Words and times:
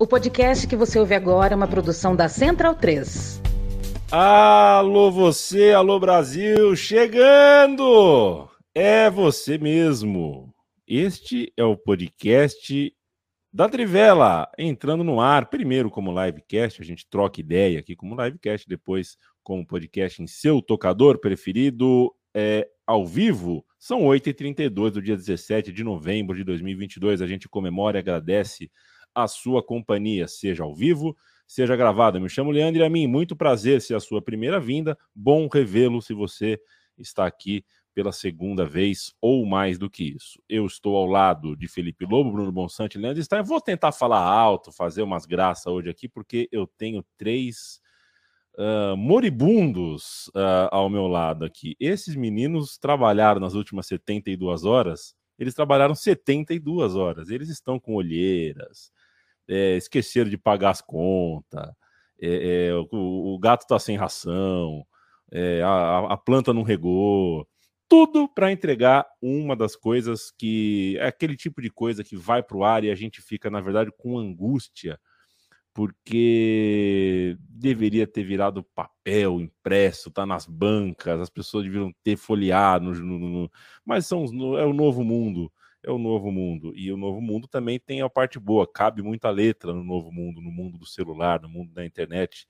O 0.00 0.06
podcast 0.06 0.64
que 0.68 0.76
você 0.76 0.96
ouve 0.96 1.12
agora 1.12 1.54
é 1.54 1.56
uma 1.56 1.66
produção 1.66 2.14
da 2.14 2.28
Central 2.28 2.76
3. 2.76 3.42
Alô 4.12 5.10
você, 5.10 5.72
alô 5.72 5.98
Brasil, 5.98 6.76
chegando! 6.76 8.48
É 8.72 9.10
você 9.10 9.58
mesmo. 9.58 10.54
Este 10.86 11.52
é 11.56 11.64
o 11.64 11.76
podcast 11.76 12.94
da 13.52 13.68
Trivela, 13.68 14.48
entrando 14.56 15.02
no 15.02 15.20
ar, 15.20 15.50
primeiro 15.50 15.90
como 15.90 16.14
livecast, 16.24 16.80
a 16.80 16.84
gente 16.84 17.04
troca 17.10 17.40
ideia 17.40 17.80
aqui 17.80 17.96
como 17.96 18.14
livecast, 18.22 18.68
depois 18.68 19.16
como 19.42 19.66
podcast 19.66 20.22
em 20.22 20.28
seu 20.28 20.62
tocador 20.62 21.18
preferido, 21.18 22.14
é, 22.32 22.68
ao 22.86 23.04
vivo. 23.04 23.64
São 23.80 24.02
8h32 24.02 24.90
do 24.90 25.02
dia 25.02 25.16
17 25.16 25.72
de 25.72 25.82
novembro 25.82 26.36
de 26.36 26.44
2022. 26.44 27.20
A 27.20 27.26
gente 27.26 27.48
comemora 27.48 27.98
e 27.98 28.00
agradece 28.00 28.70
a 29.22 29.28
sua 29.28 29.62
companhia, 29.62 30.28
seja 30.28 30.62
ao 30.62 30.74
vivo, 30.74 31.16
seja 31.46 31.74
gravado. 31.76 32.18
Eu 32.18 32.22
me 32.22 32.28
chamo 32.28 32.50
Leandro 32.50 32.80
e 32.80 32.84
a 32.84 32.90
mim, 32.90 33.06
muito 33.06 33.34
prazer 33.34 33.80
se 33.80 33.92
é 33.92 33.96
a 33.96 34.00
sua 34.00 34.22
primeira 34.22 34.60
vinda. 34.60 34.96
Bom 35.14 35.48
revê-lo 35.52 36.00
se 36.00 36.12
você 36.12 36.60
está 36.96 37.26
aqui 37.26 37.64
pela 37.94 38.12
segunda 38.12 38.64
vez 38.64 39.12
ou 39.20 39.44
mais 39.44 39.76
do 39.76 39.90
que 39.90 40.04
isso. 40.04 40.40
Eu 40.48 40.66
estou 40.66 40.96
ao 40.96 41.06
lado 41.06 41.56
de 41.56 41.66
Felipe 41.66 42.06
Lobo, 42.06 42.30
Bruno 42.30 42.52
Bonsante 42.52 42.96
Leandro 42.96 43.22
Stein. 43.22 43.42
Vou 43.42 43.60
tentar 43.60 43.90
falar 43.90 44.22
alto, 44.22 44.70
fazer 44.70 45.02
umas 45.02 45.26
graças 45.26 45.66
hoje 45.66 45.90
aqui, 45.90 46.08
porque 46.08 46.48
eu 46.52 46.64
tenho 46.78 47.04
três 47.16 47.80
uh, 48.56 48.96
moribundos 48.96 50.28
uh, 50.28 50.68
ao 50.70 50.88
meu 50.88 51.08
lado 51.08 51.44
aqui. 51.44 51.74
Esses 51.80 52.14
meninos 52.14 52.78
trabalharam 52.78 53.40
nas 53.40 53.54
últimas 53.54 53.86
72 53.86 54.64
horas, 54.64 55.14
eles 55.38 55.54
trabalharam 55.54 55.94
72 55.94 56.94
horas. 56.96 57.30
Eles 57.30 57.48
estão 57.48 57.78
com 57.78 57.94
olheiras, 57.94 58.92
é, 59.48 59.76
esqueceram 59.76 60.28
de 60.30 60.36
pagar 60.36 60.70
as 60.70 60.80
contas, 60.80 61.70
é, 62.20 62.68
é, 62.68 62.74
o, 62.74 63.34
o, 63.34 63.38
gato 63.38 63.62
está 63.62 63.78
sem 63.78 63.96
ração, 63.96 64.84
é, 65.30 65.62
a, 65.62 66.12
a 66.12 66.16
planta 66.16 66.52
não 66.52 66.62
regou. 66.62 67.46
Tudo 67.88 68.28
para 68.28 68.52
entregar 68.52 69.06
uma 69.22 69.56
das 69.56 69.74
coisas 69.74 70.30
que 70.36 70.96
é 70.98 71.06
aquele 71.06 71.36
tipo 71.36 71.62
de 71.62 71.70
coisa 71.70 72.04
que 72.04 72.16
vai 72.16 72.42
para 72.42 72.56
o 72.56 72.64
ar 72.64 72.84
e 72.84 72.90
a 72.90 72.94
gente 72.94 73.22
fica, 73.22 73.48
na 73.48 73.60
verdade, 73.60 73.90
com 73.96 74.18
angústia, 74.18 75.00
porque 75.72 77.36
deveria 77.38 78.06
ter 78.06 78.24
virado 78.24 78.64
papel 78.74 79.40
impresso, 79.40 80.10
tá 80.10 80.26
nas 80.26 80.44
bancas, 80.44 81.20
as 81.20 81.30
pessoas 81.30 81.64
deveriam 81.64 81.92
ter 82.02 82.16
folheado, 82.16 82.92
no, 82.92 83.18
no, 83.18 83.18
no, 83.18 83.50
mas 83.86 84.06
são, 84.06 84.24
é 84.58 84.66
o 84.66 84.72
novo 84.74 85.04
mundo, 85.04 85.50
é 85.88 85.92
o 85.92 85.98
novo 85.98 86.30
mundo. 86.30 86.72
E 86.76 86.92
o 86.92 86.96
novo 86.96 87.20
mundo 87.20 87.48
também 87.48 87.78
tem 87.78 88.02
a 88.02 88.10
parte 88.10 88.38
boa, 88.38 88.70
cabe 88.70 89.02
muita 89.02 89.30
letra 89.30 89.72
no 89.72 89.82
novo 89.82 90.12
mundo, 90.12 90.40
no 90.40 90.50
mundo 90.50 90.78
do 90.78 90.86
celular, 90.86 91.40
no 91.40 91.48
mundo 91.48 91.72
da 91.72 91.84
internet 91.84 92.46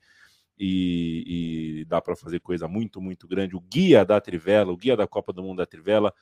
e, 0.57 1.79
e 1.81 1.85
dá 1.85 2.01
para 2.01 2.15
fazer 2.15 2.41
coisa 2.41 2.67
muito, 2.67 2.99
muito 2.99 3.27
grande. 3.27 3.55
O 3.55 3.61
guia 3.61 4.03
da 4.03 4.19
Trivela, 4.19 4.71
o 4.71 4.77
guia 4.77 4.97
da 4.97 5.07
Copa 5.07 5.31
do 5.31 5.41
Mundo 5.41 5.57
da 5.59 5.65
Trivela, 5.65 6.13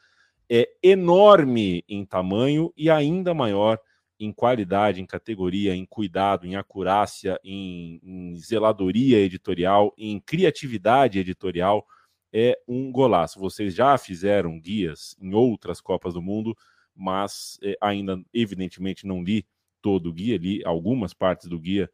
é 0.49 0.69
enorme 0.81 1.83
em 1.89 2.05
tamanho 2.05 2.71
e 2.77 2.89
ainda 2.89 3.33
maior 3.33 3.79
em 4.19 4.31
qualidade, 4.31 5.01
em 5.01 5.05
categoria, 5.05 5.75
em 5.75 5.85
cuidado, 5.85 6.45
em 6.45 6.55
acurácia, 6.55 7.39
em, 7.43 7.99
em 8.03 8.35
zeladoria 8.35 9.19
editorial, 9.19 9.93
em 9.97 10.19
criatividade 10.19 11.19
editorial. 11.19 11.85
É 12.31 12.59
um 12.67 12.91
golaço. 12.91 13.39
Vocês 13.39 13.73
já 13.73 13.97
fizeram 13.97 14.59
guias 14.59 15.15
em 15.19 15.33
outras 15.33 15.79
Copas 15.79 16.13
do 16.13 16.21
Mundo, 16.21 16.55
mas 16.97 17.59
é, 17.61 17.77
ainda, 17.79 18.21
evidentemente, 18.33 19.05
não 19.05 19.23
li 19.23 19.45
todo 19.81 20.09
o 20.09 20.13
guia, 20.13 20.37
li 20.37 20.63
algumas 20.65 21.13
partes 21.13 21.47
do 21.47 21.59
guia 21.59 21.89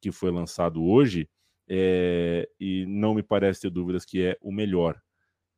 que 0.00 0.10
foi 0.10 0.30
lançado 0.30 0.84
hoje 0.84 1.28
é, 1.68 2.48
e 2.58 2.84
não 2.86 3.14
me 3.14 3.22
parece 3.22 3.62
ter 3.62 3.70
dúvidas 3.70 4.04
que 4.04 4.22
é 4.22 4.36
o 4.40 4.50
melhor 4.50 5.00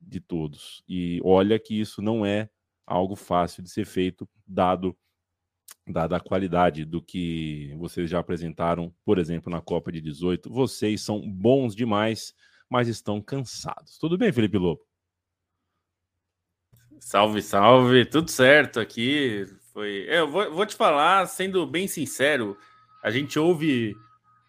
de 0.01 0.21
todos. 0.21 0.83
E 0.89 1.21
olha 1.25 1.59
que 1.59 1.79
isso 1.79 2.03
não 2.03 2.25
é 2.25 2.49
algo 2.87 3.15
fácil 3.15 3.63
de 3.63 3.71
ser 3.71 3.87
feito, 3.87 4.29
dado 4.47 4.97
dada 5.87 6.17
a 6.17 6.21
qualidade 6.21 6.85
do 6.85 7.03
que 7.03 7.75
vocês 7.77 8.09
já 8.09 8.19
apresentaram, 8.19 8.95
por 9.05 9.19
exemplo, 9.19 9.51
na 9.51 9.61
Copa 9.61 9.91
de 9.91 10.01
18. 10.01 10.51
Vocês 10.51 11.01
são 11.01 11.21
bons 11.21 11.75
demais, 11.75 12.35
mas 12.69 12.89
estão 12.89 13.21
cansados. 13.21 13.99
Tudo 13.99 14.17
bem, 14.17 14.33
Felipe 14.33 14.59
Lobo? 14.59 14.90
Salve, 17.01 17.43
salve, 17.43 18.05
tudo 18.05 18.31
certo 18.31 18.79
aqui. 18.79 19.47
Foi, 19.73 20.07
eu 20.09 20.31
vou, 20.31 20.53
vou 20.53 20.67
te 20.67 20.77
falar, 20.77 21.27
sendo 21.27 21.67
bem 21.67 21.89
sincero, 21.89 22.57
a 23.03 23.11
gente 23.11 23.39
ouve 23.39 23.97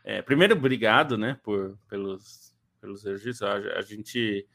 é, 0.04 0.22
primeiro, 0.22 0.56
obrigado, 0.56 1.18
né, 1.18 1.40
por, 1.44 1.78
pelos, 1.88 2.54
pelos 2.80 3.04
registros. 3.04 3.44
A, 3.44 3.56
a, 3.78 3.82
gente, 3.82 4.48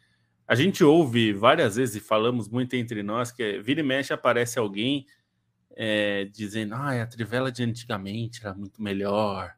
a 0.47 0.55
gente 0.55 0.83
ouve 0.83 1.33
várias 1.33 1.77
vezes 1.77 1.97
e 1.97 2.01
falamos 2.01 2.49
muito 2.49 2.75
entre 2.75 3.03
nós 3.03 3.31
que 3.31 3.61
vira 3.61 3.81
e 3.81 3.85
mexe 3.85 4.13
aparece 4.13 4.59
alguém 4.59 5.07
é, 5.77 6.25
dizendo 6.25 6.75
ah, 6.75 7.03
a 7.03 7.07
trivela 7.07 7.53
de 7.53 7.63
antigamente 7.63 8.41
era 8.45 8.55
muito 8.55 8.83
melhor. 8.83 9.55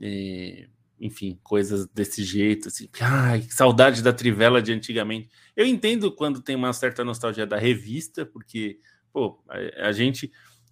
E, 0.00 0.68
enfim, 1.00 1.38
coisas 1.42 1.86
desse 1.86 2.24
jeito, 2.24 2.68
assim, 2.68 2.88
ai, 3.00 3.40
que 3.40 3.54
saudade 3.54 4.02
da 4.02 4.12
trivela 4.12 4.60
de 4.60 4.72
antigamente. 4.72 5.28
Eu 5.56 5.64
entendo 5.66 6.12
quando 6.12 6.42
tem 6.42 6.56
uma 6.56 6.72
certa 6.72 7.04
nostalgia 7.04 7.46
da 7.46 7.56
revista, 7.56 8.26
porque, 8.26 8.78
pô, 9.12 9.42
a, 9.48 9.88
a 9.88 9.92
gente 9.92 10.30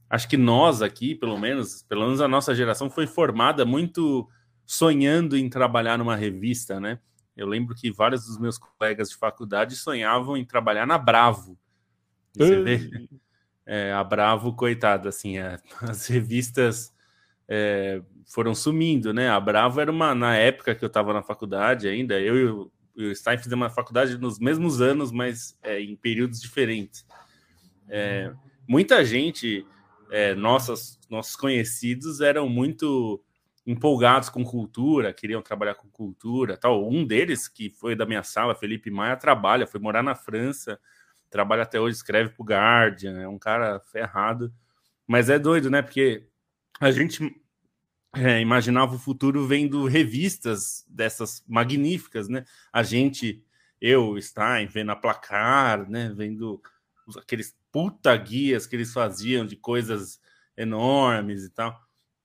acho 0.09 0.29
que 0.29 0.37
nós 0.37 0.83
aqui, 0.83 1.15
pelo 1.15 1.39
menos, 1.39 1.83
pelo 1.83 2.03
menos 2.03 2.21
a 2.21 2.29
nossa 2.29 2.55
geração 2.55 2.91
foi 2.91 3.07
formada 3.07 3.65
muito 3.65 4.29
sonhando 4.65 5.37
em 5.37 5.49
trabalhar 5.49 5.99
numa 5.99 6.17
revista, 6.17 6.81
né? 6.81 6.99
Eu 7.37 7.47
lembro 7.47 7.75
que 7.75 7.93
vários 7.93 8.27
dos 8.27 8.39
meus 8.39 8.59
colegas 8.59 9.11
de 9.11 9.17
faculdade 9.17 9.77
sonhavam 9.77 10.37
em 10.37 10.45
trabalhar 10.45 10.87
na 10.87 10.97
Bravo. 10.97 11.59
Você 12.35 12.63
vê? 12.63 13.09
É, 13.65 13.93
a 13.93 14.03
Bravo, 14.03 14.55
coitada, 14.55 15.09
assim, 15.09 15.37
as 15.83 16.07
revistas 16.07 16.96
é, 17.49 18.03
foram 18.27 18.55
sumindo, 18.55 19.13
né? 19.15 19.29
A 19.29 19.39
Bravo 19.39 19.81
era 19.81 19.91
uma, 19.91 20.15
na 20.15 20.37
época 20.37 20.75
que 20.75 20.85
eu 20.85 20.89
estava 20.89 21.13
na 21.13 21.23
faculdade 21.23 21.89
ainda, 21.89 22.21
eu 22.21 22.37
e 22.37 22.47
o, 22.47 22.73
o 22.97 23.15
Stein 23.15 23.39
fizemos 23.39 23.65
uma 23.65 23.71
faculdade 23.71 24.19
nos 24.19 24.39
mesmos 24.39 24.81
anos, 24.81 25.13
mas 25.13 25.59
é, 25.63 25.81
em 25.81 25.95
períodos 25.97 26.41
diferentes. 26.41 27.07
É, 27.89 28.33
muita 28.67 29.05
gente 29.05 29.65
é, 30.11 30.35
nossas, 30.35 30.99
nossos 31.09 31.37
conhecidos 31.37 32.21
eram 32.21 32.49
muito 32.49 33.23
empolgados 33.67 34.29
com 34.29 34.45
cultura, 34.45 35.13
queriam 35.13 35.43
trabalhar 35.43 35.75
com 35.75 35.89
cultura, 35.89 36.57
tal. 36.57 36.89
Um 36.89 37.05
deles, 37.05 37.49
que 37.49 37.69
foi 37.71 37.97
da 37.97 38.07
minha 38.07 38.23
sala, 38.23 38.55
Felipe 38.55 38.91
Maia, 38.91 39.17
trabalha, 39.17 39.67
foi 39.67 39.81
morar 39.81 40.03
na 40.03 40.15
França, 40.15 40.79
trabalha 41.29 41.65
até 41.65 41.81
hoje, 41.81 41.97
escreve 41.97 42.31
para 42.31 42.43
o 42.43 42.47
Guardian, 42.47 43.21
é 43.21 43.29
um 43.29 43.39
cara 43.39 43.81
ferrado. 43.81 44.53
Mas 45.07 45.29
é 45.29 45.39
doido, 45.39 45.69
né? 45.69 45.83
Porque 45.83 46.27
a 46.81 46.91
gente 46.91 47.35
é, 48.15 48.41
imaginava 48.41 48.95
o 48.95 48.99
futuro 48.99 49.47
vendo 49.47 49.87
revistas 49.87 50.85
dessas 50.89 51.45
magníficas, 51.47 52.29
né? 52.29 52.45
A 52.73 52.83
gente, 52.83 53.43
eu, 53.81 54.21
Stein, 54.21 54.67
vendo 54.67 54.91
a 54.91 54.97
placar, 54.97 55.89
né? 55.89 56.13
Vendo 56.15 56.61
aqueles 57.17 57.55
puta 57.71 58.17
guias 58.17 58.67
que 58.67 58.75
eles 58.75 58.93
faziam 58.93 59.47
de 59.47 59.57
coisas 59.57 60.21
enormes 60.57 61.45
e 61.45 61.51
tal. 61.51 61.79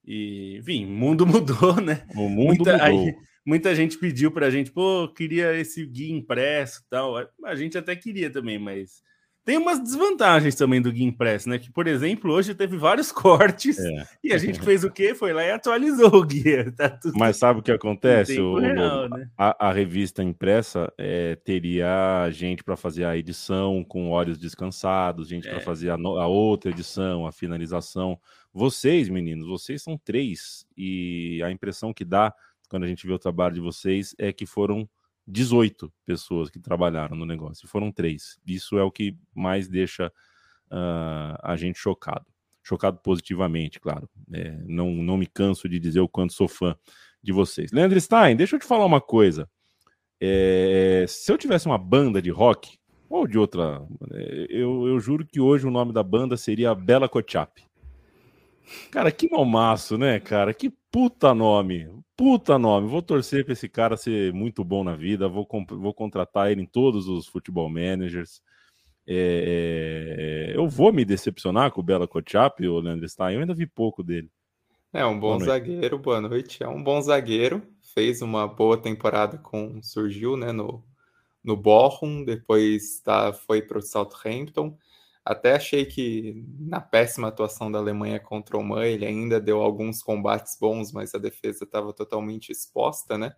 E, 0.04 0.56
enfim, 0.58 0.86
o 0.86 0.88
mundo 0.88 1.26
mudou, 1.26 1.80
né? 1.80 2.06
O 2.14 2.28
mundo 2.28 2.56
muita, 2.56 2.72
mudou. 2.72 2.86
Aí, 2.86 3.14
muita 3.44 3.74
gente 3.74 3.98
pediu 3.98 4.30
pra 4.30 4.50
gente, 4.50 4.70
pô, 4.70 5.08
queria 5.08 5.54
esse 5.54 5.84
guia 5.86 6.14
impresso 6.14 6.80
e 6.80 6.88
tal. 6.88 7.14
A 7.44 7.54
gente 7.54 7.76
até 7.76 7.94
queria 7.94 8.30
também, 8.30 8.58
mas 8.58 9.02
tem 9.44 9.58
umas 9.58 9.80
desvantagens 9.80 10.54
também 10.54 10.80
do 10.80 10.92
Guia 10.92 11.06
Impresso, 11.06 11.48
né? 11.48 11.58
Que, 11.58 11.70
por 11.70 11.88
exemplo, 11.88 12.32
hoje 12.32 12.54
teve 12.54 12.76
vários 12.76 13.10
cortes 13.12 13.78
é. 13.78 14.06
e 14.22 14.32
a 14.32 14.38
gente 14.38 14.60
fez 14.60 14.84
o 14.84 14.90
quê? 14.90 15.14
Foi 15.14 15.32
lá 15.32 15.42
e 15.44 15.50
atualizou 15.50 16.14
o 16.14 16.24
guia. 16.24 16.72
Tá 16.76 16.98
Mas 17.14 17.36
sabe 17.36 17.60
o 17.60 17.62
que 17.62 17.70
acontece? 17.70 18.40
O, 18.40 18.58
real, 18.58 19.08
né? 19.08 19.28
a, 19.36 19.68
a, 19.68 19.72
revista 19.72 20.22
impressa 20.22 20.92
é, 20.96 21.36
teria 21.36 22.28
gente 22.30 22.64
para 22.64 22.76
fazer 22.76 23.04
a 23.04 23.16
edição 23.16 23.84
com 23.84 24.10
olhos 24.10 24.38
descansados, 24.38 25.28
gente 25.28 25.46
é. 25.46 25.50
para 25.50 25.60
fazer 25.60 25.90
a, 25.90 25.94
a 25.94 26.26
outra 26.26 26.70
edição, 26.70 27.26
a 27.26 27.32
finalização. 27.32 28.18
Vocês, 28.52 29.08
meninos, 29.08 29.46
vocês 29.46 29.82
são 29.82 29.98
três 29.98 30.66
e 30.76 31.42
a 31.44 31.50
impressão 31.50 31.92
que 31.92 32.04
dá 32.04 32.32
quando 32.68 32.84
a 32.84 32.88
gente 32.88 33.06
vê 33.06 33.12
o 33.12 33.18
trabalho 33.18 33.54
de 33.54 33.60
vocês 33.60 34.14
é 34.18 34.32
que 34.32 34.46
foram 34.46 34.88
18 35.26 35.92
pessoas 36.04 36.50
que 36.50 36.58
trabalharam 36.58 37.16
no 37.16 37.24
negócio, 37.24 37.68
foram 37.68 37.92
três. 37.92 38.38
Isso 38.46 38.78
é 38.78 38.82
o 38.82 38.90
que 38.90 39.16
mais 39.34 39.68
deixa 39.68 40.08
uh, 40.70 41.38
a 41.42 41.56
gente 41.56 41.78
chocado. 41.78 42.26
Chocado 42.62 42.98
positivamente, 42.98 43.80
claro. 43.80 44.08
É, 44.32 44.50
não, 44.66 44.90
não 44.92 45.16
me 45.16 45.26
canso 45.26 45.68
de 45.68 45.78
dizer 45.78 46.00
o 46.00 46.08
quanto 46.08 46.32
sou 46.32 46.48
fã 46.48 46.76
de 47.22 47.32
vocês. 47.32 47.72
Leandro 47.72 48.00
Stein, 48.00 48.36
deixa 48.36 48.56
eu 48.56 48.60
te 48.60 48.66
falar 48.66 48.84
uma 48.84 49.00
coisa. 49.00 49.48
É, 50.20 51.04
se 51.08 51.32
eu 51.32 51.38
tivesse 51.38 51.66
uma 51.66 51.78
banda 51.78 52.22
de 52.22 52.30
rock, 52.30 52.78
ou 53.08 53.26
de 53.26 53.38
outra, 53.38 53.84
é, 54.12 54.46
eu, 54.48 54.86
eu 54.86 54.98
juro 54.98 55.26
que 55.26 55.40
hoje 55.40 55.66
o 55.66 55.70
nome 55.70 55.92
da 55.92 56.02
banda 56.02 56.36
seria 56.36 56.74
Bela 56.74 57.08
Kochap. 57.08 57.62
Cara, 58.90 59.10
que 59.12 59.30
malmaço, 59.30 59.98
né, 59.98 60.18
cara? 60.18 60.54
Que 60.54 60.72
puta 60.92 61.34
nome. 61.34 61.88
Puta 62.14 62.58
nome. 62.58 62.86
Vou 62.86 63.02
torcer 63.02 63.44
para 63.44 63.54
esse 63.54 63.68
cara 63.68 63.96
ser 63.96 64.32
muito 64.32 64.62
bom 64.62 64.84
na 64.84 64.94
vida. 64.94 65.26
Vou, 65.26 65.48
vou 65.70 65.94
contratar 65.94 66.52
ele 66.52 66.62
em 66.62 66.66
todos 66.66 67.08
os 67.08 67.26
futebol 67.26 67.68
managers. 67.68 68.42
É, 69.04 70.52
é, 70.52 70.56
eu 70.56 70.68
vou 70.68 70.92
me 70.92 71.04
decepcionar 71.04 71.72
com 71.72 71.80
o 71.80 71.84
Bela 71.84 72.06
Kochap, 72.06 72.64
o 72.64 72.78
Leandro 72.78 73.08
Stein. 73.08 73.34
Eu 73.34 73.40
ainda 73.40 73.54
vi 73.54 73.66
pouco 73.66 74.04
dele. 74.04 74.30
É 74.92 75.04
um 75.06 75.18
bom 75.18 75.38
boa 75.38 75.46
zagueiro, 75.46 75.98
boa 75.98 76.20
noite. 76.20 76.62
É 76.62 76.68
um 76.68 76.84
bom 76.84 77.00
zagueiro. 77.00 77.62
Fez 77.94 78.20
uma 78.20 78.46
boa 78.46 78.76
temporada 78.76 79.38
com. 79.38 79.82
Surgiu 79.82 80.36
né, 80.36 80.52
no, 80.52 80.84
no 81.42 81.56
Bochum, 81.56 82.22
depois 82.22 83.00
tá, 83.00 83.32
foi 83.32 83.62
para 83.62 83.78
o 83.78 83.82
Southampton. 83.82 84.76
Até 85.24 85.54
achei 85.54 85.86
que 85.86 86.44
na 86.58 86.80
péssima 86.80 87.28
atuação 87.28 87.70
da 87.70 87.78
Alemanha 87.78 88.18
contra 88.18 88.56
o 88.58 88.62
Man, 88.64 88.84
ele 88.86 89.06
ainda 89.06 89.40
deu 89.40 89.60
alguns 89.62 90.02
combates 90.02 90.56
bons, 90.60 90.92
mas 90.92 91.14
a 91.14 91.18
defesa 91.18 91.64
estava 91.64 91.92
totalmente 91.92 92.50
exposta, 92.50 93.16
né? 93.16 93.34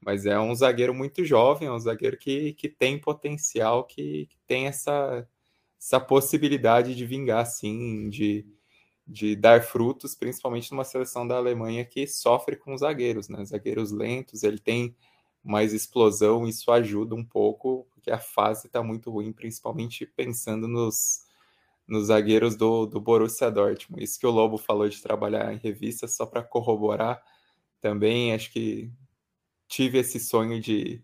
Mas 0.00 0.26
é 0.26 0.38
um 0.38 0.54
zagueiro 0.54 0.94
muito 0.94 1.24
jovem, 1.24 1.68
é 1.68 1.72
um 1.72 1.78
zagueiro 1.78 2.18
que, 2.18 2.52
que 2.54 2.68
tem 2.68 3.00
potencial, 3.00 3.84
que, 3.84 4.26
que 4.26 4.36
tem 4.46 4.66
essa, 4.66 5.26
essa 5.80 6.00
possibilidade 6.00 6.94
de 6.96 7.06
vingar, 7.06 7.46
sim, 7.46 8.08
de, 8.10 8.46
de 9.06 9.36
dar 9.36 9.62
frutos, 9.62 10.14
principalmente 10.16 10.70
numa 10.72 10.84
seleção 10.84 11.26
da 11.26 11.36
Alemanha 11.36 11.84
que 11.84 12.06
sofre 12.06 12.56
com 12.56 12.76
zagueiros, 12.76 13.28
né? 13.28 13.44
Zagueiros 13.44 13.92
lentos, 13.92 14.42
ele 14.42 14.58
tem 14.58 14.96
mais 15.44 15.72
explosão, 15.72 16.46
isso 16.46 16.72
ajuda 16.72 17.14
um 17.14 17.24
pouco 17.24 17.86
porque 18.04 18.10
a 18.10 18.18
fase 18.18 18.66
está 18.66 18.82
muito 18.82 19.10
ruim, 19.10 19.32
principalmente 19.32 20.04
pensando 20.04 20.68
nos, 20.68 21.22
nos 21.88 22.08
zagueiros 22.08 22.54
do, 22.54 22.84
do 22.84 23.00
Borussia 23.00 23.50
Dortmund. 23.50 24.04
Isso 24.04 24.20
que 24.20 24.26
o 24.26 24.30
Lobo 24.30 24.58
falou 24.58 24.86
de 24.86 25.00
trabalhar 25.00 25.54
em 25.54 25.56
revista, 25.56 26.06
só 26.06 26.26
para 26.26 26.42
corroborar 26.42 27.22
também, 27.80 28.34
acho 28.34 28.52
que 28.52 28.90
tive 29.66 29.98
esse 29.98 30.20
sonho 30.20 30.60
de, 30.60 31.02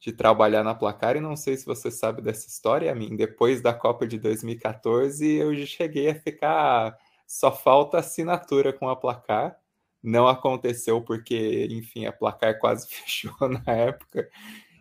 de 0.00 0.10
trabalhar 0.10 0.64
na 0.64 0.74
Placar, 0.74 1.16
e 1.16 1.20
não 1.20 1.36
sei 1.36 1.54
se 1.54 1.66
você 1.66 1.90
sabe 1.90 2.22
dessa 2.22 2.48
história, 2.48 2.90
a 2.90 2.94
mim, 2.94 3.14
depois 3.14 3.60
da 3.60 3.74
Copa 3.74 4.06
de 4.06 4.18
2014, 4.18 5.26
eu 5.34 5.54
cheguei 5.66 6.08
a 6.08 6.14
ficar, 6.14 6.96
só 7.26 7.54
falta 7.54 7.98
assinatura 7.98 8.72
com 8.72 8.88
a 8.88 8.96
Placar, 8.96 9.58
não 10.02 10.26
aconteceu 10.26 11.02
porque, 11.02 11.68
enfim, 11.70 12.06
a 12.06 12.12
Placar 12.12 12.58
quase 12.58 12.88
fechou 12.88 13.48
na 13.50 13.70
época, 13.70 14.30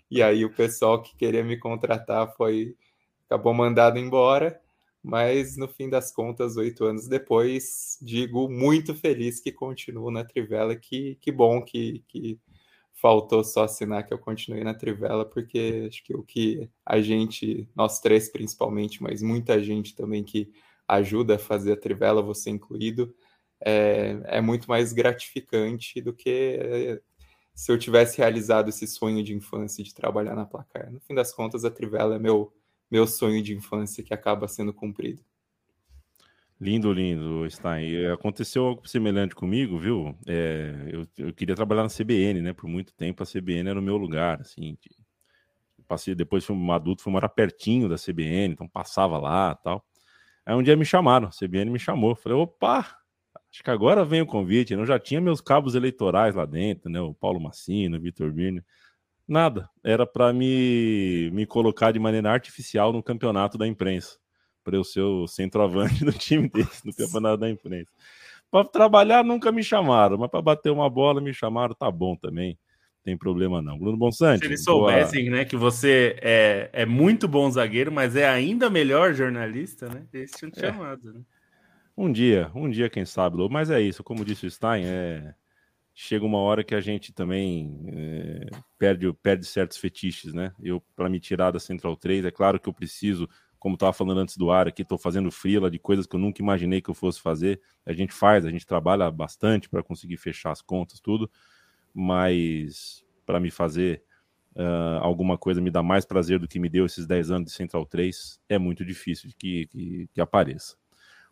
e 0.09 0.21
aí 0.24 0.45
o 0.45 0.54
pessoal 0.54 1.01
que 1.01 1.15
queria 1.15 1.44
me 1.44 1.57
contratar 1.57 2.33
foi 2.36 2.75
acabou 3.25 3.54
mandado 3.54 4.00
embora, 4.00 4.59
mas 5.04 5.57
no 5.57 5.68
fim 5.68 5.89
das 5.89 6.12
contas, 6.12 6.57
oito 6.57 6.86
anos 6.86 7.07
depois, 7.07 7.98
digo 8.01 8.50
muito 8.50 8.95
feliz 8.95 9.39
que 9.39 9.51
continuo 9.51 10.09
na 10.12 10.24
Trivela, 10.24 10.75
que, 10.75 11.15
que 11.21 11.31
bom 11.31 11.62
que, 11.62 12.04
que 12.07 12.39
faltou 12.94 13.44
só 13.44 13.63
assinar 13.65 14.06
que 14.06 14.13
eu 14.13 14.18
continuei 14.18 14.63
na 14.63 14.74
Trivela, 14.74 15.24
porque 15.24 15.86
acho 15.88 16.04
que 16.04 16.15
o 16.15 16.24
que 16.24 16.69
a 16.86 17.00
gente, 17.00 17.68
nós 17.75 18.00
três 18.00 18.30
principalmente, 18.30 19.01
mas 19.04 19.21
muita 19.21 19.62
gente 19.62 19.95
também 19.95 20.24
que 20.24 20.51
ajuda 20.88 21.36
a 21.36 21.39
fazer 21.39 21.74
a 21.74 21.77
Trivela, 21.77 22.21
você 22.21 22.50
incluído, 22.50 23.13
é, 23.62 24.19
é 24.25 24.42
muito 24.42 24.68
mais 24.68 24.94
gratificante 24.94 26.01
do 26.01 26.13
que 26.13 27.01
se 27.57 27.71
eu 27.71 27.77
tivesse 27.80 28.19
realizado 28.19 28.69
esse 28.69 28.86
sonho 28.86 29.24
de 29.24 29.33
infância 29.33 29.83
de 29.83 29.92
trabalhar 29.92 30.36
na 30.36 30.45
placar. 30.45 30.92
No 30.92 31.00
fim 31.00 31.15
das 31.15 31.33
contas, 31.33 31.65
a 31.65 31.71
Trivela 31.71 32.15
é 32.15 32.19
meu, 32.19 32.54
meu 32.89 33.07
sonho 33.07 33.42
de 33.42 33.51
infância 33.51 34.04
que 34.04 34.13
acaba 34.13 34.48
sendo 34.48 34.71
cumprido. 34.71 35.24
Lindo, 36.62 36.94
lindo, 36.94 37.50
Stein. 37.50 38.12
Aconteceu 38.12 38.63
algo 38.63 38.88
semelhante 38.88 39.33
comigo, 39.33 39.80
viu? 39.80 40.15
É, 40.27 40.71
eu, 40.88 41.07
eu, 41.18 41.33
queria 41.33 41.56
trabalhar 41.56 41.81
na 41.81 41.89
CBN, 41.89 42.42
né? 42.42 42.54
Por 42.54 42.69
muito 42.69 42.94
tempo 42.94 43.24
a 43.24 43.25
CBN 43.25 43.71
era 43.71 43.80
o 43.80 43.83
meu 43.83 43.98
lugar, 43.98 44.39
assim. 44.39 44.77
Passei, 45.88 46.13
depois 46.13 46.45
fui 46.45 46.56
um 46.56 46.71
adulto, 46.71 47.01
fui 47.01 47.12
morar 47.12 47.30
pertinho 47.30 47.89
da 47.89 47.95
CBN, 47.95 48.54
então 48.54 48.68
passava 48.68 49.18
lá 49.18 49.56
tal. 49.56 49.83
Aí 50.45 50.54
um 50.54 50.62
dia 50.62 50.77
me 50.77 50.86
chamaram, 50.86 51.27
a 51.27 51.31
CBN 51.31 51.71
me 51.71 51.80
chamou. 51.80 52.15
Falei, 52.15 52.38
opa, 52.38 53.00
Acho 53.57 53.63
que 53.63 53.71
agora 53.71 54.06
vem 54.06 54.21
o 54.21 54.25
convite. 54.27 54.74
Eu 54.75 54.86
já 54.86 55.00
tinha 55.00 55.19
meus 55.19 55.42
cabos 55.42 55.74
eleitorais 55.74 56.36
lá 56.36 56.45
dentro, 56.45 56.92
né? 56.92 57.01
O 57.01 57.12
Paulo 57.12 57.39
Massino, 57.39 57.98
o 57.98 58.00
Vitor 58.00 58.31
Birne. 58.31 58.62
Nada. 59.27 59.68
Era 59.83 60.06
para 60.06 60.31
me, 60.31 61.31
me 61.33 61.44
colocar 61.48 61.92
de 61.92 61.98
maneira 61.98 62.31
artificial 62.31 62.94
no 62.94 63.01
campeonato 63.01 63.57
da 63.57 63.65
imprensa. 63.65 64.19
Para 64.63 64.75
eu 64.75 64.83
ser 64.83 65.01
o 65.01 65.25
centroavante 65.25 66.06
do 66.06 66.12
time 66.12 66.48
desse, 66.48 66.86
no 66.86 66.94
campeonato 66.94 67.38
da 67.38 67.50
imprensa. 67.50 67.92
Para 68.51 68.63
trabalhar 68.63 69.24
nunca 69.24 69.51
me 69.51 69.63
chamaram, 69.63 70.19
mas 70.19 70.30
para 70.30 70.39
bater 70.39 70.71
uma 70.71 70.88
bola 70.88 71.19
me 71.19 71.33
chamaram, 71.33 71.74
tá 71.74 71.89
bom 71.89 72.15
também. 72.15 72.59
Tem 73.04 73.18
problema 73.18 73.59
não. 73.59 73.80
Bruno 73.80 73.98
Bonsante. 73.98 74.42
Se 74.42 74.45
eles 74.45 74.63
soubessem, 74.63 75.25
boa... 75.25 75.38
né, 75.38 75.45
que 75.45 75.57
você 75.57 76.15
é, 76.21 76.69
é 76.71 76.86
muito 76.86 77.27
bom 77.27 77.50
zagueiro, 77.50 77.92
mas 77.92 78.15
é 78.15 78.30
ainda 78.30 78.69
melhor 78.69 79.15
jornalista, 79.15 79.89
né? 79.89 80.06
Eles 80.13 80.30
tinham 80.30 80.51
te 80.51 80.63
é. 80.63 80.71
chamado, 80.71 81.12
né? 81.12 81.21
Um 81.97 82.11
dia, 82.11 82.51
um 82.53 82.69
dia, 82.69 82.89
quem 82.91 83.05
sabe, 83.05 83.38
Lô. 83.38 83.49
Mas 83.49 83.71
é 83.71 83.81
isso, 83.81 84.03
como 84.03 84.23
disse 84.23 84.45
o 84.45 84.51
Stein, 84.51 84.83
é... 84.85 85.33
chega 85.95 86.23
uma 86.23 86.38
hora 86.38 86.63
que 86.63 86.75
a 86.75 86.79
gente 86.79 87.11
também 87.11 87.83
é... 87.88 88.49
perde, 88.77 89.11
perde 89.13 89.45
certos 89.47 89.77
fetiches, 89.79 90.31
né? 90.31 90.53
Eu, 90.61 90.79
para 90.95 91.09
me 91.09 91.19
tirar 91.19 91.49
da 91.49 91.59
Central 91.59 91.97
3, 91.97 92.25
é 92.25 92.31
claro 92.31 92.59
que 92.59 92.69
eu 92.69 92.73
preciso, 92.73 93.27
como 93.57 93.73
estava 93.73 93.91
falando 93.94 94.19
antes 94.19 94.38
do 94.38 94.51
ar 94.51 94.67
aqui, 94.67 94.83
estou 94.83 94.97
fazendo 94.99 95.31
frila 95.31 95.71
de 95.71 95.79
coisas 95.79 96.05
que 96.05 96.15
eu 96.15 96.19
nunca 96.19 96.39
imaginei 96.39 96.81
que 96.81 96.89
eu 96.89 96.94
fosse 96.94 97.19
fazer. 97.19 97.59
A 97.83 97.94
gente 97.94 98.13
faz, 98.13 98.45
a 98.45 98.51
gente 98.51 98.67
trabalha 98.67 99.09
bastante 99.09 99.67
para 99.67 99.81
conseguir 99.81 100.17
fechar 100.17 100.51
as 100.51 100.61
contas, 100.61 100.99
tudo, 100.99 101.27
mas 101.91 103.03
para 103.25 103.39
me 103.39 103.49
fazer 103.49 104.03
uh, 104.55 104.99
alguma 105.01 105.35
coisa 105.35 105.59
me 105.59 105.71
dá 105.71 105.81
mais 105.81 106.05
prazer 106.05 106.38
do 106.38 106.47
que 106.47 106.59
me 106.59 106.69
deu 106.69 106.85
esses 106.85 107.07
10 107.07 107.31
anos 107.31 107.47
de 107.47 107.57
Central 107.57 107.88
3, 107.88 108.39
é 108.47 108.59
muito 108.59 108.85
difícil 108.85 109.31
que, 109.35 109.65
que, 109.65 110.09
que 110.13 110.21
apareça. 110.21 110.77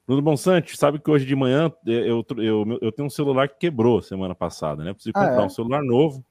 Bruno 0.07 0.21
Bonsante, 0.21 0.77
sabe 0.77 0.99
que 0.99 1.09
hoje 1.09 1.25
de 1.25 1.35
manhã 1.35 1.71
é, 1.87 1.91
eu, 1.91 2.23
eu, 2.37 2.79
eu 2.81 2.91
tenho 2.91 3.07
um 3.07 3.09
celular 3.09 3.49
que 3.49 3.57
quebrou 3.57 4.01
semana 4.01 4.35
passada, 4.35 4.83
né? 4.83 4.93
Preciso 4.93 5.13
ah, 5.15 5.27
comprar 5.27 5.43
é? 5.43 5.45
um 5.45 5.49
celular 5.49 5.83
novo. 5.83 6.23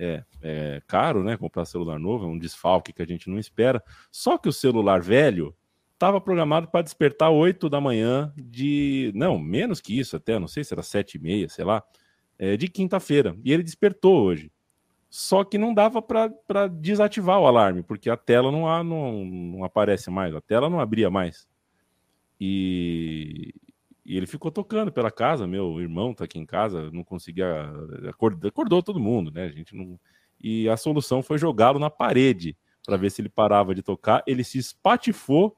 É, 0.00 0.22
é 0.40 0.82
caro, 0.86 1.24
né? 1.24 1.36
Comprar 1.36 1.64
celular 1.64 1.98
novo, 1.98 2.24
é 2.24 2.28
um 2.28 2.38
desfalque 2.38 2.92
que 2.92 3.02
a 3.02 3.06
gente 3.06 3.28
não 3.28 3.38
espera. 3.38 3.82
Só 4.12 4.38
que 4.38 4.48
o 4.48 4.52
celular 4.52 5.00
velho 5.00 5.52
estava 5.94 6.20
programado 6.20 6.68
para 6.68 6.82
despertar 6.82 7.30
8 7.30 7.68
da 7.68 7.80
manhã 7.80 8.32
de. 8.36 9.10
Não, 9.16 9.36
menos 9.36 9.80
que 9.80 9.98
isso 9.98 10.14
até, 10.14 10.38
não 10.38 10.46
sei 10.46 10.62
se 10.62 10.72
era 10.72 10.82
7 10.82 11.16
e 11.16 11.20
meia, 11.20 11.48
sei 11.48 11.64
lá, 11.64 11.82
é, 12.38 12.56
de 12.56 12.68
quinta-feira. 12.68 13.36
E 13.44 13.52
ele 13.52 13.64
despertou 13.64 14.22
hoje. 14.22 14.52
Só 15.10 15.42
que 15.42 15.58
não 15.58 15.74
dava 15.74 16.00
para 16.00 16.68
desativar 16.68 17.40
o 17.40 17.46
alarme, 17.46 17.82
porque 17.82 18.10
a 18.10 18.16
tela 18.16 18.52
não, 18.52 18.84
não, 18.84 19.24
não 19.24 19.64
aparece 19.64 20.10
mais, 20.10 20.34
a 20.34 20.40
tela 20.40 20.70
não 20.70 20.78
abria 20.78 21.10
mais. 21.10 21.48
E, 22.40 23.54
e 24.04 24.16
ele 24.16 24.26
ficou 24.26 24.50
tocando 24.50 24.92
pela 24.92 25.10
casa. 25.10 25.46
Meu 25.46 25.80
irmão 25.80 26.14
tá 26.14 26.24
aqui 26.24 26.38
em 26.38 26.46
casa, 26.46 26.90
não 26.92 27.04
conseguia. 27.04 27.70
Acordou, 28.08 28.48
acordou 28.48 28.82
todo 28.82 29.00
mundo, 29.00 29.30
né? 29.30 29.44
A 29.44 29.50
gente 29.50 29.74
não. 29.74 29.98
E 30.40 30.68
a 30.68 30.76
solução 30.76 31.22
foi 31.22 31.36
jogá-lo 31.38 31.78
na 31.78 31.90
parede 31.90 32.56
para 32.84 32.96
ver 32.96 33.10
se 33.10 33.20
ele 33.20 33.28
parava 33.28 33.74
de 33.74 33.82
tocar. 33.82 34.22
Ele 34.26 34.44
se 34.44 34.58
espatifou 34.58 35.56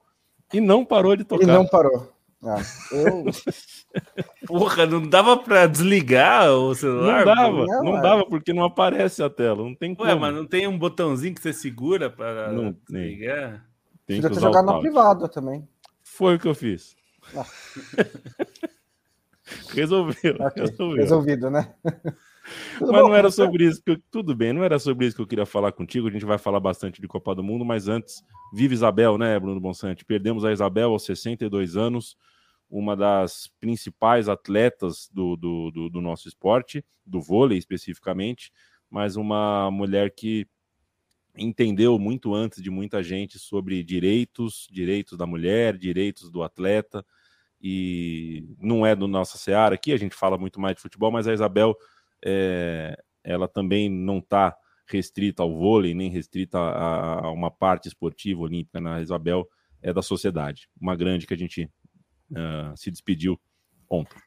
e 0.52 0.60
não 0.60 0.84
parou 0.84 1.14
de 1.16 1.24
tocar. 1.24 1.44
E 1.44 1.46
não 1.46 1.66
parou. 1.66 2.12
Ah, 2.42 2.62
eu... 2.90 3.24
Porra, 4.48 4.86
não 4.86 5.06
dava 5.06 5.36
para 5.36 5.66
desligar 5.66 6.50
o 6.50 6.74
celular? 6.74 7.18
Não 7.18 7.34
dava, 7.34 7.66
não, 7.66 7.84
não 7.84 8.00
dava 8.00 8.26
porque 8.26 8.52
não 8.52 8.64
aparece 8.64 9.22
a 9.22 9.28
tela, 9.28 9.62
não 9.62 9.74
tem 9.74 9.94
como. 9.94 10.08
Ué, 10.08 10.14
mas 10.14 10.34
não 10.34 10.46
tem 10.46 10.66
um 10.66 10.78
botãozinho 10.78 11.34
que 11.34 11.42
você 11.42 11.52
segura 11.52 12.08
para 12.08 12.72
desligar? 12.88 13.66
Tem 14.06 14.22
Podia 14.22 14.34
ter 14.34 14.40
jogado 14.40 14.64
na 14.64 14.78
privada 14.78 15.28
também. 15.28 15.68
Foi 16.20 16.36
o 16.36 16.38
que 16.38 16.46
eu 16.46 16.54
fiz. 16.54 16.94
Ah. 17.34 17.46
Resolveu, 19.72 20.34
okay. 20.34 20.62
resolveu. 20.62 20.96
Resolvido, 20.96 21.50
né? 21.50 21.74
mas 22.78 22.90
bom, 22.90 23.08
não 23.08 23.14
era 23.14 23.30
sobre 23.30 23.64
isso 23.64 23.82
que 23.82 23.92
eu, 23.92 24.02
tudo 24.10 24.36
bem, 24.36 24.52
não 24.52 24.62
era 24.62 24.78
sobre 24.78 25.06
isso 25.06 25.16
que 25.16 25.22
eu 25.22 25.26
queria 25.26 25.46
falar 25.46 25.72
contigo. 25.72 26.06
A 26.06 26.10
gente 26.10 26.26
vai 26.26 26.36
falar 26.36 26.60
bastante 26.60 27.00
de 27.00 27.08
Copa 27.08 27.34
do 27.34 27.42
Mundo, 27.42 27.64
mas 27.64 27.88
antes, 27.88 28.22
vive 28.52 28.74
Isabel, 28.74 29.16
né, 29.16 29.40
Bruno 29.40 29.58
Bonsante? 29.58 30.04
Perdemos 30.04 30.44
a 30.44 30.52
Isabel 30.52 30.90
aos 30.90 31.06
62 31.06 31.74
anos, 31.74 32.18
uma 32.68 32.94
das 32.94 33.50
principais 33.58 34.28
atletas 34.28 35.08
do, 35.10 35.36
do, 35.36 35.70
do, 35.70 35.88
do 35.88 36.00
nosso 36.02 36.28
esporte, 36.28 36.84
do 37.04 37.18
vôlei 37.18 37.56
especificamente, 37.56 38.52
mas 38.90 39.16
uma 39.16 39.70
mulher 39.70 40.14
que 40.14 40.46
entendeu 41.40 41.98
muito 41.98 42.34
antes 42.34 42.62
de 42.62 42.70
muita 42.70 43.02
gente 43.02 43.38
sobre 43.38 43.82
direitos, 43.82 44.68
direitos 44.70 45.16
da 45.16 45.26
mulher, 45.26 45.76
direitos 45.76 46.30
do 46.30 46.42
atleta, 46.42 47.04
e 47.60 48.46
não 48.58 48.86
é 48.86 48.94
do 48.94 49.08
nossa 49.08 49.38
seara 49.38 49.74
aqui, 49.74 49.92
a 49.92 49.96
gente 49.96 50.14
fala 50.14 50.38
muito 50.38 50.60
mais 50.60 50.76
de 50.76 50.82
futebol, 50.82 51.10
mas 51.10 51.26
a 51.26 51.32
Isabel, 51.32 51.74
é, 52.24 52.96
ela 53.24 53.48
também 53.48 53.88
não 53.88 54.18
está 54.18 54.56
restrita 54.86 55.42
ao 55.42 55.56
vôlei, 55.56 55.94
nem 55.94 56.10
restrita 56.10 56.58
a, 56.58 57.26
a, 57.26 57.30
uma 57.30 57.50
parte 57.50 57.88
esportiva 57.88 58.42
olímpica, 58.42 58.80
né? 58.80 58.94
a 58.94 59.00
Isabel 59.00 59.48
é 59.82 59.92
da 59.92 60.02
sociedade, 60.02 60.68
uma 60.80 60.94
grande 60.94 61.26
que 61.26 61.34
a 61.34 61.36
gente 61.36 61.70
uh, 62.32 62.76
se 62.76 62.90
despediu 62.90 63.40
ontem. 63.88 64.18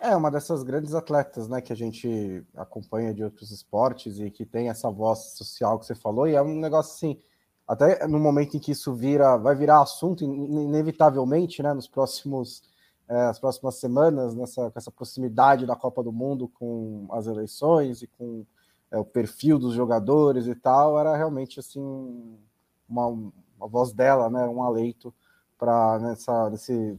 É 0.00 0.14
uma 0.16 0.30
dessas 0.30 0.62
grandes 0.62 0.94
atletas, 0.94 1.48
né, 1.48 1.60
que 1.60 1.72
a 1.72 1.76
gente 1.76 2.44
acompanha 2.56 3.12
de 3.12 3.22
outros 3.22 3.50
esportes 3.50 4.18
e 4.18 4.30
que 4.30 4.44
tem 4.44 4.68
essa 4.68 4.90
voz 4.90 5.36
social 5.36 5.78
que 5.78 5.86
você 5.86 5.94
falou, 5.94 6.26
e 6.26 6.34
é 6.34 6.42
um 6.42 6.58
negócio 6.58 6.92
assim, 6.92 7.20
até 7.66 8.06
no 8.06 8.18
momento 8.18 8.56
em 8.56 8.60
que 8.60 8.72
isso 8.72 8.94
vira, 8.94 9.36
vai 9.36 9.54
virar 9.54 9.82
assunto, 9.82 10.24
inevitavelmente, 10.24 11.62
né, 11.62 11.72
nos 11.72 11.86
próximos, 11.86 12.62
é, 13.08 13.22
as 13.22 13.38
próximas 13.38 13.76
semanas, 13.76 14.34
nessa, 14.34 14.70
com 14.70 14.78
essa 14.78 14.90
proximidade 14.90 15.66
da 15.66 15.76
Copa 15.76 16.02
do 16.02 16.12
Mundo 16.12 16.48
com 16.48 17.06
as 17.10 17.26
eleições 17.26 18.02
e 18.02 18.06
com 18.06 18.44
é, 18.90 18.98
o 18.98 19.04
perfil 19.04 19.58
dos 19.58 19.74
jogadores 19.74 20.46
e 20.46 20.54
tal, 20.54 20.98
era 20.98 21.16
realmente 21.16 21.60
assim 21.60 21.80
uma, 22.88 23.06
uma 23.06 23.68
voz 23.68 23.92
dela, 23.92 24.28
né, 24.28 24.46
um 24.48 24.62
aleito 24.62 25.14
para 25.58 25.98
nessa 25.98 26.48
nesse 26.50 26.98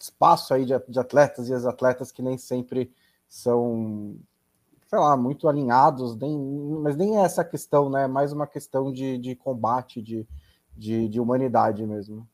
espaço 0.00 0.54
aí 0.54 0.64
de, 0.64 0.72
de 0.88 0.98
atletas 0.98 1.48
e 1.48 1.52
ex-atletas 1.52 2.10
que 2.10 2.22
nem 2.22 2.38
sempre 2.38 2.92
são, 3.28 4.16
sei 4.88 4.98
lá, 4.98 5.16
muito 5.16 5.48
alinhados, 5.48 6.16
nem, 6.16 6.36
mas 6.82 6.96
nem 6.96 7.18
é 7.18 7.22
essa 7.22 7.44
questão, 7.44 7.90
né? 7.90 8.04
É 8.04 8.08
mais 8.08 8.32
uma 8.32 8.46
questão 8.46 8.92
de, 8.92 9.18
de 9.18 9.36
combate, 9.36 10.02
de, 10.02 10.26
de, 10.76 11.08
de 11.08 11.20
humanidade 11.20 11.86
mesmo. 11.86 12.26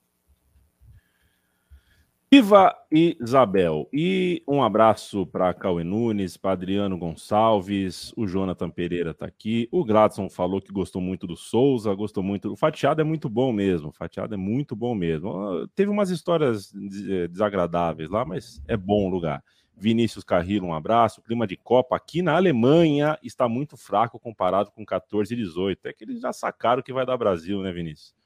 Viva 2.29 2.75
Isabel. 2.91 3.89
E 3.93 4.43
um 4.49 4.61
abraço 4.61 5.25
para 5.27 5.55
Cauê 5.55 5.85
Nunes, 5.85 6.37
para 6.37 6.53
Adriano 6.53 6.99
Gonçalves, 6.99 8.13
o 8.17 8.27
Jonathan 8.27 8.69
Pereira 8.69 9.13
está 9.13 9.27
aqui. 9.27 9.69
O 9.71 9.85
Gladson 9.85 10.29
falou 10.29 10.61
que 10.61 10.73
gostou 10.73 11.01
muito 11.01 11.25
do 11.25 11.37
Souza, 11.37 11.95
gostou 11.95 12.25
muito. 12.25 12.53
O 12.53 12.57
fatiado 12.57 13.01
é 13.01 13.05
muito 13.05 13.29
bom 13.29 13.53
mesmo. 13.53 13.91
O 13.91 13.93
fatiado 13.93 14.35
é 14.35 14.37
muito 14.37 14.75
bom 14.75 14.93
mesmo. 14.93 15.69
Teve 15.69 15.89
umas 15.89 16.11
histórias 16.11 16.75
eh, 16.75 17.29
desagradáveis 17.29 18.11
lá, 18.11 18.25
mas 18.25 18.61
é 18.67 18.77
bom 18.77 19.07
o 19.07 19.09
lugar. 19.09 19.43
Vinícius 19.77 20.25
Carrillo, 20.25 20.67
um 20.67 20.75
abraço. 20.75 21.21
O 21.21 21.23
clima 21.23 21.47
de 21.47 21.57
Copa 21.57 21.95
aqui 21.95 22.23
na 22.23 22.35
Alemanha 22.35 23.17
está 23.23 23.49
muito 23.49 23.77
fraco 23.77 24.19
comparado 24.19 24.73
com 24.73 24.85
14 24.85 25.33
e 25.33 25.37
18. 25.37 25.87
É 25.87 25.93
que 25.93 26.03
eles 26.03 26.21
já 26.21 26.33
sacaram 26.33 26.83
que 26.83 26.93
vai 26.93 27.07
dar 27.07 27.17
Brasil, 27.17 27.63
né, 27.63 27.71
Vinícius? 27.71 28.17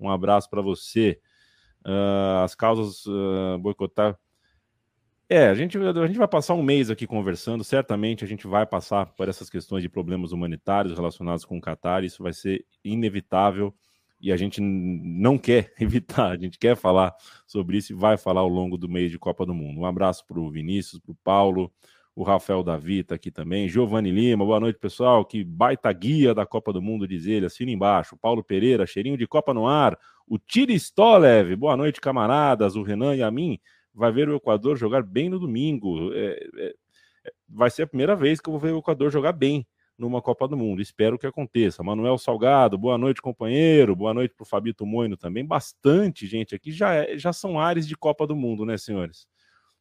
Um 0.00 0.08
abraço 0.08 0.48
para 0.48 0.62
você 0.62 1.20
uh, 1.86 2.44
as 2.44 2.54
causas 2.54 3.04
uh, 3.06 3.58
boicotar. 3.60 4.18
É, 5.28 5.48
a 5.48 5.54
gente, 5.54 5.78
a 5.78 6.06
gente 6.06 6.18
vai 6.18 6.28
passar 6.28 6.54
um 6.54 6.62
mês 6.62 6.90
aqui 6.90 7.06
conversando, 7.06 7.64
certamente 7.64 8.22
a 8.22 8.28
gente 8.28 8.46
vai 8.46 8.66
passar 8.66 9.06
por 9.06 9.28
essas 9.28 9.48
questões 9.48 9.82
de 9.82 9.88
problemas 9.88 10.30
humanitários 10.30 10.94
relacionados 10.94 11.44
com 11.44 11.56
o 11.56 11.60
Qatar, 11.60 12.04
isso 12.04 12.22
vai 12.22 12.34
ser 12.34 12.66
inevitável 12.84 13.74
e 14.20 14.30
a 14.30 14.36
gente 14.36 14.60
não 14.60 15.36
quer 15.36 15.72
evitar, 15.80 16.32
a 16.32 16.36
gente 16.36 16.58
quer 16.58 16.76
falar 16.76 17.14
sobre 17.46 17.78
isso 17.78 17.92
e 17.92 17.96
vai 17.96 18.16
falar 18.16 18.42
ao 18.42 18.48
longo 18.48 18.76
do 18.76 18.88
mês 18.88 19.10
de 19.10 19.18
Copa 19.18 19.44
do 19.44 19.54
Mundo. 19.54 19.80
Um 19.80 19.86
abraço 19.86 20.24
para 20.26 20.38
o 20.38 20.50
Vinícius, 20.50 21.00
para 21.00 21.12
o 21.12 21.16
Paulo, 21.24 21.72
o 22.14 22.22
Rafael 22.22 22.62
Davi 22.62 22.98
está 23.00 23.14
aqui 23.14 23.30
também, 23.30 23.68
Giovanni 23.68 24.10
Lima, 24.10 24.44
boa 24.44 24.60
noite 24.60 24.78
pessoal, 24.78 25.24
que 25.24 25.42
baita 25.42 25.90
guia 25.92 26.34
da 26.34 26.44
Copa 26.44 26.72
do 26.72 26.82
Mundo, 26.82 27.08
diz 27.08 27.26
ele, 27.26 27.46
assina 27.46 27.70
embaixo, 27.70 28.16
Paulo 28.16 28.44
Pereira, 28.44 28.86
cheirinho 28.86 29.16
de 29.16 29.26
Copa 29.26 29.54
no 29.54 29.66
ar, 29.66 29.98
o 30.26 30.38
Tiri 30.38 30.74
Stolev, 30.74 31.54
boa 31.56 31.76
noite, 31.76 32.00
camaradas. 32.00 32.76
O 32.76 32.82
Renan 32.82 33.14
e 33.14 33.22
a 33.22 33.30
mim 33.30 33.58
vai 33.94 34.10
ver 34.10 34.28
o 34.28 34.36
Equador 34.36 34.76
jogar 34.76 35.02
bem 35.02 35.28
no 35.28 35.38
domingo. 35.38 36.12
É, 36.14 36.48
é, 36.58 36.74
vai 37.48 37.70
ser 37.70 37.82
a 37.82 37.86
primeira 37.86 38.16
vez 38.16 38.40
que 38.40 38.48
eu 38.48 38.52
vou 38.52 38.60
ver 38.60 38.72
o 38.72 38.78
Equador 38.78 39.10
jogar 39.10 39.32
bem 39.32 39.66
numa 39.98 40.22
Copa 40.22 40.48
do 40.48 40.56
Mundo. 40.56 40.80
Espero 40.80 41.18
que 41.18 41.26
aconteça. 41.26 41.82
Manuel 41.82 42.16
Salgado, 42.16 42.78
boa 42.78 42.96
noite, 42.96 43.20
companheiro. 43.20 43.94
Boa 43.94 44.14
noite 44.14 44.34
para 44.34 44.44
o 44.44 44.46
Fabito 44.46 44.86
Moino 44.86 45.16
também. 45.16 45.44
Bastante 45.44 46.26
gente 46.26 46.54
aqui. 46.54 46.72
Já, 46.72 46.94
é, 46.94 47.18
já 47.18 47.32
são 47.32 47.60
ares 47.60 47.86
de 47.86 47.96
Copa 47.96 48.26
do 48.26 48.34
Mundo, 48.34 48.64
né, 48.64 48.78
senhores? 48.78 49.26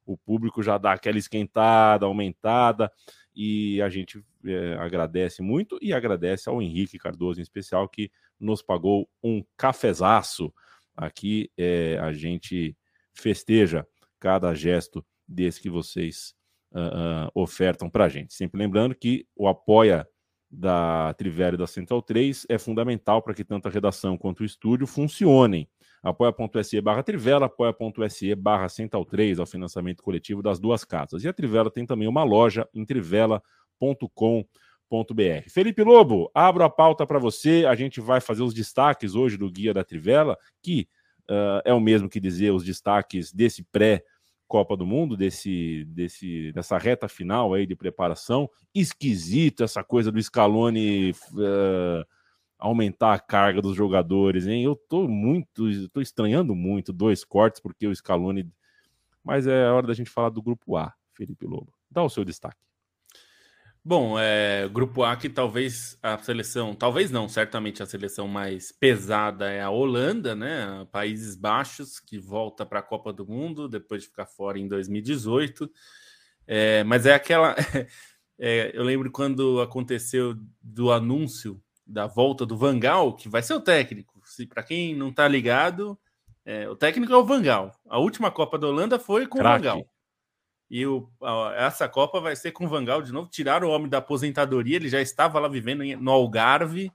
O 0.06 0.18
público 0.18 0.64
já 0.64 0.78
dá 0.78 0.94
aquela 0.94 1.18
esquentada, 1.18 2.06
aumentada 2.06 2.92
e 3.36 3.82
a 3.82 3.90
gente 3.90 4.24
é, 4.46 4.76
agradece 4.80 5.42
muito 5.42 5.78
e 5.82 5.94
agradece 5.94 6.50
ao 6.50 6.62
Henrique 6.62 6.98
Cardoso 6.98 7.40
em 7.40 7.44
especial 7.44 7.88
que 7.88 8.12
nos 8.40 8.62
pagou 8.62 9.10
um 9.24 9.44
cafezaço. 9.56 10.54
Aqui 10.96 11.50
é, 11.58 11.98
a 12.00 12.12
gente 12.12 12.76
festeja 13.14 13.88
cada 14.20 14.54
gesto 14.54 15.06
desse 15.28 15.62
que 15.62 15.70
vocês 15.70 16.34
uh, 16.72 17.28
uh, 17.28 17.32
ofertam 17.34 17.90
para 17.90 18.06
a 18.06 18.10
gente. 18.10 18.34
Sempre 18.34 18.60
lembrando 18.60 18.96
que 18.96 19.26
o 19.36 19.48
apoia 19.48 20.08
da 20.50 21.14
Trivela 21.14 21.56
e 21.56 21.58
da 21.58 21.68
Central 21.68 22.02
3 22.02 22.46
é 22.50 22.58
fundamental 22.58 23.22
para 23.22 23.34
que 23.34 23.46
tanto 23.46 23.68
a 23.68 23.72
redação 23.72 24.18
quanto 24.18 24.42
o 24.42 24.46
estúdio 24.46 24.86
funcionem. 24.86 25.68
Apoia.se 26.02 26.82
barra 26.82 27.04
Trivela, 27.04 27.46
apoia.se 27.46 28.34
barra 28.36 28.68
Central 28.70 29.06
3 29.06 29.40
ao 29.40 29.46
financiamento 29.46 30.02
coletivo 30.02 30.42
das 30.42 30.60
duas 30.60 30.84
casas. 30.84 31.24
E 31.24 31.28
a 31.28 31.34
Trivela 31.34 31.70
tem 31.70 31.86
também 31.86 32.08
uma 32.08 32.24
loja 32.24 32.68
em 32.74 32.84
trivela.com.br. 32.84 33.44
Felipe 35.50 35.84
Lobo, 35.84 36.32
abro 36.34 36.64
a 36.64 36.70
pauta 36.70 37.06
para 37.06 37.20
você. 37.20 37.66
A 37.68 37.76
gente 37.76 38.02
vai 38.02 38.20
fazer 38.20 38.44
os 38.44 38.54
destaques 38.54 39.14
hoje 39.16 39.38
do 39.38 39.52
Guia 39.52 39.74
da 39.74 39.84
Trivela, 39.84 40.38
que 40.62 40.88
uh, 41.30 41.62
é 41.64 41.74
o 41.74 41.80
mesmo 41.80 42.10
que 42.10 42.20
dizer 42.20 42.52
os 42.52 42.64
destaques 42.64 43.32
desse 43.32 43.64
pré- 43.64 44.04
Copa 44.52 44.76
do 44.76 44.86
Mundo, 44.86 45.16
desse, 45.16 45.86
desse, 45.86 46.52
dessa 46.52 46.78
reta 46.78 47.08
final 47.08 47.54
aí 47.54 47.66
de 47.66 47.74
preparação. 47.74 48.50
Esquisito 48.76 49.64
essa 49.64 49.82
coisa 49.82 50.12
do 50.12 50.22
Scaloni 50.22 51.12
uh, 51.12 52.06
aumentar 52.62 53.14
a 53.14 53.20
carga 53.20 53.60
dos 53.60 53.76
jogadores, 53.76 54.46
hein? 54.46 54.64
Eu 54.64 54.76
tô 54.76 55.08
muito, 55.08 55.90
tô 55.90 56.00
estranhando 56.00 56.54
muito 56.54 56.94
dois 56.94 57.24
cortes, 57.26 57.60
porque 57.60 57.88
o 57.88 57.96
Scaloni. 57.96 58.50
Mas 59.24 59.48
é 59.48 59.70
hora 59.70 59.88
da 59.88 59.94
gente 59.94 60.10
falar 60.10 60.30
do 60.30 60.42
grupo 60.42 60.78
A, 60.78 60.94
Felipe 61.16 61.46
Lobo. 61.46 61.74
Dá 61.90 62.04
o 62.04 62.10
seu 62.10 62.24
destaque. 62.24 62.62
Bom, 63.84 64.18
é, 64.20 64.70
grupo 64.70 65.04
A 65.04 65.16
que 65.16 65.28
talvez 65.28 65.98
a 66.04 66.16
seleção, 66.20 66.76
talvez 66.76 67.10
não, 67.10 67.28
certamente 67.28 67.82
a 67.82 67.88
seleção 67.88 68.28
mais 68.28 68.72
pesada 68.72 69.50
é 69.50 69.60
a 69.60 69.72
Holanda, 69.72 70.36
né? 70.36 70.88
Países 70.92 71.36
Baixos, 71.36 72.00
que 72.00 72.20
volta 72.20 72.64
para 72.64 72.80
a 72.80 72.84
Copa 72.84 73.12
do 73.12 73.26
Mundo 73.26 73.68
depois 73.68 74.04
de 74.04 74.10
ficar 74.10 74.28
fora 74.28 74.60
em 74.60 74.68
2018. 74.68 75.70
É, 76.46 76.84
mas 76.84 77.06
é 77.06 77.14
aquela. 77.14 77.56
É, 78.44 78.72
eu 78.74 78.82
lembro 78.82 79.12
quando 79.12 79.62
aconteceu 79.62 80.36
do 80.64 80.92
anúncio 80.92 81.62
da 81.92 82.08
volta 82.08 82.46
do 82.46 82.58
Vangal, 82.58 83.14
que 83.14 83.28
vai 83.28 83.44
ser 83.44 83.54
o 83.54 83.62
técnico. 83.62 84.20
Se 84.24 84.46
para 84.46 84.64
quem 84.64 84.96
não 84.96 85.10
está 85.10 85.28
ligado, 85.28 86.00
é, 86.46 86.68
o 86.70 86.76
técnico 86.76 87.12
é 87.12 87.18
o 87.18 87.26
Vangal. 87.26 87.72
A 87.88 88.00
última 88.00 88.32
Copa 88.32 88.58
da 88.58 88.68
Holanda 88.68 88.98
foi 88.98 89.28
com 89.28 89.40
Craque. 89.40 89.68
o 89.68 89.70
Vangal. 89.70 89.86
E 90.70 90.86
o, 90.86 91.10
essa 91.58 91.90
Copa 91.90 92.22
vai 92.22 92.34
ser 92.34 92.54
com 92.54 92.66
o 92.66 92.70
Vangal 92.70 93.02
de 93.02 93.12
novo. 93.12 93.30
Tiraram 93.30 93.68
o 93.68 93.72
homem 93.72 93.90
da 93.90 93.98
aposentadoria, 93.98 94.78
ele 94.78 94.88
já 94.88 95.02
estava 95.02 95.38
lá 95.38 95.50
vivendo 95.50 95.84
no 96.00 96.12
Algarve, 96.12 96.90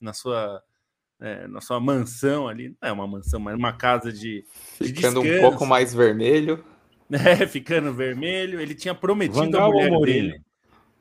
na 0.00 0.12
sua, 0.12 0.60
é, 1.20 1.46
na 1.46 1.60
sua 1.60 1.78
mansão 1.78 2.48
ali. 2.48 2.70
Não 2.70 2.88
é 2.88 2.92
uma 2.92 3.06
mansão, 3.06 3.38
mas 3.38 3.54
uma 3.54 3.72
casa 3.72 4.12
de. 4.12 4.44
Ficando 4.76 5.22
de 5.22 5.38
um 5.38 5.40
pouco 5.40 5.64
mais 5.64 5.94
vermelho. 5.94 6.64
É, 7.12 7.46
ficando 7.46 7.92
vermelho. 7.92 8.58
Ele 8.58 8.74
tinha 8.74 8.94
prometido 8.94 9.38
Vangal 9.38 9.70
a 9.70 9.74
mulher 9.74 10.00
dele. 10.00 10.42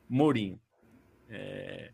Mourinho. 0.09 0.59
É, 1.29 1.93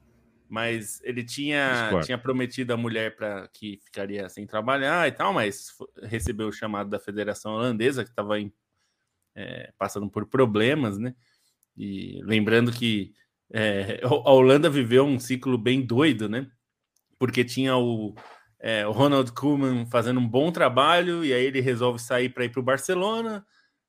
mas 0.49 1.01
ele 1.03 1.23
tinha, 1.23 1.91
tinha 2.03 2.17
prometido 2.17 2.73
a 2.73 2.77
mulher 2.77 3.15
para 3.15 3.47
que 3.49 3.79
ficaria 3.83 4.27
sem 4.29 4.45
trabalhar 4.45 5.07
e 5.07 5.11
tal, 5.11 5.33
mas 5.33 5.75
recebeu 6.03 6.47
o 6.47 6.53
chamado 6.53 6.89
da 6.89 6.99
Federação 6.99 7.53
Holandesa, 7.53 8.03
que 8.03 8.09
estava 8.09 8.35
é, 9.35 9.71
passando 9.77 10.09
por 10.09 10.25
problemas, 10.25 10.97
né? 10.97 11.13
E 11.75 12.21
lembrando 12.23 12.71
que 12.71 13.13
é, 13.51 14.01
a 14.03 14.31
Holanda 14.31 14.69
viveu 14.69 15.05
um 15.05 15.19
ciclo 15.19 15.57
bem 15.57 15.81
doido, 15.81 16.27
né? 16.27 16.49
Porque 17.19 17.43
tinha 17.43 17.77
o, 17.77 18.15
é, 18.59 18.87
o 18.87 18.91
Ronald 18.91 19.31
Koeman 19.31 19.85
fazendo 19.85 20.19
um 20.19 20.27
bom 20.27 20.51
trabalho 20.51 21.23
e 21.23 21.33
aí 21.33 21.45
ele 21.45 21.61
resolve 21.61 21.99
sair 21.99 22.29
para 22.29 22.45
ir 22.45 22.49
para 22.49 22.59
o 22.59 22.63
Barcelona, 22.63 23.45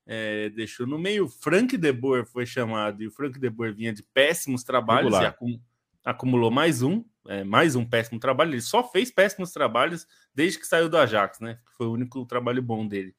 é, 0.07 0.49
deixou 0.51 0.87
no 0.87 0.99
meio. 0.99 1.29
Frank 1.29 1.77
de 1.77 1.93
Boer 1.93 2.25
foi 2.27 2.47
chamado 2.47 3.03
e 3.03 3.07
o 3.07 3.11
Frank 3.11 3.39
de 3.39 3.51
Boer 3.51 3.75
vinha 3.75 3.93
de 3.93 4.03
péssimos 4.03 4.65
trabalhos 4.65 5.13
Regular. 5.13 5.25
e 5.25 5.27
acum, 5.27 5.61
acumulou 6.05 6.51
mais 6.51 6.83
um, 6.83 7.05
é, 7.27 7.45
mais 7.45 7.77
um 7.77 7.85
péssimo 7.85 8.19
trabalho. 8.21 8.53
Ele 8.53 8.61
só 8.61 8.83
fez 8.83 9.11
péssimos 9.11 9.53
trabalhos 9.53 10.07
desde 10.35 10.59
que 10.59 10.67
saiu 10.67 10.89
do 10.89 10.97
Ajax, 10.97 11.41
né? 11.41 11.59
Foi 11.77 11.87
o 11.87 11.93
único 11.93 12.25
trabalho 12.27 12.63
bom 12.63 12.87
dele. 12.87 13.15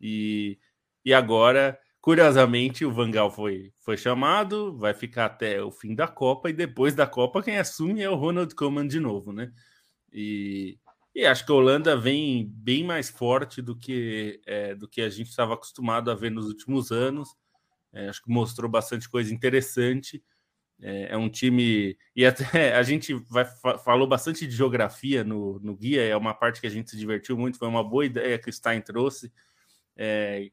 E 0.00 0.58
e 1.04 1.12
agora, 1.12 1.78
curiosamente, 2.00 2.84
o 2.84 2.92
Vangal 2.92 3.30
foi, 3.30 3.72
foi 3.78 3.96
chamado, 3.96 4.76
vai 4.78 4.94
ficar 4.94 5.26
até 5.26 5.62
o 5.62 5.70
fim 5.70 5.94
da 5.94 6.08
Copa, 6.08 6.48
e 6.48 6.52
depois 6.52 6.94
da 6.94 7.06
Copa, 7.06 7.42
quem 7.42 7.58
assume 7.58 8.00
é 8.00 8.08
o 8.08 8.14
Ronald 8.14 8.54
Koeman 8.54 8.86
de 8.88 8.98
novo, 8.98 9.32
né? 9.32 9.52
E, 10.10 10.78
e 11.14 11.26
acho 11.26 11.44
que 11.44 11.52
a 11.52 11.54
Holanda 11.54 11.96
vem 11.96 12.46
bem 12.46 12.84
mais 12.84 13.10
forte 13.10 13.60
do 13.60 13.76
que, 13.76 14.40
é, 14.46 14.74
do 14.74 14.88
que 14.88 15.02
a 15.02 15.10
gente 15.10 15.28
estava 15.28 15.54
acostumado 15.54 16.10
a 16.10 16.14
ver 16.14 16.30
nos 16.30 16.46
últimos 16.46 16.90
anos. 16.90 17.28
É, 17.92 18.08
acho 18.08 18.22
que 18.22 18.30
mostrou 18.30 18.70
bastante 18.70 19.08
coisa 19.08 19.32
interessante. 19.34 20.22
É, 20.86 21.14
é, 21.14 21.16
um 21.16 21.30
time. 21.30 21.96
E 22.14 22.26
até 22.26 22.44
a 22.76 22.82
gente 22.82 23.14
vai, 23.30 23.46
falou 23.82 24.06
bastante 24.06 24.46
de 24.46 24.54
geografia 24.54 25.24
no, 25.24 25.58
no 25.60 25.74
guia, 25.74 26.02
é 26.02 26.14
uma 26.14 26.34
parte 26.34 26.60
que 26.60 26.66
a 26.66 26.70
gente 26.70 26.90
se 26.90 26.98
divertiu 26.98 27.38
muito, 27.38 27.56
foi 27.56 27.66
uma 27.66 27.82
boa 27.82 28.04
ideia 28.04 28.38
que 28.38 28.50
o 28.50 28.52
Stein 28.52 28.82
trouxe. 28.82 29.32
É, 29.96 30.50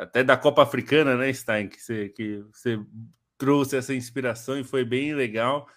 até 0.00 0.24
da 0.24 0.36
Copa 0.36 0.64
Africana, 0.64 1.16
né, 1.16 1.32
Stein, 1.32 1.68
que 1.68 1.80
você, 1.80 2.08
que 2.08 2.42
você 2.52 2.80
trouxe 3.38 3.76
essa 3.76 3.94
inspiração 3.94 4.58
e 4.58 4.64
foi 4.64 4.84
bem 4.84 5.14
legal. 5.14 5.68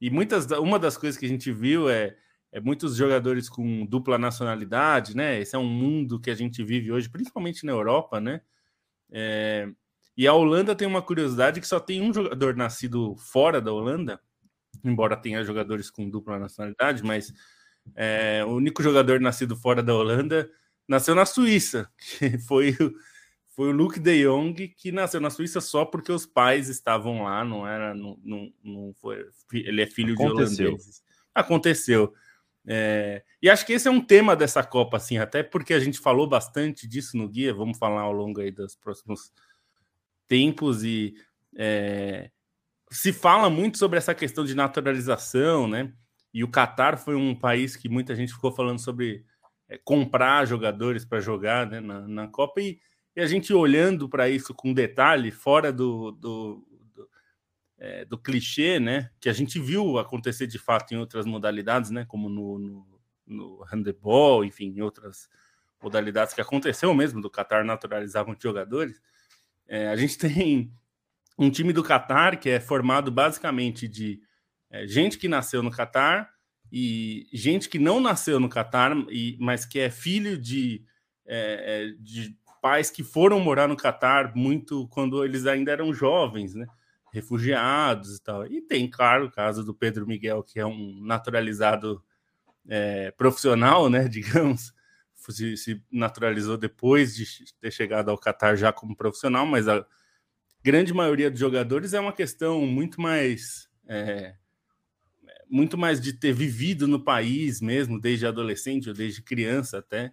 E 0.00 0.08
muitas, 0.08 0.46
uma 0.52 0.78
das 0.78 0.96
coisas 0.96 1.18
que 1.18 1.26
a 1.26 1.28
gente 1.28 1.52
viu 1.52 1.90
é, 1.90 2.16
é 2.50 2.60
muitos 2.60 2.96
jogadores 2.96 3.46
com 3.46 3.84
dupla 3.84 4.16
nacionalidade, 4.16 5.14
né? 5.14 5.38
Esse 5.38 5.54
é 5.54 5.58
um 5.58 5.68
mundo 5.68 6.18
que 6.18 6.30
a 6.30 6.34
gente 6.34 6.64
vive 6.64 6.90
hoje, 6.90 7.10
principalmente 7.10 7.66
na 7.66 7.72
Europa, 7.72 8.20
né? 8.20 8.40
É, 9.10 9.68
e 10.16 10.26
a 10.26 10.34
Holanda 10.34 10.74
tem 10.74 10.86
uma 10.86 11.02
curiosidade 11.02 11.60
que 11.60 11.66
só 11.66 11.80
tem 11.80 12.02
um 12.02 12.12
jogador 12.12 12.54
nascido 12.54 13.16
fora 13.16 13.60
da 13.60 13.72
Holanda, 13.72 14.20
embora 14.84 15.16
tenha 15.16 15.44
jogadores 15.44 15.90
com 15.90 16.08
dupla 16.08 16.38
nacionalidade, 16.38 17.02
mas 17.02 17.32
é, 17.94 18.44
o 18.46 18.50
único 18.50 18.82
jogador 18.82 19.20
nascido 19.20 19.56
fora 19.56 19.82
da 19.82 19.94
Holanda 19.94 20.50
nasceu 20.86 21.14
na 21.14 21.24
Suíça, 21.24 21.90
que 21.96 22.36
foi, 22.38 22.76
foi 23.48 23.68
o 23.68 23.72
Luke 23.72 23.98
de 23.98 24.24
Jong, 24.24 24.68
que 24.68 24.92
nasceu 24.92 25.20
na 25.20 25.30
Suíça 25.30 25.60
só 25.60 25.84
porque 25.84 26.12
os 26.12 26.26
pais 26.26 26.68
estavam 26.68 27.24
lá, 27.24 27.44
não 27.44 27.66
era, 27.66 27.94
não, 27.94 28.18
não, 28.22 28.52
não 28.62 28.94
foi, 28.94 29.26
ele 29.52 29.82
é 29.82 29.86
filho 29.86 30.14
Aconteceu. 30.14 30.56
de 30.56 30.64
holandeses. 30.64 31.02
Aconteceu. 31.34 32.12
É, 32.64 33.24
e 33.40 33.50
acho 33.50 33.66
que 33.66 33.72
esse 33.72 33.88
é 33.88 33.90
um 33.90 34.00
tema 34.00 34.36
dessa 34.36 34.62
Copa, 34.62 34.98
assim, 34.98 35.18
até 35.18 35.42
porque 35.42 35.74
a 35.74 35.80
gente 35.80 35.98
falou 35.98 36.28
bastante 36.28 36.86
disso 36.86 37.16
no 37.16 37.28
guia, 37.28 37.52
vamos 37.52 37.78
falar 37.78 38.02
ao 38.02 38.12
longo 38.12 38.40
aí 38.40 38.50
dos 38.50 38.76
próximos 38.76 39.32
tempos 40.32 40.82
e 40.82 41.14
é, 41.54 42.30
se 42.90 43.12
fala 43.12 43.50
muito 43.50 43.76
sobre 43.76 43.98
essa 43.98 44.14
questão 44.14 44.46
de 44.46 44.54
naturalização, 44.54 45.68
né? 45.68 45.92
E 46.32 46.42
o 46.42 46.50
Catar 46.50 46.96
foi 46.96 47.14
um 47.14 47.34
país 47.34 47.76
que 47.76 47.86
muita 47.86 48.16
gente 48.16 48.32
ficou 48.32 48.50
falando 48.50 48.78
sobre 48.78 49.26
é, 49.68 49.76
comprar 49.76 50.46
jogadores 50.46 51.04
para 51.04 51.20
jogar 51.20 51.66
né, 51.66 51.80
na, 51.80 52.08
na 52.08 52.28
Copa 52.28 52.62
e, 52.62 52.80
e, 53.14 53.20
a 53.20 53.26
gente 53.26 53.52
olhando 53.52 54.08
para 54.08 54.26
isso 54.26 54.54
com 54.54 54.72
detalhe, 54.72 55.30
fora 55.30 55.70
do, 55.70 56.12
do, 56.12 56.66
do, 56.94 57.10
é, 57.76 58.06
do, 58.06 58.16
clichê, 58.16 58.80
né? 58.80 59.10
Que 59.20 59.28
a 59.28 59.34
gente 59.34 59.60
viu 59.60 59.98
acontecer 59.98 60.46
de 60.46 60.58
fato 60.58 60.94
em 60.94 60.96
outras 60.96 61.26
modalidades, 61.26 61.90
né? 61.90 62.06
Como 62.06 62.30
no, 62.30 62.58
no, 62.58 63.00
no 63.26 63.64
handebol, 63.64 64.46
enfim, 64.46 64.72
em 64.74 64.80
outras 64.80 65.28
modalidades 65.82 66.32
que 66.32 66.40
aconteceu 66.40 66.94
mesmo 66.94 67.20
do 67.20 67.30
Qatar 67.30 67.66
naturalizar 67.66 68.24
muitos 68.24 68.42
jogadores. 68.42 68.98
É, 69.68 69.88
a 69.88 69.96
gente 69.96 70.16
tem 70.18 70.72
um 71.38 71.50
time 71.50 71.72
do 71.72 71.82
Qatar 71.82 72.38
que 72.38 72.50
é 72.50 72.60
formado 72.60 73.10
basicamente 73.10 73.88
de 73.88 74.20
é, 74.70 74.86
gente 74.86 75.18
que 75.18 75.28
nasceu 75.28 75.62
no 75.62 75.70
Qatar 75.70 76.30
e 76.70 77.26
gente 77.32 77.68
que 77.68 77.78
não 77.78 78.00
nasceu 78.00 78.40
no 78.40 78.48
Qatar, 78.48 78.96
e, 79.10 79.36
mas 79.38 79.66
que 79.66 79.78
é 79.78 79.90
filho 79.90 80.38
de, 80.38 80.82
é, 81.26 81.90
é 81.90 82.02
de 82.02 82.34
pais 82.62 82.90
que 82.90 83.02
foram 83.02 83.40
morar 83.40 83.68
no 83.68 83.76
Qatar 83.76 84.32
muito 84.34 84.88
quando 84.88 85.24
eles 85.24 85.46
ainda 85.46 85.72
eram 85.72 85.92
jovens, 85.92 86.54
né? 86.54 86.66
Refugiados 87.12 88.16
e 88.16 88.22
tal. 88.22 88.46
E 88.46 88.62
tem, 88.62 88.88
claro, 88.88 89.26
o 89.26 89.30
caso 89.30 89.64
do 89.64 89.74
Pedro 89.74 90.06
Miguel, 90.06 90.42
que 90.42 90.58
é 90.60 90.64
um 90.64 90.98
naturalizado 91.02 92.02
é, 92.68 93.10
profissional, 93.10 93.90
né? 93.90 94.06
Digamos, 94.08 94.72
se, 95.30 95.56
se, 95.56 95.82
naturalizou 95.90 96.56
depois 96.56 97.14
de 97.14 97.26
ter 97.60 97.70
chegado 97.70 98.10
ao 98.10 98.18
Qatar 98.18 98.56
já 98.56 98.72
como 98.72 98.96
profissional, 98.96 99.46
mas 99.46 99.68
a 99.68 99.86
grande 100.62 100.92
maioria 100.92 101.30
dos 101.30 101.38
jogadores 101.38 101.92
é 101.92 102.00
uma 102.00 102.12
questão 102.12 102.66
muito 102.66 103.00
mais 103.00 103.68
é, 103.86 104.34
muito 105.48 105.76
mais 105.76 106.00
de 106.00 106.14
ter 106.14 106.32
vivido 106.32 106.88
no 106.88 106.98
país 106.98 107.60
mesmo, 107.60 108.00
desde 108.00 108.26
adolescente 108.26 108.88
ou 108.88 108.94
desde 108.94 109.20
criança 109.20 109.78
até, 109.78 110.12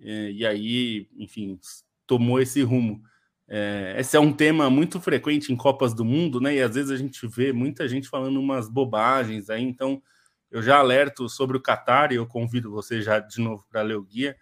é, 0.00 0.30
e 0.32 0.46
aí, 0.46 1.06
enfim, 1.16 1.58
tomou 2.06 2.40
esse 2.40 2.62
rumo. 2.62 3.02
É, 3.46 3.96
esse 3.98 4.16
é 4.16 4.20
um 4.20 4.32
tema 4.32 4.70
muito 4.70 5.00
frequente 5.00 5.52
em 5.52 5.56
Copas 5.56 5.92
do 5.92 6.04
Mundo, 6.04 6.40
né? 6.40 6.54
E 6.54 6.62
às 6.62 6.74
vezes 6.74 6.90
a 6.90 6.96
gente 6.96 7.26
vê 7.26 7.52
muita 7.52 7.86
gente 7.88 8.08
falando 8.08 8.40
umas 8.40 8.68
bobagens 8.68 9.50
aí, 9.50 9.62
então 9.62 10.02
eu 10.50 10.62
já 10.62 10.78
alerto 10.78 11.28
sobre 11.28 11.56
o 11.56 11.62
Qatar 11.62 12.12
e 12.12 12.16
eu 12.16 12.26
convido 12.26 12.70
você 12.70 13.00
já 13.00 13.20
de 13.20 13.40
novo 13.40 13.64
para 13.68 13.82
ler 13.82 13.96
o 13.96 14.02
guia, 14.02 14.36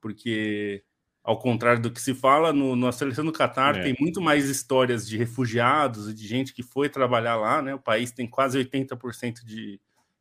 porque 0.00 0.84
ao 1.22 1.38
contrário 1.38 1.82
do 1.82 1.90
que 1.90 2.00
se 2.00 2.14
fala, 2.14 2.52
no, 2.52 2.74
na 2.74 2.92
seleção 2.92 3.24
do 3.24 3.32
Catar 3.32 3.76
é. 3.76 3.82
tem 3.82 3.96
muito 3.98 4.20
mais 4.20 4.48
histórias 4.48 5.06
de 5.06 5.16
refugiados 5.16 6.08
e 6.08 6.14
de 6.14 6.26
gente 6.26 6.54
que 6.54 6.62
foi 6.62 6.88
trabalhar 6.88 7.36
lá, 7.36 7.60
né? 7.60 7.74
O 7.74 7.78
país 7.78 8.10
tem 8.10 8.26
quase 8.26 8.58
80% 8.58 9.44
de 9.44 9.80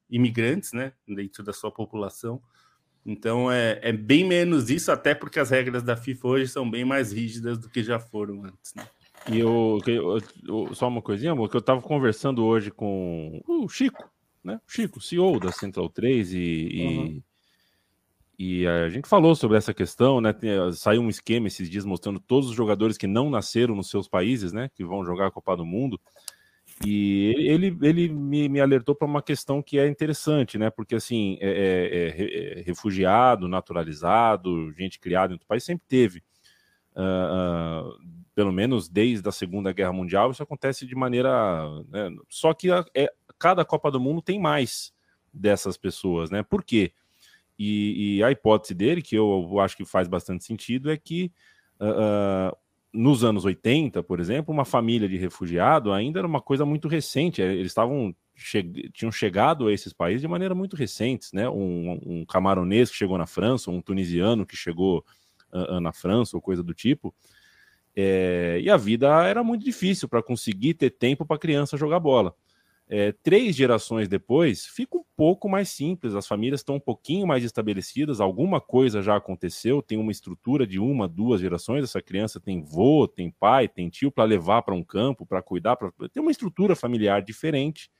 imigrantes, 0.09 0.73
né? 0.73 0.93
Dentro 1.07 1.43
da 1.43 1.53
sua 1.53 1.71
população. 1.71 2.41
Então 3.05 3.51
é, 3.51 3.79
é 3.81 3.93
bem 3.93 4.25
menos 4.25 4.69
isso, 4.69 4.91
até 4.91 5.15
porque 5.15 5.39
as 5.39 5.49
regras 5.49 5.83
da 5.83 5.95
FIFA 5.95 6.27
hoje 6.27 6.47
são 6.47 6.69
bem 6.69 6.83
mais 6.83 7.11
rígidas 7.11 7.57
do 7.57 7.69
que 7.69 7.81
já 7.81 7.99
foram 7.99 8.43
antes, 8.43 8.73
né? 8.75 8.85
E 9.31 9.39
eu, 9.39 9.79
eu, 9.85 10.17
eu, 10.47 10.75
só 10.75 10.87
uma 10.87 11.01
coisinha, 11.01 11.31
amor, 11.33 11.49
que 11.49 11.55
eu 11.55 11.59
estava 11.59 11.81
conversando 11.81 12.43
hoje 12.43 12.71
com 12.71 13.41
o 13.47 13.67
Chico, 13.67 14.09
né? 14.43 14.59
Chico, 14.67 15.01
CEO 15.01 15.39
da 15.39 15.51
Central 15.51 15.89
3 15.89 16.33
e, 16.33 16.37
uhum. 16.37 17.05
e 17.05 17.23
e 18.41 18.65
a 18.65 18.87
gente 18.87 19.05
falou 19.05 19.35
sobre 19.35 19.57
essa 19.57 19.73
questão, 19.73 20.21
né? 20.21 20.33
Saiu 20.71 21.01
um 21.01 21.09
esquema 21.09 21.47
esses 21.47 21.69
dias 21.69 21.83
mostrando 21.83 22.21
todos 22.21 22.49
os 22.49 22.55
jogadores 22.55 22.97
que 22.97 23.05
não 23.05 23.29
nasceram 23.29 23.75
nos 23.75 23.89
seus 23.89 24.07
países, 24.07 24.53
né? 24.53 24.69
Que 24.73 24.85
vão 24.85 25.03
jogar 25.03 25.27
a 25.27 25.31
Copa 25.31 25.57
do 25.57 25.65
Mundo. 25.65 25.99
E 26.85 27.35
ele, 27.37 27.77
ele 27.81 28.07
me, 28.07 28.47
me 28.47 28.61
alertou 28.61 28.95
para 28.95 29.05
uma 29.05 29.21
questão 29.21 29.61
que 29.61 29.77
é 29.77 29.85
interessante, 29.89 30.57
né? 30.57 30.69
Porque 30.69 30.95
assim, 30.95 31.37
é, 31.41 31.49
é, 31.49 32.59
é, 32.59 32.61
refugiado, 32.61 33.49
naturalizado, 33.49 34.71
gente 34.71 35.01
criada 35.01 35.33
em 35.33 35.35
outro 35.35 35.47
país 35.47 35.65
sempre 35.65 35.85
teve. 35.85 36.23
Uh, 36.95 37.89
uh, 37.91 37.99
pelo 38.33 38.53
menos 38.53 38.87
desde 38.87 39.27
a 39.27 39.33
Segunda 39.33 39.73
Guerra 39.73 39.91
Mundial, 39.91 40.31
isso 40.31 40.41
acontece 40.41 40.85
de 40.85 40.95
maneira. 40.95 41.67
Né? 41.89 42.09
Só 42.29 42.53
que 42.53 42.71
a, 42.71 42.85
é, 42.95 43.11
cada 43.39 43.63
Copa 43.63 43.89
do 43.89 43.99
Mundo 43.99 44.21
tem 44.21 44.39
mais 44.39 44.93
dessas 45.33 45.77
pessoas, 45.77 46.29
né? 46.29 46.43
Por 46.43 46.63
quê? 46.63 46.91
E, 47.57 48.17
e, 48.17 48.23
a 48.23 48.31
hipótese 48.31 48.73
dele, 48.73 49.01
que 49.01 49.15
eu 49.15 49.59
acho 49.59 49.75
que 49.75 49.83
faz 49.83 50.07
bastante 50.07 50.45
sentido, 50.45 50.89
é 50.89 50.97
que 50.97 51.31
uh, 51.79 52.55
nos 52.93 53.23
anos 53.23 53.43
80, 53.43 54.01
por 54.03 54.19
exemplo, 54.19 54.53
uma 54.53 54.63
família 54.63 55.09
de 55.09 55.17
refugiado 55.17 55.91
ainda 55.91 56.19
era 56.19 56.27
uma 56.27 56.41
coisa 56.41 56.65
muito 56.65 56.87
recente. 56.87 57.41
Eles 57.41 57.67
estavam 57.67 58.15
che 58.33 58.63
tinham 58.93 59.11
chegado 59.11 59.67
a 59.67 59.73
esses 59.73 59.91
países 59.91 60.21
de 60.21 60.27
maneira 60.27 60.55
muito 60.55 60.75
recente, 60.77 61.27
né? 61.33 61.49
Um, 61.49 61.99
um 62.05 62.25
camaronês 62.25 62.89
que 62.89 62.95
chegou 62.95 63.17
na 63.17 63.27
França, 63.27 63.69
um 63.69 63.81
tunisiano 63.81 64.45
que 64.45 64.55
chegou 64.55 65.03
uh, 65.51 65.79
na 65.81 65.91
França, 65.91 66.37
ou 66.37 66.41
coisa 66.41 66.63
do 66.63 66.73
tipo. 66.73 67.13
É, 67.95 68.59
e 68.61 68.69
a 68.69 68.77
vida 68.77 69.07
era 69.25 69.43
muito 69.43 69.65
difícil 69.65 70.07
para 70.07 70.23
conseguir 70.23 70.75
ter 70.75 70.91
tempo 70.91 71.25
para 71.25 71.35
a 71.35 71.39
criança 71.39 71.75
jogar 71.75 71.99
bola. 71.99 72.33
É, 72.91 73.11
três 73.11 73.55
gerações 73.55 74.07
depois, 74.07 74.65
fica 74.65 74.97
um 74.97 75.03
pouco 75.15 75.47
mais 75.47 75.69
simples. 75.69 76.15
As 76.15 76.27
famílias 76.27 76.61
estão 76.61 76.75
um 76.75 76.79
pouquinho 76.79 77.27
mais 77.27 77.43
estabelecidas, 77.43 78.19
alguma 78.19 78.59
coisa 78.59 78.99
já 78.99 79.15
aconteceu, 79.15 79.79
tem 79.79 79.97
uma 79.99 80.11
estrutura 80.11 80.65
de 80.65 80.79
uma, 80.79 81.07
duas 81.07 81.39
gerações. 81.39 81.83
Essa 81.83 82.01
criança 82.01 82.39
tem 82.39 82.63
vô, 82.63 83.07
tem 83.07 83.29
pai, 83.29 83.67
tem 83.67 83.89
tio 83.89 84.11
para 84.11 84.23
levar 84.23 84.63
para 84.63 84.73
um 84.73 84.83
campo, 84.83 85.23
para 85.23 85.39
cuidar, 85.41 85.75
pra... 85.75 85.91
tem 86.11 86.19
uma 86.19 86.31
estrutura 86.31 86.75
familiar 86.75 87.21
diferente. 87.21 87.91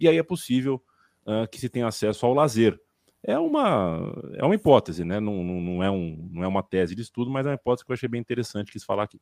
E 0.00 0.08
aí 0.08 0.18
é 0.18 0.22
possível 0.22 0.82
uh, 1.26 1.48
que 1.48 1.60
se 1.60 1.68
tenha 1.68 1.86
acesso 1.86 2.26
ao 2.26 2.34
lazer. 2.34 2.80
É 3.22 3.38
uma, 3.38 4.12
é 4.34 4.44
uma 4.44 4.54
hipótese, 4.54 5.04
né? 5.04 5.20
Não, 5.20 5.44
não, 5.44 5.60
não, 5.60 5.82
é 5.82 5.90
um, 5.90 6.28
não 6.32 6.44
é 6.44 6.48
uma 6.48 6.62
tese 6.62 6.94
de 6.94 7.02
estudo, 7.02 7.30
mas 7.30 7.46
é 7.46 7.50
uma 7.50 7.54
hipótese 7.54 7.84
que 7.84 7.90
eu 7.92 7.94
achei 7.94 8.08
bem 8.08 8.20
interessante 8.20 8.72
quis 8.72 8.84
falar 8.84 9.04
aqui. 9.04 9.20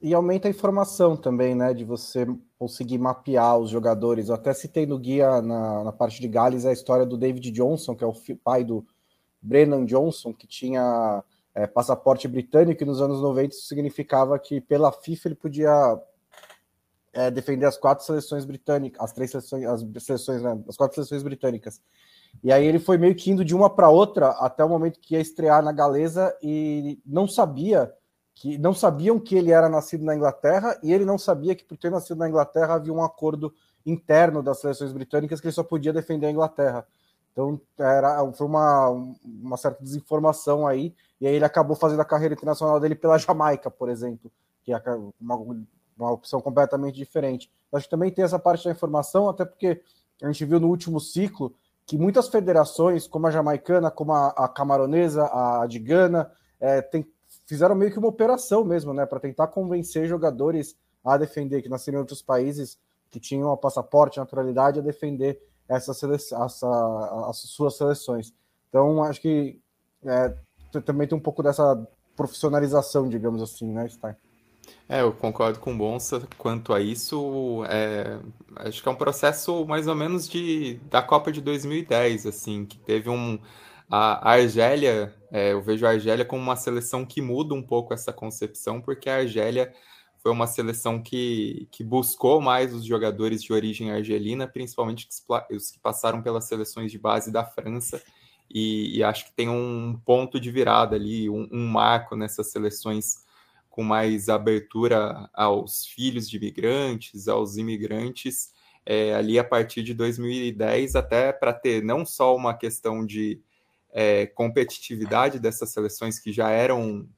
E 0.00 0.14
aumenta 0.14 0.46
a 0.46 0.50
informação 0.50 1.16
também, 1.16 1.54
né? 1.54 1.74
De 1.74 1.84
você 1.84 2.26
conseguir 2.58 2.98
mapear 2.98 3.58
os 3.58 3.70
jogadores. 3.70 4.28
Eu 4.28 4.34
até 4.36 4.52
citei 4.52 4.86
no 4.86 4.98
guia, 4.98 5.42
na, 5.42 5.84
na 5.84 5.92
parte 5.92 6.20
de 6.20 6.28
Gales, 6.28 6.64
a 6.64 6.72
história 6.72 7.04
do 7.04 7.16
David 7.16 7.50
Johnson, 7.50 7.96
que 7.96 8.04
é 8.04 8.06
o 8.06 8.14
pai 8.42 8.64
do 8.64 8.86
Brennan 9.42 9.84
Johnson, 9.84 10.32
que 10.32 10.46
tinha 10.46 11.22
é, 11.54 11.66
passaporte 11.66 12.28
britânico, 12.28 12.82
e 12.82 12.86
nos 12.86 13.00
anos 13.00 13.20
90 13.20 13.54
isso 13.54 13.66
significava 13.66 14.38
que 14.38 14.60
pela 14.60 14.92
FIFA 14.92 15.28
ele 15.28 15.34
podia 15.34 16.00
é, 17.12 17.30
defender 17.30 17.66
as 17.66 17.76
quatro 17.76 18.04
seleções 18.04 18.44
britânicas, 18.44 19.02
as 19.02 19.12
três 19.12 19.30
seleções, 19.30 19.64
as 19.64 20.04
seleções, 20.04 20.42
né, 20.42 20.62
as 20.68 20.76
quatro 20.76 20.94
seleções 20.94 21.22
britânicas. 21.22 21.80
E 22.44 22.52
aí 22.52 22.64
ele 22.64 22.78
foi 22.78 22.98
meio 22.98 23.14
que 23.14 23.30
indo 23.30 23.44
de 23.44 23.56
uma 23.56 23.68
para 23.68 23.88
outra 23.88 24.28
até 24.30 24.64
o 24.64 24.68
momento 24.68 25.00
que 25.00 25.14
ia 25.14 25.20
estrear 25.20 25.62
na 25.62 25.72
Galesa 25.72 26.36
e 26.42 27.00
não 27.04 27.26
sabia 27.26 27.92
que 28.40 28.56
não 28.56 28.72
sabiam 28.72 29.18
que 29.18 29.34
ele 29.34 29.50
era 29.50 29.68
nascido 29.68 30.04
na 30.04 30.14
Inglaterra 30.14 30.78
e 30.80 30.92
ele 30.92 31.04
não 31.04 31.18
sabia 31.18 31.56
que 31.56 31.64
por 31.64 31.76
ter 31.76 31.90
nascido 31.90 32.18
na 32.18 32.28
Inglaterra 32.28 32.74
havia 32.74 32.92
um 32.92 33.02
acordo 33.02 33.52
interno 33.84 34.44
das 34.44 34.60
seleções 34.60 34.92
britânicas 34.92 35.40
que 35.40 35.48
ele 35.48 35.54
só 35.54 35.64
podia 35.64 35.92
defender 35.92 36.26
a 36.26 36.30
Inglaterra. 36.30 36.86
Então 37.32 37.60
era, 37.76 38.24
foi 38.32 38.46
uma, 38.46 38.90
uma 39.24 39.56
certa 39.56 39.82
desinformação 39.82 40.68
aí, 40.68 40.94
e 41.20 41.26
aí 41.26 41.34
ele 41.34 41.44
acabou 41.44 41.74
fazendo 41.74 42.00
a 42.00 42.04
carreira 42.04 42.34
internacional 42.34 42.78
dele 42.78 42.94
pela 42.94 43.18
Jamaica, 43.18 43.72
por 43.72 43.88
exemplo, 43.88 44.30
que 44.62 44.72
é 44.72 44.80
uma, 45.20 45.36
uma 45.98 46.12
opção 46.12 46.40
completamente 46.40 46.94
diferente. 46.94 47.50
Acho 47.72 47.86
que 47.86 47.90
também 47.90 48.12
tem 48.12 48.24
essa 48.24 48.38
parte 48.38 48.64
da 48.64 48.70
informação, 48.70 49.28
até 49.28 49.44
porque 49.44 49.82
a 50.22 50.26
gente 50.26 50.44
viu 50.44 50.60
no 50.60 50.68
último 50.68 51.00
ciclo 51.00 51.52
que 51.84 51.98
muitas 51.98 52.28
federações, 52.28 53.08
como 53.08 53.26
a 53.26 53.30
jamaicana, 53.32 53.90
como 53.90 54.12
a, 54.12 54.28
a 54.28 54.48
camaronesa, 54.48 55.24
a 55.24 55.66
de 55.66 55.80
Gana, 55.80 56.30
é, 56.60 56.80
tem 56.80 57.04
fizeram 57.48 57.74
meio 57.74 57.90
que 57.90 57.98
uma 57.98 58.08
operação 58.08 58.62
mesmo, 58.62 58.92
né, 58.92 59.06
para 59.06 59.18
tentar 59.18 59.46
convencer 59.48 60.06
jogadores 60.06 60.76
a 61.02 61.16
defender, 61.16 61.62
que 61.62 61.68
nasceram 61.68 61.96
em 61.96 62.00
outros 62.00 62.20
países 62.20 62.78
que 63.10 63.18
tinham 63.18 63.50
a 63.50 63.56
passaporte, 63.56 64.20
a 64.20 64.22
naturalidade, 64.22 64.78
a 64.78 64.82
defender 64.82 65.40
essa 65.66 65.94
seleção, 65.94 66.44
essa, 66.44 67.26
as 67.26 67.38
suas 67.38 67.74
seleções. 67.74 68.34
Então, 68.68 69.02
acho 69.02 69.22
que 69.22 69.58
é, 70.04 70.34
também 70.84 71.08
tem 71.08 71.16
um 71.16 71.22
pouco 71.22 71.42
dessa 71.42 71.88
profissionalização, 72.14 73.08
digamos 73.08 73.40
assim, 73.40 73.72
né, 73.72 73.88
Stein? 73.88 74.14
É, 74.86 75.00
eu 75.00 75.12
concordo 75.12 75.58
com 75.58 75.72
o 75.72 75.76
Bonsa 75.76 76.28
quanto 76.36 76.74
a 76.74 76.80
isso. 76.80 77.64
É, 77.70 78.18
acho 78.56 78.82
que 78.82 78.88
é 78.88 78.92
um 78.92 78.96
processo 78.96 79.64
mais 79.66 79.86
ou 79.86 79.94
menos 79.94 80.28
de, 80.28 80.74
da 80.90 81.00
Copa 81.00 81.32
de 81.32 81.40
2010, 81.40 82.26
assim, 82.26 82.66
que 82.66 82.78
teve 82.78 83.08
um. 83.08 83.38
A 83.90 84.32
Argélia, 84.32 85.14
é, 85.30 85.52
eu 85.52 85.60
vejo 85.62 85.86
a 85.86 85.90
Argélia 85.90 86.24
como 86.24 86.42
uma 86.42 86.56
seleção 86.56 87.04
que 87.04 87.20
muda 87.20 87.54
um 87.54 87.62
pouco 87.62 87.92
essa 87.92 88.12
concepção, 88.12 88.80
porque 88.80 89.10
a 89.10 89.16
Argélia 89.16 89.72
foi 90.18 90.32
uma 90.32 90.46
seleção 90.46 91.00
que, 91.00 91.68
que 91.70 91.84
buscou 91.84 92.40
mais 92.40 92.74
os 92.74 92.84
jogadores 92.84 93.42
de 93.42 93.52
origem 93.52 93.90
argelina, 93.90 94.48
principalmente 94.48 95.08
os 95.50 95.70
que 95.70 95.78
passaram 95.78 96.22
pelas 96.22 96.44
seleções 96.44 96.90
de 96.90 96.98
base 96.98 97.30
da 97.30 97.44
França, 97.44 98.02
e, 98.50 98.96
e 98.96 99.02
acho 99.02 99.26
que 99.26 99.32
tem 99.32 99.48
um 99.48 100.00
ponto 100.04 100.40
de 100.40 100.50
virada 100.50 100.96
ali, 100.96 101.28
um, 101.28 101.48
um 101.52 101.66
marco 101.66 102.16
nessas 102.16 102.50
seleções 102.50 103.26
com 103.70 103.84
mais 103.84 104.28
abertura 104.28 105.30
aos 105.32 105.86
filhos 105.86 106.28
de 106.28 106.36
imigrantes, 106.36 107.28
aos 107.28 107.56
imigrantes, 107.56 108.52
é, 108.84 109.14
ali 109.14 109.38
a 109.38 109.44
partir 109.44 109.82
de 109.82 109.94
2010, 109.94 110.96
até 110.96 111.32
para 111.32 111.52
ter 111.52 111.82
não 111.82 112.04
só 112.04 112.34
uma 112.34 112.54
questão 112.54 113.06
de 113.06 113.40
é, 113.92 114.26
competitividade 114.26 115.38
dessas 115.38 115.70
seleções 115.70 116.18
que 116.18 116.32
já 116.32 116.50
eram 116.50 117.08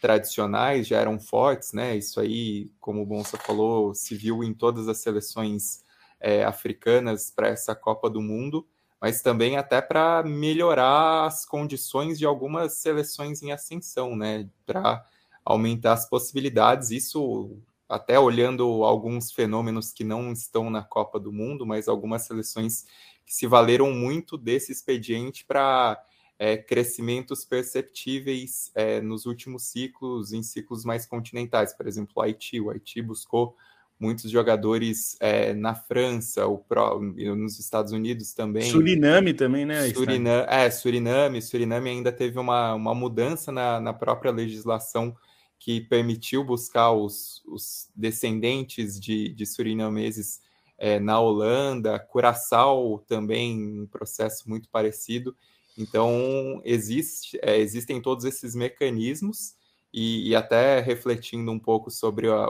tradicionais, 0.00 0.86
já 0.86 0.98
eram 0.98 1.18
fortes, 1.18 1.72
né? 1.72 1.96
Isso 1.96 2.20
aí, 2.20 2.70
como 2.80 3.02
o 3.02 3.06
Bonsa 3.06 3.36
falou, 3.36 3.94
se 3.94 4.14
viu 4.14 4.44
em 4.44 4.54
todas 4.54 4.88
as 4.88 4.98
seleções 4.98 5.82
é, 6.20 6.44
africanas 6.44 7.30
para 7.34 7.48
essa 7.48 7.74
Copa 7.74 8.08
do 8.08 8.20
Mundo, 8.20 8.66
mas 9.00 9.22
também 9.22 9.56
até 9.56 9.80
para 9.80 10.22
melhorar 10.22 11.26
as 11.26 11.44
condições 11.44 12.18
de 12.18 12.26
algumas 12.26 12.74
seleções 12.74 13.42
em 13.42 13.52
ascensão, 13.52 14.16
né? 14.16 14.48
Para 14.66 15.04
aumentar 15.44 15.94
as 15.94 16.08
possibilidades. 16.08 16.90
Isso 16.90 17.56
até 17.88 18.18
olhando 18.20 18.84
alguns 18.84 19.32
fenômenos 19.32 19.92
que 19.92 20.04
não 20.04 20.32
estão 20.32 20.68
na 20.68 20.82
Copa 20.82 21.18
do 21.18 21.32
Mundo, 21.32 21.64
mas 21.64 21.88
algumas 21.88 22.22
seleções 22.22 22.84
que 23.24 23.34
se 23.34 23.46
valeram 23.46 23.92
muito 23.92 24.36
desse 24.36 24.72
expediente 24.72 25.44
para 25.44 26.02
é, 26.38 26.56
crescimentos 26.56 27.44
perceptíveis 27.44 28.70
é, 28.74 29.00
nos 29.00 29.26
últimos 29.26 29.64
ciclos, 29.64 30.32
em 30.32 30.42
ciclos 30.42 30.84
mais 30.84 31.04
continentais. 31.04 31.74
Por 31.74 31.86
exemplo, 31.86 32.12
o 32.16 32.22
Haiti. 32.22 32.60
O 32.60 32.70
Haiti 32.70 33.02
buscou 33.02 33.56
muitos 33.98 34.30
jogadores 34.30 35.16
é, 35.18 35.52
na 35.52 35.74
França, 35.74 36.46
o 36.46 36.58
Pro, 36.58 37.00
nos 37.00 37.58
Estados 37.58 37.92
Unidos 37.92 38.32
também. 38.32 38.70
Suriname 38.70 39.34
também, 39.34 39.66
né? 39.66 39.88
Suriname, 39.90 40.46
é, 40.48 40.70
Suriname. 40.70 41.42
Suriname 41.42 41.90
ainda 41.90 42.12
teve 42.12 42.38
uma, 42.38 42.74
uma 42.74 42.94
mudança 42.94 43.50
na, 43.50 43.80
na 43.80 43.92
própria 43.92 44.30
legislação 44.30 45.16
que 45.58 45.80
permitiu 45.80 46.44
buscar 46.44 46.92
os, 46.92 47.42
os 47.46 47.90
descendentes 47.96 48.98
de, 49.00 49.30
de 49.30 49.44
surinameses 49.44 50.40
é, 50.78 51.00
na 51.00 51.18
Holanda, 51.18 51.98
Curaçao 51.98 53.00
também 53.00 53.80
um 53.80 53.86
processo 53.86 54.48
muito 54.48 54.68
parecido. 54.68 55.34
Então, 55.78 56.60
existe, 56.64 57.38
é, 57.40 57.56
existem 57.56 58.02
todos 58.02 58.24
esses 58.24 58.54
mecanismos, 58.54 59.54
e, 59.94 60.28
e, 60.30 60.36
até 60.36 60.80
refletindo 60.80 61.50
um 61.50 61.58
pouco 61.58 61.90
sobre 61.90 62.28
a, 62.28 62.46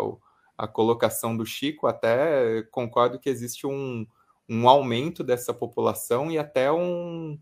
a 0.57 0.67
colocação 0.67 1.37
do 1.37 1.47
Chico, 1.47 1.87
até 1.87 2.63
concordo 2.71 3.19
que 3.19 3.29
existe 3.29 3.67
um, 3.67 4.07
um 4.49 4.69
aumento 4.69 5.23
dessa 5.23 5.55
população 5.55 6.31
e 6.31 6.39
até 6.39 6.73
um, 6.73 7.39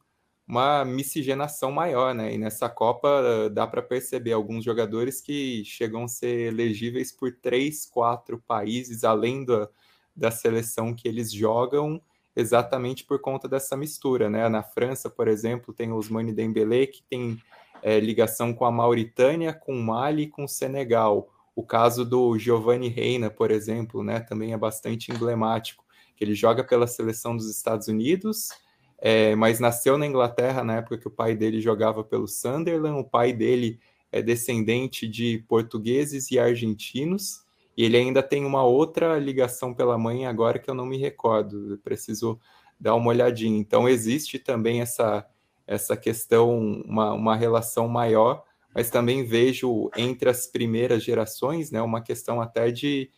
uma 0.47 0.85
miscigenação 0.85 1.73
maior, 1.73 2.15
né? 2.15 2.35
E 2.35 2.39
nessa 2.39 2.69
Copa 2.69 3.49
dá 3.51 3.67
para 3.67 3.81
perceber 3.81 4.33
alguns 4.33 4.65
jogadores 4.65 5.21
que 5.21 5.65
chegam 5.65 6.05
a 6.05 6.09
ser 6.09 6.53
elegíveis 6.53 7.11
por 7.13 7.33
três, 7.33 7.87
quatro 7.87 8.43
países, 8.47 9.03
além 9.03 9.45
da, 9.45 9.69
da 10.15 10.31
seleção 10.31 10.95
que 10.95 11.09
eles 11.09 11.33
jogam, 11.33 12.03
exatamente 12.37 13.03
por 13.03 13.19
conta 13.19 13.49
dessa 13.49 13.77
mistura, 13.77 14.29
né? 14.29 14.47
Na 14.49 14.63
França, 14.63 15.09
por 15.09 15.27
exemplo, 15.27 15.73
tem 15.73 15.91
o 15.91 15.97
Osmani 15.97 16.33
Dembélé, 16.33 16.87
que 16.87 17.03
tem 17.03 17.43
é, 17.83 17.99
ligação 17.99 18.53
com 18.53 18.67
a 18.67 18.71
Mauritânia, 18.71 19.55
com 19.55 19.73
o 19.73 19.83
Mali 19.83 20.25
e 20.25 20.29
com 20.29 20.45
o 20.45 20.49
Senegal. 20.49 21.33
O 21.55 21.63
caso 21.63 22.05
do 22.05 22.39
Giovanni 22.39 22.89
Reina, 22.89 23.31
por 23.31 23.51
exemplo, 23.51 24.05
né? 24.05 24.21
Também 24.21 24.53
é 24.53 24.59
bastante 24.59 25.11
emblemático, 25.11 25.83
que 26.15 26.23
ele 26.23 26.35
joga 26.35 26.63
pela 26.63 26.87
seleção 26.87 27.35
dos 27.35 27.51
Estados 27.51 27.89
Unidos, 27.89 28.51
é, 28.99 29.35
mas 29.35 29.59
nasceu 29.59 29.97
na 29.97 30.07
Inglaterra 30.07 30.63
na 30.63 30.77
época 30.77 30.99
que 30.99 31.09
o 31.09 31.11
pai 31.11 31.35
dele 31.35 31.61
jogava 31.61 32.05
pelo 32.05 32.29
Sunderland. 32.29 33.01
O 33.01 33.05
pai 33.05 33.33
dele 33.33 33.81
é 34.13 34.21
descendente 34.21 35.09
de 35.09 35.45
portugueses 35.49 36.31
e 36.31 36.39
argentinos, 36.39 37.46
e 37.77 37.85
ele 37.85 37.97
ainda 37.97 38.23
tem 38.23 38.45
uma 38.45 38.65
outra 38.65 39.19
ligação 39.19 39.75
pela 39.75 39.99
mãe 39.99 40.27
agora 40.27 40.59
que 40.59 40.71
eu 40.71 40.75
não 40.75 40.87
me 40.87 40.97
recordo, 40.97 41.73
eu 41.73 41.79
preciso 41.79 42.41
dar 42.81 42.95
uma 42.95 43.09
olhadinha. 43.09 43.59
Então, 43.59 43.89
existe 43.89 44.39
também 44.39 44.81
essa, 44.81 45.27
essa 45.67 45.97
questão, 45.97 46.59
uma, 46.87 47.13
uma 47.13 47.37
relação 47.37 47.89
maior, 47.89 48.45
mas 48.75 48.91
também 48.91 49.25
vejo 49.25 49.91
entre 49.97 50.29
as 50.29 50.47
primeiras 50.47 51.03
gerações 51.03 51.71
né, 51.71 51.81
uma 51.83 52.01
questão 52.01 52.41
até 52.41 52.71
de, 52.71 53.11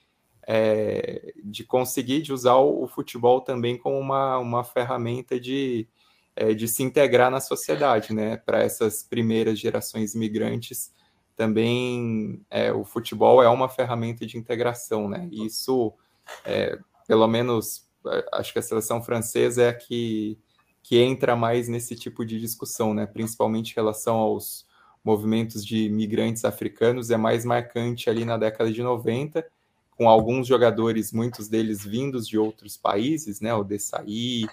é, 0.46 1.32
de 1.44 1.64
conseguir 1.64 2.22
de 2.22 2.32
usar 2.32 2.56
o, 2.56 2.86
futebol 2.86 3.40
também 3.40 3.76
como 3.76 3.98
uma, 3.98 4.38
uma 4.38 4.64
ferramenta 4.64 5.38
de, 5.38 5.88
é, 6.34 6.54
de 6.54 6.66
se 6.66 6.82
integrar 6.82 7.30
na 7.30 7.40
sociedade, 7.40 8.14
né? 8.14 8.36
Para 8.36 8.62
essas 8.62 9.02
primeiras 9.02 9.58
gerações 9.58 10.14
imigrantes 10.14 10.92
também 11.38 12.44
é, 12.50 12.72
o 12.72 12.84
futebol 12.84 13.40
é 13.40 13.48
uma 13.48 13.68
ferramenta 13.68 14.26
de 14.26 14.36
integração, 14.36 15.08
né? 15.08 15.28
E 15.30 15.46
isso, 15.46 15.94
é, 16.44 16.76
pelo 17.06 17.28
menos, 17.28 17.88
é, 18.08 18.28
acho 18.32 18.52
que 18.52 18.58
a 18.58 18.62
seleção 18.62 19.00
francesa 19.00 19.62
é 19.62 19.68
a 19.68 19.72
que, 19.72 20.36
que 20.82 20.98
entra 20.98 21.36
mais 21.36 21.68
nesse 21.68 21.94
tipo 21.94 22.26
de 22.26 22.40
discussão, 22.40 22.92
né? 22.92 23.06
Principalmente 23.06 23.70
em 23.70 23.76
relação 23.76 24.16
aos 24.16 24.66
movimentos 25.04 25.64
de 25.64 25.84
imigrantes 25.84 26.44
africanos, 26.44 27.08
é 27.08 27.16
mais 27.16 27.44
marcante 27.44 28.10
ali 28.10 28.24
na 28.24 28.36
década 28.36 28.72
de 28.72 28.82
90, 28.82 29.46
com 29.96 30.08
alguns 30.08 30.44
jogadores, 30.44 31.12
muitos 31.12 31.48
deles 31.48 31.84
vindos 31.84 32.26
de 32.26 32.36
outros 32.36 32.76
países, 32.76 33.40
né? 33.40 33.54
O 33.54 33.62
Dessaí, 33.62 34.44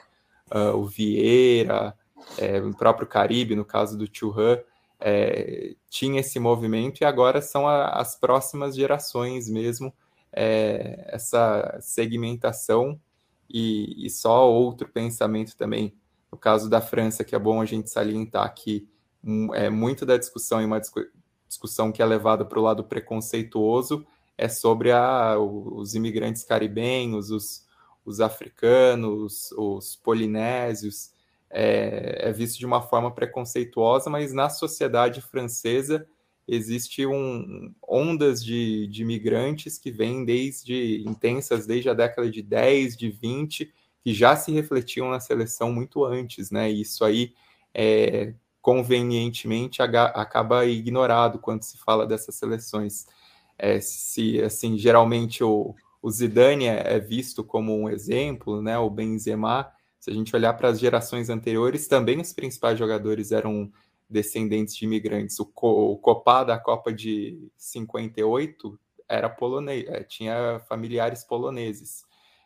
uh, 0.53 0.77
o 0.77 0.85
Vieira, 0.85 1.97
é, 2.37 2.61
o 2.61 2.75
próprio 2.75 3.07
Caribe, 3.07 3.55
no 3.55 3.65
caso 3.65 3.97
do 3.97 4.07
Churran, 4.07 4.59
é, 4.99 5.75
tinha 5.89 6.21
esse 6.21 6.39
movimento 6.39 7.01
e 7.01 7.05
agora 7.05 7.41
são 7.41 7.67
a, 7.67 7.89
as 7.89 8.15
próximas 8.15 8.75
gerações 8.75 9.49
mesmo, 9.49 9.93
é, 10.31 11.07
essa 11.07 11.77
segmentação 11.81 12.99
e, 13.49 14.05
e, 14.05 14.09
só 14.09 14.51
outro 14.51 14.87
pensamento 14.87 15.55
também, 15.55 15.93
no 16.31 16.37
caso 16.37 16.69
da 16.69 16.81
França, 16.81 17.23
que 17.23 17.35
é 17.35 17.39
bom 17.39 17.61
a 17.61 17.65
gente 17.65 17.89
salientar 17.89 18.53
que 18.53 18.87
hum, 19.23 19.53
é 19.53 19.69
muito 19.69 20.05
da 20.05 20.17
discussão 20.17 20.61
e 20.61 20.65
uma 20.65 20.81
discussão 21.47 21.91
que 21.91 22.01
é 22.01 22.05
levada 22.05 22.43
para 22.43 22.59
o 22.59 22.63
lado 22.63 22.83
preconceituoso 22.83 24.05
é 24.37 24.49
sobre 24.49 24.91
a, 24.91 25.37
os 25.39 25.95
imigrantes 25.95 26.43
caribenhos, 26.43 27.31
os, 27.31 27.65
os 28.03 28.19
africanos, 28.19 29.51
os 29.53 29.95
polinésios, 29.95 31.11
é, 31.49 32.29
é 32.29 32.31
visto 32.31 32.57
de 32.57 32.65
uma 32.65 32.81
forma 32.81 33.11
preconceituosa, 33.13 34.09
mas 34.09 34.33
na 34.33 34.49
sociedade 34.49 35.21
francesa 35.21 36.07
existe 36.47 37.05
um, 37.05 37.73
ondas 37.87 38.43
de, 38.43 38.87
de 38.87 39.01
imigrantes 39.01 39.77
que 39.77 39.91
vêm 39.91 40.23
desde 40.23 41.03
intensas 41.07 41.65
desde 41.65 41.89
a 41.89 41.93
década 41.93 42.29
de 42.29 42.41
10, 42.41 42.95
de 42.95 43.09
20, 43.09 43.73
que 44.03 44.13
já 44.13 44.35
se 44.35 44.51
refletiam 44.51 45.09
na 45.09 45.19
seleção 45.19 45.71
muito 45.71 46.05
antes, 46.05 46.51
né? 46.51 46.71
E 46.71 46.81
isso 46.81 47.03
aí 47.03 47.33
é, 47.73 48.33
convenientemente 48.61 49.81
acaba 49.81 50.65
ignorado 50.65 51.39
quando 51.39 51.63
se 51.63 51.77
fala 51.77 52.05
dessas 52.05 52.35
seleções. 52.35 53.07
É, 53.57 53.79
se 53.79 54.41
assim, 54.43 54.77
geralmente 54.77 55.43
o, 55.43 55.73
o 56.01 56.11
Zidane 56.11 56.65
é, 56.65 56.95
é 56.95 56.99
visto 56.99 57.43
como 57.43 57.75
um 57.75 57.89
exemplo, 57.89 58.61
né? 58.61 58.77
O 58.77 58.89
Benzema 58.89 59.71
se 60.05 60.11
a 60.11 60.13
gente 60.13 60.35
olhar 60.35 60.53
para 60.53 60.69
as 60.69 60.79
gerações 60.79 61.31
anteriores, 61.31 61.87
também 61.87 62.21
os 62.21 62.31
principais 62.31 62.77
jogadores 62.77 63.31
eram 63.31 63.71
descendentes 64.07 64.75
de 64.75 64.85
imigrantes. 64.85 65.39
O, 65.39 65.47
Co 65.47 65.93
o 65.93 65.97
Copá 65.97 66.43
da 66.43 66.59
Copa 66.59 66.93
de 66.93 67.49
58 67.57 68.79
era 69.09 69.27
polonês, 69.27 69.83
é, 69.87 70.03
tinha 70.03 70.59
familiares 70.69 71.23
poloneses. 71.23 72.03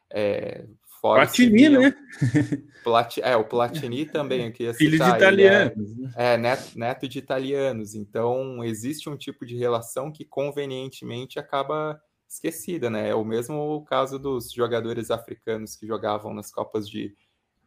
É, 0.09 0.63
Platini, 1.01 1.67
né? 1.67 1.93
Plat... 2.81 3.17
É, 3.17 3.35
o 3.35 3.43
Platini 3.43 4.05
também 4.05 4.45
aqui. 4.45 4.73
Filho 4.75 4.97
de 4.97 5.03
é 5.03 5.09
italianos. 5.09 5.89
É, 6.15 6.33
é 6.35 6.37
neto, 6.37 6.79
neto 6.79 7.09
de 7.09 7.19
italianos. 7.19 7.93
Então, 7.93 8.63
existe 8.63 9.09
um 9.09 9.17
tipo 9.17 9.45
de 9.45 9.57
relação 9.57 10.13
que 10.13 10.23
convenientemente 10.23 11.37
acaba 11.37 12.01
esquecida, 12.25 12.89
né? 12.89 13.09
É 13.09 13.15
o 13.15 13.25
mesmo 13.25 13.83
caso 13.83 14.17
dos 14.17 14.49
jogadores 14.49 15.11
africanos 15.11 15.75
que 15.75 15.85
jogavam 15.85 16.33
nas 16.33 16.49
Copas 16.49 16.87
de, 16.87 17.13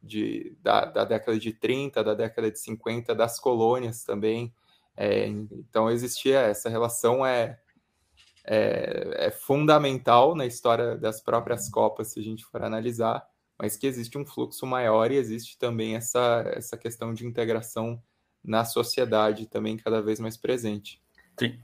de, 0.02 0.56
da, 0.60 0.84
da 0.84 1.04
década 1.04 1.38
de 1.38 1.52
30, 1.52 2.02
da 2.02 2.14
década 2.14 2.50
de 2.50 2.58
50, 2.58 3.14
das 3.14 3.38
colônias 3.38 4.04
também. 4.04 4.52
É, 4.96 5.26
então 5.26 5.90
existia 5.90 6.40
essa 6.40 6.68
relação 6.68 7.24
é, 7.24 7.58
é, 8.44 9.26
é, 9.26 9.30
fundamental 9.30 10.34
na 10.34 10.44
história 10.44 10.96
das 10.96 11.20
próprias 11.20 11.68
Copas, 11.68 12.08
se 12.08 12.20
a 12.20 12.22
gente 12.22 12.44
for 12.44 12.62
analisar, 12.62 13.26
mas 13.58 13.76
que 13.76 13.86
existe 13.86 14.18
um 14.18 14.26
fluxo 14.26 14.66
maior 14.66 15.10
e 15.12 15.16
existe 15.16 15.56
também 15.56 15.94
essa, 15.94 16.44
essa 16.54 16.76
questão 16.76 17.14
de 17.14 17.26
integração 17.26 18.02
na 18.44 18.64
sociedade 18.64 19.46
também 19.46 19.76
cada 19.76 20.02
vez 20.02 20.18
mais 20.18 20.36
presente. 20.36 21.00
Sim. 21.38 21.56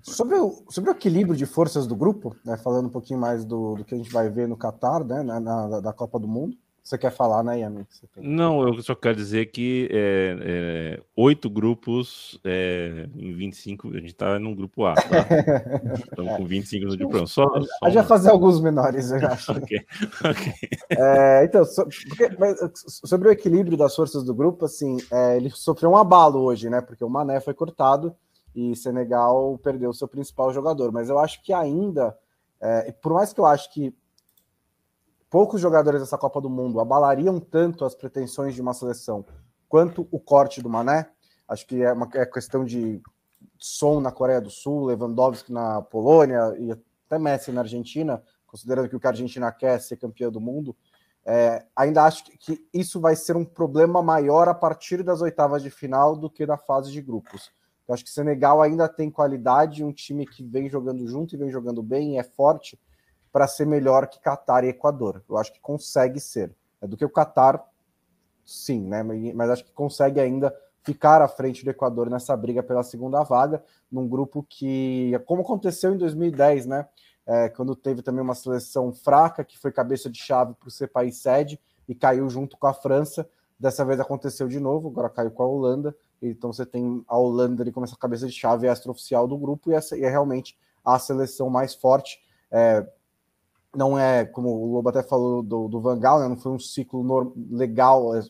Sobre 0.00 0.36
o, 0.36 0.64
sobre 0.68 0.90
o 0.90 0.94
equilíbrio 0.94 1.36
de 1.36 1.46
forças 1.46 1.86
do 1.86 1.94
grupo, 1.94 2.36
né, 2.44 2.56
falando 2.56 2.86
um 2.86 2.92
pouquinho 2.92 3.20
mais 3.20 3.44
do, 3.44 3.76
do 3.76 3.84
que 3.84 3.94
a 3.94 3.98
gente 3.98 4.10
vai 4.10 4.28
ver 4.28 4.48
no 4.48 4.56
Catar, 4.56 5.04
né, 5.04 5.22
na, 5.22 5.40
na, 5.40 5.80
da 5.80 5.92
Copa 5.92 6.18
do 6.18 6.26
Mundo, 6.26 6.56
você 6.82 6.98
quer 6.98 7.12
falar, 7.12 7.44
né, 7.44 7.60
Yami? 7.60 7.86
Não, 8.16 8.66
eu 8.66 8.82
só 8.82 8.94
quero 8.94 9.14
dizer 9.14 9.46
que 9.46 9.88
é, 9.92 10.36
é, 10.40 11.02
oito 11.16 11.48
grupos 11.48 12.40
é, 12.42 13.08
em 13.14 13.32
25, 13.32 13.88
a 13.88 14.00
gente 14.00 14.06
está 14.06 14.36
num 14.38 14.52
grupo 14.52 14.84
A, 14.84 14.94
tá? 14.94 15.26
Estamos 16.10 16.32
com 16.36 16.44
25 16.44 16.86
no 16.86 16.96
grupo 16.96 17.26
Só, 17.26 17.44
só 17.44 17.66
a 17.82 17.86
gente 17.88 17.98
vai 17.98 18.06
fazer 18.06 18.30
alguns 18.30 18.60
menores, 18.60 19.12
eu 19.12 19.26
acho. 19.28 19.52
ok, 19.56 19.86
ok. 20.24 20.52
É, 20.90 21.44
então, 21.44 21.64
so, 21.64 21.84
porque, 22.08 22.30
sobre 22.84 23.28
o 23.28 23.32
equilíbrio 23.32 23.76
das 23.76 23.94
forças 23.94 24.24
do 24.24 24.34
grupo, 24.34 24.64
assim, 24.64 24.96
é, 25.10 25.36
ele 25.36 25.50
sofreu 25.50 25.90
um 25.90 25.96
abalo 25.96 26.40
hoje, 26.40 26.68
né? 26.68 26.80
Porque 26.80 27.04
o 27.04 27.08
Mané 27.08 27.38
foi 27.38 27.54
cortado 27.54 28.12
e 28.54 28.74
Senegal 28.74 29.56
perdeu 29.62 29.90
o 29.90 29.94
seu 29.94 30.08
principal 30.08 30.52
jogador. 30.52 30.90
Mas 30.90 31.08
eu 31.08 31.18
acho 31.18 31.42
que 31.44 31.52
ainda, 31.52 32.16
é, 32.60 32.90
por 32.90 33.12
mais 33.12 33.32
que 33.32 33.40
eu 33.40 33.46
acho 33.46 33.72
que 33.72 33.94
poucos 35.32 35.62
jogadores 35.62 36.02
dessa 36.02 36.18
Copa 36.18 36.42
do 36.42 36.50
Mundo 36.50 36.78
abalariam 36.78 37.40
tanto 37.40 37.86
as 37.86 37.94
pretensões 37.94 38.54
de 38.54 38.60
uma 38.60 38.74
seleção 38.74 39.24
quanto 39.66 40.06
o 40.10 40.20
corte 40.20 40.60
do 40.60 40.68
Mané, 40.68 41.08
acho 41.48 41.66
que 41.66 41.82
é 41.82 41.90
uma 41.90 42.06
é 42.12 42.26
questão 42.26 42.62
de 42.62 43.00
som 43.58 43.98
na 43.98 44.12
Coreia 44.12 44.42
do 44.42 44.50
Sul, 44.50 44.84
Lewandowski 44.84 45.50
na 45.50 45.80
Polônia 45.80 46.54
e 46.58 46.70
até 46.70 47.18
Messi 47.18 47.50
na 47.50 47.62
Argentina, 47.62 48.22
considerando 48.46 48.90
que 48.90 48.94
o 48.94 49.00
que 49.00 49.06
a 49.06 49.10
Argentina 49.10 49.50
quer 49.50 49.76
é 49.76 49.78
ser 49.78 49.96
campeã 49.96 50.30
do 50.30 50.38
mundo. 50.38 50.76
É, 51.24 51.64
ainda 51.74 52.04
acho 52.04 52.24
que 52.24 52.68
isso 52.74 53.00
vai 53.00 53.16
ser 53.16 53.34
um 53.34 53.44
problema 53.44 54.02
maior 54.02 54.48
a 54.48 54.54
partir 54.54 55.02
das 55.02 55.22
oitavas 55.22 55.62
de 55.62 55.70
final 55.70 56.14
do 56.14 56.28
que 56.28 56.44
na 56.44 56.58
fase 56.58 56.92
de 56.92 57.00
grupos. 57.00 57.50
Eu 57.88 57.94
acho 57.94 58.04
que 58.04 58.10
Senegal 58.10 58.60
ainda 58.60 58.86
tem 58.86 59.10
qualidade, 59.10 59.82
um 59.82 59.92
time 59.94 60.26
que 60.26 60.44
vem 60.44 60.68
jogando 60.68 61.06
junto 61.06 61.34
e 61.34 61.38
vem 61.38 61.50
jogando 61.50 61.82
bem, 61.82 62.18
é 62.18 62.22
forte 62.22 62.78
para 63.32 63.48
ser 63.48 63.66
melhor 63.66 64.06
que 64.06 64.20
Catar 64.20 64.62
e 64.62 64.68
Equador. 64.68 65.24
Eu 65.28 65.38
acho 65.38 65.52
que 65.52 65.60
consegue 65.60 66.20
ser. 66.20 66.54
É 66.80 66.86
do 66.86 66.96
que 66.96 67.04
o 67.04 67.10
Catar, 67.10 67.64
sim, 68.44 68.80
né? 68.82 69.02
Mas 69.34 69.50
acho 69.50 69.64
que 69.64 69.72
consegue 69.72 70.20
ainda 70.20 70.54
ficar 70.82 71.22
à 71.22 71.28
frente 71.28 71.64
do 71.64 71.70
Equador 71.70 72.10
nessa 72.10 72.36
briga 72.36 72.62
pela 72.62 72.82
segunda 72.82 73.22
vaga, 73.22 73.64
num 73.90 74.06
grupo 74.06 74.44
que, 74.48 75.12
como 75.26 75.42
aconteceu 75.42 75.94
em 75.94 75.98
2010, 75.98 76.66
né? 76.66 76.86
É, 77.24 77.48
quando 77.48 77.76
teve 77.76 78.02
também 78.02 78.20
uma 78.20 78.34
seleção 78.34 78.92
fraca, 78.92 79.44
que 79.44 79.56
foi 79.56 79.70
cabeça 79.70 80.10
de 80.10 80.18
chave 80.18 80.54
para 80.54 80.68
o 80.68 80.70
ser 80.70 80.88
país 80.88 81.18
sede 81.18 81.58
e 81.88 81.94
caiu 81.94 82.28
junto 82.28 82.56
com 82.58 82.66
a 82.66 82.74
França. 82.74 83.28
Dessa 83.58 83.84
vez 83.84 84.00
aconteceu 84.00 84.48
de 84.48 84.58
novo, 84.58 84.88
agora 84.88 85.08
caiu 85.08 85.30
com 85.30 85.44
a 85.44 85.46
Holanda. 85.46 85.96
Então 86.20 86.52
você 86.52 86.66
tem 86.66 87.04
a 87.06 87.16
Holanda 87.16 87.62
ali 87.62 87.70
como 87.70 87.86
essa 87.86 87.96
cabeça 87.96 88.26
de 88.26 88.32
chave 88.32 88.66
extraoficial 88.66 89.28
do 89.28 89.38
grupo 89.38 89.70
e, 89.70 89.74
essa, 89.74 89.96
e 89.96 90.02
é 90.02 90.10
realmente 90.10 90.58
a 90.84 90.98
seleção 90.98 91.48
mais 91.48 91.74
forte. 91.74 92.20
É, 92.50 92.84
não 93.74 93.98
é, 93.98 94.24
como 94.24 94.48
o 94.50 94.72
Lobo 94.72 94.88
até 94.88 95.02
falou 95.02 95.42
do, 95.42 95.68
do 95.68 95.80
Van 95.80 95.98
Gaal, 95.98 96.20
né, 96.20 96.28
não 96.28 96.36
foi 96.36 96.52
um 96.52 96.58
ciclo 96.58 97.32
legal, 97.50 98.14
é, 98.14 98.22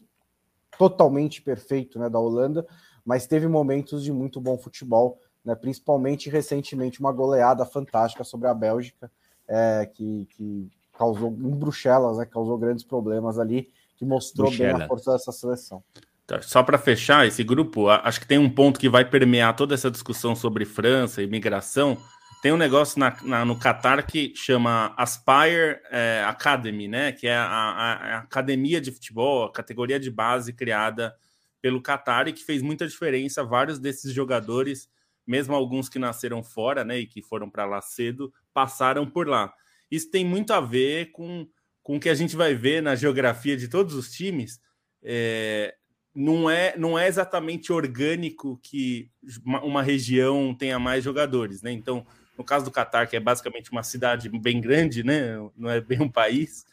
totalmente 0.79 1.43
perfeito 1.43 1.99
né, 1.99 2.09
da 2.09 2.19
Holanda, 2.19 2.67
mas 3.05 3.27
teve 3.27 3.49
momentos 3.49 4.03
de 4.05 4.13
muito 4.13 4.41
bom 4.41 4.57
futebol, 4.57 5.19
né, 5.45 5.55
principalmente 5.55 6.31
recentemente 6.31 7.01
uma 7.01 7.13
goleada 7.13 7.65
fantástica 7.65 8.25
sobre 8.25 8.49
a 8.49 8.55
Bélgica, 8.55 9.11
é, 9.49 9.91
que, 9.93 10.27
que 10.37 10.71
causou 10.97 11.31
em 11.31 11.51
Bruxelas, 11.57 12.19
né, 12.19 12.25
causou 12.25 12.57
grandes 12.57 12.85
problemas 12.85 13.39
ali, 13.39 13.69
que 13.97 14.05
mostrou 14.05 14.49
Bruxelas. 14.49 14.77
bem 14.77 14.85
a 14.85 14.89
força 14.89 15.13
dessa 15.13 15.33
seleção. 15.33 15.83
Tá, 16.27 16.41
só 16.41 16.63
para 16.63 16.79
fechar 16.79 17.27
esse 17.27 17.43
grupo, 17.43 17.89
acho 17.89 18.21
que 18.21 18.29
tem 18.29 18.39
um 18.39 18.49
ponto 18.49 18.79
que 18.79 18.89
vai 18.89 19.05
permear 19.05 19.57
toda 19.57 19.75
essa 19.75 19.91
discussão 19.91 20.37
sobre 20.37 20.65
França 20.65 21.21
e 21.21 21.25
imigração. 21.25 21.99
Tem 22.43 22.53
um 22.53 22.57
negócio 22.57 22.99
na, 22.99 23.17
na, 23.23 23.45
no 23.45 23.57
Qatar 23.57 24.05
que 24.05 24.35
chama 24.35 24.93
Aspire 24.97 25.81
é, 25.93 26.25
Academy, 26.27 26.89
né? 26.89 27.13
Que 27.13 27.29
é 27.29 27.37
a, 27.37 27.45
a, 27.45 27.93
a, 27.93 28.19
academia 28.19 28.81
de 28.81 28.91
futebol, 28.91 29.45
a 29.45 29.53
categoria 29.53 30.01
de 30.01 30.11
base 30.11 30.53
criada 30.53 31.15
pelo 31.61 31.81
Qatar 31.81 32.27
e 32.27 32.33
que 32.33 32.43
fez 32.43 32.61
muita 32.61 32.85
diferença. 32.85 33.45
Vários 33.45 33.79
desses 33.79 34.13
jogadores, 34.13 34.91
mesmo 35.25 35.55
alguns 35.55 35.89
que 35.89 36.01
nasceram 36.01 36.43
fora, 36.43 36.83
né? 36.83 36.99
E 36.99 37.07
que 37.07 37.23
foram 37.23 37.49
para 37.49 37.65
lá 37.65 37.81
cedo, 37.81 38.35
passaram 38.53 39.09
por 39.09 39.29
lá. 39.29 39.55
Isso 39.89 40.11
tem 40.11 40.25
muito 40.25 40.53
a 40.53 40.61
ver 40.61 41.13
com, 41.13 41.47
com 41.81 41.95
o 41.95 42.01
que 42.01 42.09
a 42.09 42.15
gente 42.15 42.35
vai 42.35 42.57
ver 42.57 42.83
na 42.83 42.97
geografia 42.97 43.57
de 43.57 43.69
todos 43.69 43.95
os 43.95 44.11
times. 44.11 44.61
É, 45.01 45.77
não 46.13 46.51
é, 46.51 46.77
não 46.77 46.99
é 46.99 47.07
exatamente 47.07 47.73
orgânico 47.73 48.59
que 48.61 49.09
uma, 49.47 49.63
uma, 49.63 49.83
região 49.83 50.53
tenha 50.53 50.81
mais 50.81 51.05
jogadores, 51.05 51.63
né? 51.63 51.71
Então, 51.71 52.05
no 52.43 52.45
caso 52.45 52.65
do 52.65 52.71
Catar, 52.73 53.07
que 53.07 53.17
é 53.17 53.21
basicamente 53.21 53.71
uma 53.71 53.85
cidade 53.85 54.29
bem 54.29 54.61
grande, 54.61 55.05
né? 55.05 55.37
Não 55.57 55.71
é 55.71 55.81
bem 55.81 56.03
um 56.03 56.09
país 56.09 56.67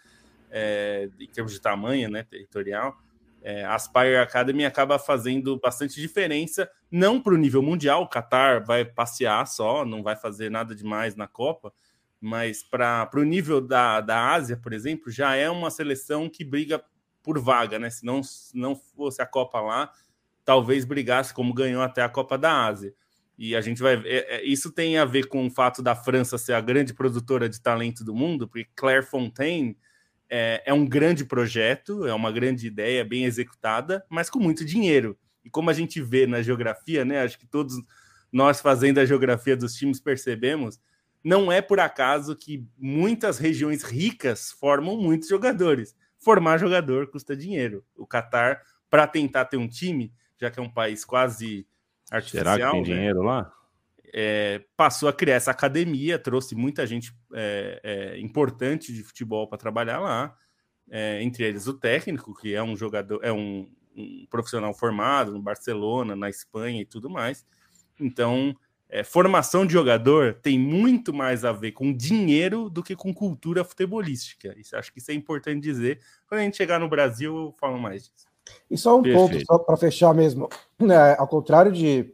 é, 0.49 1.07
em 1.19 1.27
termos 1.27 1.53
de 1.53 1.61
tamanho, 1.61 2.09
né? 2.09 2.23
Territorial. 2.23 2.97
É, 3.41 3.63
a 3.63 3.75
Aspire 3.75 4.17
Academy 4.17 4.65
acaba 4.65 4.99
fazendo 4.99 5.57
bastante 5.59 6.01
diferença, 6.01 6.69
não 6.91 7.21
para 7.21 7.35
o 7.35 7.37
nível 7.37 7.61
mundial. 7.61 8.01
O 8.01 8.09
Qatar 8.09 8.65
vai 8.65 8.83
passear 8.83 9.45
só, 9.47 9.85
não 9.85 10.01
vai 10.01 10.15
fazer 10.15 10.49
nada 10.49 10.75
demais 10.75 11.15
na 11.15 11.27
Copa, 11.27 11.71
mas 12.19 12.63
para 12.63 13.09
o 13.13 13.23
nível 13.23 13.61
da, 13.61 14.01
da 14.01 14.33
Ásia, 14.33 14.57
por 14.57 14.73
exemplo, 14.73 15.11
já 15.11 15.35
é 15.35 15.49
uma 15.49 15.69
seleção 15.69 16.27
que 16.27 16.43
briga 16.43 16.83
por 17.21 17.39
vaga, 17.39 17.77
né? 17.77 17.91
Se 17.91 18.03
não, 18.03 18.23
se 18.23 18.57
não 18.57 18.75
fosse 18.75 19.21
a 19.21 19.25
Copa 19.25 19.61
lá, 19.61 19.93
talvez 20.43 20.83
brigasse 20.83 21.31
como 21.31 21.53
ganhou 21.53 21.83
até 21.83 22.01
a 22.01 22.09
Copa 22.09 22.37
da 22.37 22.65
Ásia. 22.65 22.93
E 23.39 23.55
a 23.55 23.61
gente 23.61 23.81
vai 23.81 23.95
ver. 23.95 24.09
É, 24.09 24.35
é, 24.35 24.43
isso 24.43 24.71
tem 24.71 24.97
a 24.97 25.05
ver 25.05 25.27
com 25.27 25.47
o 25.47 25.49
fato 25.49 25.81
da 25.81 25.95
França 25.95 26.37
ser 26.37 26.53
a 26.53 26.61
grande 26.61 26.93
produtora 26.93 27.47
de 27.47 27.61
talento 27.61 28.03
do 28.03 28.13
mundo, 28.13 28.47
porque 28.47 28.67
Claire 28.75 29.05
Fontaine 29.05 29.77
é, 30.29 30.61
é 30.65 30.73
um 30.73 30.85
grande 30.85 31.23
projeto, 31.23 32.05
é 32.05 32.13
uma 32.13 32.31
grande 32.31 32.67
ideia, 32.67 33.05
bem 33.05 33.23
executada, 33.23 34.05
mas 34.09 34.29
com 34.29 34.39
muito 34.39 34.65
dinheiro. 34.65 35.17
E 35.43 35.49
como 35.49 35.69
a 35.69 35.73
gente 35.73 36.01
vê 36.01 36.27
na 36.27 36.41
geografia, 36.41 37.05
né? 37.05 37.21
Acho 37.21 37.39
que 37.39 37.47
todos 37.47 37.75
nós 38.31 38.59
fazendo 38.59 38.99
a 38.99 39.05
geografia 39.05 39.55
dos 39.55 39.73
times 39.73 40.01
percebemos, 40.01 40.77
não 41.23 41.51
é 41.51 41.61
por 41.61 41.79
acaso 41.79 42.35
que 42.35 42.67
muitas 42.77 43.39
regiões 43.39 43.83
ricas 43.83 44.51
formam 44.51 44.97
muitos 44.97 45.29
jogadores 45.29 45.95
formar 46.19 46.57
jogador 46.57 47.07
custa 47.07 47.35
dinheiro. 47.35 47.83
O 47.95 48.05
Qatar, 48.05 48.61
para 48.89 49.07
tentar 49.07 49.45
ter 49.45 49.57
um 49.57 49.67
time, 49.67 50.13
já 50.39 50.51
que 50.51 50.59
é 50.59 50.63
um 50.63 50.69
país 50.69 51.05
quase 51.05 51.65
artificial. 52.11 52.55
Será 52.55 52.65
que 52.65 52.71
tem 52.71 52.81
né? 52.81 52.85
dinheiro 52.85 53.21
lá? 53.21 53.51
É, 54.13 54.63
passou 54.75 55.07
a 55.07 55.13
criar 55.13 55.35
essa 55.35 55.51
academia, 55.51 56.17
trouxe 56.17 56.55
muita 56.55 56.85
gente 56.87 57.13
é, 57.33 57.79
é, 57.83 58.19
importante 58.19 58.91
de 58.91 59.03
futebol 59.03 59.47
para 59.47 59.57
trabalhar 59.57 59.99
lá, 59.99 60.35
é, 60.89 61.21
entre 61.21 61.43
eles 61.43 61.67
o 61.67 61.73
técnico, 61.73 62.33
que 62.33 62.55
é 62.55 62.63
um 62.63 62.75
jogador, 62.75 63.19
é 63.23 63.31
um, 63.31 63.69
um, 63.95 64.25
profissional 64.29 64.73
formado 64.73 65.31
no 65.31 65.41
Barcelona, 65.41 66.15
na 66.15 66.29
Espanha 66.29 66.81
e 66.81 66.85
tudo 66.85 67.09
mais. 67.09 67.45
Então, 67.99 68.55
é, 68.89 69.03
formação 69.03 69.67
de 69.67 69.73
jogador 69.73 70.33
tem 70.33 70.57
muito 70.57 71.13
mais 71.13 71.45
a 71.45 71.51
ver 71.51 71.73
com 71.73 71.93
dinheiro 71.93 72.69
do 72.69 72.81
que 72.81 72.95
com 72.95 73.13
cultura 73.13 73.63
futebolística. 73.63 74.55
Isso 74.57 74.75
acho 74.75 74.91
que 74.91 74.97
isso 74.97 75.11
é 75.11 75.13
importante 75.13 75.61
dizer. 75.61 75.99
Quando 76.27 76.41
a 76.41 76.43
gente 76.43 76.57
chegar 76.57 76.79
no 76.79 76.89
Brasil, 76.89 77.35
eu 77.35 77.55
falo 77.59 77.77
mais 77.77 78.09
disso. 78.09 78.28
E 78.69 78.77
só 78.77 78.97
um 78.97 79.03
Perfeito. 79.03 79.31
ponto, 79.31 79.45
só 79.45 79.57
para 79.59 79.77
fechar 79.77 80.13
mesmo. 80.13 80.49
É, 80.81 81.15
ao 81.17 81.27
contrário 81.27 81.71
de 81.71 82.13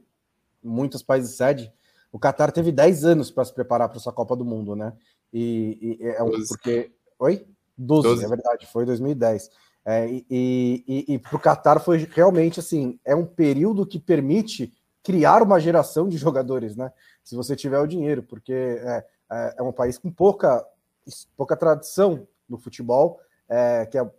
muitos 0.63 1.03
países 1.03 1.35
sede, 1.35 1.71
o 2.11 2.19
Qatar 2.19 2.51
teve 2.51 2.71
10 2.71 3.05
anos 3.05 3.29
para 3.29 3.45
se 3.45 3.53
preparar 3.53 3.89
para 3.89 3.97
essa 3.97 4.11
Copa 4.11 4.35
do 4.35 4.45
Mundo, 4.45 4.75
né? 4.75 4.93
E, 5.33 5.97
e 6.01 6.05
é 6.07 6.23
um, 6.23 6.31
porque. 6.47 6.91
Oi? 7.19 7.45
12, 7.77 8.07
12, 8.07 8.25
é 8.25 8.27
verdade, 8.27 8.65
foi 8.67 8.85
2010. 8.85 9.49
É, 9.85 10.07
e 10.09 10.25
e, 10.29 11.05
e 11.13 11.19
para 11.19 11.35
o 11.35 11.39
Qatar 11.39 11.79
foi 11.79 12.07
realmente 12.11 12.59
assim: 12.59 12.99
é 13.03 13.15
um 13.15 13.25
período 13.25 13.85
que 13.85 13.99
permite 13.99 14.73
criar 15.03 15.43
uma 15.43 15.59
geração 15.59 16.09
de 16.09 16.17
jogadores, 16.17 16.75
né? 16.75 16.91
Se 17.23 17.35
você 17.35 17.55
tiver 17.55 17.79
o 17.79 17.87
dinheiro, 17.87 18.23
porque 18.23 18.53
é, 18.53 19.05
é, 19.31 19.55
é 19.59 19.63
um 19.63 19.71
país 19.71 19.97
com 19.97 20.11
pouca, 20.11 20.65
pouca 21.37 21.55
tradição 21.55 22.27
no 22.49 22.57
futebol, 22.57 23.19
é, 23.47 23.85
que 23.85 23.97
é 23.97 24.11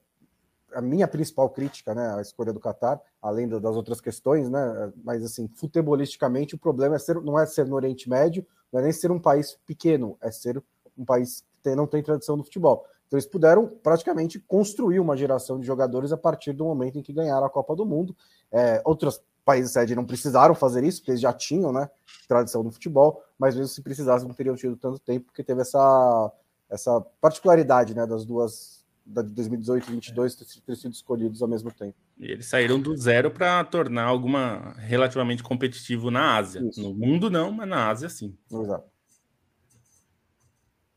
a 0.77 0.83
minha 0.83 1.09
principal 1.09 1.49
crítica, 1.49 1.95
né, 1.95 2.15
à 2.15 2.21
escolha 2.21 2.53
do 2.53 2.61
Catar, 2.61 3.01
além 3.23 3.49
das 3.49 3.75
outras 3.75 3.99
questões, 3.99 4.51
né, 4.51 4.93
mas 5.03 5.25
assim, 5.25 5.49
futebolisticamente 5.49 6.55
o 6.55 6.59
problema 6.59 6.97
é 6.97 6.99
ser, 6.99 7.19
não 7.23 7.39
é 7.39 7.47
ser 7.47 7.67
no 7.67 7.77
Oriente 7.77 8.11
Médio, 8.11 8.47
não 8.71 8.81
é 8.81 8.83
nem 8.83 8.93
ser 8.93 9.11
um 9.11 9.19
país 9.19 9.59
pequeno, 9.67 10.19
é 10.21 10.31
ser 10.31 10.63
um 10.99 11.05
país 11.05 11.41
que 11.41 11.63
tem, 11.63 11.75
não 11.75 11.87
tem 11.87 12.03
tradição 12.03 12.37
no 12.37 12.45
futebol. 12.45 12.85
Então 13.07 13.17
eles 13.17 13.27
puderam 13.27 13.67
praticamente 13.83 14.39
construir 14.39 15.01
uma 15.01 15.17
geração 15.17 15.59
de 15.59 15.67
jogadores 15.67 16.13
a 16.13 16.17
partir 16.17 16.53
do 16.53 16.65
momento 16.65 16.99
em 16.99 17.03
que 17.03 17.13
ganharam 17.13 17.47
a 17.47 17.51
Copa 17.51 17.75
do 17.75 17.87
Mundo. 17.87 18.15
É, 18.53 18.83
outros 18.85 19.23
países 19.47 19.73
sede 19.73 19.95
não 19.95 20.05
precisaram 20.05 20.55
fazer 20.55 20.85
isso, 20.85 21.01
porque 21.01 21.13
eles 21.13 21.21
já 21.23 21.33
tinham, 21.33 21.73
né, 21.73 21.89
tradição 22.29 22.63
no 22.63 22.71
futebol, 22.71 23.23
mas 23.39 23.55
mesmo 23.55 23.69
se 23.69 23.81
precisassem 23.81 24.29
não 24.29 24.35
teriam 24.35 24.57
tido 24.57 24.77
tanto 24.77 24.99
tempo, 24.99 25.27
porque 25.27 25.43
teve 25.43 25.63
essa, 25.63 26.33
essa 26.69 27.01
particularidade, 27.19 27.95
né, 27.95 28.05
das 28.07 28.27
duas 28.27 28.76
da 29.07 29.23
de 29.23 29.33
2018 29.33 29.85
e 29.85 29.87
2022 29.87 30.35
ter, 30.35 30.77
sido 30.77 30.93
escolhidos 30.93 31.41
ao 31.41 31.49
mesmo 31.49 31.73
tempo. 31.73 31.95
E 32.19 32.31
eles 32.31 32.47
saíram 32.47 32.81
do 32.81 32.97
zero 32.97 33.31
para 33.31 33.63
tornar 33.65 34.05
alguma 34.05 34.75
relativamente 34.79 35.43
competitivo 35.43 36.11
na 36.11 36.37
Ásia. 36.37 36.61
Isso. 36.69 36.83
No 36.83 36.93
mundo 36.93 37.31
não, 37.31 37.53
mas 37.53 37.69
na 37.69 37.89
Ásia 37.89 38.09
sim. 38.09 38.37
Exato. 38.51 38.91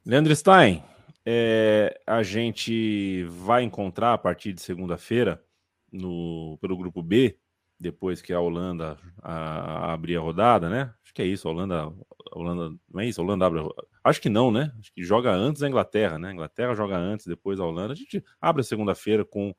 Leandro 0.06 0.36
Stein, 0.36 0.84
é, 1.24 2.02
a 2.08 2.24
gente 2.24 3.24
vai 3.26 3.64
encontrar 3.64 4.14
a 4.14 4.18
partir 4.18 4.54
de 4.54 4.62
segunda-feira 4.62 5.44
no 5.92 6.58
pelo 6.60 6.76
grupo 6.76 7.04
B, 7.04 7.38
depois 7.80 8.22
que 8.22 8.34
a 8.34 8.40
Holanda 8.40 8.98
a, 9.22 9.90
a 9.90 9.94
abrir 9.94 10.18
a 10.18 10.22
rodada, 10.22 10.70
né? 10.70 10.92
Acho 11.04 11.14
que 11.14 11.22
é 11.22 11.26
isso, 11.26 11.48
a 11.48 11.52
Holanda, 11.52 11.94
Holanda, 12.32 12.76
não 12.92 13.02
é 13.02 13.06
isso? 13.06 13.22
A 13.22 13.24
Holanda 13.24 13.46
abre. 13.46 13.62
Acho 14.04 14.22
que 14.22 14.30
não, 14.30 14.52
né? 14.52 14.72
Acho 14.80 14.94
que 14.94 15.04
joga 15.04 15.32
antes 15.32 15.64
a 15.64 15.68
Inglaterra, 15.68 16.18
né? 16.18 16.30
A 16.30 16.34
Inglaterra 16.34 16.74
joga 16.76 16.98
antes, 16.98 17.26
depois 17.26 17.60
a 17.60 17.66
Holanda. 17.66 17.94
A 17.94 17.96
gente 17.96 18.24
abre 18.40 18.62
a 18.62 18.64
segunda-feira 18.64 19.26
com 19.26 19.54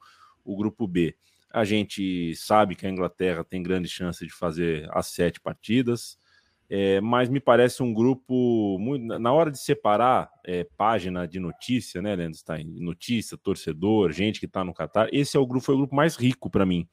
o 0.44 0.56
grupo 0.56 0.87
B. 0.87 1.16
A 1.52 1.64
gente 1.64 2.35
sabe 2.37 2.74
que 2.74 2.87
a 2.87 2.90
Inglaterra 2.90 3.44
tem 3.44 3.62
grande 3.62 3.88
chance 3.88 4.24
de 4.24 4.33
fazer 4.33 4.88
as 4.92 5.06
sete 5.06 5.40
partidas, 5.40 6.16
é, 6.68 7.00
mas 7.00 7.28
me 7.28 7.40
parece 7.40 7.83
um 7.83 7.92
grupo 7.92 8.78
muito. 8.78 9.18
Na 9.18 9.33
hora 9.33 9.50
de 9.50 9.59
separar 9.59 10.30
é, 10.46 10.64
página 10.76 11.26
de 11.26 11.40
notícia, 11.40 12.00
né, 12.00 12.14
Leandro 12.14 12.38
Stein? 12.38 12.64
Notícia, 12.78 13.37
torcedor, 13.37 14.12
gente 14.12 14.38
que 14.38 14.46
está 14.46 14.62
no 14.64 14.72
Catar, 14.72 15.09
esse 15.12 15.37
é 15.37 15.40
o 15.40 15.46
grupo, 15.46 15.66
foi 15.66 15.74
o 15.74 15.78
grupo 15.78 15.94
mais 15.94 16.16
rico 16.16 16.48
para 16.48 16.64
mim 16.64 16.88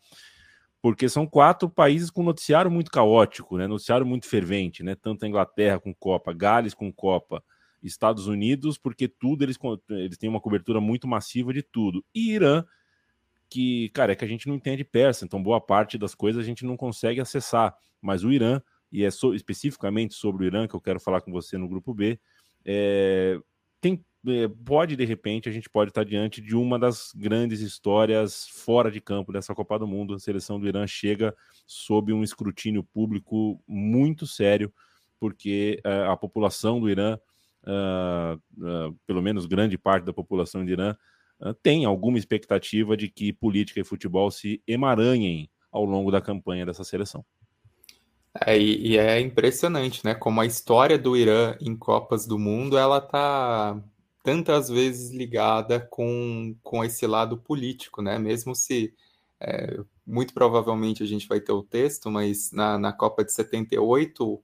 porque 0.88 1.10
são 1.10 1.28
quatro 1.28 1.70
países 1.70 2.10
com 2.10 2.24
noticiário 2.24 2.72
muito 2.72 2.90
caótico, 2.90 3.58
né? 3.58 3.68
Noticiário 3.68 4.06
muito 4.06 4.26
fervente, 4.26 4.84
né? 4.84 4.96
Tanto 4.96 5.26
a 5.26 5.28
Inglaterra 5.28 5.82
com 5.82 5.94
Copa, 5.94 6.32
Gales 6.32 6.74
com 6.74 6.94
Copa, 6.94 7.44
Estados 7.84 8.28
Unidos, 8.28 8.78
porque 8.78 9.06
tudo 9.06 9.44
eles, 9.44 9.58
eles 9.90 10.18
têm 10.18 10.30
uma 10.30 10.40
cobertura 10.40 10.80
muito 10.80 11.06
massiva 11.06 11.52
de 11.52 11.62
tudo. 11.62 12.06
E 12.16 12.32
Irã, 12.32 12.64
que, 13.50 13.90
cara, 13.90 14.14
é 14.14 14.16
que 14.16 14.24
a 14.24 14.28
gente 14.30 14.48
não 14.48 14.56
entende 14.56 14.86
persa, 14.86 15.26
então 15.26 15.44
boa 15.44 15.60
parte 15.60 15.98
das 15.98 16.16
coisas 16.16 16.42
a 16.42 16.46
gente 16.46 16.64
não 16.64 16.78
consegue 16.78 17.20
acessar. 17.20 17.76
Mas 18.02 18.24
o 18.24 18.32
Irã, 18.32 18.62
e 18.90 19.04
é 19.04 19.12
so, 19.12 19.36
especificamente 19.36 20.14
sobre 20.14 20.46
o 20.46 20.48
Irã 20.48 20.70
que 20.70 20.74
eu 20.74 20.80
quero 20.80 21.02
falar 21.02 21.20
com 21.20 21.34
você 21.34 21.58
no 21.58 21.68
grupo 21.68 21.94
B, 21.94 22.18
é, 22.64 23.38
tem 23.82 24.02
pode, 24.66 24.96
de 24.96 25.06
repente, 25.06 25.48
a 25.48 25.52
gente 25.52 25.70
pode 25.70 25.92
estar 25.92 26.04
diante 26.04 26.42
de 26.42 26.56
uma 26.56 26.78
das 26.78 27.12
grandes 27.16 27.62
histórias 27.62 28.48
fora 28.48 28.92
de 28.92 29.00
campo 29.00 29.32
dessa 29.32 29.56
Copa 29.56 29.80
do 29.80 29.88
Mundo. 29.88 30.14
A 30.14 30.20
seleção 30.20 30.60
do 30.60 30.68
Irã 30.68 30.86
chega 30.86 31.36
sob 31.66 32.12
um 32.12 32.24
escrutínio 32.24 32.84
público 32.84 33.62
muito 33.68 34.26
sério, 34.26 34.74
porque 35.20 35.82
uh, 35.86 36.12
a 36.12 36.18
população 36.18 36.80
do 36.80 36.90
Irã, 36.90 37.18
uh, 37.64 38.36
uh, 38.36 39.00
pelo 39.06 39.22
menos 39.22 39.46
grande 39.46 39.78
parte 39.78 40.06
da 40.06 40.14
população 40.14 40.66
do 40.66 40.72
Irã, 40.72 40.96
tem 41.62 41.86
alguma 41.86 42.18
expectativa 42.18 42.98
de 42.98 43.10
que 43.10 43.32
política 43.32 43.80
e 43.80 43.84
futebol 43.84 44.32
se 44.32 44.60
emaranhem 44.66 45.48
ao 45.72 45.86
longo 45.86 46.10
da 46.10 46.20
campanha 46.20 46.66
dessa 46.66 46.84
seleção. 46.84 47.24
É, 48.46 48.58
e, 48.58 48.94
e, 48.94 48.98
é 48.98 49.20
impressionante, 49.20 50.04
né? 50.04 50.14
Como 50.14 50.42
a 50.42 50.46
história 50.46 50.98
do 50.98 51.16
Irã 51.16 51.56
em 51.62 51.76
Copas 51.76 52.26
do 52.26 52.38
Mundo, 52.38 52.78
ela 52.78 53.00
tá 53.00 53.80
tantas 54.28 54.68
vezes 54.68 55.12
ligada 55.12 55.80
com, 55.80 56.54
com 56.62 56.84
esse 56.84 57.08
lado 57.08 57.38
político, 57.38 58.02
né? 58.02 58.20
Mesmo 58.20 58.54
se 58.54 58.94
é, 59.40 59.80
muito 60.06 60.34
provavelmente 60.34 61.02
a 61.02 61.06
gente 61.06 61.30
vai 61.30 61.40
ter 61.40 61.54
o 61.54 61.64
texto, 61.64 62.12
mas 62.12 62.52
na, 62.52 62.78
na 62.78 62.92
Copa 62.92 63.24
de 63.24 63.32
78 63.32 64.44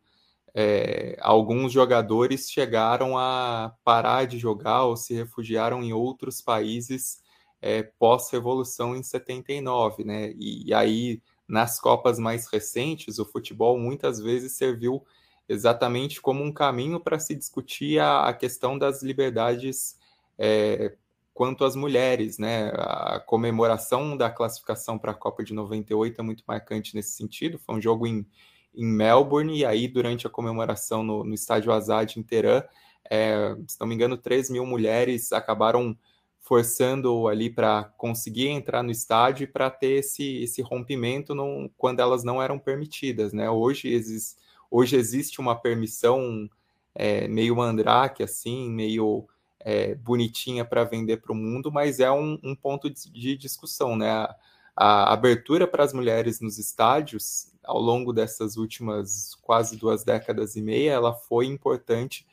é, 0.55 1.17
alguns 1.19 1.73
jogadores 1.73 2.49
chegaram 2.49 3.17
a 3.17 3.75
parar 3.83 4.25
de 4.25 4.39
jogar 4.39 4.85
ou 4.85 4.95
se 4.95 5.15
refugiaram 5.15 5.83
em 5.83 5.91
outros 5.91 6.41
países 6.41 7.21
é, 7.61 7.83
pós-revolução 7.83 8.95
em 8.95 9.03
79, 9.03 10.05
né? 10.05 10.31
E, 10.37 10.69
e 10.69 10.73
aí 10.73 11.21
nas 11.45 11.77
Copas 11.77 12.17
mais 12.17 12.47
recentes 12.47 13.19
o 13.19 13.25
futebol 13.25 13.77
muitas 13.77 14.17
vezes 14.17 14.53
serviu 14.53 15.03
exatamente 15.47 16.21
como 16.21 16.43
um 16.43 16.51
caminho 16.51 16.99
para 16.99 17.19
se 17.19 17.36
discutir 17.36 17.99
a, 17.99 18.27
a, 18.27 18.34
questão 18.34 18.77
das 18.77 19.03
liberdades 19.03 19.97
é, 20.38 20.95
quanto 21.34 21.65
às 21.65 21.75
mulheres, 21.75 22.38
né? 22.38 22.71
A 22.75 23.19
comemoração 23.19 24.15
da 24.15 24.29
classificação 24.29 24.97
para 24.97 25.12
a 25.12 25.15
Copa 25.15 25.43
de 25.43 25.53
98 25.53 26.19
é 26.19 26.23
muito 26.23 26.43
marcante 26.47 26.95
nesse 26.95 27.12
sentido. 27.13 27.60
Foi 27.60 27.75
um 27.75 27.82
jogo 27.82 28.08
em, 28.08 28.25
em 28.73 28.86
Melbourne, 28.86 29.58
e 29.58 29.65
aí, 29.65 29.88
durante 29.88 30.27
a 30.27 30.29
comemoração 30.29 31.03
no, 31.03 31.23
no 31.23 31.34
estádio 31.34 31.71
Azad 31.71 32.17
em 32.17 32.23
Teherã, 32.23 32.63
é, 33.10 33.56
se 33.67 33.79
não 33.79 33.88
me 33.88 33.95
engano, 33.95 34.17
3 34.17 34.49
mil 34.49 34.65
mulheres 34.65 35.32
acabaram 35.34 35.97
forçando 36.39 37.27
ali 37.27 37.49
para 37.49 37.86
conseguir 37.97 38.49
entrar 38.49 38.84
no 38.84 38.91
estádio 38.91 39.45
e 39.45 39.47
para 39.47 39.69
ter 39.69 39.99
esse, 39.99 40.43
esse 40.43 40.62
rompimento 40.62 41.34
quando 41.77 42.01
elas 42.01 42.23
não 42.23 42.41
eram 42.41 42.60
permitidas, 42.60 43.34
né? 43.34 43.49
Hoje 43.49 43.88
existe 43.88 44.42
Hoje 44.75 44.95
existe 44.95 45.39
uma 45.39 45.55
permissão 45.55 46.49
é, 46.95 47.27
meio 47.27 47.55
mandrake, 47.55 48.23
assim, 48.23 48.71
meio 48.71 49.27
é, 49.59 49.93
bonitinha 49.93 50.65
para 50.65 50.83
vender 50.83 51.17
para 51.17 51.31
o 51.31 51.36
mundo, 51.36 51.71
mas 51.71 51.99
é 51.99 52.12
um, 52.12 52.39
um 52.43 52.55
ponto 52.55 52.89
de, 52.89 53.07
de, 53.12 53.38
discussão, 53.38 53.95
né? 53.95 54.09
A, 54.09 54.36
a 54.75 55.13
abertura 55.13 55.67
para 55.67 55.83
as 55.83 55.93
mulheres 55.93 56.41
nos 56.41 56.57
estádios, 56.57 57.53
ao 57.63 57.79
longo 57.79 58.12
dessas 58.12 58.57
últimas 58.57 59.36
quase 59.43 59.77
duas 59.77 60.03
décadas 60.03 60.55
e 60.55 60.62
meia, 60.63 60.93
ela 60.93 61.13
foi 61.13 61.45
importante 61.45 62.25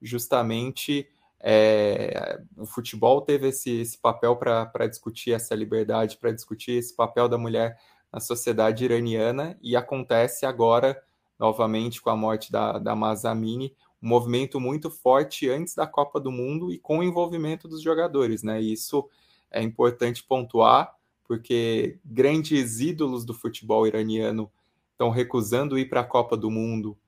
justamente. 0.00 1.08
É, 1.40 2.40
o 2.56 2.64
futebol 2.64 3.22
teve 3.22 3.48
esse, 3.48 3.80
esse 3.80 3.98
papel 3.98 4.36
para 4.36 4.86
discutir 4.86 5.32
essa 5.32 5.52
liberdade, 5.52 6.16
para 6.16 6.30
discutir 6.30 6.78
esse 6.78 6.94
papel 6.94 7.28
da 7.28 7.36
mulher 7.36 7.76
na 8.12 8.20
sociedade 8.20 8.84
iraniana, 8.84 9.58
e 9.60 9.74
acontece 9.74 10.46
agora 10.46 11.02
novamente 11.38 12.00
com 12.00 12.10
a 12.10 12.16
morte 12.16 12.50
da, 12.50 12.78
da 12.78 12.96
Mazamini, 12.96 13.74
um 14.02 14.08
movimento 14.08 14.60
muito 14.60 14.90
forte 14.90 15.48
antes 15.48 15.74
da 15.74 15.86
Copa 15.86 16.20
do 16.20 16.30
Mundo 16.30 16.72
e 16.72 16.78
com 16.78 16.98
o 16.98 17.02
envolvimento 17.02 17.68
dos 17.68 17.82
jogadores, 17.82 18.42
né? 18.42 18.60
Isso 18.60 19.08
é 19.50 19.62
importante 19.62 20.22
pontuar, 20.22 20.94
porque 21.24 21.98
grandes 22.04 22.80
ídolos 22.80 23.24
do 23.24 23.34
futebol 23.34 23.86
iraniano 23.86 24.50
estão 24.92 25.10
recusando 25.10 25.78
ir 25.78 25.88
para 25.88 26.00
a 26.00 26.04
Copa 26.04 26.36
do 26.36 26.50
Mundo 26.50 26.98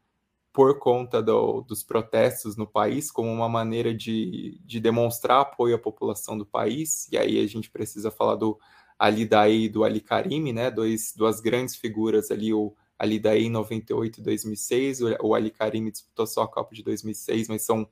por 0.53 0.79
conta 0.79 1.23
do, 1.23 1.61
dos 1.63 1.83
protestos 1.83 2.57
no 2.57 2.67
país, 2.67 3.11
como 3.11 3.31
uma 3.31 3.49
maneira 3.49 3.95
de, 3.95 4.61
de 4.65 4.81
demonstrar 4.81 5.41
apoio 5.41 5.77
à 5.77 5.79
população 5.79 6.37
do 6.37 6.45
país. 6.45 7.09
E 7.11 7.17
aí 7.17 7.39
a 7.43 7.47
gente 7.47 7.71
precisa 7.71 8.11
falar 8.11 8.35
do 8.35 8.59
Ali 8.99 9.25
Daei 9.25 9.65
e 9.65 9.69
do 9.69 9.85
Ali 9.85 10.01
Karimi, 10.01 10.53
né? 10.53 10.71
Dois, 10.71 11.15
duas 11.17 11.41
grandes 11.41 11.77
figuras 11.77 12.31
ali, 12.31 12.53
o 12.53 12.75
ali 13.01 13.19
daí 13.19 13.47
em 13.47 13.51
98 13.51 14.21
e 14.21 14.23
2006. 14.23 15.01
O 15.23 15.35
Ali 15.35 15.51
Karim 15.51 15.91
disputou 15.91 16.27
só 16.27 16.43
a 16.43 16.49
Copa 16.49 16.75
de 16.75 16.83
2006, 16.83 17.49
mas 17.49 17.63
são 17.63 17.89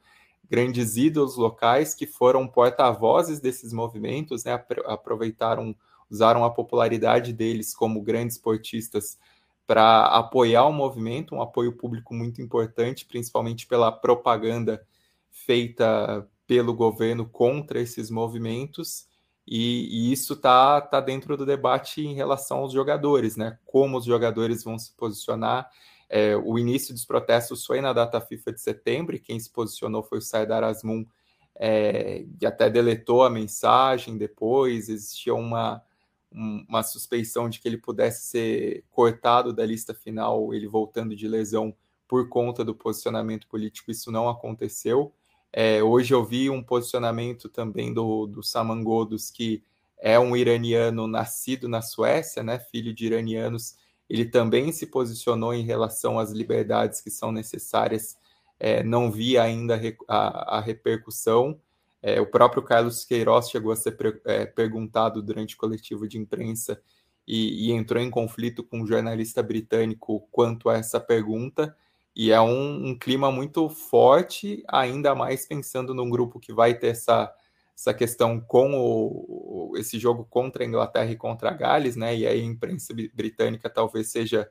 grandes 0.50 0.98
ídolos 0.98 1.36
locais 1.36 1.94
que 1.94 2.06
foram 2.06 2.46
porta-vozes 2.46 3.40
desses 3.40 3.72
movimentos, 3.72 4.44
né? 4.44 4.62
aproveitaram, 4.84 5.74
usaram 6.10 6.44
a 6.44 6.50
popularidade 6.50 7.32
deles 7.32 7.74
como 7.74 8.02
grandes 8.02 8.36
esportistas 8.36 9.18
para 9.66 10.04
apoiar 10.08 10.66
o 10.66 10.72
movimento, 10.72 11.34
um 11.34 11.40
apoio 11.40 11.72
público 11.72 12.12
muito 12.12 12.42
importante, 12.42 13.06
principalmente 13.06 13.66
pela 13.66 13.90
propaganda 13.90 14.86
feita 15.30 16.28
pelo 16.46 16.74
governo 16.74 17.26
contra 17.26 17.80
esses 17.80 18.10
movimentos. 18.10 19.07
E, 19.50 19.88
e 19.90 20.12
isso 20.12 20.34
está 20.34 20.78
tá 20.78 21.00
dentro 21.00 21.34
do 21.34 21.46
debate 21.46 22.02
em 22.04 22.14
relação 22.14 22.58
aos 22.58 22.72
jogadores, 22.72 23.34
né? 23.34 23.58
Como 23.64 23.96
os 23.96 24.04
jogadores 24.04 24.62
vão 24.62 24.78
se 24.78 24.92
posicionar. 24.92 25.70
É, 26.06 26.36
o 26.36 26.58
início 26.58 26.92
dos 26.92 27.06
protestos 27.06 27.64
foi 27.64 27.80
na 27.80 27.94
data 27.94 28.20
FIFA 28.20 28.52
de 28.52 28.60
setembro, 28.60 29.16
e 29.16 29.18
quem 29.18 29.40
se 29.40 29.50
posicionou 29.50 30.02
foi 30.02 30.18
o 30.18 30.22
Saidar 30.22 30.62
Asmun, 30.62 31.06
é, 31.54 32.26
e 32.38 32.44
até 32.44 32.68
deletou 32.68 33.22
a 33.22 33.30
mensagem 33.30 34.18
depois. 34.18 34.90
Existia 34.90 35.34
uma, 35.34 35.82
uma 36.30 36.82
suspeição 36.82 37.48
de 37.48 37.58
que 37.58 37.66
ele 37.66 37.78
pudesse 37.78 38.26
ser 38.26 38.84
cortado 38.90 39.50
da 39.50 39.64
lista 39.64 39.94
final, 39.94 40.52
ele 40.52 40.68
voltando 40.68 41.16
de 41.16 41.26
lesão 41.26 41.74
por 42.06 42.28
conta 42.28 42.62
do 42.62 42.74
posicionamento 42.74 43.46
político. 43.48 43.90
Isso 43.90 44.12
não 44.12 44.28
aconteceu. 44.28 45.14
É, 45.52 45.82
hoje 45.82 46.12
eu 46.14 46.24
vi 46.24 46.50
um 46.50 46.62
posicionamento 46.62 47.48
também 47.48 47.92
do, 47.92 48.26
do 48.26 48.42
Samangodos, 48.42 49.30
que 49.30 49.62
é 50.00 50.18
um 50.18 50.36
iraniano 50.36 51.06
nascido 51.06 51.68
na 51.68 51.82
Suécia, 51.82 52.42
né, 52.42 52.58
filho 52.58 52.94
de 52.94 53.06
iranianos. 53.06 53.76
Ele 54.08 54.24
também 54.24 54.72
se 54.72 54.86
posicionou 54.86 55.52
em 55.52 55.64
relação 55.64 56.18
às 56.18 56.30
liberdades 56.30 57.00
que 57.00 57.10
são 57.10 57.32
necessárias. 57.32 58.16
É, 58.58 58.82
não 58.82 59.10
vi 59.10 59.38
ainda 59.38 59.80
a, 60.08 60.58
a 60.58 60.60
repercussão. 60.60 61.60
É, 62.00 62.20
o 62.20 62.26
próprio 62.26 62.62
Carlos 62.62 63.04
Queiroz 63.04 63.50
chegou 63.50 63.72
a 63.72 63.76
ser 63.76 63.96
é, 64.24 64.46
perguntado 64.46 65.22
durante 65.22 65.54
o 65.54 65.58
coletivo 65.58 66.06
de 66.06 66.16
imprensa 66.16 66.80
e, 67.26 67.68
e, 67.68 67.72
entrou 67.72 68.02
em 68.02 68.08
conflito 68.08 68.64
com 68.64 68.80
um 68.80 68.86
jornalista 68.86 69.42
britânico 69.42 70.26
quanto 70.30 70.70
a 70.70 70.78
essa 70.78 70.98
pergunta. 70.98 71.76
E 72.18 72.32
é 72.32 72.40
um, 72.40 72.88
um, 72.88 72.98
clima 72.98 73.30
muito 73.30 73.68
forte, 73.68 74.64
ainda 74.66 75.14
mais 75.14 75.46
pensando 75.46 75.94
num 75.94 76.10
grupo 76.10 76.40
que 76.40 76.52
vai 76.52 76.74
ter 76.74 76.88
essa, 76.88 77.32
essa 77.72 77.94
questão 77.94 78.40
com 78.40 78.74
o, 78.74 79.74
esse 79.76 80.00
jogo 80.00 80.26
contra 80.28 80.64
a 80.64 80.66
Inglaterra 80.66 81.12
e 81.12 81.16
contra 81.16 81.50
a 81.50 81.54
Gales, 81.54 81.94
né? 81.94 82.16
E 82.16 82.26
aí 82.26 82.40
a 82.40 82.44
imprensa 82.44 82.92
britânica 83.14 83.70
talvez 83.70 84.10
seja 84.10 84.50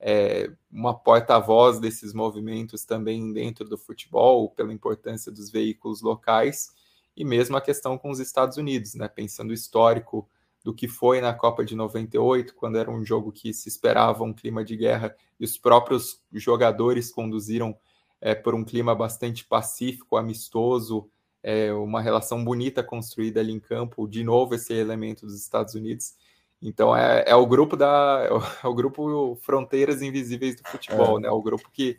é, 0.00 0.50
uma 0.72 0.92
porta-voz 0.92 1.78
desses 1.78 2.12
movimentos 2.12 2.84
também 2.84 3.32
dentro 3.32 3.64
do 3.64 3.78
futebol, 3.78 4.50
pela 4.50 4.72
importância 4.72 5.30
dos 5.30 5.48
veículos 5.50 6.02
locais, 6.02 6.74
e 7.16 7.24
mesmo 7.24 7.56
a 7.56 7.60
questão 7.60 7.96
com 7.96 8.10
os 8.10 8.18
Estados 8.18 8.56
Unidos, 8.56 8.96
né? 8.96 9.06
Pensando 9.06 9.50
o 9.50 9.54
histórico 9.54 10.28
do 10.64 10.74
que 10.74 10.88
foi 10.88 11.20
na 11.20 11.34
Copa 11.34 11.62
de 11.62 11.76
98, 11.76 12.54
quando 12.54 12.78
era 12.78 12.90
um 12.90 13.04
jogo 13.04 13.30
que 13.30 13.52
se 13.52 13.68
esperava 13.68 14.24
um 14.24 14.32
clima 14.32 14.64
de 14.64 14.74
guerra 14.76 15.14
e 15.38 15.44
os 15.44 15.58
próprios 15.58 16.22
jogadores 16.32 17.12
conduziram 17.12 17.76
é, 18.18 18.34
por 18.34 18.54
um 18.54 18.64
clima 18.64 18.94
bastante 18.94 19.44
pacífico, 19.44 20.16
amistoso, 20.16 21.10
é, 21.42 21.70
uma 21.74 22.00
relação 22.00 22.42
bonita 22.42 22.82
construída 22.82 23.40
ali 23.40 23.52
em 23.52 23.60
campo, 23.60 24.08
de 24.08 24.24
novo 24.24 24.54
esse 24.54 24.72
elemento 24.72 25.26
dos 25.26 25.38
Estados 25.38 25.74
Unidos. 25.74 26.14
Então 26.62 26.96
é, 26.96 27.24
é 27.26 27.34
o 27.34 27.46
grupo 27.46 27.76
da 27.76 28.26
é 28.64 28.66
o 28.66 28.74
grupo 28.74 29.36
Fronteiras 29.42 30.00
Invisíveis 30.00 30.56
do 30.56 30.66
futebol, 30.66 31.18
é. 31.18 31.22
né? 31.22 31.30
O 31.30 31.42
grupo 31.42 31.70
que 31.70 31.98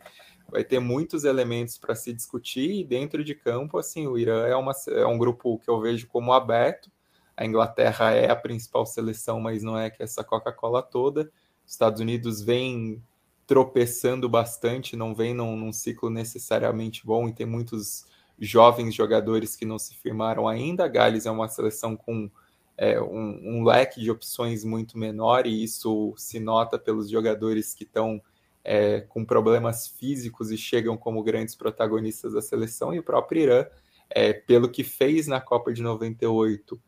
vai 0.50 0.64
ter 0.64 0.80
muitos 0.80 1.22
elementos 1.22 1.78
para 1.78 1.94
se 1.94 2.12
discutir 2.12 2.72
e 2.72 2.84
dentro 2.84 3.22
de 3.22 3.34
campo, 3.34 3.78
assim, 3.78 4.08
o 4.08 4.18
Irã 4.18 4.44
é, 4.44 4.56
uma, 4.56 4.72
é 4.88 5.06
um 5.06 5.18
grupo 5.18 5.58
que 5.60 5.70
eu 5.70 5.80
vejo 5.80 6.08
como 6.08 6.32
aberto, 6.32 6.90
a 7.36 7.44
Inglaterra 7.44 8.12
é 8.12 8.30
a 8.30 8.36
principal 8.36 8.86
seleção, 8.86 9.38
mas 9.38 9.62
não 9.62 9.78
é 9.78 9.90
que 9.90 10.02
essa 10.02 10.24
Coca-Cola 10.24 10.82
toda. 10.82 11.30
Os 11.66 11.72
Estados 11.72 12.00
Unidos 12.00 12.40
vem 12.40 13.02
tropeçando 13.46 14.28
bastante, 14.28 14.96
não 14.96 15.14
vem 15.14 15.34
num, 15.34 15.56
num, 15.56 15.72
ciclo 15.72 16.08
necessariamente 16.08 17.04
bom 17.04 17.28
e 17.28 17.32
tem 17.32 17.46
muitos 17.46 18.06
jovens 18.38 18.94
jogadores 18.94 19.54
que 19.54 19.66
não 19.66 19.78
se 19.78 19.94
firmaram 19.94 20.48
ainda. 20.48 20.84
A 20.84 20.88
Gales 20.88 21.26
é 21.26 21.30
uma 21.30 21.46
seleção 21.46 21.94
com 21.94 22.30
é, 22.76 23.00
um, 23.00 23.58
um, 23.58 23.64
leque 23.64 24.00
de 24.00 24.10
opções 24.10 24.64
muito 24.64 24.98
menor 24.98 25.46
e 25.46 25.62
isso 25.62 26.14
se 26.16 26.40
nota 26.40 26.78
pelos 26.78 27.08
jogadores 27.08 27.74
que 27.74 27.84
estão 27.84 28.20
é, 28.64 29.02
com 29.02 29.24
problemas 29.24 29.86
físicos 29.86 30.50
e 30.50 30.58
chegam 30.58 30.96
como 30.96 31.22
grandes 31.22 31.54
protagonistas 31.54 32.32
da 32.32 32.42
seleção 32.42 32.92
e 32.92 32.98
o 32.98 33.02
próprio 33.02 33.42
Irã, 33.42 33.66
é, 34.10 34.32
pelo 34.32 34.68
que 34.68 34.82
fez 34.82 35.26
na 35.26 35.40
Copa 35.40 35.72
de 35.72 35.82
98 35.82 36.80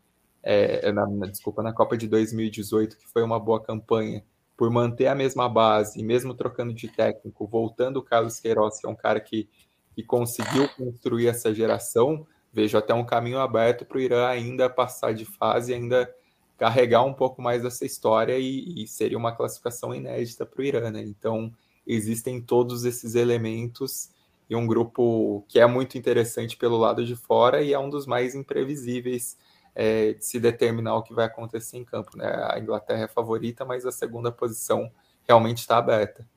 é, 0.43 0.91
na, 0.91 1.05
desculpa, 1.27 1.61
na 1.61 1.73
Copa 1.73 1.97
de 1.97 2.07
2018, 2.07 2.97
que 2.97 3.07
foi 3.07 3.23
uma 3.23 3.39
boa 3.39 3.61
campanha, 3.61 4.23
por 4.55 4.69
manter 4.69 5.07
a 5.07 5.15
mesma 5.15 5.47
base, 5.47 6.03
mesmo 6.03 6.33
trocando 6.33 6.73
de 6.73 6.89
técnico, 6.89 7.47
voltando 7.47 7.97
o 7.97 8.03
Carlos 8.03 8.39
Queiroz, 8.39 8.79
que 8.79 8.85
é 8.85 8.89
um 8.89 8.95
cara 8.95 9.19
que, 9.19 9.47
que 9.95 10.03
conseguiu 10.03 10.67
construir 10.75 11.27
essa 11.27 11.53
geração, 11.53 12.27
vejo 12.51 12.77
até 12.77 12.93
um 12.93 13.05
caminho 13.05 13.39
aberto 13.39 13.85
para 13.85 13.97
o 13.97 14.01
Irã 14.01 14.27
ainda 14.27 14.69
passar 14.69 15.13
de 15.13 15.23
fase, 15.23 15.73
ainda 15.73 16.13
carregar 16.57 17.03
um 17.05 17.13
pouco 17.13 17.41
mais 17.41 17.63
dessa 17.63 17.85
história 17.85 18.37
e, 18.37 18.83
e 18.83 18.87
seria 18.87 19.17
uma 19.17 19.31
classificação 19.31 19.95
inédita 19.95 20.45
para 20.45 20.61
o 20.61 20.65
Irã, 20.65 20.91
né? 20.91 21.03
Então, 21.03 21.53
existem 21.87 22.41
todos 22.41 22.83
esses 22.83 23.15
elementos 23.15 24.09
e 24.49 24.55
um 24.55 24.67
grupo 24.67 25.45
que 25.47 25.59
é 25.59 25.65
muito 25.65 25.97
interessante 25.97 26.57
pelo 26.57 26.77
lado 26.77 27.05
de 27.05 27.15
fora 27.15 27.61
e 27.61 27.71
é 27.71 27.79
um 27.79 27.89
dos 27.89 28.05
mais 28.05 28.35
imprevisíveis 28.35 29.37
é, 29.79 30.11
de 30.11 30.25
se 30.25 30.41
determinar 30.41 30.97
o 30.97 31.03
que 31.03 31.13
vai 31.13 31.23
acontecer 31.23 31.77
em 31.77 31.85
campo. 31.85 32.17
Né? 32.17 32.27
A 32.51 32.59
Inglaterra 32.59 33.05
é 33.05 33.07
favorita, 33.07 33.63
mas 33.63 33.85
a 33.85 33.93
segunda 33.93 34.29
posição 34.29 34.91
realmente 35.25 35.59
está 35.59 35.77
aberta. 35.77 36.27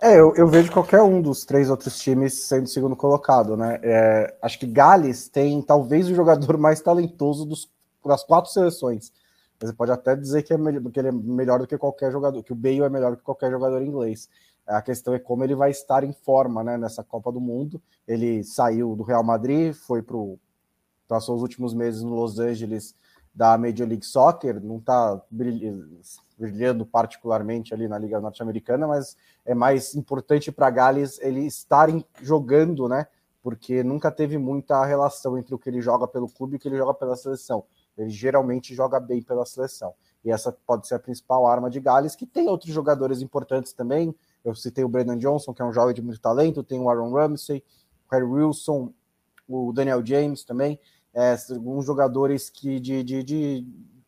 É, 0.00 0.18
eu, 0.18 0.34
eu, 0.34 0.48
vejo 0.48 0.72
qualquer 0.72 1.00
um 1.00 1.22
dos 1.22 1.44
três 1.44 1.70
outros 1.70 1.96
times 2.00 2.34
sendo 2.42 2.66
segundo 2.66 2.96
colocado, 2.96 3.56
né? 3.56 3.78
É, 3.84 4.36
acho 4.42 4.58
que 4.58 4.66
Gales 4.66 5.28
tem 5.28 5.62
talvez 5.62 6.08
o 6.08 6.14
jogador 6.14 6.58
mais 6.58 6.80
talentoso 6.80 7.46
dos, 7.46 7.70
das 8.04 8.24
quatro 8.24 8.50
seleções. 8.50 9.12
Você 9.60 9.72
pode 9.72 9.92
até 9.92 10.16
dizer 10.16 10.42
que, 10.42 10.52
é 10.52 10.58
melhor, 10.58 10.90
que 10.90 10.98
ele 10.98 11.08
é 11.08 11.12
melhor 11.12 11.60
do 11.60 11.68
que 11.68 11.78
qualquer 11.78 12.10
jogador, 12.10 12.42
que 12.42 12.52
o 12.52 12.56
Bale 12.56 12.82
é 12.82 12.88
melhor 12.88 13.12
do 13.12 13.18
que 13.18 13.22
qualquer 13.22 13.52
jogador 13.52 13.80
inglês. 13.80 14.28
A 14.66 14.82
questão 14.82 15.14
é 15.14 15.20
como 15.20 15.44
ele 15.44 15.54
vai 15.54 15.70
estar 15.70 16.02
em 16.02 16.12
forma 16.12 16.64
né, 16.64 16.76
nessa 16.76 17.04
Copa 17.04 17.30
do 17.30 17.40
Mundo. 17.40 17.80
Ele 18.08 18.42
saiu 18.42 18.96
do 18.96 19.04
Real 19.04 19.22
Madrid, 19.22 19.72
foi 19.72 20.02
para 20.02 20.16
o 20.16 20.36
passou 21.08 21.36
os 21.36 21.42
últimos 21.42 21.74
meses 21.74 22.02
no 22.02 22.14
Los 22.14 22.38
Angeles 22.38 22.94
da 23.34 23.56
Major 23.56 23.88
League 23.88 24.04
Soccer, 24.04 24.62
não 24.62 24.76
está 24.76 25.20
brilhando 25.30 26.84
particularmente 26.84 27.72
ali 27.72 27.88
na 27.88 27.98
Liga 27.98 28.20
Norte-Americana, 28.20 28.86
mas 28.86 29.16
é 29.44 29.54
mais 29.54 29.94
importante 29.94 30.52
para 30.52 30.68
Gales 30.70 31.18
ele 31.20 31.46
estar 31.46 31.88
jogando, 32.20 32.88
né? 32.88 33.06
Porque 33.42 33.82
nunca 33.82 34.10
teve 34.10 34.36
muita 34.38 34.84
relação 34.84 35.38
entre 35.38 35.54
o 35.54 35.58
que 35.58 35.68
ele 35.68 35.80
joga 35.80 36.06
pelo 36.06 36.28
clube 36.28 36.54
e 36.54 36.56
o 36.56 36.60
que 36.60 36.68
ele 36.68 36.76
joga 36.76 36.94
pela 36.94 37.16
seleção. 37.16 37.64
Ele 37.96 38.10
geralmente 38.10 38.74
joga 38.74 39.00
bem 39.00 39.22
pela 39.22 39.44
seleção. 39.44 39.94
E 40.24 40.30
essa 40.30 40.52
pode 40.66 40.86
ser 40.86 40.94
a 40.94 40.98
principal 40.98 41.46
arma 41.46 41.68
de 41.68 41.80
Gales, 41.80 42.14
que 42.14 42.26
tem 42.26 42.48
outros 42.48 42.72
jogadores 42.72 43.20
importantes 43.20 43.72
também. 43.72 44.14
Eu 44.44 44.54
citei 44.54 44.84
o 44.84 44.88
Brendan 44.88 45.18
Johnson, 45.18 45.52
que 45.52 45.62
é 45.62 45.64
um 45.64 45.72
jovem 45.72 45.94
de 45.94 46.02
muito 46.02 46.20
talento, 46.20 46.62
tem 46.62 46.78
o 46.78 46.88
Aaron 46.88 47.12
Ramsey, 47.12 47.64
o 48.08 48.14
Harry 48.14 48.24
Wilson, 48.24 48.92
o 49.52 49.72
Daniel 49.72 50.04
James 50.04 50.44
também 50.44 50.78
é, 51.14 51.36
alguns 51.50 51.84
jogadores 51.84 52.48
que 52.48 52.80
de, 52.80 53.02
de, 53.02 53.22
de, 53.22 53.66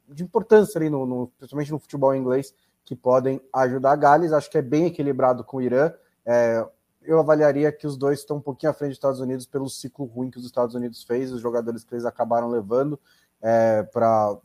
de 0.08 0.22
importância 0.22 0.78
ali, 0.78 0.88
no, 0.88 1.04
no, 1.04 1.28
principalmente 1.38 1.70
no 1.70 1.78
futebol 1.78 2.14
inglês, 2.14 2.54
que 2.84 2.96
podem 2.96 3.40
ajudar 3.52 3.92
a 3.92 3.96
Gales. 3.96 4.32
Acho 4.32 4.50
que 4.50 4.58
é 4.58 4.62
bem 4.62 4.86
equilibrado 4.86 5.44
com 5.44 5.58
o 5.58 5.62
Irã. 5.62 5.92
É, 6.24 6.66
eu 7.02 7.18
avaliaria 7.18 7.70
que 7.70 7.86
os 7.86 7.96
dois 7.96 8.20
estão 8.20 8.38
um 8.38 8.40
pouquinho 8.40 8.70
à 8.70 8.74
frente 8.74 8.90
dos 8.90 8.96
Estados 8.96 9.20
Unidos 9.20 9.46
pelo 9.46 9.68
ciclo 9.68 10.06
ruim 10.06 10.30
que 10.30 10.38
os 10.38 10.46
Estados 10.46 10.74
Unidos 10.74 11.04
fez, 11.04 11.30
os 11.32 11.40
jogadores 11.40 11.84
que 11.84 11.94
eles 11.94 12.06
acabaram 12.06 12.48
levando 12.48 12.98
é, 13.42 13.82
para 13.82 14.40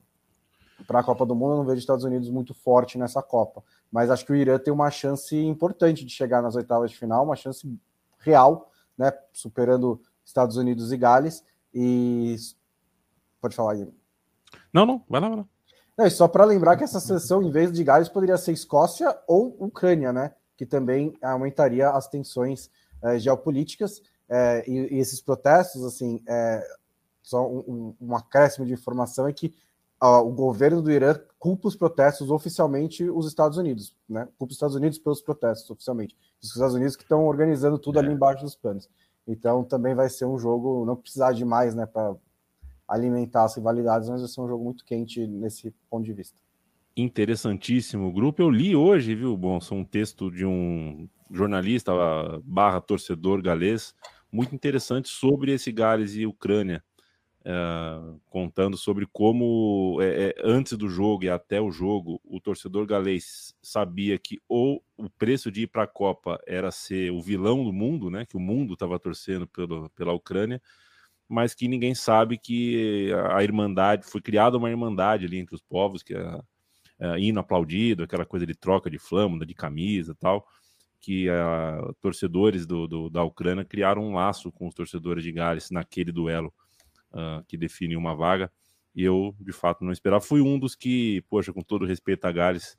a 0.89 1.03
Copa 1.03 1.25
do 1.25 1.35
Mundo. 1.35 1.53
Eu 1.53 1.57
não 1.57 1.65
vejo 1.65 1.77
os 1.77 1.83
Estados 1.83 2.03
Unidos 2.03 2.29
muito 2.29 2.53
forte 2.53 2.97
nessa 2.97 3.21
Copa, 3.21 3.63
mas 3.89 4.09
acho 4.09 4.25
que 4.25 4.33
o 4.33 4.35
Irã 4.35 4.59
tem 4.59 4.73
uma 4.73 4.91
chance 4.91 5.37
importante 5.37 6.03
de 6.03 6.11
chegar 6.11 6.41
nas 6.41 6.55
oitavas 6.55 6.91
de 6.91 6.97
final, 6.97 7.23
uma 7.23 7.35
chance 7.37 7.65
real, 8.19 8.69
né, 8.97 9.13
superando 9.31 10.01
Estados 10.29 10.55
Unidos 10.55 10.91
e 10.91 10.97
Gales. 10.97 11.43
E 11.73 12.35
pode 13.41 13.55
falar 13.55 13.73
aí. 13.73 13.87
Não, 14.73 14.85
não, 14.85 15.03
vai 15.09 15.19
lá, 15.19 15.27
vai 15.27 15.37
lá. 15.39 15.45
Não, 15.97 16.05
e 16.05 16.11
só 16.11 16.27
para 16.27 16.45
lembrar 16.45 16.77
que 16.77 16.83
essa 16.83 16.99
seleção, 16.99 17.43
em 17.43 17.51
vez 17.51 17.71
de 17.73 17.83
Gales, 17.83 18.07
poderia 18.07 18.37
ser 18.37 18.53
Escócia 18.53 19.17
ou 19.27 19.55
Ucrânia, 19.59 20.13
né? 20.13 20.33
Que 20.55 20.65
também 20.65 21.13
aumentaria 21.21 21.89
as 21.89 22.07
tensões 22.07 22.69
é, 23.03 23.19
geopolíticas 23.19 24.01
é, 24.29 24.63
e, 24.67 24.95
e, 24.95 24.99
esses 24.99 25.19
protestos, 25.19 25.83
assim, 25.83 26.21
é, 26.27 26.65
só 27.21 27.47
um, 27.49 27.95
um, 27.99 28.15
acréscimo 28.15 28.65
de 28.65 28.73
informação 28.73 29.27
é 29.27 29.33
que 29.33 29.53
ó, 29.99 30.21
o 30.21 30.31
governo 30.31 30.81
do 30.81 30.91
Irã 30.91 31.19
culpa 31.37 31.67
os 31.67 31.75
protestos 31.75 32.29
oficialmente 32.29 33.09
os 33.09 33.27
Estados 33.27 33.57
Unidos, 33.57 33.95
né? 34.07 34.27
Culpa 34.37 34.51
os 34.51 34.55
Estados 34.55 34.75
Unidos 34.75 34.99
pelos 34.99 35.21
protestos 35.21 35.69
oficialmente. 35.69 36.15
Os 36.41 36.49
Estados 36.49 36.75
Unidos 36.75 36.95
que 36.95 37.03
estão 37.03 37.25
organizando 37.25 37.77
tudo 37.77 37.99
ali 37.99 38.11
embaixo 38.11 38.43
dos 38.43 38.55
panos. 38.55 38.89
Então 39.29 39.63
também 39.63 39.93
vai 39.93 40.09
ser 40.09 40.25
um 40.25 40.39
jogo, 40.39 40.83
não 40.85 40.95
precisar 40.95 41.33
de 41.33 41.45
mais, 41.45 41.75
né, 41.75 41.85
para 41.85 42.15
alimentar 42.87 43.43
as 43.43 43.55
rivalidades, 43.55 44.09
mas 44.09 44.21
vai 44.21 44.27
ser 44.27 44.41
um 44.41 44.47
jogo 44.47 44.63
muito 44.63 44.83
quente 44.83 45.27
nesse 45.27 45.71
ponto 45.87 46.03
de 46.03 46.13
vista. 46.13 46.35
Interessantíssimo 46.97 48.11
grupo. 48.11 48.41
Eu 48.41 48.49
li 48.49 48.75
hoje, 48.75 49.13
viu, 49.13 49.37
bom, 49.37 49.59
um 49.71 49.85
texto 49.85 50.31
de 50.31 50.47
um 50.47 51.07
jornalista 51.29 51.91
barra 52.43 52.81
torcedor 52.81 53.39
galês, 53.43 53.93
muito 54.31 54.55
interessante 54.55 55.07
sobre 55.07 55.53
esse 55.53 55.71
Gales 55.71 56.15
e 56.15 56.25
Ucrânia. 56.25 56.83
Uh, 57.45 58.19
contando 58.29 58.75
sobre 58.75 59.05
como 59.05 59.97
é, 60.01 60.27
é, 60.27 60.35
antes 60.43 60.77
do 60.77 60.89
jogo 60.89 61.23
e 61.23 61.29
até 61.29 61.61
o 61.61 61.71
jogo 61.71 62.19
o 62.25 62.37
torcedor 62.37 62.85
galês 62.85 63.55
sabia 63.61 64.19
que 64.19 64.41
ou 64.45 64.83
o 64.97 65.09
preço 65.09 65.49
de 65.49 65.61
ir 65.61 65.67
para 65.67 65.83
a 65.83 65.87
Copa 65.87 66.37
era 66.45 66.69
ser 66.69 67.13
o 67.13 67.21
vilão 67.21 67.63
do 67.63 67.71
mundo, 67.71 68.09
né? 68.09 68.25
Que 68.25 68.35
o 68.35 68.41
mundo 68.41 68.73
estava 68.73 68.99
torcendo 68.99 69.47
pelo, 69.47 69.89
pela 69.91 70.11
Ucrânia, 70.11 70.61
mas 71.29 71.53
que 71.53 71.69
ninguém 71.69 71.95
sabe 71.95 72.37
que 72.37 73.09
a 73.31 73.41
irmandade 73.41 74.05
foi 74.05 74.21
criada 74.21 74.57
uma 74.57 74.69
irmandade 74.69 75.25
ali 75.25 75.37
entre 75.37 75.55
os 75.55 75.61
povos, 75.61 76.03
que 76.03 76.13
é, 76.13 76.39
é 76.99 77.19
hino 77.19 77.39
aplaudido, 77.39 78.03
aquela 78.03 78.25
coisa 78.25 78.45
de 78.45 78.53
troca 78.53 78.89
de 78.89 78.99
flâmula, 78.99 79.45
de 79.45 79.53
camisa, 79.53 80.13
tal 80.19 80.45
que 80.99 81.29
uh, 81.29 81.93
torcedores 82.01 82.65
do, 82.65 82.85
do, 82.85 83.09
da 83.09 83.23
Ucrânia 83.23 83.63
criaram 83.63 84.03
um 84.03 84.13
laço 84.15 84.51
com 84.51 84.67
os 84.67 84.75
torcedores 84.75 85.23
de 85.23 85.31
Gales 85.31 85.71
naquele 85.71 86.11
duelo 86.11 86.53
uh, 87.11 87.43
que 87.47 87.57
define 87.57 87.95
uma 87.95 88.15
vaga. 88.15 88.51
E 88.95 89.03
eu, 89.03 89.35
de 89.39 89.51
fato, 89.51 89.83
não 89.83 89.91
esperava. 89.91 90.21
Fui 90.21 90.41
um 90.41 90.57
dos 90.57 90.75
que, 90.75 91.21
poxa, 91.29 91.53
com 91.53 91.61
todo 91.61 91.85
respeito 91.85 92.25
a 92.25 92.31
Gales, 92.31 92.77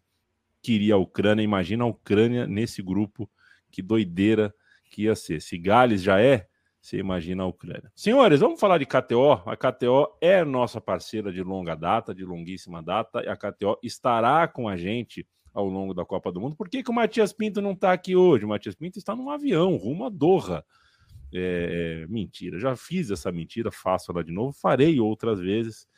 queria 0.63 0.95
a 0.95 0.99
Ucrânia. 0.99 1.43
Imagina 1.43 1.85
a 1.85 1.87
Ucrânia 1.87 2.47
nesse 2.47 2.83
grupo, 2.83 3.31
que 3.71 3.81
doideira 3.81 4.55
que 4.91 5.03
ia 5.05 5.15
ser. 5.15 5.41
Se 5.41 5.57
Gales 5.57 6.03
já 6.03 6.21
é, 6.21 6.49
você 6.81 6.99
imagina 6.99 7.43
a 7.43 7.47
Ucrânia. 7.47 7.93
Senhores, 7.95 8.41
vamos 8.41 8.59
falar 8.59 8.79
de 8.79 8.87
KTO. 8.87 9.33
A 9.47 9.57
KTO 9.57 10.17
é 10.21 10.45
nossa 10.45 10.81
parceira 10.81 11.33
de 11.33 11.43
longa 11.43 11.75
data, 11.75 12.15
de 12.15 12.25
longuíssima 12.25 12.83
data, 12.83 13.23
e 13.23 13.29
a 13.29 13.37
KTO 13.37 13.79
estará 13.83 14.49
com 14.49 14.69
a 14.69 14.77
gente 14.77 15.27
ao 15.53 15.67
longo 15.67 15.93
da 15.93 16.05
Copa 16.05 16.33
do 16.33 16.41
Mundo. 16.41 16.57
Por 16.57 16.69
que, 16.69 16.83
que 16.83 16.91
o 16.91 16.95
Matias 16.95 17.33
Pinto 17.33 17.61
não 17.61 17.73
está 17.73 17.93
aqui 17.93 18.17
hoje? 18.17 18.45
O 18.45 18.49
Matias 18.49 18.75
Pinto 18.75 18.99
está 18.99 19.15
num 19.15 19.31
avião 19.31 19.77
rumo 19.77 20.07
a 20.07 20.09
Doha. 20.09 20.65
É, 21.33 22.07
mentira, 22.09 22.59
já 22.59 22.75
fiz 22.75 23.11
essa 23.11 23.31
mentira, 23.31 23.71
faço 23.71 24.11
ela 24.11 24.25
de 24.25 24.33
novo, 24.33 24.53
farei 24.53 24.99
outras 25.01 25.39
vezes. 25.41 25.89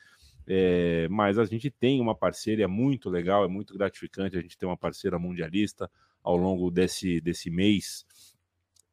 É, 0.47 1.07
mas 1.09 1.39
a 1.39 1.45
gente 1.45 1.71
tem 1.71 2.01
uma 2.01 2.15
parceria 2.15 2.67
muito 2.67 3.09
legal, 3.09 3.45
é 3.45 3.49
muito 3.49 3.75
gratificante 3.75 4.37
a 4.37 4.41
gente 4.41 4.59
ter 4.59 4.67
uma 4.67 4.77
parceira 4.77 5.19
mundialista 5.19 5.91
ao 6.23 6.37
longo 6.37 6.71
desse, 6.71 7.21
desse 7.21 7.51
mês 7.51 8.05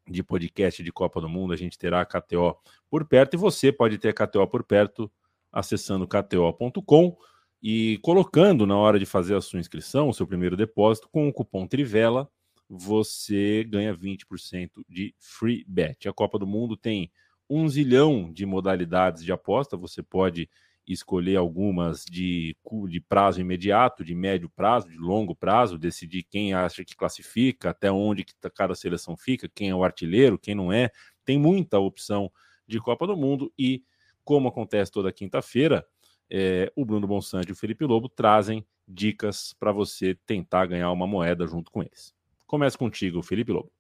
de 0.08 0.24
podcast 0.24 0.82
de 0.84 0.92
Copa 0.92 1.20
do 1.22 1.30
Mundo. 1.30 1.54
A 1.54 1.58
gente 1.58 1.78
terá 1.78 2.02
a 2.02 2.06
KTO 2.06 2.56
por 2.90 3.06
perto 3.06 3.36
e 3.36 3.38
você 3.38 3.72
pode 3.72 3.98
ter 3.98 4.10
a 4.10 4.14
KTO 4.14 4.48
por 4.48 4.64
perto 4.64 5.12
acessando 5.52 6.08
kto.com 6.08 7.18
e 7.62 7.98
colocando 8.02 8.66
na 8.66 8.78
hora 8.78 8.98
de 8.98 9.06
fazer 9.06 9.36
a 9.36 9.42
sua 9.42 9.60
inscrição, 9.60 10.10
o 10.10 10.14
seu 10.14 10.26
primeiro 10.26 10.56
depósito, 10.56 11.10
com 11.10 11.28
o 11.28 11.34
cupom 11.34 11.68
Trivela, 11.68 12.30
você 12.70 13.64
ganha 13.64 13.96
20% 13.96 14.84
de 14.88 15.16
free 15.18 15.66
bet. 15.68 16.08
A 16.08 16.14
Copa 16.14 16.38
do 16.38 16.46
Mundo 16.46 16.78
tem 16.78 17.12
um 17.50 17.68
zilhão 17.68 18.32
de 18.32 18.46
modalidades 18.46 19.24
de 19.24 19.32
aposta, 19.32 19.76
você 19.76 20.04
pode 20.04 20.48
escolher 20.88 21.36
algumas 21.36 22.04
de, 22.04 22.56
de 22.88 23.00
prazo 23.00 23.42
imediato, 23.42 24.04
de 24.04 24.16
médio 24.16 24.50
prazo, 24.50 24.90
de 24.90 24.98
longo 24.98 25.36
prazo, 25.36 25.78
decidir 25.78 26.24
quem 26.24 26.54
acha 26.54 26.84
que 26.84 26.96
classifica, 26.96 27.70
até 27.72 27.92
onde 27.92 28.24
que 28.24 28.36
tá, 28.36 28.50
cada 28.50 28.74
seleção 28.74 29.16
fica, 29.16 29.48
quem 29.48 29.70
é 29.70 29.76
o 29.76 29.84
artilheiro, 29.84 30.40
quem 30.40 30.56
não 30.56 30.74
é. 30.74 30.90
Tem 31.24 31.38
muita 31.38 31.78
opção 31.80 32.32
de 32.68 32.80
Copa 32.80 33.06
do 33.06 33.16
Mundo 33.16 33.52
e, 33.58 33.84
como 34.24 34.48
acontece 34.48 34.92
toda 34.92 35.12
quinta-feira, 35.12 35.86
é, 36.30 36.72
o 36.76 36.86
Bruno 36.86 37.08
Bonsante 37.08 37.50
e 37.50 37.52
o 37.52 37.56
Felipe 37.56 37.86
Lobo 37.86 38.10
trazem 38.10 38.66
dicas 38.88 39.54
para 39.60 39.72
você 39.72 40.16
tentar 40.26 40.66
ganhar 40.66 40.92
uma 40.92 41.06
moeda 41.06 41.46
junto 41.46 41.72
com 41.72 41.82
eles. 41.82 42.19
Começa 42.50 42.76
contigo, 42.76 43.22
Felipe 43.22 43.52
Lobo. 43.52 43.72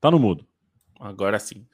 Tá 0.00 0.10
no 0.10 0.18
mudo. 0.18 0.46
Agora 0.98 1.38
sim. 1.38 1.66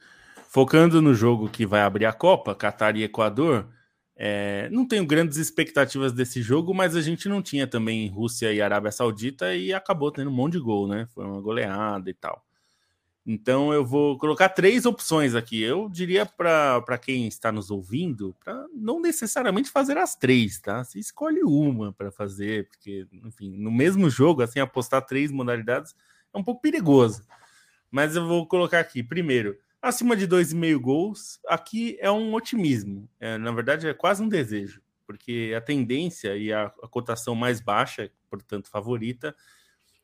Focando 0.49 1.01
no 1.01 1.15
jogo 1.15 1.47
que 1.47 1.65
vai 1.65 1.83
abrir 1.83 2.05
a 2.05 2.11
Copa, 2.11 2.53
Catar 2.53 2.97
e 2.97 3.03
Equador, 3.03 3.69
é, 4.13 4.67
não 4.71 4.85
tenho 4.85 5.05
grandes 5.05 5.37
expectativas 5.37 6.11
desse 6.11 6.41
jogo, 6.41 6.73
mas 6.73 6.97
a 6.97 7.01
gente 7.01 7.29
não 7.29 7.41
tinha 7.41 7.65
também 7.65 8.09
Rússia 8.09 8.51
e 8.51 8.61
Arábia 8.61 8.91
Saudita 8.91 9.55
e 9.55 9.71
acabou 9.73 10.11
tendo 10.11 10.29
um 10.29 10.33
monte 10.33 10.53
de 10.53 10.59
gol, 10.59 10.85
né? 10.85 11.07
Foi 11.13 11.23
uma 11.23 11.39
goleada 11.39 12.09
e 12.09 12.13
tal. 12.13 12.45
Então 13.25 13.73
eu 13.73 13.85
vou 13.85 14.17
colocar 14.17 14.49
três 14.49 14.85
opções 14.85 15.33
aqui. 15.33 15.61
Eu 15.61 15.89
diria 15.89 16.25
para 16.25 16.97
quem 16.97 17.27
está 17.27 17.51
nos 17.51 17.71
ouvindo, 17.71 18.35
para 18.43 18.65
não 18.73 18.99
necessariamente 18.99 19.69
fazer 19.69 19.97
as 19.97 20.15
três, 20.15 20.59
tá? 20.59 20.83
Você 20.83 20.99
escolhe 20.99 21.41
uma 21.43 21.93
para 21.93 22.11
fazer, 22.11 22.67
porque, 22.67 23.07
enfim, 23.23 23.51
no 23.57 23.71
mesmo 23.71 24.09
jogo, 24.09 24.41
assim, 24.41 24.59
apostar 24.59 25.05
três 25.05 25.31
modalidades 25.31 25.95
é 26.33 26.37
um 26.37 26.43
pouco 26.43 26.61
perigoso. 26.61 27.23
Mas 27.89 28.15
eu 28.15 28.27
vou 28.27 28.45
colocar 28.45 28.79
aqui, 28.79 29.01
primeiro, 29.03 29.57
Acima 29.83 30.15
de 30.15 30.25
2,5 30.25 30.79
gols, 30.79 31.41
aqui 31.45 31.97
é 31.99 32.09
um 32.09 32.33
otimismo. 32.33 33.09
É, 33.19 33.37
na 33.37 33.51
verdade, 33.51 33.85
é 33.85 33.93
quase 33.93 34.23
um 34.23 34.29
desejo, 34.29 34.81
porque 35.05 35.53
a 35.57 35.59
tendência 35.59 36.37
e 36.37 36.53
a, 36.53 36.67
a 36.81 36.87
cotação 36.87 37.35
mais 37.35 37.59
baixa, 37.59 38.09
portanto 38.29 38.69
favorita, 38.69 39.35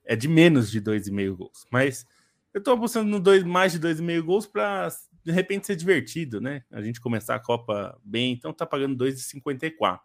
é 0.03 0.17
de 0.17 0.27
menos 0.27 0.69
de 0.69 0.81
2,5 0.81 1.33
gols. 1.33 1.65
Mas 1.71 2.05
eu 2.53 2.59
estou 2.59 2.73
apostando 2.73 3.09
no 3.09 3.19
dois, 3.19 3.43
mais 3.43 3.71
de 3.71 3.79
2,5 3.79 4.21
gols 4.21 4.47
para 4.47 4.87
de 5.23 5.31
repente 5.31 5.67
ser 5.67 5.75
divertido, 5.75 6.41
né? 6.41 6.63
A 6.71 6.81
gente 6.81 6.99
começar 6.99 7.35
a 7.35 7.39
Copa 7.39 7.99
bem, 8.03 8.33
então 8.33 8.53
tá 8.53 8.65
pagando 8.65 9.03
2,54. 9.03 9.99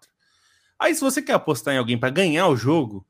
Aí, 0.78 0.95
se 0.95 1.01
você 1.01 1.22
quer 1.22 1.34
apostar 1.34 1.74
em 1.74 1.78
alguém 1.78 1.97
para 1.97 2.11
ganhar 2.11 2.49
o 2.49 2.57
jogo, 2.57 3.07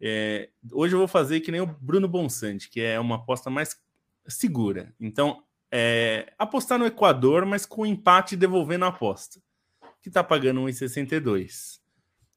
é, 0.00 0.50
hoje 0.72 0.94
eu 0.94 0.98
vou 0.98 1.08
fazer 1.08 1.40
que 1.40 1.52
nem 1.52 1.60
o 1.60 1.66
Bruno 1.66 2.08
Bonsante, 2.08 2.68
que 2.68 2.80
é 2.80 2.98
uma 2.98 3.16
aposta 3.16 3.48
mais 3.48 3.80
segura. 4.26 4.92
Então, 5.00 5.42
é, 5.70 6.32
apostar 6.38 6.78
no 6.78 6.86
Equador, 6.86 7.46
mas 7.46 7.64
com 7.64 7.86
empate 7.86 8.36
devolvendo 8.36 8.84
a 8.84 8.88
aposta, 8.88 9.40
que 10.02 10.08
está 10.08 10.22
pagando 10.22 10.60
1,62. 10.60 11.80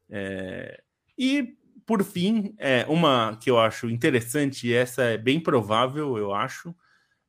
É, 0.10 0.82
e, 1.18 1.58
por 1.88 2.04
fim, 2.04 2.54
é, 2.58 2.86
uma 2.90 3.38
que 3.42 3.50
eu 3.50 3.58
acho 3.58 3.90
interessante, 3.90 4.68
e 4.68 4.74
essa 4.74 5.04
é 5.04 5.18
bem 5.18 5.40
provável, 5.40 6.18
eu 6.18 6.34
acho, 6.34 6.76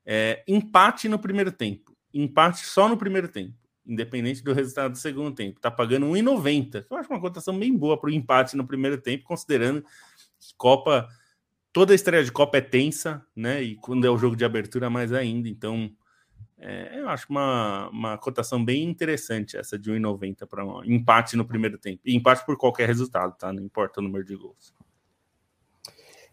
é 0.04 0.42
empate 0.48 1.08
no 1.08 1.18
primeiro 1.18 1.52
tempo. 1.52 1.96
Empate 2.12 2.66
só 2.66 2.88
no 2.88 2.96
primeiro 2.96 3.28
tempo, 3.28 3.54
independente 3.86 4.42
do 4.42 4.52
resultado 4.52 4.92
do 4.92 4.98
segundo 4.98 5.32
tempo. 5.32 5.58
Está 5.58 5.70
pagando 5.70 6.06
1,90. 6.06 6.84
Eu 6.90 6.96
acho 6.96 7.08
uma 7.08 7.20
cotação 7.20 7.56
bem 7.56 7.74
boa 7.76 7.96
para 8.00 8.10
o 8.10 8.12
empate 8.12 8.56
no 8.56 8.66
primeiro 8.66 9.00
tempo, 9.00 9.22
considerando 9.22 9.80
que 9.80 10.52
Copa 10.56 11.08
toda 11.72 11.92
a 11.92 11.94
estreia 11.94 12.24
de 12.24 12.32
Copa 12.32 12.58
é 12.58 12.60
tensa, 12.60 13.24
né? 13.36 13.62
E 13.62 13.76
quando 13.76 14.04
é 14.04 14.10
o 14.10 14.18
jogo 14.18 14.34
de 14.34 14.44
abertura, 14.44 14.90
mais 14.90 15.12
ainda. 15.12 15.48
Então, 15.48 15.88
é, 16.60 17.00
eu 17.00 17.08
acho 17.08 17.26
uma, 17.30 17.88
uma 17.90 18.18
cotação 18.18 18.64
bem 18.64 18.84
interessante 18.84 19.56
essa 19.56 19.78
de 19.78 19.90
1,90 19.92 20.46
para 20.46 20.64
um 20.64 20.84
empate 20.84 21.36
no 21.36 21.44
primeiro 21.44 21.78
tempo. 21.78 22.00
E 22.04 22.16
empate 22.16 22.44
por 22.44 22.56
qualquer 22.56 22.86
resultado, 22.86 23.36
tá? 23.36 23.52
Não 23.52 23.62
importa 23.62 24.00
o 24.00 24.02
número 24.02 24.24
de 24.24 24.36
gols. 24.36 24.74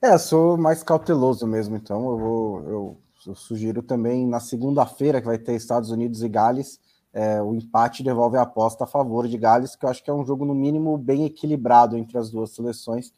É, 0.01 0.17
sou 0.17 0.57
mais 0.57 0.83
cauteloso 0.83 1.47
mesmo, 1.47 1.75
então 1.75 2.09
eu 2.09 2.17
vou. 2.17 2.69
Eu, 2.69 3.01
eu 3.27 3.35
sugiro 3.35 3.81
também 3.81 4.27
na 4.27 4.39
segunda-feira, 4.39 5.19
que 5.19 5.27
vai 5.27 5.37
ter 5.37 5.53
Estados 5.55 5.89
Unidos 5.89 6.21
e 6.21 6.29
Gales, 6.29 6.79
é, 7.15 7.41
o 7.41 7.55
empate 7.55 8.03
devolve 8.03 8.35
a 8.35 8.41
aposta 8.41 8.83
a 8.83 8.87
favor 8.87 9.25
de 9.25 9.37
Gales, 9.37 9.73
que 9.73 9.85
eu 9.85 9.89
acho 9.89 10.03
que 10.03 10.09
é 10.09 10.13
um 10.13 10.25
jogo, 10.25 10.43
no 10.43 10.53
mínimo, 10.53 10.97
bem 10.97 11.23
equilibrado 11.23 11.97
entre 11.97 12.17
as 12.17 12.29
duas 12.29 12.51
seleções. 12.51 13.13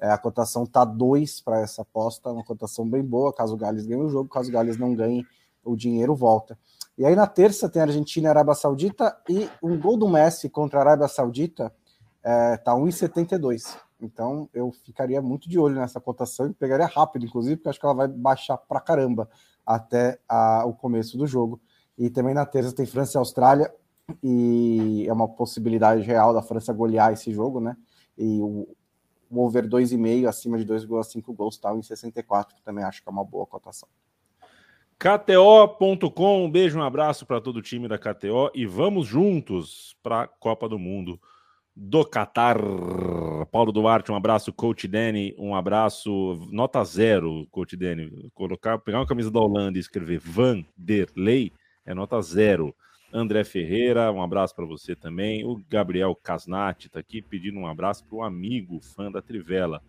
É, 0.00 0.10
a 0.10 0.16
cotação 0.16 0.64
tá 0.64 0.86
2 0.86 1.42
para 1.42 1.60
essa 1.60 1.82
aposta, 1.82 2.32
uma 2.32 2.42
cotação 2.42 2.88
bem 2.88 3.04
boa, 3.04 3.30
caso 3.30 3.52
o 3.52 3.56
Gales 3.58 3.84
ganhe 3.84 4.00
o 4.00 4.08
jogo, 4.08 4.30
caso 4.30 4.48
o 4.48 4.52
Gales 4.52 4.78
não 4.78 4.94
ganhe, 4.94 5.26
o 5.64 5.76
dinheiro 5.76 6.14
volta. 6.14 6.58
E 6.96 7.04
aí 7.04 7.16
na 7.16 7.26
terça 7.26 7.68
tem 7.68 7.82
Argentina 7.82 8.28
e 8.28 8.30
Arábia 8.30 8.54
Saudita 8.54 9.16
e 9.28 9.48
um 9.62 9.78
gol 9.78 9.96
do 9.96 10.08
Messi 10.08 10.48
contra 10.48 10.78
a 10.78 10.82
Arábia 10.82 11.08
Saudita 11.08 11.72
é, 12.22 12.56
tá 12.56 12.72
1,72. 12.72 13.76
Então 14.00 14.48
eu 14.52 14.70
ficaria 14.72 15.22
muito 15.22 15.48
de 15.48 15.58
olho 15.58 15.76
nessa 15.76 16.00
cotação 16.00 16.46
e 16.46 16.54
pegaria 16.54 16.86
rápido, 16.86 17.24
inclusive, 17.24 17.56
porque 17.56 17.70
acho 17.70 17.80
que 17.80 17.86
ela 17.86 17.94
vai 17.94 18.08
baixar 18.08 18.56
pra 18.56 18.80
caramba 18.80 19.28
até 19.64 20.18
a, 20.28 20.64
o 20.66 20.74
começo 20.74 21.16
do 21.16 21.26
jogo. 21.26 21.60
E 21.96 22.10
também 22.10 22.34
na 22.34 22.44
terça 22.44 22.74
tem 22.74 22.84
França 22.84 23.16
e 23.16 23.18
Austrália, 23.18 23.72
e 24.22 25.06
é 25.08 25.12
uma 25.12 25.28
possibilidade 25.28 26.02
real 26.02 26.34
da 26.34 26.42
França 26.42 26.72
golear 26.72 27.12
esse 27.12 27.32
jogo, 27.32 27.60
né? 27.60 27.76
E 28.18 28.40
o, 28.40 28.68
o 29.30 29.40
over 29.40 29.68
2,5 29.68 30.28
acima 30.28 30.58
de 30.58 30.66
2,5 30.66 31.34
gols 31.34 31.56
tá 31.56 31.74
em 31.74 31.82
64, 31.82 32.56
que 32.56 32.62
também 32.62 32.84
acho 32.84 33.02
que 33.02 33.08
é 33.08 33.12
uma 33.12 33.24
boa 33.24 33.46
cotação. 33.46 33.88
KTO.com, 35.02 36.44
um 36.44 36.48
beijo, 36.48 36.78
um 36.78 36.82
abraço 36.82 37.26
para 37.26 37.40
todo 37.40 37.56
o 37.56 37.62
time 37.62 37.88
da 37.88 37.98
KTO 37.98 38.52
e 38.54 38.64
vamos 38.64 39.04
juntos 39.04 39.96
para 40.00 40.22
a 40.22 40.28
Copa 40.28 40.68
do 40.68 40.78
Mundo 40.78 41.20
do 41.74 42.04
Qatar. 42.04 42.56
Paulo 43.50 43.72
Duarte, 43.72 44.12
um 44.12 44.14
abraço, 44.14 44.52
Coach 44.52 44.86
Danny, 44.86 45.34
um 45.36 45.56
abraço, 45.56 46.48
nota 46.52 46.84
zero, 46.84 47.48
Coach 47.50 47.76
Danny. 47.76 48.30
Colocar, 48.32 48.78
pegar 48.78 49.00
uma 49.00 49.06
camisa 49.06 49.28
da 49.28 49.40
Holanda 49.40 49.76
e 49.76 49.80
escrever 49.80 50.20
Vanderlei 50.20 51.52
é 51.84 51.92
nota 51.92 52.22
zero. 52.22 52.72
André 53.12 53.42
Ferreira, 53.42 54.12
um 54.12 54.22
abraço 54.22 54.54
para 54.54 54.64
você 54.64 54.94
também. 54.94 55.44
O 55.44 55.60
Gabriel 55.68 56.14
Casnati 56.14 56.86
está 56.86 57.00
aqui 57.00 57.20
pedindo 57.20 57.58
um 57.58 57.66
abraço 57.66 58.04
para 58.04 58.14
o 58.14 58.22
amigo 58.22 58.80
fã 58.80 59.10
da 59.10 59.20
Trivela. 59.20 59.82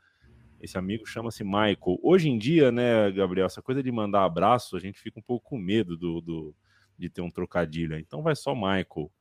Esse 0.64 0.78
amigo 0.78 1.06
chama-se 1.06 1.44
Michael. 1.44 2.00
Hoje 2.02 2.30
em 2.30 2.38
dia, 2.38 2.72
né, 2.72 3.12
Gabriel, 3.12 3.48
essa 3.48 3.62
coisa 3.62 3.84
de 3.84 3.92
mandar 3.92 4.24
abraço, 4.24 4.78
a 4.78 4.80
gente 4.80 4.98
fica 4.98 5.20
um 5.20 5.22
pouco 5.22 5.50
com 5.50 5.58
medo 5.58 5.98
do, 5.98 6.22
do 6.22 6.56
de 6.98 7.10
ter 7.10 7.20
um 7.20 7.30
trocadilho. 7.30 8.00
Então 8.00 8.24
vai 8.24 8.34
só 8.34 8.56
Michael. 8.56 9.12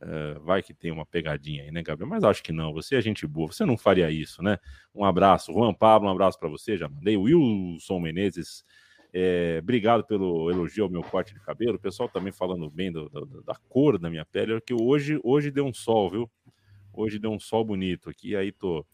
Uh, 0.00 0.40
vai 0.44 0.62
que 0.62 0.72
tem 0.72 0.92
uma 0.92 1.04
pegadinha 1.04 1.64
aí, 1.64 1.72
né, 1.72 1.82
Gabriel? 1.82 2.08
Mas 2.08 2.22
acho 2.22 2.44
que 2.44 2.52
não. 2.52 2.72
Você 2.72 2.94
é 2.94 3.00
gente 3.00 3.26
boa. 3.26 3.50
Você 3.50 3.64
não 3.64 3.76
faria 3.76 4.08
isso, 4.08 4.40
né? 4.40 4.56
Um 4.94 5.04
abraço. 5.04 5.52
Juan 5.52 5.74
Pablo, 5.74 6.08
um 6.08 6.12
abraço 6.12 6.38
para 6.38 6.48
você. 6.48 6.76
Já 6.76 6.88
mandei. 6.88 7.16
Wilson 7.16 7.98
Menezes, 7.98 8.64
é, 9.12 9.58
obrigado 9.60 10.04
pelo 10.04 10.48
elogio 10.48 10.84
ao 10.84 10.90
meu 10.90 11.02
corte 11.02 11.34
de 11.34 11.40
cabelo. 11.40 11.74
O 11.74 11.80
pessoal 11.80 12.08
também 12.08 12.32
falando 12.32 12.70
bem 12.70 12.92
do, 12.92 13.08
do, 13.08 13.42
da 13.42 13.56
cor 13.68 13.98
da 13.98 14.08
minha 14.08 14.24
pele. 14.24 14.60
Que 14.60 14.72
hoje, 14.72 15.18
hoje 15.24 15.50
deu 15.50 15.66
um 15.66 15.74
sol, 15.74 16.08
viu? 16.08 16.30
Hoje 16.92 17.18
deu 17.18 17.32
um 17.32 17.40
sol 17.40 17.64
bonito 17.64 18.08
aqui. 18.08 18.36
Aí 18.36 18.52
tô 18.52 18.86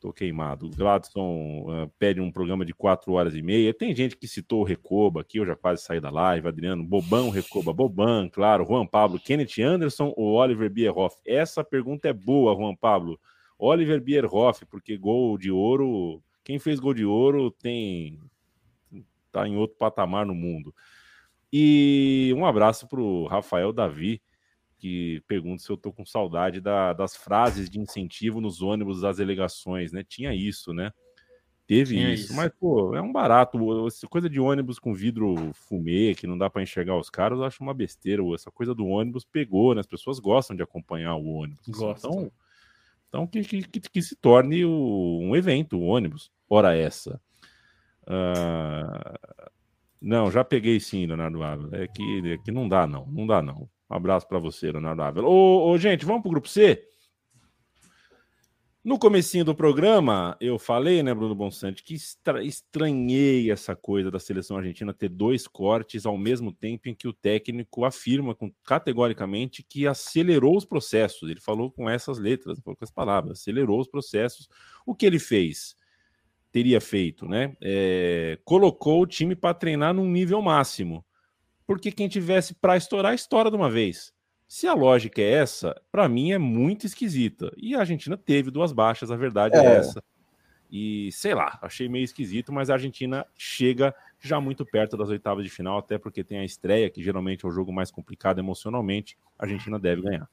Tô 0.00 0.12
queimado. 0.12 0.70
Gladson 0.70 1.64
uh, 1.66 1.88
pede 1.98 2.20
um 2.20 2.30
programa 2.30 2.64
de 2.64 2.72
quatro 2.72 3.14
horas 3.14 3.34
e 3.34 3.42
meia. 3.42 3.74
Tem 3.74 3.94
gente 3.94 4.16
que 4.16 4.28
citou 4.28 4.60
o 4.60 4.64
Recoba 4.64 5.22
aqui, 5.22 5.38
eu 5.38 5.46
já 5.46 5.56
quase 5.56 5.82
saí 5.82 6.00
da 6.00 6.08
live. 6.08 6.46
Adriano, 6.46 6.84
Bobão, 6.84 7.30
Recoba, 7.30 7.72
Boban, 7.72 8.28
claro. 8.28 8.64
Juan 8.64 8.86
Pablo, 8.86 9.18
Kenneth 9.18 9.60
Anderson 9.60 10.12
ou 10.16 10.34
Oliver 10.34 10.70
Bierhoff? 10.70 11.16
Essa 11.26 11.64
pergunta 11.64 12.08
é 12.08 12.12
boa, 12.12 12.54
Juan 12.54 12.76
Pablo. 12.76 13.18
Oliver 13.58 14.00
Bierhoff, 14.00 14.64
porque 14.66 14.96
gol 14.96 15.36
de 15.36 15.50
ouro. 15.50 16.22
Quem 16.44 16.60
fez 16.60 16.78
gol 16.78 16.94
de 16.94 17.04
ouro 17.04 17.50
tem. 17.50 18.20
tá 19.32 19.48
em 19.48 19.56
outro 19.56 19.76
patamar 19.76 20.24
no 20.24 20.34
mundo. 20.34 20.72
E 21.52 22.32
um 22.36 22.46
abraço 22.46 22.86
para 22.86 23.00
o 23.00 23.26
Rafael 23.26 23.72
Davi, 23.72 24.22
que 24.78 25.20
pergunta 25.26 25.62
se 25.62 25.70
eu 25.70 25.76
tô 25.76 25.92
com 25.92 26.06
saudade 26.06 26.60
da, 26.60 26.92
das 26.92 27.16
frases 27.16 27.68
de 27.68 27.80
incentivo 27.80 28.40
nos 28.40 28.62
ônibus 28.62 29.00
das 29.00 29.16
delegações, 29.16 29.92
né? 29.92 30.04
Tinha 30.04 30.32
isso, 30.32 30.72
né? 30.72 30.92
Teve 31.66 31.98
isso. 32.00 32.24
isso. 32.24 32.34
mas 32.34 32.50
pô, 32.58 32.94
é 32.94 33.02
um 33.02 33.12
barato. 33.12 33.86
Essa 33.86 34.06
coisa 34.06 34.30
de 34.30 34.40
ônibus 34.40 34.78
com 34.78 34.94
vidro 34.94 35.52
fumê, 35.52 36.14
que 36.14 36.26
não 36.26 36.38
dá 36.38 36.48
para 36.48 36.62
enxergar 36.62 36.96
os 36.96 37.10
caras, 37.10 37.38
eu 37.38 37.44
acho 37.44 37.62
uma 37.62 37.74
besteira. 37.74 38.22
Essa 38.34 38.50
coisa 38.50 38.74
do 38.74 38.86
ônibus 38.86 39.24
pegou, 39.24 39.74
né? 39.74 39.80
As 39.80 39.86
pessoas 39.86 40.18
gostam 40.18 40.56
de 40.56 40.62
acompanhar 40.62 41.16
o 41.16 41.26
ônibus. 41.26 41.66
Gostam. 41.68 42.10
Então, 42.10 42.32
então 43.08 43.26
que, 43.26 43.42
que, 43.42 43.62
que, 43.62 43.80
que 43.80 44.02
se 44.02 44.16
torne 44.16 44.64
o, 44.64 45.18
um 45.20 45.36
evento, 45.36 45.76
o 45.76 45.82
ônibus. 45.82 46.30
Ora 46.48 46.74
essa. 46.74 47.20
Uh... 48.04 49.38
Não, 50.00 50.30
já 50.30 50.44
peguei 50.44 50.78
sim, 50.78 51.06
Leonardo 51.06 51.42
Ávila. 51.42 51.76
É 51.76 51.88
que, 51.88 52.32
é 52.32 52.38
que 52.38 52.52
não 52.52 52.68
dá, 52.68 52.86
não. 52.86 53.06
Não 53.06 53.26
dá, 53.26 53.42
não. 53.42 53.68
Um 53.90 53.94
abraço 53.94 54.28
para 54.28 54.38
você, 54.38 54.70
Leonardo 54.70 55.02
Ávila. 55.02 55.28
Ô, 55.28 55.70
ô, 55.70 55.78
gente, 55.78 56.04
vamos 56.04 56.22
pro 56.22 56.30
grupo 56.30 56.48
C? 56.48 56.84
No 58.84 58.98
comecinho 58.98 59.44
do 59.44 59.54
programa, 59.54 60.36
eu 60.40 60.58
falei, 60.58 61.02
né, 61.02 61.12
Bruno 61.12 61.34
Bonsante, 61.34 61.82
que 61.82 61.94
estra 61.94 62.42
estranhei 62.44 63.50
essa 63.50 63.74
coisa 63.74 64.10
da 64.10 64.18
seleção 64.18 64.56
argentina 64.56 64.94
ter 64.94 65.08
dois 65.08 65.46
cortes 65.46 66.06
ao 66.06 66.16
mesmo 66.16 66.52
tempo 66.52 66.88
em 66.88 66.94
que 66.94 67.08
o 67.08 67.12
técnico 67.12 67.84
afirma 67.84 68.34
com, 68.34 68.50
categoricamente 68.64 69.62
que 69.62 69.86
acelerou 69.86 70.56
os 70.56 70.64
processos. 70.64 71.28
Ele 71.28 71.40
falou 71.40 71.70
com 71.70 71.90
essas 71.90 72.18
letras, 72.18 72.60
com 72.60 72.72
essas 72.72 72.90
palavras, 72.90 73.40
acelerou 73.40 73.80
os 73.80 73.88
processos. 73.88 74.48
O 74.86 74.94
que 74.94 75.04
ele 75.04 75.18
fez? 75.18 75.74
Teria 76.52 76.80
feito, 76.80 77.26
né? 77.26 77.56
É, 77.60 78.38
colocou 78.44 79.02
o 79.02 79.06
time 79.06 79.34
para 79.34 79.52
treinar 79.52 79.92
num 79.92 80.08
nível 80.08 80.40
máximo 80.40 81.04
porque 81.68 81.92
quem 81.92 82.08
tivesse 82.08 82.54
para 82.54 82.78
estourar, 82.78 83.12
estoura 83.12 83.50
de 83.50 83.56
uma 83.56 83.70
vez. 83.70 84.10
Se 84.48 84.66
a 84.66 84.72
lógica 84.72 85.20
é 85.20 85.32
essa, 85.32 85.78
para 85.92 86.08
mim 86.08 86.32
é 86.32 86.38
muito 86.38 86.86
esquisita. 86.86 87.52
E 87.58 87.74
a 87.74 87.80
Argentina 87.80 88.16
teve 88.16 88.50
duas 88.50 88.72
baixas, 88.72 89.10
a 89.10 89.16
verdade 89.16 89.54
é, 89.54 89.58
é 89.58 89.76
essa. 89.76 90.02
E 90.70 91.12
sei 91.12 91.34
lá, 91.34 91.58
achei 91.60 91.86
meio 91.86 92.04
esquisito, 92.04 92.50
mas 92.54 92.70
a 92.70 92.72
Argentina 92.72 93.26
chega 93.36 93.94
já 94.18 94.40
muito 94.40 94.64
perto 94.64 94.96
das 94.96 95.10
oitavas 95.10 95.44
de 95.44 95.50
final, 95.50 95.78
até 95.78 95.98
porque 95.98 96.24
tem 96.24 96.38
a 96.38 96.44
estreia, 96.44 96.88
que 96.88 97.02
geralmente 97.02 97.44
é 97.44 97.48
o 97.48 97.52
jogo 97.52 97.70
mais 97.70 97.90
complicado 97.90 98.38
emocionalmente. 98.38 99.18
A 99.38 99.44
Argentina 99.44 99.78
deve 99.78 100.00
ganhar. 100.00 100.26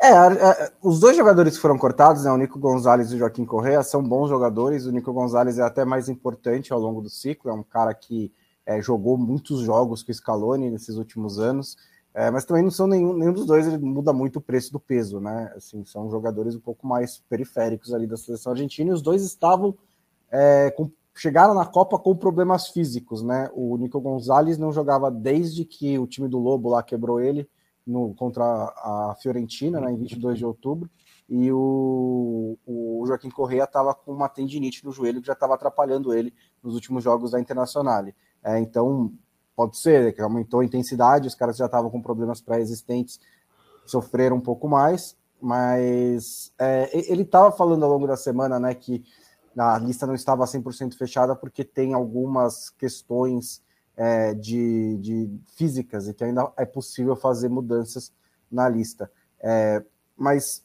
É, 0.00 0.10
é, 0.10 0.72
os 0.82 0.98
dois 0.98 1.16
jogadores 1.16 1.54
que 1.54 1.62
foram 1.62 1.78
cortados, 1.78 2.24
né, 2.24 2.32
o 2.32 2.36
Nico 2.36 2.58
Gonzalez 2.58 3.12
e 3.12 3.14
o 3.14 3.18
Joaquim 3.18 3.44
Correa, 3.44 3.84
são 3.84 4.02
bons 4.02 4.28
jogadores. 4.28 4.86
O 4.86 4.90
Nico 4.90 5.12
Gonzalez 5.12 5.56
é 5.56 5.62
até 5.62 5.84
mais 5.84 6.08
importante 6.08 6.72
ao 6.72 6.80
longo 6.80 7.00
do 7.00 7.08
ciclo, 7.08 7.48
é 7.48 7.54
um 7.54 7.62
cara 7.62 7.94
que 7.94 8.32
é, 8.68 8.82
jogou 8.82 9.16
muitos 9.16 9.60
jogos 9.60 10.02
com 10.02 10.12
o 10.12 10.14
Scaloni 10.14 10.70
nesses 10.70 10.96
últimos 10.96 11.38
anos, 11.38 11.74
é, 12.12 12.30
mas 12.30 12.44
também 12.44 12.62
não 12.62 12.70
são 12.70 12.86
nenhum, 12.86 13.14
nenhum 13.14 13.32
dos 13.32 13.46
dois, 13.46 13.66
ele 13.66 13.78
muda 13.78 14.12
muito 14.12 14.36
o 14.36 14.42
preço 14.42 14.70
do 14.70 14.78
peso, 14.78 15.20
né? 15.20 15.50
Assim, 15.56 15.86
são 15.86 16.10
jogadores 16.10 16.54
um 16.54 16.60
pouco 16.60 16.86
mais 16.86 17.18
periféricos 17.30 17.94
ali 17.94 18.06
da 18.06 18.18
seleção 18.18 18.52
argentina, 18.52 18.90
e 18.90 18.92
os 18.92 19.00
dois 19.00 19.22
estavam 19.24 19.74
é, 20.30 20.70
com, 20.72 20.90
chegaram 21.14 21.54
na 21.54 21.64
Copa 21.64 21.98
com 21.98 22.14
problemas 22.14 22.68
físicos, 22.68 23.22
né? 23.22 23.48
O 23.54 23.78
Nico 23.78 24.00
Gonzalez 24.02 24.58
não 24.58 24.70
jogava 24.70 25.10
desde 25.10 25.64
que 25.64 25.98
o 25.98 26.06
time 26.06 26.28
do 26.28 26.38
Lobo 26.38 26.68
lá 26.68 26.82
quebrou 26.82 27.22
ele 27.22 27.48
no, 27.86 28.14
contra 28.14 28.44
a 28.44 29.16
Fiorentina, 29.22 29.80
né, 29.80 29.90
em 29.90 29.96
22 29.96 30.36
de 30.36 30.44
outubro, 30.44 30.90
e 31.26 31.50
o, 31.50 32.58
o 32.66 33.04
Joaquim 33.06 33.30
Correa 33.30 33.64
estava 33.64 33.94
com 33.94 34.12
uma 34.12 34.28
tendinite 34.28 34.84
no 34.84 34.92
joelho 34.92 35.22
que 35.22 35.26
já 35.26 35.32
estava 35.32 35.54
atrapalhando 35.54 36.12
ele 36.12 36.34
nos 36.62 36.74
últimos 36.74 37.02
jogos 37.02 37.30
da 37.30 37.40
Internacional. 37.40 38.04
É, 38.42 38.58
então, 38.58 39.12
pode 39.56 39.76
ser 39.78 40.14
que 40.14 40.22
aumentou 40.22 40.60
a 40.60 40.64
intensidade, 40.64 41.28
os 41.28 41.34
caras 41.34 41.56
já 41.56 41.66
estavam 41.66 41.90
com 41.90 42.00
problemas 42.00 42.40
pré-existentes, 42.40 43.20
sofreram 43.84 44.36
um 44.36 44.40
pouco 44.40 44.68
mais, 44.68 45.16
mas 45.40 46.52
é, 46.58 46.90
ele 47.10 47.22
estava 47.22 47.50
falando 47.50 47.84
ao 47.84 47.90
longo 47.90 48.06
da 48.06 48.16
semana 48.16 48.58
né, 48.58 48.74
que 48.74 49.04
a 49.56 49.78
lista 49.78 50.06
não 50.06 50.14
estava 50.14 50.44
100% 50.44 50.94
fechada 50.94 51.34
porque 51.34 51.64
tem 51.64 51.94
algumas 51.94 52.70
questões 52.70 53.62
é, 53.96 54.32
de, 54.34 54.96
de, 54.98 55.40
físicas 55.56 56.06
e 56.06 56.14
que 56.14 56.22
ainda 56.22 56.52
é 56.56 56.64
possível 56.64 57.16
fazer 57.16 57.48
mudanças 57.48 58.12
na 58.50 58.68
lista. 58.68 59.10
É, 59.40 59.82
mas 60.16 60.64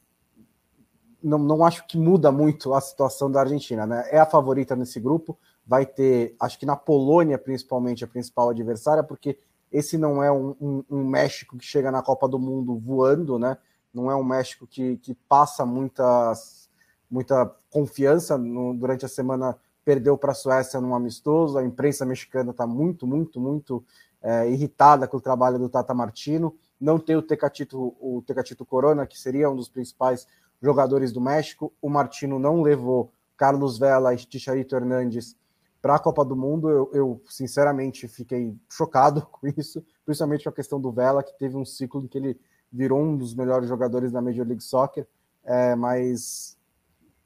não, 1.22 1.40
não 1.40 1.66
acho 1.66 1.88
que 1.88 1.98
muda 1.98 2.32
muito 2.32 2.74
a 2.74 2.82
situação 2.82 3.32
da 3.32 3.40
Argentina. 3.40 3.88
Né? 3.88 4.08
É 4.12 4.20
a 4.20 4.26
favorita 4.26 4.76
nesse 4.76 5.00
grupo, 5.00 5.38
vai 5.66 5.86
ter, 5.86 6.36
acho 6.40 6.60
que 6.60 6.66
na 6.66 6.76
Polônia, 6.76 7.38
principalmente, 7.38 8.04
a 8.04 8.08
principal 8.08 8.50
adversária, 8.50 9.04
porque 9.04 9.38
esse 9.72 9.98
não 9.98 10.22
é 10.22 10.32
um, 10.32 10.56
um, 10.62 10.84
um, 10.90 11.04
México 11.04 11.58
que 11.58 11.66
chega 11.66 11.92
na 11.92 12.04
Copa 12.04 12.28
do 12.28 12.38
Mundo 12.38 12.78
voando, 12.78 13.40
né? 13.40 13.58
Não 13.94 14.12
é 14.12 14.16
um 14.16 14.24
México 14.24 14.68
que, 14.68 14.98
que 14.98 15.16
passa 15.28 15.66
muitas, 15.66 16.70
muita 17.10 17.52
confiança. 17.72 18.38
No, 18.38 18.74
durante 18.74 19.06
a 19.06 19.10
semana 19.10 19.58
perdeu 19.84 20.18
para 20.18 20.32
a 20.32 20.36
Suécia 20.36 20.80
num 20.80 20.94
amistoso. 20.94 21.58
A 21.58 21.66
imprensa 21.66 22.06
mexicana 22.06 22.52
está 22.52 22.68
muito, 22.68 23.08
muito, 23.08 23.40
muito 23.40 23.84
é, 24.22 24.50
irritada 24.50 25.08
com 25.08 25.18
o 25.18 25.22
trabalho 25.22 25.58
do 25.58 25.70
Tata 25.70 25.94
Martino. 25.94 26.56
Não 26.80 27.00
tem 27.00 27.16
o 27.16 27.22
Tecatito, 27.22 27.96
o 28.00 28.24
Tecatito 28.26 28.66
Corona, 28.66 29.08
que 29.08 29.20
seria 29.20 29.50
um 29.50 29.56
dos 29.56 29.70
principais 29.70 30.28
jogadores 30.62 31.12
do 31.12 31.22
México. 31.22 31.74
O 31.82 31.90
Martino 31.90 32.38
não 32.38 32.62
levou 32.62 33.12
Carlos 33.36 33.78
Vela 33.78 34.14
e 34.14 34.18
Ticharito 34.18 34.76
Hernandes 34.76 35.36
para 35.84 35.96
a 35.96 36.00
Copa 36.00 36.24
do 36.24 36.34
Mundo, 36.34 36.70
eu, 36.70 36.90
eu, 36.94 37.22
sinceramente 37.28 38.08
fiquei 38.08 38.56
chocado 38.72 39.28
com 39.30 39.46
isso, 39.58 39.86
principalmente 40.06 40.46
com 40.46 40.50
a 40.50 40.54
questão 40.54 40.80
do 40.80 40.94
Vela, 40.94 41.22
que 41.22 41.38
teve 41.38 41.58
um 41.58 41.66
ciclo 41.66 42.02
em 42.02 42.08
que 42.08 42.18
ele 42.18 42.40
virou 42.72 43.02
um 43.02 43.18
dos 43.18 43.36
melhores 43.36 43.68
jogadores 43.68 44.10
da 44.10 44.22
Major 44.22 44.48
League 44.48 44.64
Soccer, 44.64 45.06
é, 45.44 45.76
mas 45.76 46.58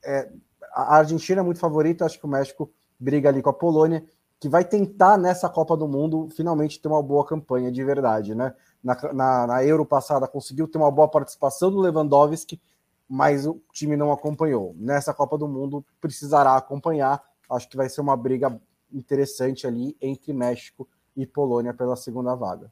é, 0.04 0.28
a 0.74 0.98
Argentina 0.98 1.42
é 1.42 1.44
muito 1.44 1.60
favorita, 1.60 2.04
acho 2.04 2.18
que 2.18 2.26
o 2.26 2.30
México 2.30 2.72
briga 3.00 3.30
ali 3.30 3.44
com 3.44 3.52
a 3.52 3.54
Polônia, 3.54 4.04
que 4.40 4.50
vai 4.50 4.66
tentar 4.66 5.20
nessa 5.20 5.48
Copa 5.48 5.78
do 5.78 5.88
Mundo 5.88 6.28
finalmente 6.36 6.82
ter 6.82 6.88
uma 6.88 7.04
boa 7.04 7.24
campanha 7.24 7.72
de 7.72 7.84
verdade, 7.84 8.34
né? 8.34 8.56
Na, 8.84 8.98
na, 9.14 9.48
na 9.48 9.64
Euro 9.64 9.86
passada 9.86 10.28
conseguiu 10.28 10.68
ter 10.68 10.80
uma 10.80 10.90
boa 10.90 11.08
participação 11.08 11.70
do 11.70 11.80
Lewandowski, 11.80 12.60
mas 13.08 13.46
o 13.46 13.62
time 13.72 13.96
não 13.96 14.12
acompanhou. 14.12 14.76
Nessa 14.80 15.14
Copa 15.14 15.38
do 15.38 15.48
Mundo 15.48 15.86
precisará 16.02 16.56
acompanhar 16.56 17.22
acho 17.50 17.70
que 17.70 17.78
vai 17.78 17.90
ser 17.90 18.02
uma 18.02 18.16
briga 18.16 18.60
interessante 18.92 19.68
ali 19.68 19.96
entre 20.02 20.34
México 20.34 20.88
e 21.16 21.26
Polônia 21.26 21.74
pela 21.74 21.96
segunda 21.96 22.36
vaga. 22.36 22.72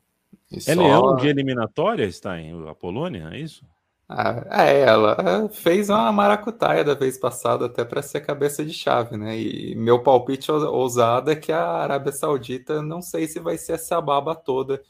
E 0.51 0.59
é 0.69 0.76
leão 0.76 1.15
de 1.15 1.28
eliminatória, 1.28 2.03
está 2.05 2.39
em 2.39 2.67
a 2.67 2.76
Polônia, 2.76 3.30
é 3.32 3.39
isso? 3.39 3.65
Ah, 4.07 4.45
é, 4.51 4.82
ela 4.82 5.49
fez 5.49 5.89
uma 5.89 6.11
maracutaia 6.11 6.84
da 6.84 6.93
vez 6.93 7.17
passada 7.17 7.65
até 7.65 7.84
para 7.84 8.03
ser 8.03 8.21
cabeça 8.21 8.63
de 8.63 8.71
chave, 8.71 9.17
né? 9.17 9.36
E 9.36 9.73
meu 9.76 10.03
palpite 10.03 10.51
ousado 10.51 11.32
é 11.32 11.36
que 11.36 11.51
a 11.51 11.65
Arábia 11.65 12.11
Saudita 12.11 12.84
não 12.84 13.01
sei 13.01 13.28
se 13.28 13.39
vai 13.39 13.57
ser 13.57 13.73
essa 13.73 13.99
baba 13.99 14.36
toda. 14.36 14.84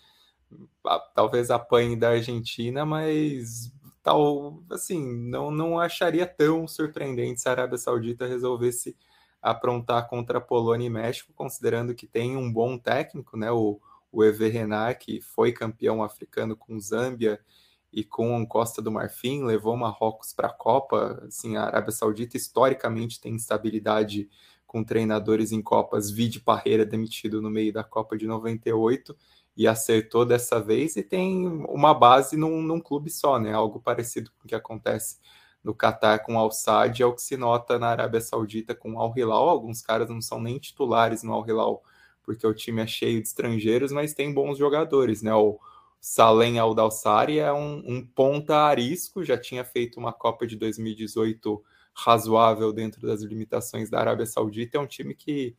Talvez 1.15 1.49
apanhe 1.49 1.95
da 1.95 2.09
Argentina, 2.09 2.86
mas 2.86 3.71
tal 4.03 4.61
assim, 4.69 5.29
não, 5.29 5.49
não 5.49 5.79
acharia 5.79 6.27
tão 6.27 6.67
surpreendente 6.67 7.39
se 7.39 7.47
a 7.47 7.51
Arábia 7.51 7.77
Saudita 7.77 8.27
resolvesse 8.27 8.97
aprontar 9.46 10.08
contra 10.08 10.39
a 10.39 10.41
Polônia 10.41 10.88
e 10.88 10.89
México, 10.89 11.32
considerando 11.36 11.93
que 11.93 12.08
tem 12.08 12.36
um 12.36 12.52
bom 12.52 12.80
técnico, 12.80 13.38
né? 13.38 13.52
O, 13.52 13.80
o 14.12 14.22
Renard, 14.22 14.98
que 14.98 15.22
foi 15.22 15.52
campeão 15.52 16.02
africano 16.02 16.56
com 16.56 16.80
Zâmbia 16.80 17.39
e 17.93 18.04
com 18.04 18.43
Costa 18.48 18.82
do 18.82 18.91
Marfim, 18.91 19.43
levou 19.43 19.78
Marrocos 19.78 20.34
para 20.34 20.48
a 20.48 20.54
Copa. 20.54 21.24
Assim, 21.28 21.58
a 21.58 21.64
Arábia 21.66 21.91
Saudita 21.91 22.36
historicamente 22.36 23.22
tem 23.22 23.36
estabilidade 23.36 24.28
com 24.66 24.84
treinadores 24.84 25.52
em 25.52 25.62
Copas, 25.62 26.10
vide 26.10 26.39
Parreira 26.39 26.84
demitido 26.84 27.39
no 27.39 27.52
meio 27.52 27.72
da 27.72 27.84
Copa 27.84 28.18
de 28.18 28.26
98 28.26 29.16
e 29.56 29.68
acertou 29.68 30.26
dessa 30.26 30.60
vez 30.60 30.96
e 30.96 31.04
tem 31.04 31.48
uma 31.70 31.93
base 31.93 32.36
num, 32.36 32.64
num 32.64 32.80
clube 32.80 33.12
só, 33.12 33.39
né? 33.39 33.54
Algo 33.54 33.80
parecido 33.80 34.32
com 34.32 34.46
o 34.46 34.48
que 34.48 34.56
acontece 34.56 35.20
no 35.66 35.74
Catar 35.74 36.20
com 36.20 36.38
Al 36.38 36.51
Sadd 36.51 37.01
é 37.01 37.05
o 37.07 37.13
que 37.13 37.24
se 37.24 37.36
nota 37.36 37.80
na 37.80 37.88
Arábia 37.88 38.22
Saudita 38.22 38.76
com 38.76 38.99
Al 38.99 39.11
Hilal. 39.18 39.49
Alguns 39.49 39.82
caras 39.82 40.07
não 40.07 40.22
são 40.22 40.39
nem 40.39 40.59
titulares 40.59 41.24
no 41.24 41.34
Al 41.34 41.45
Hilal, 41.45 41.84
porque 42.22 42.45
o 42.45 42.53
time 42.53 42.84
é 42.84 42.88
cheio 42.88 43.20
de 43.20 43.28
estrangeiros, 43.28 43.91
mas 43.91 44.13
tem 44.13 44.32
bons 44.32 44.59
jogadores, 44.59 45.24
né? 45.24 45.34
O 45.34 45.59
Salem 45.99 46.59
Al 46.59 46.76
Dawsari 46.76 47.39
é 47.39 47.51
um, 47.51 47.84
um 47.84 48.05
ponta 48.05 48.57
arisco, 48.57 49.24
já 49.24 49.39
tinha 49.39 49.66
feito 49.66 49.99
uma 49.99 50.13
Copa 50.13 50.45
de 50.45 50.55
2018 50.55 51.63
razoável 51.95 52.72
dentro 52.72 53.01
das 53.01 53.24
limitações 53.24 53.89
da 53.89 53.99
Arábia 53.99 54.28
Saudita. 54.28 54.78
É 54.78 54.80
um 54.80 54.86
time 54.86 55.16
que, 55.16 55.55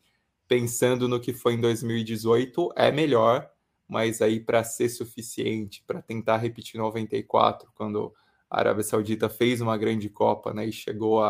pensando 0.47 1.09
no 1.09 1.19
que 1.19 1.33
foi 1.33 1.55
em 1.55 1.59
2018, 1.59 2.71
é 2.77 2.93
melhor, 2.93 3.49
mas 3.89 4.21
aí 4.21 4.39
para 4.39 4.63
ser 4.63 4.87
suficiente, 4.87 5.83
para 5.85 6.01
tentar 6.01 6.37
repetir 6.37 6.79
94, 6.79 7.69
quando 7.75 8.13
a 8.49 8.59
Arábia 8.59 8.83
Saudita 8.83 9.29
fez 9.29 9.61
uma 9.61 9.77
grande 9.77 10.09
Copa 10.09 10.53
né, 10.53 10.67
e 10.67 10.71
chegou 10.71 11.21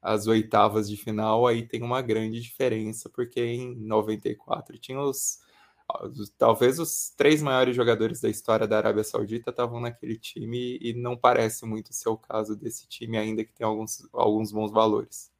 as 0.00 0.26
oitavas 0.26 0.88
de 0.88 0.96
final, 0.96 1.46
aí 1.46 1.66
tem 1.66 1.82
uma 1.82 2.00
grande 2.00 2.40
diferença, 2.40 3.10
porque 3.10 3.40
em 3.40 3.74
94 3.76 4.78
tinha 4.78 5.00
os, 5.00 5.40
talvez 6.38 6.78
os 6.78 7.10
três 7.10 7.42
maiores 7.42 7.74
jogadores 7.74 8.20
da 8.20 8.28
história 8.28 8.66
da 8.66 8.76
Arábia 8.76 9.04
Saudita 9.04 9.50
estavam 9.50 9.80
naquele 9.80 10.16
time 10.16 10.78
e 10.80 10.94
não 10.94 11.16
parece 11.16 11.66
muito 11.66 11.92
ser 11.92 12.08
o 12.08 12.16
caso 12.16 12.56
desse 12.56 12.86
time 12.88 13.16
ainda 13.16 13.44
que 13.44 13.52
tem 13.52 13.66
alguns, 13.66 14.08
alguns 14.12 14.52
bons 14.52 14.70
valores. 14.70 15.30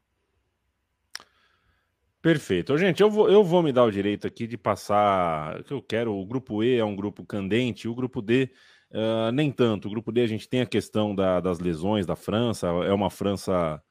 Perfeito. 2.20 2.76
Gente, 2.76 3.00
eu 3.00 3.08
vou, 3.08 3.30
eu 3.30 3.44
vou 3.44 3.62
me 3.62 3.72
dar 3.72 3.84
o 3.84 3.90
direito 3.90 4.26
aqui 4.26 4.48
de 4.48 4.58
passar. 4.58 5.62
que 5.62 5.72
eu 5.72 5.80
quero. 5.80 6.12
O 6.12 6.26
grupo 6.26 6.60
E 6.64 6.76
é 6.76 6.84
um 6.84 6.96
grupo 6.96 7.24
candente, 7.24 7.86
o 7.86 7.94
grupo 7.94 8.20
D 8.20 8.50
uh, 8.96 9.30
nem 9.32 9.52
tanto. 9.52 9.86
O 9.86 9.90
grupo 9.90 10.10
D 10.10 10.22
a 10.22 10.26
gente 10.26 10.48
tem 10.48 10.62
a 10.62 10.66
questão 10.66 11.14
da, 11.14 11.40
das 11.40 11.60
lesões 11.60 12.06
da 12.06 12.16
França, 12.16 12.66
é 12.66 12.92
uma 12.92 13.10
França 13.10 13.82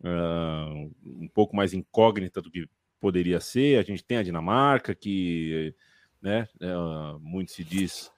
uh, 0.00 0.92
um 1.04 1.28
pouco 1.28 1.54
mais 1.54 1.74
incógnita 1.74 2.40
do 2.40 2.50
que 2.50 2.66
poderia 2.98 3.40
ser. 3.40 3.78
A 3.78 3.82
gente 3.82 4.02
tem 4.02 4.16
a 4.16 4.22
Dinamarca, 4.22 4.94
que 4.94 5.74
né, 6.22 6.48
uh, 6.62 7.18
muito 7.20 7.52
se 7.52 7.62
diz 7.62 8.10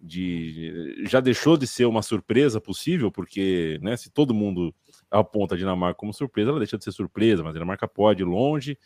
de 0.00 1.06
já 1.08 1.18
deixou 1.18 1.56
de 1.56 1.66
ser 1.66 1.86
uma 1.86 2.02
surpresa 2.02 2.60
possível, 2.60 3.10
porque 3.10 3.78
né, 3.80 3.96
se 3.96 4.10
todo 4.10 4.34
mundo 4.34 4.74
aponta 5.10 5.54
a 5.54 5.58
Dinamarca 5.58 5.98
como 5.98 6.12
surpresa, 6.12 6.50
ela 6.50 6.58
deixa 6.58 6.76
de 6.76 6.84
ser 6.84 6.92
surpresa, 6.92 7.42
mas 7.42 7.50
a 7.50 7.54
Dinamarca 7.54 7.88
pode 7.88 8.22
ir 8.22 8.26
longe. 8.26 8.78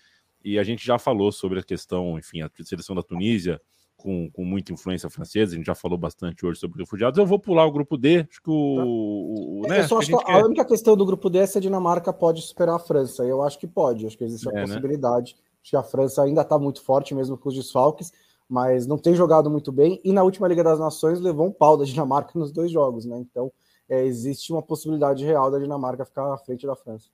E 0.44 0.56
a 0.56 0.62
gente 0.62 0.86
já 0.86 0.96
falou 1.00 1.32
sobre 1.32 1.58
a 1.58 1.62
questão, 1.64 2.16
enfim, 2.16 2.42
a 2.42 2.50
seleção 2.62 2.94
da 2.94 3.02
Tunísia 3.02 3.60
com, 3.98 4.30
com 4.30 4.44
muita 4.44 4.72
influência 4.72 5.10
francesa, 5.10 5.52
a 5.52 5.56
gente 5.56 5.66
já 5.66 5.74
falou 5.74 5.98
bastante 5.98 6.46
hoje 6.46 6.60
sobre 6.60 6.78
refugiados. 6.78 7.18
Eu 7.18 7.26
vou 7.26 7.38
pular 7.38 7.66
o 7.66 7.72
grupo 7.72 7.98
D, 7.98 8.20
acho 8.30 8.40
que 8.40 8.50
o. 8.50 8.76
Tá. 8.76 8.84
o, 8.84 9.62
né, 9.68 9.80
acho 9.80 9.98
que 9.98 10.14
a, 10.14 10.36
a, 10.36 10.44
única 10.44 10.64
questão 10.64 10.96
do 10.96 11.04
grupo 11.04 11.28
D 11.28 11.38
é 11.38 11.46
se 11.46 11.58
a 11.58 11.60
Dinamarca 11.60 12.12
pode 12.12 12.40
superar 12.40 12.76
a 12.76 12.78
França. 12.78 13.24
Eu 13.24 13.42
acho 13.42 13.58
que 13.58 13.66
pode, 13.66 14.06
acho 14.06 14.16
que 14.16 14.24
existe 14.24 14.48
a 14.48 14.52
é, 14.52 14.54
né? 14.54 14.60
possibilidade. 14.62 15.34
Né? 15.34 15.42
Acho 15.60 15.70
que 15.70 15.76
a 15.76 15.82
França 15.82 16.22
ainda 16.22 16.42
está 16.42 16.56
muito 16.58 16.80
forte, 16.80 17.14
mesmo 17.14 17.36
com 17.36 17.48
os 17.48 17.54
desfalques, 17.56 18.12
mas 18.48 18.86
não 18.86 18.96
tem 18.96 19.14
jogado 19.14 19.50
muito 19.50 19.72
bem. 19.72 20.00
E 20.04 20.12
na 20.12 20.22
última 20.22 20.46
Liga 20.46 20.62
das 20.62 20.78
Nações 20.78 21.20
levou 21.20 21.48
um 21.48 21.52
pau 21.52 21.76
da 21.76 21.84
Dinamarca 21.84 22.30
nos 22.38 22.52
dois 22.52 22.70
jogos, 22.70 23.04
né? 23.04 23.18
Então 23.18 23.52
é, 23.88 24.04
existe 24.04 24.52
uma 24.52 24.62
possibilidade 24.62 25.24
real 25.24 25.50
da 25.50 25.58
Dinamarca 25.58 26.04
ficar 26.04 26.32
à 26.32 26.38
frente 26.38 26.64
da 26.64 26.76
França 26.76 27.10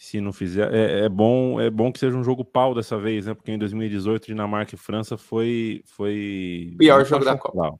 se 0.00 0.18
não 0.18 0.32
fizer. 0.32 0.72
É, 0.72 1.00
é, 1.04 1.08
bom, 1.10 1.60
é 1.60 1.68
bom 1.68 1.92
que 1.92 1.98
seja 1.98 2.16
um 2.16 2.24
jogo 2.24 2.42
pau 2.42 2.74
dessa 2.74 2.98
vez, 2.98 3.26
né? 3.26 3.34
Porque 3.34 3.52
em 3.52 3.58
2018, 3.58 4.28
Dinamarca 4.28 4.74
e 4.74 4.78
França 4.78 5.18
foi. 5.18 5.82
foi 5.84 6.74
Pior 6.78 7.04
jogo 7.04 7.22
da 7.22 7.36
Copa. 7.36 7.78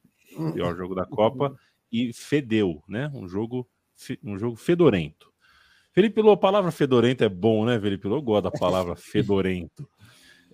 Pior 0.53 0.77
jogo 0.77 0.95
da 0.95 1.07
Copa 1.07 1.57
e 1.91 2.13
fedeu, 2.13 2.85
né? 2.87 3.11
Um 3.15 3.27
jogo, 3.27 3.67
um 4.23 4.39
jogo 4.39 4.55
fedorento. 4.55 5.33
Felipe 5.95 6.21
Lô, 6.21 6.33
a 6.33 6.37
palavra 6.37 6.71
fedorento 6.71 7.25
é 7.25 7.29
bom, 7.29 7.65
né, 7.65 7.81
Felipe 7.81 8.07
Lô? 8.07 8.21
Gosta 8.21 8.51
da 8.51 8.59
palavra 8.59 8.95
fedorento. 9.01 9.89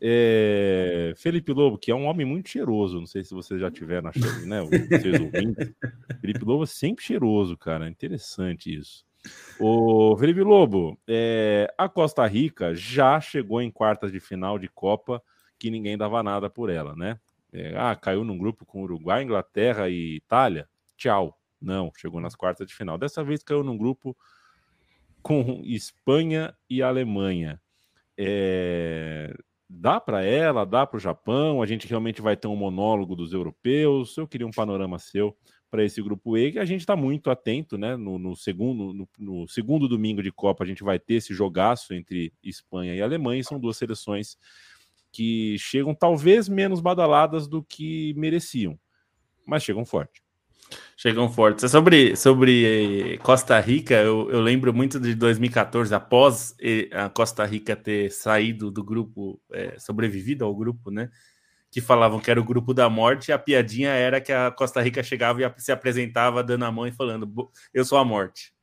É... 0.00 1.14
Felipe 1.16 1.52
Lobo, 1.52 1.78
que 1.78 1.90
é 1.90 1.94
um 1.96 2.04
homem 2.04 2.24
muito 2.24 2.48
cheiroso, 2.48 3.00
não 3.00 3.06
sei 3.06 3.24
se 3.24 3.34
vocês 3.34 3.60
já 3.60 3.72
tiveram, 3.72 4.12
né? 4.44 4.60
Vocês 4.70 5.20
ouvintes. 5.20 5.72
Felipe 6.20 6.44
Lobo 6.44 6.62
é 6.62 6.66
sempre 6.66 7.04
cheiroso, 7.04 7.56
cara. 7.56 7.88
Interessante 7.88 8.72
isso. 8.72 9.05
O 9.58 10.16
Felipe 10.18 10.42
Lobo, 10.42 10.98
é, 11.08 11.72
a 11.78 11.88
Costa 11.88 12.26
Rica 12.26 12.74
já 12.74 13.20
chegou 13.20 13.62
em 13.62 13.70
quartas 13.70 14.12
de 14.12 14.20
final 14.20 14.58
de 14.58 14.68
Copa 14.68 15.22
que 15.58 15.70
ninguém 15.70 15.96
dava 15.96 16.22
nada 16.22 16.50
por 16.50 16.68
ela, 16.68 16.94
né? 16.94 17.18
É, 17.52 17.74
ah, 17.76 17.96
caiu 17.96 18.22
num 18.22 18.36
grupo 18.36 18.66
com 18.66 18.82
Uruguai, 18.82 19.22
Inglaterra 19.22 19.88
e 19.88 20.16
Itália. 20.16 20.68
Tchau. 20.96 21.38
Não, 21.60 21.90
chegou 21.96 22.20
nas 22.20 22.34
quartas 22.34 22.66
de 22.66 22.74
final. 22.74 22.98
Dessa 22.98 23.24
vez 23.24 23.42
caiu 23.42 23.64
num 23.64 23.78
grupo 23.78 24.16
com 25.22 25.62
Espanha 25.64 26.54
e 26.68 26.82
Alemanha. 26.82 27.60
É, 28.16 29.34
dá 29.78 30.00
para 30.00 30.24
ela, 30.24 30.64
dá 30.64 30.86
para 30.86 30.96
o 30.96 31.00
Japão. 31.00 31.62
A 31.62 31.66
gente 31.66 31.86
realmente 31.86 32.22
vai 32.22 32.36
ter 32.36 32.48
um 32.48 32.56
monólogo 32.56 33.14
dos 33.14 33.32
europeus. 33.32 34.16
Eu 34.16 34.26
queria 34.26 34.46
um 34.46 34.50
panorama 34.50 34.98
seu 34.98 35.36
para 35.70 35.84
esse 35.84 36.00
grupo 36.00 36.38
E, 36.38 36.52
que 36.52 36.58
a 36.58 36.64
gente 36.64 36.80
está 36.80 36.96
muito 36.96 37.30
atento, 37.30 37.76
né? 37.76 37.96
No, 37.96 38.18
no 38.18 38.36
segundo, 38.36 38.92
no, 38.92 39.08
no, 39.18 39.48
segundo 39.48 39.88
domingo 39.88 40.22
de 40.22 40.30
Copa, 40.30 40.64
a 40.64 40.66
gente 40.66 40.82
vai 40.82 40.98
ter 40.98 41.14
esse 41.14 41.34
jogaço 41.34 41.92
entre 41.92 42.32
Espanha 42.42 42.94
e 42.94 43.02
Alemanha, 43.02 43.40
e 43.40 43.44
são 43.44 43.58
duas 43.58 43.76
seleções 43.76 44.38
que 45.12 45.56
chegam 45.58 45.94
talvez 45.94 46.48
menos 46.48 46.80
badaladas 46.80 47.48
do 47.48 47.62
que 47.62 48.14
mereciam, 48.16 48.78
mas 49.44 49.62
chegam 49.62 49.84
forte. 49.84 50.25
Chegam 50.96 51.28
fortes. 51.30 51.64
É 51.64 51.68
sobre, 51.68 52.16
sobre 52.16 53.18
Costa 53.22 53.60
Rica, 53.60 53.94
eu, 53.94 54.30
eu 54.30 54.40
lembro 54.40 54.72
muito 54.72 54.98
de 54.98 55.14
2014, 55.14 55.94
após 55.94 56.56
a 56.92 57.08
Costa 57.08 57.44
Rica 57.44 57.76
ter 57.76 58.10
saído 58.10 58.70
do 58.70 58.82
grupo, 58.82 59.40
é, 59.52 59.78
sobrevivido 59.78 60.44
ao 60.44 60.54
grupo, 60.54 60.90
né? 60.90 61.10
que 61.70 61.80
falavam 61.82 62.18
que 62.18 62.30
era 62.30 62.40
o 62.40 62.44
grupo 62.44 62.72
da 62.72 62.88
morte, 62.88 63.28
e 63.28 63.32
a 63.32 63.38
piadinha 63.38 63.90
era 63.90 64.18
que 64.18 64.32
a 64.32 64.50
Costa 64.50 64.80
Rica 64.80 65.02
chegava 65.02 65.42
e 65.42 65.60
se 65.60 65.70
apresentava 65.70 66.42
dando 66.42 66.64
a 66.64 66.72
mão 66.72 66.86
e 66.86 66.92
falando: 66.92 67.50
Eu 67.74 67.84
sou 67.84 67.98
a 67.98 68.04
morte. 68.04 68.54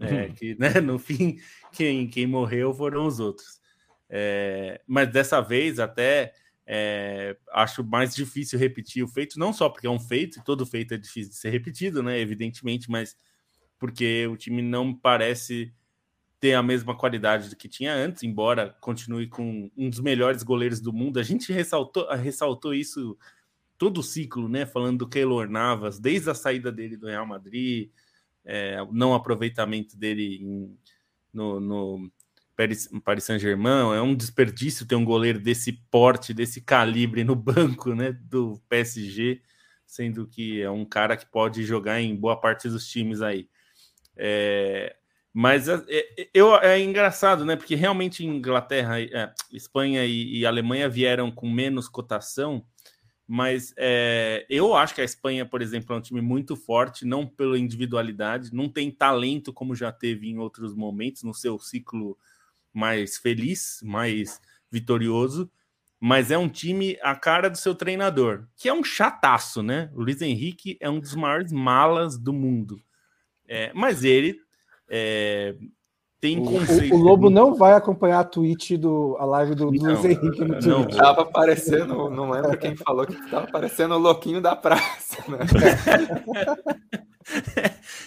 É, 0.00 0.24
uhum. 0.24 0.32
que, 0.32 0.56
né, 0.58 0.68
no 0.80 0.98
fim, 0.98 1.36
quem, 1.70 2.08
quem 2.08 2.26
morreu 2.26 2.72
foram 2.72 3.06
os 3.06 3.20
outros. 3.20 3.60
É, 4.08 4.80
mas 4.86 5.10
dessa 5.10 5.40
vez, 5.40 5.78
até 5.78 6.32
é, 6.66 7.36
acho 7.52 7.84
mais 7.84 8.14
difícil 8.14 8.58
repetir 8.58 9.02
o 9.02 9.08
feito, 9.08 9.38
não 9.38 9.52
só 9.52 9.68
porque 9.68 9.86
é 9.86 9.90
um 9.90 9.98
feito, 9.98 10.38
e 10.38 10.44
todo 10.44 10.66
feito 10.66 10.94
é 10.94 10.96
difícil 10.96 11.30
de 11.30 11.36
ser 11.36 11.50
repetido, 11.50 12.02
né? 12.02 12.18
Evidentemente, 12.18 12.90
mas 12.90 13.16
porque 13.78 14.26
o 14.28 14.36
time 14.36 14.62
não 14.62 14.94
parece 14.94 15.74
ter 16.38 16.54
a 16.54 16.62
mesma 16.62 16.96
qualidade 16.96 17.48
do 17.48 17.56
que 17.56 17.68
tinha 17.68 17.94
antes, 17.94 18.22
embora 18.22 18.76
continue 18.80 19.28
com 19.28 19.70
um 19.76 19.88
dos 19.88 20.00
melhores 20.00 20.42
goleiros 20.42 20.80
do 20.80 20.92
mundo. 20.92 21.18
A 21.18 21.22
gente 21.22 21.52
ressaltou, 21.52 22.08
ressaltou 22.14 22.74
isso 22.74 23.16
todo 23.78 23.98
o 23.98 24.02
ciclo, 24.02 24.48
né? 24.48 24.64
Falando 24.66 24.98
do 24.98 25.08
Keylor 25.08 25.48
Navas, 25.48 25.98
desde 25.98 26.30
a 26.30 26.34
saída 26.34 26.70
dele 26.70 26.96
do 26.96 27.06
Real 27.06 27.26
Madrid, 27.26 27.90
é, 28.44 28.76
não 28.90 29.14
aproveitamento 29.14 29.96
dele 29.96 30.38
em, 30.40 30.78
no, 31.32 31.60
no 31.60 32.10
Paris, 33.04 33.24
Saint-Germain. 33.24 33.94
É 33.94 34.00
um 34.00 34.14
desperdício 34.14 34.86
ter 34.86 34.94
um 34.94 35.04
goleiro 35.04 35.38
desse 35.38 35.72
porte, 35.90 36.34
desse 36.34 36.60
calibre 36.60 37.24
no 37.24 37.34
banco, 37.34 37.94
né? 37.94 38.12
Do 38.12 38.60
PSG, 38.68 39.40
sendo 39.86 40.26
que 40.26 40.60
é 40.62 40.70
um 40.70 40.84
cara 40.84 41.16
que 41.16 41.26
pode 41.26 41.64
jogar 41.64 42.00
em 42.00 42.14
boa 42.14 42.40
parte 42.40 42.68
dos 42.68 42.86
times 42.86 43.22
aí. 43.22 43.48
É, 44.16 44.94
mas 45.32 45.66
é, 45.66 45.82
é, 45.88 46.28
eu, 46.34 46.54
é 46.56 46.78
engraçado, 46.80 47.44
né? 47.44 47.56
Porque 47.56 47.74
realmente 47.74 48.24
Inglaterra, 48.24 49.00
é, 49.00 49.32
Espanha 49.50 50.04
e, 50.04 50.38
e, 50.38 50.46
Alemanha 50.46 50.88
vieram 50.88 51.30
com 51.30 51.50
menos 51.50 51.88
cotação, 51.88 52.64
mas 53.26 53.72
é, 53.78 54.44
eu 54.50 54.74
acho 54.74 54.94
que 54.94 55.00
a 55.00 55.04
Espanha, 55.04 55.46
por 55.46 55.62
exemplo, 55.62 55.94
é 55.94 55.98
um 55.98 56.02
time 56.02 56.20
muito 56.20 56.54
forte, 56.54 57.06
não 57.06 57.26
pela 57.26 57.58
individualidade, 57.58 58.54
não 58.54 58.68
tem 58.68 58.90
talento 58.90 59.54
como 59.54 59.74
já 59.74 59.90
teve 59.90 60.28
em 60.28 60.38
outros 60.38 60.74
momentos 60.74 61.22
no 61.22 61.32
seu 61.32 61.58
ciclo 61.58 62.18
mais 62.72 63.18
feliz, 63.18 63.80
mais 63.82 64.40
vitorioso, 64.70 65.50
mas 66.00 66.30
é 66.30 66.38
um 66.38 66.48
time 66.48 66.98
a 67.02 67.14
cara 67.14 67.48
do 67.48 67.56
seu 67.56 67.74
treinador, 67.74 68.46
que 68.56 68.68
é 68.68 68.74
um 68.74 68.82
chataço, 68.82 69.62
né? 69.62 69.90
O 69.94 70.02
Luiz 70.02 70.20
Henrique 70.20 70.76
é 70.80 70.90
um 70.90 70.98
dos 70.98 71.14
maiores 71.14 71.52
malas 71.52 72.18
do 72.18 72.32
mundo. 72.32 72.82
É, 73.46 73.72
mas 73.72 74.02
ele 74.02 74.40
é, 74.88 75.54
tem 76.22 76.38
o, 76.38 76.44
conceito. 76.44 76.94
O, 76.94 76.98
o, 76.98 77.02
Lobo 77.02 77.28
não 77.28 77.56
vai 77.56 77.72
acompanhar 77.72 78.20
a 78.20 78.24
tweet 78.24 78.76
do 78.76 79.16
a 79.18 79.24
live 79.24 79.56
do 79.56 79.72
não, 79.72 79.92
Luiz 79.92 80.04
Henrique 80.04 80.44
no 80.44 80.60
Não, 80.60 80.86
tava 80.86 81.22
aparecendo, 81.22 82.08
não 82.08 82.30
lembro 82.30 82.56
quem 82.56 82.76
falou 82.76 83.04
que 83.04 83.16
tava 83.28 83.46
aparecendo 83.46 83.96
o 83.96 83.98
louquinho 83.98 84.40
da 84.40 84.54
praça, 84.54 85.16
né? 85.28 85.38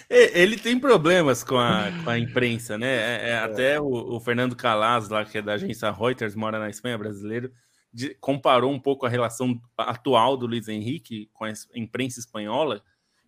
Ele 0.08 0.56
tem 0.56 0.80
problemas 0.80 1.44
com 1.44 1.58
a, 1.58 1.92
com 2.02 2.08
a 2.08 2.18
imprensa, 2.18 2.78
né? 2.78 2.86
É, 2.86 3.00
é, 3.00 3.28
é. 3.32 3.38
até 3.38 3.78
o, 3.78 4.16
o, 4.16 4.18
Fernando 4.18 4.56
Calas, 4.56 5.10
lá, 5.10 5.22
que 5.22 5.36
é 5.36 5.42
da 5.42 5.52
agência 5.52 5.90
Reuters, 5.90 6.34
mora 6.34 6.58
na 6.58 6.70
Espanha, 6.70 6.96
brasileiro, 6.96 7.52
de, 7.92 8.14
comparou 8.14 8.72
um 8.72 8.80
pouco 8.80 9.04
a 9.04 9.10
relação 9.10 9.60
atual 9.76 10.38
do 10.38 10.46
Luiz 10.46 10.68
Henrique 10.68 11.28
com 11.34 11.44
a 11.44 11.52
imprensa 11.74 12.18
espanhola 12.18 12.80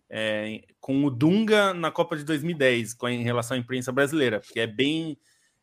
é, 0.09 0.63
com 0.79 1.05
o 1.05 1.11
Dunga 1.11 1.73
na 1.73 1.91
Copa 1.91 2.17
de 2.17 2.23
2010, 2.23 2.95
com, 2.95 3.07
em 3.07 3.23
relação 3.23 3.55
à 3.55 3.59
imprensa 3.59 3.91
brasileira, 3.91 4.39
porque 4.39 4.59
é 4.59 4.67
bem, 4.67 5.17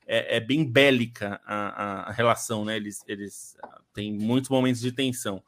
é, 0.07 0.37
é 0.37 0.41
bem 0.41 0.65
bélica 0.65 1.41
a, 1.45 2.09
a, 2.09 2.13
relação, 2.13 2.65
né? 2.65 2.77
Eles, 2.77 3.03
eles 3.09 3.57
ah, 3.63 3.81
têm 3.93 4.13
muitos 4.13 4.49
momentos 4.49 4.81
de 4.81 4.93
tensão. 4.93 5.43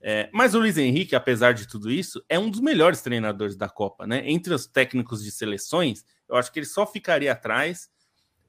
É, 0.00 0.28
mas 0.32 0.54
o 0.54 0.58
Luiz 0.58 0.76
Henrique, 0.76 1.14
apesar 1.14 1.52
de 1.52 1.68
tudo 1.68 1.88
isso, 1.88 2.24
é 2.28 2.36
um 2.36 2.50
dos 2.50 2.58
melhores 2.58 3.00
treinadores 3.00 3.54
da 3.54 3.68
Copa, 3.68 4.04
né? 4.04 4.28
Entre 4.28 4.52
os 4.52 4.66
técnicos 4.66 5.22
de 5.22 5.30
seleções, 5.30 6.04
eu 6.28 6.34
acho 6.34 6.52
que 6.52 6.58
ele 6.58 6.66
só 6.66 6.84
ficaria 6.84 7.30
atrás 7.30 7.88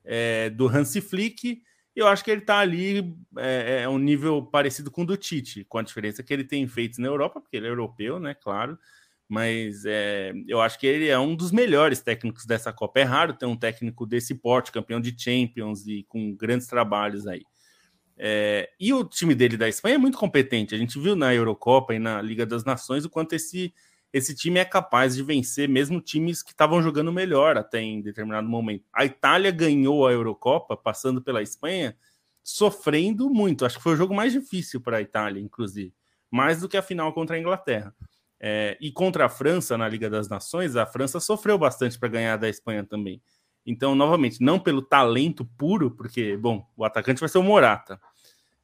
é, 0.04 0.50
do 0.50 0.68
Hansi 0.68 1.00
Flick. 1.00 1.62
Eu 1.96 2.08
acho 2.08 2.24
que 2.24 2.32
ele 2.32 2.42
está 2.42 2.58
ali 2.58 3.16
é, 3.38 3.84
é, 3.84 3.90
um 3.90 4.00
nível 4.00 4.42
parecido 4.42 4.90
com 4.90 5.04
o 5.04 5.06
do 5.06 5.16
Tite, 5.16 5.64
com 5.66 5.78
a 5.78 5.84
diferença 5.84 6.24
que 6.24 6.34
ele 6.34 6.44
tem 6.44 6.68
feitos 6.68 6.98
na 6.98 7.08
Europa, 7.08 7.40
porque 7.40 7.56
ele 7.56 7.68
é 7.68 7.70
europeu, 7.70 8.20
né? 8.20 8.34
Claro. 8.34 8.80
Mas 9.34 9.84
é, 9.84 10.32
eu 10.48 10.62
acho 10.62 10.78
que 10.78 10.86
ele 10.86 11.08
é 11.08 11.18
um 11.18 11.36
dos 11.36 11.52
melhores 11.52 12.02
técnicos 12.02 12.46
dessa 12.46 12.72
Copa. 12.72 13.00
É 13.00 13.04
raro 13.04 13.34
ter 13.34 13.48
um 13.48 13.58
técnico 13.58 14.06
desse 14.06 14.36
porte, 14.36 14.72
campeão 14.72 15.02
de 15.02 15.12
Champions 15.18 15.88
e 15.88 16.04
com 16.04 16.36
grandes 16.36 16.68
trabalhos 16.68 17.26
aí. 17.26 17.42
É, 18.16 18.70
e 18.80 18.94
o 18.94 19.04
time 19.04 19.34
dele 19.34 19.58
da 19.58 19.68
Espanha 19.68 19.96
é 19.96 19.98
muito 19.98 20.20
competente. 20.20 20.76
A 20.76 20.78
gente 20.78 21.00
viu 21.00 21.16
na 21.16 21.34
Eurocopa 21.34 21.96
e 21.96 22.00
na 22.00 22.22
Liga 22.22 22.46
das 22.46 22.64
Nações 22.64 23.06
o 23.06 23.10
quanto 23.10 23.34
esse, 23.34 23.74
esse 24.14 24.36
time 24.36 24.60
é 24.60 24.66
capaz 24.66 25.16
de 25.16 25.24
vencer 25.24 25.68
mesmo 25.68 26.00
times 26.00 26.44
que 26.44 26.52
estavam 26.52 26.80
jogando 26.80 27.12
melhor 27.12 27.58
até 27.58 27.82
em 27.82 28.04
determinado 28.04 28.48
momento. 28.48 28.86
A 28.94 29.04
Itália 29.04 29.50
ganhou 29.50 30.06
a 30.06 30.12
Eurocopa 30.12 30.78
passando 30.78 31.24
pela 31.24 31.42
Espanha, 31.42 31.98
sofrendo 32.44 33.32
muito. 33.32 33.66
Acho 33.66 33.78
que 33.78 33.84
foi 33.84 33.94
o 33.94 33.98
jogo 33.98 34.14
mais 34.14 34.32
difícil 34.32 34.80
para 34.80 34.98
a 34.98 35.02
Itália, 35.02 35.42
inclusive, 35.42 35.92
mais 36.30 36.62
do 36.62 36.70
que 36.70 36.78
a 36.78 36.84
final 36.84 37.12
contra 37.14 37.36
a 37.36 37.40
Inglaterra. 37.40 37.96
É, 38.46 38.78
e 38.82 38.92
contra 38.92 39.26
a 39.26 39.30
França 39.30 39.78
na 39.78 39.88
Liga 39.88 40.10
das 40.10 40.28
Nações, 40.28 40.76
a 40.76 40.86
França 40.86 41.18
sofreu 41.22 41.58
bastante 41.58 41.98
para 41.98 42.10
ganhar 42.10 42.36
da 42.36 42.50
Espanha 42.50 42.84
também. 42.84 43.22
Então, 43.66 43.96
novamente, 43.96 44.42
não 44.42 44.60
pelo 44.60 44.82
talento 44.82 45.46
puro, 45.58 45.90
porque, 45.90 46.36
bom, 46.36 46.68
o 46.76 46.84
atacante 46.84 47.22
vai 47.22 47.30
ser 47.30 47.38
o 47.38 47.44
Morata, 47.44 47.98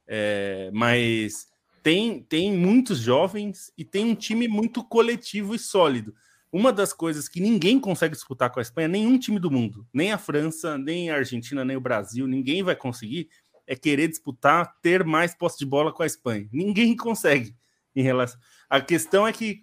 é, 0.06 0.70
mas 0.74 1.48
tem, 1.82 2.22
tem 2.24 2.52
muitos 2.52 2.98
jovens 2.98 3.72
e 3.74 3.82
tem 3.82 4.04
um 4.04 4.14
time 4.14 4.46
muito 4.46 4.84
coletivo 4.84 5.54
e 5.54 5.58
sólido. 5.58 6.14
Uma 6.52 6.74
das 6.74 6.92
coisas 6.92 7.26
que 7.26 7.40
ninguém 7.40 7.80
consegue 7.80 8.14
disputar 8.14 8.50
com 8.50 8.58
a 8.58 8.62
Espanha, 8.62 8.86
nenhum 8.86 9.18
time 9.18 9.40
do 9.40 9.50
mundo, 9.50 9.86
nem 9.94 10.12
a 10.12 10.18
França, 10.18 10.76
nem 10.76 11.08
a 11.08 11.16
Argentina, 11.16 11.64
nem 11.64 11.78
o 11.78 11.80
Brasil, 11.80 12.26
ninguém 12.26 12.62
vai 12.62 12.76
conseguir, 12.76 13.30
é 13.66 13.74
querer 13.74 14.08
disputar, 14.08 14.78
ter 14.82 15.04
mais 15.04 15.34
posse 15.34 15.58
de 15.58 15.64
bola 15.64 15.90
com 15.90 16.02
a 16.02 16.06
Espanha. 16.06 16.46
Ninguém 16.52 16.94
consegue. 16.98 17.56
Em 17.94 18.02
relação, 18.02 18.38
a 18.68 18.80
questão 18.80 19.26
é 19.26 19.32
que 19.32 19.62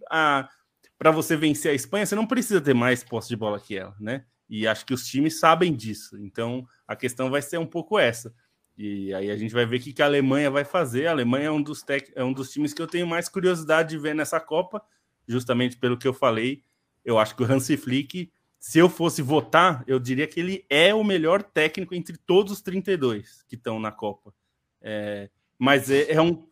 para 0.97 1.11
você 1.11 1.35
vencer 1.35 1.71
a 1.71 1.75
Espanha, 1.75 2.05
você 2.05 2.15
não 2.15 2.25
precisa 2.25 2.59
ter 2.59 2.73
mais 2.73 3.03
posse 3.03 3.29
de 3.29 3.35
bola 3.35 3.59
que 3.59 3.77
ela, 3.77 3.95
né? 3.99 4.25
E 4.49 4.67
acho 4.67 4.85
que 4.85 4.93
os 4.93 5.05
times 5.05 5.39
sabem 5.39 5.75
disso. 5.75 6.17
Então 6.19 6.65
a 6.87 6.95
questão 6.95 7.29
vai 7.29 7.41
ser 7.41 7.57
um 7.57 7.65
pouco 7.65 7.99
essa. 7.99 8.33
E 8.77 9.13
aí 9.13 9.31
a 9.31 9.37
gente 9.37 9.53
vai 9.53 9.65
ver 9.65 9.77
o 9.77 9.79
que 9.79 10.01
a 10.01 10.05
Alemanha 10.05 10.51
vai 10.51 10.63
fazer. 10.63 11.07
A 11.07 11.11
Alemanha 11.11 11.47
é 11.47 11.51
um 11.51 11.61
dos, 11.61 11.81
tec... 11.81 12.11
é 12.15 12.23
um 12.23 12.31
dos 12.31 12.51
times 12.51 12.73
que 12.73 12.81
eu 12.81 12.87
tenho 12.87 13.07
mais 13.07 13.27
curiosidade 13.27 13.89
de 13.89 13.97
ver 13.97 14.13
nessa 14.13 14.39
Copa, 14.39 14.81
justamente 15.27 15.77
pelo 15.77 15.97
que 15.97 16.07
eu 16.07 16.13
falei. 16.13 16.63
Eu 17.03 17.17
acho 17.17 17.35
que 17.35 17.43
o 17.43 17.51
Hansi 17.51 17.75
Flick, 17.75 18.31
se 18.59 18.77
eu 18.77 18.87
fosse 18.87 19.21
votar, 19.21 19.83
eu 19.87 19.99
diria 19.99 20.27
que 20.27 20.39
ele 20.39 20.65
é 20.69 20.93
o 20.93 21.03
melhor 21.03 21.41
técnico 21.41 21.95
entre 21.95 22.17
todos 22.17 22.53
os 22.53 22.61
32 22.61 23.43
que 23.47 23.55
estão 23.55 23.79
na 23.79 23.91
Copa. 23.91 24.33
É... 24.79 25.29
mas 25.57 25.89
é, 25.89 26.11
é 26.13 26.21
um 26.21 26.47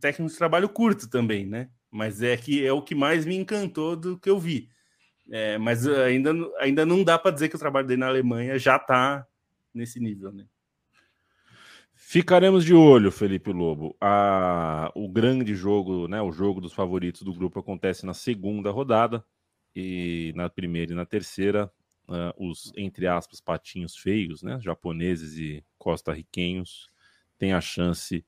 técnico 0.00 0.30
de 0.30 0.38
trabalho 0.38 0.68
curto 0.68 1.08
também, 1.08 1.46
né? 1.46 1.68
Mas 1.90 2.22
é 2.22 2.36
que 2.36 2.64
é 2.64 2.72
o 2.72 2.82
que 2.82 2.94
mais 2.94 3.24
me 3.24 3.36
encantou 3.36 3.96
do 3.96 4.18
que 4.18 4.28
eu 4.28 4.38
vi. 4.38 4.68
É, 5.30 5.56
mas 5.58 5.86
ainda, 5.86 6.32
ainda 6.58 6.84
não 6.84 7.02
dá 7.02 7.18
para 7.18 7.30
dizer 7.30 7.48
que 7.48 7.56
o 7.56 7.58
trabalho 7.58 7.86
dele 7.86 8.00
na 8.00 8.08
Alemanha 8.08 8.58
já 8.58 8.76
está 8.76 9.26
nesse 9.72 9.98
nível, 9.98 10.32
né? 10.32 10.44
Ficaremos 11.94 12.64
de 12.64 12.74
olho, 12.74 13.10
Felipe 13.10 13.52
Lobo. 13.52 13.96
A, 14.00 14.92
o 14.94 15.08
grande 15.08 15.54
jogo, 15.54 16.06
né, 16.06 16.20
o 16.20 16.30
jogo 16.30 16.60
dos 16.60 16.72
favoritos 16.72 17.22
do 17.22 17.32
grupo 17.32 17.58
acontece 17.58 18.04
na 18.04 18.12
segunda 18.12 18.70
rodada 18.70 19.24
e 19.74 20.32
na 20.36 20.50
primeira 20.50 20.92
e 20.92 20.94
na 20.94 21.06
terceira 21.06 21.72
uh, 22.08 22.48
os 22.48 22.72
entre 22.76 23.06
aspas 23.06 23.40
patinhos 23.40 23.96
feios, 23.96 24.42
né, 24.42 24.58
japoneses 24.60 25.38
e 25.38 25.64
costarriquenhos 25.78 26.90
têm 27.38 27.52
a 27.52 27.60
chance 27.60 28.24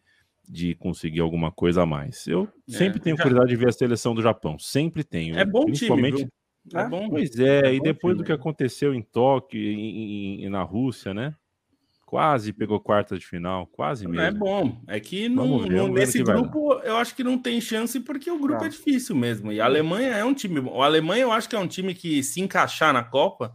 de 0.49 0.75
conseguir 0.75 1.21
alguma 1.21 1.51
coisa 1.51 1.83
a 1.83 1.87
mais. 1.87 2.27
Eu 2.27 2.49
é, 2.69 2.73
sempre 2.73 3.01
tenho 3.01 3.17
já... 3.17 3.23
curiosidade 3.23 3.51
de 3.51 3.57
ver 3.57 3.69
a 3.69 3.73
seleção 3.73 4.15
do 4.15 4.23
Japão, 4.23 4.59
sempre 4.59 5.03
tenho. 5.03 5.39
É 5.39 5.45
bom 5.45 5.65
principalmente. 5.65 6.17
Time, 6.17 6.31
é, 6.75 6.81
é 6.81 6.89
bom. 6.89 7.09
Pois 7.09 7.39
é, 7.39 7.67
é 7.67 7.75
e 7.75 7.81
depois 7.81 8.15
time. 8.15 8.23
do 8.23 8.27
que 8.27 8.33
aconteceu 8.33 8.95
em 8.95 9.03
Tóquio 9.03 9.61
e, 9.61 10.49
na 10.49 10.63
Rússia, 10.63 11.13
né? 11.13 11.35
Quase 12.05 12.53
pegou 12.53 12.79
quarta 12.79 13.19
de 13.19 13.27
final, 13.27 13.67
quase 13.67 14.07
mesmo. 14.07 14.21
É 14.21 14.31
bom. 14.31 14.81
É 14.87 15.01
que 15.01 15.29
no, 15.29 15.59
ver, 15.61 15.73
no, 15.73 15.89
nesse 15.89 16.23
grupo 16.23 16.75
eu 16.85 16.97
acho 16.97 17.17
que 17.17 17.25
não 17.25 17.37
tem 17.37 17.61
chance 17.61 17.99
porque 17.99 18.31
o 18.31 18.39
grupo 18.39 18.65
é 18.65 18.69
difícil 18.69 19.17
mesmo. 19.17 19.51
E 19.51 19.61
a 19.61 19.65
Alemanha 19.65 20.13
é 20.13 20.25
um 20.25 20.33
time. 20.33 20.61
A 20.71 20.85
Alemanha 20.85 21.23
eu 21.23 21.33
acho 21.33 21.49
que 21.49 21.57
é 21.57 21.59
um 21.59 21.67
time 21.67 21.95
que 21.95 22.23
se 22.23 22.41
encaixar 22.41 22.93
na 22.93 23.03
Copa, 23.03 23.53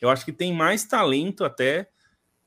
eu 0.00 0.10
acho 0.10 0.24
que 0.24 0.32
tem 0.32 0.52
mais 0.52 0.84
talento 0.84 1.44
até 1.44 1.91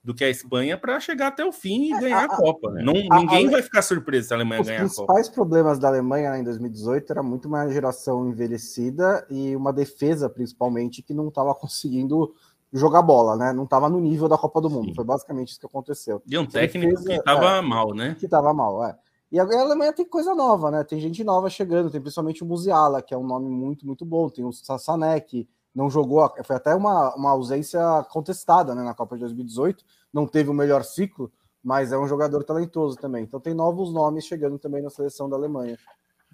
do 0.06 0.14
que 0.14 0.24
a 0.24 0.30
Espanha 0.30 0.78
para 0.78 1.00
chegar 1.00 1.28
até 1.28 1.44
o 1.44 1.52
fim 1.52 1.86
e 1.86 1.94
é, 1.94 2.00
ganhar 2.00 2.22
a, 2.22 2.26
a 2.26 2.38
Copa. 2.38 2.72
Não, 2.74 2.94
a, 3.10 3.20
ninguém 3.20 3.48
a, 3.48 3.52
vai 3.52 3.62
ficar 3.64 3.82
surpreso 3.82 4.28
se 4.28 4.34
a 4.34 4.38
Alemanha 4.38 4.64
ganhar 4.64 4.78
a 4.78 4.82
Copa. 4.82 4.92
Os 4.92 4.96
principais 4.98 5.30
problemas 5.30 5.80
da 5.80 5.88
Alemanha 5.88 6.38
em 6.38 6.44
2018 6.44 7.12
era 7.12 7.24
muito 7.24 7.48
uma 7.48 7.68
geração 7.70 8.30
envelhecida 8.30 9.26
e 9.32 9.56
uma 9.56 9.74
defesa, 9.74 10.30
principalmente, 10.30 11.02
que 11.02 11.12
não 11.12 11.30
estava 11.30 11.56
conseguindo 11.56 12.36
jogar 12.72 13.02
bola, 13.02 13.36
né? 13.36 13.52
Não 13.52 13.64
estava 13.64 13.90
no 13.90 14.00
nível 14.00 14.30
da 14.30 14.38
Copa 14.38 14.62
do 14.62 14.70
Mundo. 14.70 14.90
Sim. 14.90 14.94
Foi 14.94 15.04
basicamente 15.04 15.50
isso 15.50 15.60
que 15.60 15.66
aconteceu. 15.66 16.22
E 16.28 16.38
um 16.38 16.46
técnico 16.46 16.92
defesa, 16.92 17.10
que 17.10 17.16
estava 17.16 17.58
é, 17.58 17.62
mal, 17.62 17.96
né? 17.96 18.16
Que 18.20 18.26
estava 18.26 18.54
mal, 18.54 18.86
é. 18.86 18.96
E 19.32 19.40
agora 19.40 19.58
a 19.58 19.62
Alemanha 19.64 19.92
tem 19.92 20.06
coisa 20.06 20.36
nova, 20.36 20.70
né? 20.70 20.84
Tem 20.84 21.00
gente 21.00 21.24
nova 21.24 21.50
chegando, 21.50 21.90
tem 21.90 22.00
principalmente 22.00 22.44
o 22.44 22.46
Musiala, 22.46 23.02
que 23.02 23.12
é 23.12 23.18
um 23.18 23.26
nome 23.26 23.50
muito, 23.50 23.88
muito 23.88 24.06
bom. 24.06 24.30
Tem 24.30 24.46
o 24.46 24.52
Sané, 24.52 25.20
que 25.20 25.50
não 25.76 25.90
jogou, 25.90 26.34
foi 26.44 26.56
até 26.56 26.74
uma, 26.74 27.14
uma 27.16 27.32
ausência 27.32 27.80
contestada 28.10 28.74
né, 28.74 28.82
na 28.82 28.94
Copa 28.94 29.16
de 29.16 29.22
2018, 29.22 29.84
não 30.14 30.26
teve 30.26 30.50
o 30.50 30.54
melhor 30.54 30.84
ciclo, 30.84 31.30
mas 31.62 31.92
é 31.92 31.98
um 31.98 32.08
jogador 32.08 32.44
talentoso 32.44 32.96
também. 32.96 33.24
Então 33.24 33.40
tem 33.40 33.54
novos 33.54 33.92
nomes 33.92 34.26
chegando 34.26 34.58
também 34.58 34.82
na 34.82 34.90
seleção 34.90 35.30
da 35.30 35.36
Alemanha. 35.36 35.78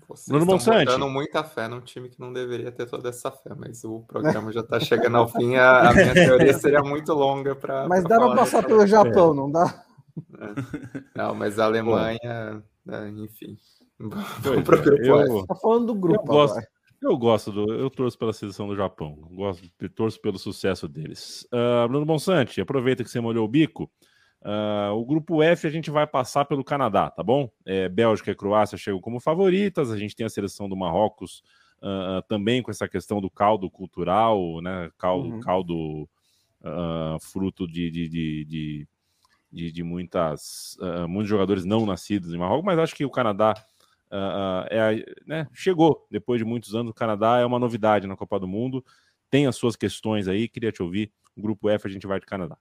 Vocês 0.07 0.27
Bruno 0.27 0.55
estão 0.55 0.79
botando 0.79 1.09
muita 1.09 1.43
fé 1.43 1.67
num 1.67 1.79
time 1.79 2.09
que 2.09 2.19
não 2.19 2.33
deveria 2.33 2.71
ter 2.71 2.85
toda 2.85 3.09
essa 3.09 3.31
fé, 3.31 3.51
mas 3.55 3.83
o 3.83 4.01
programa 4.01 4.51
já 4.53 4.61
está 4.61 4.79
chegando 4.79 5.17
ao 5.17 5.27
fim. 5.27 5.55
A, 5.55 5.89
a, 5.89 5.93
minha 5.93 6.13
teoria 6.13 6.53
seria 6.53 6.81
muito 6.81 7.13
longa 7.13 7.55
para. 7.55 7.87
Mas 7.87 8.03
dá 8.03 8.17
para 8.17 8.35
passar 8.35 8.63
pelo 8.65 8.85
Japão, 8.85 9.33
não 9.33 9.49
dá? 9.49 9.83
É. 10.37 11.01
Não, 11.15 11.33
mas 11.33 11.57
a 11.59 11.65
Alemanha, 11.65 12.63
é, 12.89 13.07
enfim. 13.09 13.57
Vamos 13.97 14.63
para 14.63 14.79
o 14.79 15.45
Tá 15.45 15.55
falando 15.55 15.87
do 15.87 15.95
grupo. 15.95 16.21
Eu 16.21 16.25
gosto, 16.25 16.61
eu 17.01 17.17
gosto 17.17 17.51
do. 17.51 17.73
Eu 17.73 17.89
torço 17.89 18.17
pela 18.17 18.31
seleção 18.31 18.67
do 18.67 18.75
Japão. 18.75 19.15
Gosto, 19.31 19.67
torço 19.95 20.21
pelo 20.21 20.37
sucesso 20.37 20.87
deles. 20.87 21.47
Uh, 21.51 21.87
Bruno 21.87 22.05
Bonsante, 22.05 22.61
aproveita 22.61 23.03
que 23.03 23.09
você 23.09 23.19
molhou 23.19 23.43
o 23.43 23.47
bico. 23.47 23.91
Uh, 24.41 24.93
o 24.93 25.05
grupo 25.05 25.41
F 25.41 25.67
a 25.67 25.69
gente 25.69 25.89
vai 25.89 26.05
passar 26.05 26.45
pelo 26.45 26.63
Canadá, 26.63 27.09
tá 27.09 27.23
bom? 27.23 27.49
É, 27.65 27.87
Bélgica 27.89 28.31
e 28.31 28.35
Croácia 28.35 28.77
chegam 28.77 29.01
como 29.01 29.19
favoritas. 29.19 29.91
A 29.91 29.97
gente 29.97 30.15
tem 30.15 30.25
a 30.25 30.29
seleção 30.29 30.69
do 30.69 30.75
Marrocos 30.75 31.43
uh, 31.79 32.21
também 32.27 32.61
com 32.61 32.69
essa 32.69 32.87
questão 32.87 33.19
do 33.19 33.29
caldo 33.29 33.69
cultural, 33.69 34.61
né? 34.61 34.91
Caldo, 34.97 35.29
uhum. 35.29 35.39
caldo 35.39 36.09
fruto 37.31 37.67
de, 37.67 37.89
de, 37.89 38.07
de, 38.07 38.87
de, 39.51 39.71
de 39.71 39.83
muitas, 39.83 40.77
muitos 41.09 41.27
jogadores 41.27 41.65
não 41.65 41.87
nascidos 41.87 42.31
em 42.31 42.37
Marrocos, 42.37 42.63
mas 42.63 42.77
acho 42.77 42.93
que 42.93 43.03
o 43.03 43.09
Canadá 43.09 43.55
uh, 44.11 44.67
é, 44.69 45.05
né, 45.25 45.47
chegou 45.53 46.05
depois 46.09 46.39
de 46.39 46.45
muitos 46.45 46.75
anos. 46.75 46.91
O 46.91 46.95
Canadá 46.95 47.39
é 47.39 47.45
uma 47.45 47.59
novidade 47.59 48.07
na 48.07 48.15
Copa 48.15 48.39
do 48.39 48.47
Mundo. 48.47 48.83
Tem 49.29 49.47
as 49.47 49.55
suas 49.55 49.75
questões 49.75 50.27
aí, 50.27 50.47
queria 50.47 50.71
te 50.71 50.83
ouvir. 50.83 51.11
O 51.35 51.41
grupo 51.41 51.69
F 51.69 51.87
a 51.87 51.91
gente 51.91 52.07
vai 52.07 52.19
de 52.19 52.25
Canadá. 52.25 52.57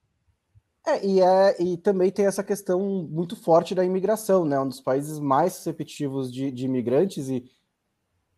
É, 0.87 1.07
e, 1.07 1.21
é, 1.21 1.63
e 1.63 1.77
também 1.77 2.11
tem 2.11 2.27
essa 2.27 2.43
questão 2.43 3.07
muito 3.11 3.37
forte 3.37 3.75
da 3.75 3.85
imigração, 3.85 4.45
né? 4.45 4.59
Um 4.59 4.69
dos 4.69 4.81
países 4.81 5.19
mais 5.19 5.57
receptivos 5.57 6.33
de, 6.33 6.51
de 6.51 6.65
imigrantes 6.65 7.29
e 7.29 7.45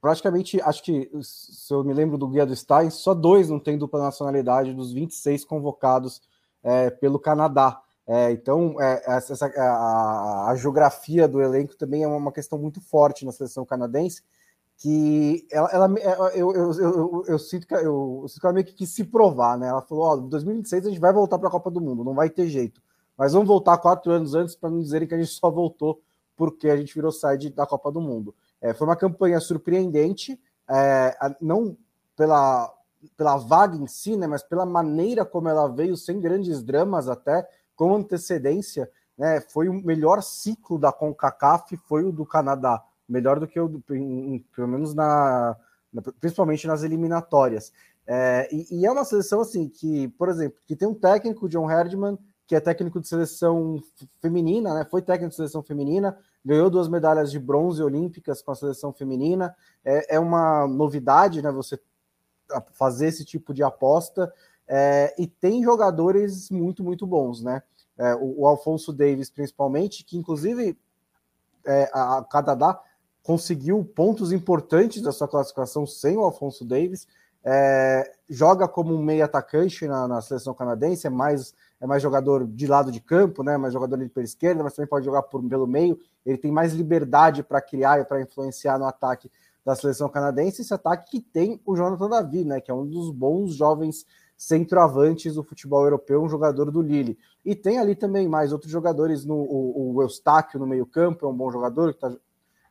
praticamente, 0.00 0.60
acho 0.62 0.82
que, 0.82 1.08
se 1.22 1.72
eu 1.72 1.84
me 1.84 1.94
lembro 1.94 2.18
do 2.18 2.26
Guia 2.26 2.44
do 2.44 2.56
Stein, 2.56 2.90
só 2.90 3.14
dois 3.14 3.48
não 3.48 3.60
têm 3.60 3.78
dupla 3.78 4.02
nacionalidade 4.02 4.74
dos 4.74 4.92
26 4.92 5.44
convocados 5.44 6.20
é, 6.62 6.90
pelo 6.90 7.20
Canadá. 7.20 7.80
É, 8.06 8.32
então, 8.32 8.80
é, 8.80 9.02
essa, 9.06 9.46
a, 9.46 10.50
a, 10.50 10.56
geografia 10.56 11.28
do 11.28 11.40
elenco 11.40 11.76
também 11.76 12.02
é 12.02 12.08
uma 12.08 12.32
questão 12.32 12.58
muito 12.58 12.80
forte 12.80 13.24
na 13.24 13.30
seleção 13.30 13.64
canadense, 13.64 14.22
que 14.76 15.46
ela, 15.52 15.70
ela 15.70 15.94
é, 15.98 16.40
eu, 16.40 16.52
eu, 16.52 16.72
eu, 16.72 17.24
eu, 17.28 17.38
sinto 17.38 17.66
que 17.66 17.74
eu, 17.74 18.24
sinto 18.28 18.40
que 18.40 18.46
ela 18.46 18.54
meio 18.54 18.66
que 18.66 18.74
quis 18.74 18.90
se 18.90 19.04
provar, 19.04 19.56
né? 19.56 19.68
Ela 19.68 19.82
falou: 19.82 20.04
Ó, 20.04 20.14
oh, 20.14 20.20
2026 20.22 20.86
a 20.86 20.88
gente 20.90 21.00
vai 21.00 21.12
voltar 21.12 21.38
para 21.38 21.48
a 21.48 21.50
Copa 21.50 21.70
do 21.70 21.80
Mundo, 21.80 22.02
não 22.02 22.14
vai 22.14 22.28
ter 22.28 22.48
jeito, 22.48 22.82
mas 23.16 23.32
vamos 23.32 23.46
voltar 23.46 23.78
quatro 23.78 24.10
anos 24.10 24.34
antes 24.34 24.56
para 24.56 24.70
não 24.70 24.80
dizerem 24.80 25.06
que 25.06 25.14
a 25.14 25.18
gente 25.18 25.30
só 25.30 25.48
voltou 25.50 26.02
porque 26.36 26.68
a 26.68 26.76
gente 26.76 26.92
virou 26.94 27.12
side 27.12 27.50
da 27.50 27.66
Copa 27.66 27.92
do 27.92 28.00
Mundo. 28.00 28.34
É, 28.60 28.74
foi 28.74 28.86
uma 28.86 28.96
campanha 28.96 29.38
surpreendente, 29.38 30.40
é, 30.68 31.16
não 31.40 31.76
pela, 32.16 32.72
pela 33.16 33.36
vaga 33.36 33.76
em 33.76 33.86
si, 33.86 34.16
né, 34.16 34.26
mas 34.26 34.42
pela 34.42 34.66
maneira 34.66 35.24
como 35.24 35.48
ela 35.48 35.68
veio, 35.68 35.96
sem 35.96 36.20
grandes 36.20 36.62
dramas 36.62 37.08
até 37.08 37.48
com 37.74 37.94
antecedência, 37.94 38.90
né, 39.16 39.40
foi 39.40 39.68
o 39.68 39.74
melhor 39.74 40.22
ciclo 40.22 40.78
da 40.78 40.92
CONCACAF, 40.92 41.76
foi 41.76 42.04
o 42.04 42.12
do 42.12 42.24
Canadá, 42.24 42.82
melhor 43.08 43.38
do 43.38 43.46
que 43.46 43.60
o, 43.60 43.80
pelo 43.80 44.68
menos 44.68 44.94
na, 44.94 45.56
na, 45.92 46.02
principalmente 46.20 46.66
nas 46.66 46.82
eliminatórias. 46.82 47.72
É, 48.06 48.48
e, 48.50 48.80
e, 48.80 48.86
é 48.86 48.90
uma 48.90 49.04
seleção 49.04 49.40
assim 49.40 49.68
que, 49.68 50.08
por 50.08 50.28
exemplo, 50.28 50.58
que 50.66 50.74
tem 50.74 50.88
um 50.88 50.94
técnico, 50.94 51.48
John 51.48 51.70
Herdman, 51.70 52.18
que 52.46 52.56
é 52.56 52.60
técnico 52.60 53.00
de 53.00 53.06
seleção 53.06 53.80
feminina, 54.20 54.74
né? 54.74 54.84
Foi 54.90 55.00
técnico 55.00 55.30
de 55.30 55.36
seleção 55.36 55.62
feminina, 55.62 56.18
ganhou 56.44 56.68
duas 56.68 56.88
medalhas 56.88 57.30
de 57.30 57.38
bronze 57.38 57.82
olímpicas 57.82 58.42
com 58.42 58.50
a 58.50 58.56
seleção 58.56 58.92
feminina. 58.92 59.54
É, 59.84 60.16
é 60.16 60.20
uma 60.20 60.66
novidade, 60.66 61.40
né? 61.40 61.50
Você 61.52 61.78
fazer 62.72 63.06
esse 63.06 63.24
tipo 63.24 63.54
de 63.54 63.62
aposta. 63.62 64.32
É, 64.68 65.14
e 65.18 65.26
tem 65.26 65.62
jogadores 65.62 66.50
muito, 66.50 66.82
muito 66.82 67.06
bons, 67.06 67.42
né? 67.42 67.62
É, 67.98 68.14
o, 68.14 68.40
o, 68.40 68.46
Alfonso 68.46 68.92
Davis, 68.92 69.30
principalmente, 69.30 70.04
que 70.04 70.16
inclusive 70.16 70.78
é, 71.64 71.90
a, 71.92 72.24
Canadá 72.28 72.80
conseguiu 73.22 73.84
pontos 73.84 74.32
importantes 74.32 75.02
da 75.02 75.12
sua 75.12 75.28
classificação 75.28 75.86
sem 75.86 76.16
o 76.16 76.22
Alfonso 76.22 76.64
Davis. 76.64 77.06
É, 77.44 78.12
joga 78.28 78.68
como 78.68 78.94
um 78.94 79.02
meio 79.02 79.24
atacante 79.24 79.86
na, 79.86 80.06
na, 80.06 80.20
seleção 80.20 80.54
canadense, 80.54 81.06
é 81.06 81.10
mais, 81.10 81.54
é 81.80 81.86
mais 81.86 82.00
jogador 82.00 82.46
de 82.46 82.66
lado 82.66 82.90
de 82.92 83.00
campo, 83.00 83.42
né? 83.42 83.56
Mais 83.56 83.72
jogador 83.72 83.96
de 83.98 84.08
pela 84.08 84.24
esquerda, 84.24 84.62
mas 84.62 84.74
também 84.74 84.88
pode 84.88 85.04
jogar 85.04 85.22
por, 85.22 85.42
pelo 85.48 85.66
meio. 85.66 85.98
Ele 86.24 86.38
tem 86.38 86.52
mais 86.52 86.72
liberdade 86.72 87.42
para 87.42 87.60
criar 87.60 88.00
e 88.00 88.04
para 88.04 88.22
influenciar 88.22 88.78
no 88.78 88.86
ataque 88.86 89.30
da 89.64 89.74
seleção 89.74 90.08
canadense. 90.08 90.62
Esse 90.62 90.74
ataque 90.74 91.10
que 91.10 91.20
tem 91.20 91.60
o 91.66 91.76
Jonathan 91.76 92.08
Davi, 92.08 92.44
né? 92.44 92.60
Que 92.60 92.70
é 92.70 92.74
um 92.74 92.86
dos 92.86 93.10
bons 93.10 93.54
jovens 93.54 94.06
centroavantes 94.42 95.36
do 95.36 95.44
futebol 95.44 95.84
europeu, 95.84 96.20
um 96.20 96.28
jogador 96.28 96.68
do 96.72 96.82
Lille. 96.82 97.16
E 97.44 97.54
tem 97.54 97.78
ali 97.78 97.94
também 97.94 98.26
mais 98.26 98.52
outros 98.52 98.72
jogadores, 98.72 99.24
no, 99.24 99.36
o, 99.36 99.94
o 99.94 100.02
Eustáquio 100.02 100.58
no 100.58 100.66
meio-campo, 100.66 101.24
é 101.24 101.28
um 101.28 101.34
bom 101.34 101.48
jogador 101.48 101.92
que 101.92 102.04
está 102.04 102.12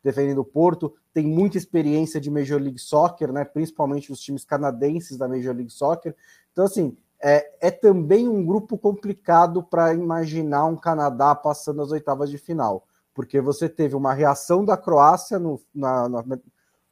defendendo 0.04 0.40
o 0.40 0.46
Porto, 0.46 0.94
tem 1.14 1.26
muita 1.26 1.58
experiência 1.58 2.20
de 2.20 2.30
Major 2.30 2.60
League 2.60 2.78
Soccer, 2.78 3.32
né? 3.32 3.46
Principalmente 3.46 4.12
os 4.12 4.20
times 4.20 4.44
canadenses 4.44 5.18
da 5.18 5.30
Major 5.30 5.56
League 5.56 5.72
Soccer. 5.72 6.14
Então, 6.52 6.66
assim, 6.66 6.98
é, 7.24 7.50
é 7.62 7.72
também 7.72 8.28
um 8.28 8.46
grupo 8.46 8.78
complicado 8.78 9.64
para 9.64 9.94
imaginar 9.94 10.66
um 10.66 10.76
Canadá 10.76 11.34
passando 11.34 11.82
as 11.82 11.92
oitavas 11.92 12.30
de 12.30 12.38
final, 12.38 12.86
porque 13.14 13.40
você 13.40 13.70
teve 13.70 13.96
uma 13.96 14.14
reação 14.14 14.66
da 14.66 14.76
Croácia 14.76 15.40
no, 15.40 15.62
na, 15.74 16.10
na, 16.10 16.24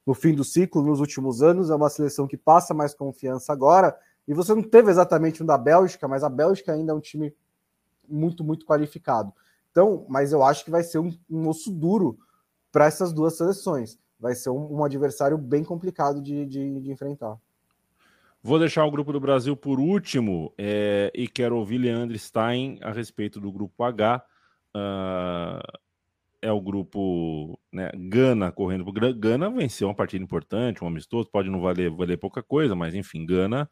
no 0.05 0.13
fim 0.13 0.33
do 0.33 0.45
ciclo 0.45 0.81
nos 0.81 1.01
últimos 1.01 1.41
anos, 1.41 1.69
é 1.69 1.75
uma 1.75 1.89
seleção 1.89 2.27
que 2.27 2.37
passa 2.37 2.73
mais 2.73 2.93
confiança 2.93 3.51
agora, 3.51 3.97
e 4.29 4.33
você 4.35 4.53
não 4.53 4.61
teve 4.61 4.91
exatamente 4.91 5.41
um 5.41 5.45
da 5.45 5.57
Bélgica, 5.57 6.07
mas 6.07 6.23
a 6.23 6.29
Bélgica 6.29 6.71
ainda 6.71 6.91
é 6.91 6.95
um 6.95 6.99
time 6.99 7.33
muito, 8.07 8.43
muito 8.43 8.63
qualificado. 8.63 9.33
Então, 9.71 10.05
mas 10.07 10.31
eu 10.31 10.43
acho 10.43 10.63
que 10.63 10.69
vai 10.69 10.83
ser 10.83 10.99
um, 10.99 11.11
um 11.27 11.47
osso 11.47 11.71
duro 11.71 12.15
para 12.71 12.85
essas 12.85 13.11
duas 13.11 13.35
seleções. 13.35 13.97
Vai 14.19 14.35
ser 14.35 14.51
um, 14.51 14.77
um 14.77 14.83
adversário 14.83 15.35
bem 15.35 15.63
complicado 15.63 16.21
de, 16.21 16.45
de, 16.45 16.79
de, 16.79 16.91
enfrentar. 16.91 17.39
Vou 18.43 18.59
deixar 18.59 18.85
o 18.85 18.91
grupo 18.91 19.11
do 19.11 19.19
Brasil 19.19 19.57
por 19.57 19.79
último 19.79 20.53
é, 20.59 21.11
e 21.15 21.27
quero 21.27 21.57
ouvir 21.57 21.79
Leandro 21.79 22.17
Stein 22.19 22.77
a 22.83 22.91
respeito 22.91 23.39
do 23.39 23.51
grupo 23.51 23.83
H. 23.83 24.23
Uh, 24.75 25.79
é 26.39 26.51
o 26.51 26.61
grupo 26.61 27.59
né, 27.73 27.89
Gana 27.95 28.51
correndo 28.51 28.85
Gana 29.17 29.49
venceu 29.49 29.87
uma 29.87 29.95
partida 29.95 30.23
importante, 30.23 30.83
um 30.83 30.87
amistoso, 30.87 31.27
pode 31.31 31.49
não 31.49 31.59
valer, 31.59 31.89
valer 31.89 32.17
pouca 32.17 32.43
coisa, 32.43 32.75
mas 32.75 32.93
enfim, 32.93 33.25
Gana, 33.25 33.67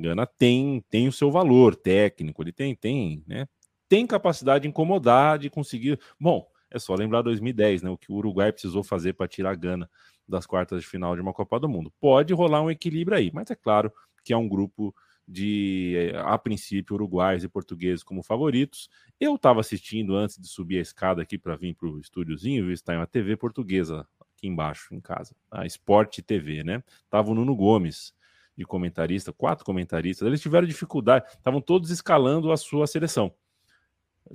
Gana 0.00 0.26
tem, 0.26 0.84
tem 0.88 1.08
o 1.08 1.12
seu 1.12 1.30
valor 1.30 1.74
técnico, 1.74 2.42
ele 2.42 2.52
tem, 2.52 2.74
tem, 2.74 3.24
né? 3.26 3.46
Tem 3.88 4.06
capacidade 4.06 4.62
de 4.62 4.68
incomodar, 4.68 5.38
de 5.38 5.50
conseguir. 5.50 5.98
Bom, 6.20 6.46
é 6.70 6.78
só 6.78 6.94
lembrar 6.94 7.22
2010, 7.22 7.82
né? 7.82 7.90
O 7.90 7.96
que 7.96 8.12
o 8.12 8.16
Uruguai 8.16 8.52
precisou 8.52 8.84
fazer 8.84 9.14
para 9.14 9.26
tirar 9.26 9.50
a 9.50 9.54
Gana 9.54 9.90
das 10.28 10.46
quartas 10.46 10.82
de 10.82 10.86
final 10.86 11.14
de 11.16 11.22
uma 11.22 11.32
Copa 11.32 11.58
do 11.58 11.68
Mundo. 11.68 11.92
Pode 11.98 12.34
rolar 12.34 12.62
um 12.62 12.70
equilíbrio 12.70 13.16
aí, 13.16 13.30
mas 13.32 13.50
é 13.50 13.54
claro 13.54 13.92
que 14.22 14.32
é 14.32 14.36
um 14.36 14.48
grupo 14.48 14.94
de, 15.26 16.12
a 16.24 16.38
princípio, 16.38 16.94
uruguaios 16.94 17.44
e 17.44 17.48
portugueses 17.48 18.02
como 18.02 18.22
favoritos. 18.22 18.88
Eu 19.18 19.34
estava 19.34 19.60
assistindo 19.60 20.14
antes 20.16 20.38
de 20.38 20.46
subir 20.48 20.78
a 20.78 20.82
escada 20.82 21.22
aqui 21.22 21.38
para 21.38 21.56
vir 21.56 21.74
para 21.74 21.88
o 21.88 21.98
estúdiozinho? 21.98 22.70
Está 22.70 22.94
em 22.94 22.98
uma 22.98 23.06
TV 23.06 23.36
portuguesa 23.36 24.06
aqui 24.20 24.46
embaixo, 24.46 24.94
em 24.94 25.00
casa, 25.00 25.34
a 25.50 25.66
Sport 25.66 26.20
TV, 26.20 26.62
né? 26.62 26.82
Tava 27.10 27.30
o 27.30 27.34
Nuno 27.34 27.54
Gomes 27.56 28.14
de 28.58 28.66
comentarista, 28.66 29.32
quatro 29.32 29.64
comentaristas. 29.64 30.28
Eles 30.28 30.42
tiveram 30.42 30.66
dificuldade, 30.66 31.24
estavam 31.30 31.62
todos 31.62 31.90
escalando 31.90 32.52
a 32.52 32.58
sua 32.58 32.86
seleção 32.86 33.32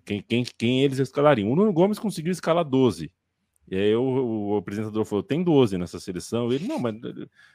quem, 0.05 0.21
quem, 0.21 0.43
quem 0.57 0.83
eles 0.83 0.99
escalariam. 0.99 1.51
O 1.51 1.55
Nuno 1.55 1.71
Gomes 1.73 1.99
conseguiu 1.99 2.31
escalar 2.31 2.65
12. 2.65 3.11
E 3.69 3.75
aí 3.75 3.95
o, 3.95 4.49
o 4.51 4.57
apresentador 4.57 5.05
falou: 5.05 5.23
tem 5.23 5.43
12 5.43 5.77
nessa 5.77 5.99
seleção. 5.99 6.51
Ele, 6.51 6.67
não, 6.67 6.79
mas 6.79 6.95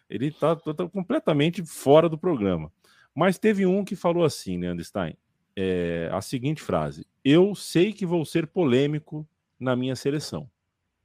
ele 0.09 0.27
está 0.27 0.57
tá 0.57 0.89
completamente 0.89 1.65
fora 1.65 2.09
do 2.09 2.19
programa. 2.19 2.73
Mas 3.15 3.39
teve 3.39 3.67
um 3.67 3.85
que 3.85 3.97
falou 3.97 4.25
assim, 4.25 4.59
né, 4.59 4.75
Stein? 4.83 5.17
É, 5.57 6.09
a 6.13 6.21
seguinte 6.21 6.63
frase: 6.63 7.07
Eu 7.25 7.55
sei 7.55 7.93
que 7.93 8.07
vou 8.07 8.25
ser 8.25 8.47
polêmico 8.47 9.29
na 9.59 9.75
minha 9.75 9.97
seleção, 9.97 10.49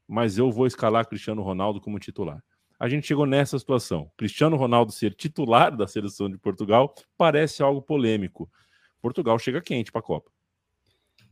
mas 0.07 0.37
eu 0.37 0.51
vou 0.51 0.67
escalar 0.67 1.07
Cristiano 1.07 1.41
Ronaldo 1.41 1.81
como 1.81 1.99
titular. 1.99 2.43
A 2.83 2.89
gente 2.89 3.07
chegou 3.07 3.25
nessa 3.25 3.57
situação. 3.57 4.11
Cristiano 4.17 4.57
Ronaldo 4.57 4.91
ser 4.91 5.13
titular 5.13 5.73
da 5.73 5.87
seleção 5.87 6.29
de 6.29 6.37
Portugal 6.37 6.93
parece 7.17 7.63
algo 7.63 7.81
polêmico. 7.81 8.51
Portugal 9.01 9.39
chega 9.39 9.61
quente 9.61 9.89
para 9.89 9.99
a 9.99 10.03
Copa. 10.03 10.29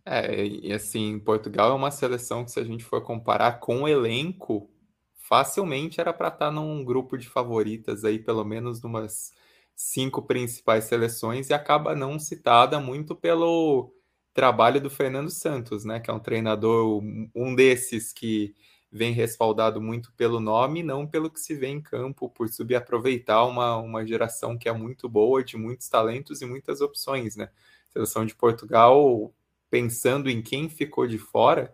É, 0.05 0.45
e 0.45 0.71
assim, 0.71 1.19
Portugal 1.19 1.71
é 1.71 1.75
uma 1.75 1.91
seleção 1.91 2.45
que, 2.45 2.51
se 2.51 2.59
a 2.61 2.63
gente 2.63 2.85
for 2.85 3.01
comparar 3.03 3.59
com 3.59 3.81
o 3.81 3.87
elenco, 3.89 4.69
facilmente 5.13 5.99
era 5.99 6.13
para 6.13 6.29
estar 6.29 6.45
tá 6.45 6.51
num 6.51 6.85
grupo 6.85 7.17
de 7.17 7.27
favoritas 7.27 8.05
aí, 8.05 8.17
pelo 8.17 8.45
menos 8.45 8.81
numas 8.81 9.33
cinco 9.75 10.21
principais 10.21 10.85
seleções, 10.85 11.49
e 11.49 11.53
acaba 11.53 11.93
não 11.93 12.17
citada 12.17 12.79
muito 12.79 13.13
pelo 13.13 13.93
trabalho 14.33 14.79
do 14.79 14.89
Fernando 14.89 15.29
Santos, 15.29 15.83
né? 15.83 15.99
Que 15.99 16.09
é 16.09 16.13
um 16.13 16.19
treinador, 16.19 17.03
um 17.35 17.53
desses 17.53 18.13
que 18.13 18.55
vem 18.91 19.13
respaldado 19.13 19.81
muito 19.81 20.11
pelo 20.13 20.39
nome, 20.39 20.83
não 20.83 21.07
pelo 21.07 21.29
que 21.29 21.39
se 21.39 21.55
vê 21.55 21.67
em 21.67 21.81
campo, 21.81 22.29
por 22.29 22.49
subaproveitar 22.49 23.47
uma, 23.47 23.77
uma 23.77 24.05
geração 24.05 24.57
que 24.57 24.67
é 24.67 24.73
muito 24.73 25.07
boa, 25.07 25.43
de 25.43 25.55
muitos 25.55 25.87
talentos 25.87 26.41
e 26.41 26.45
muitas 26.45 26.81
opções, 26.81 27.35
né? 27.37 27.49
A 27.89 27.93
seleção 27.93 28.25
de 28.25 28.35
Portugal 28.35 29.33
pensando 29.69 30.29
em 30.29 30.41
quem 30.41 30.69
ficou 30.69 31.07
de 31.07 31.17
fora, 31.17 31.73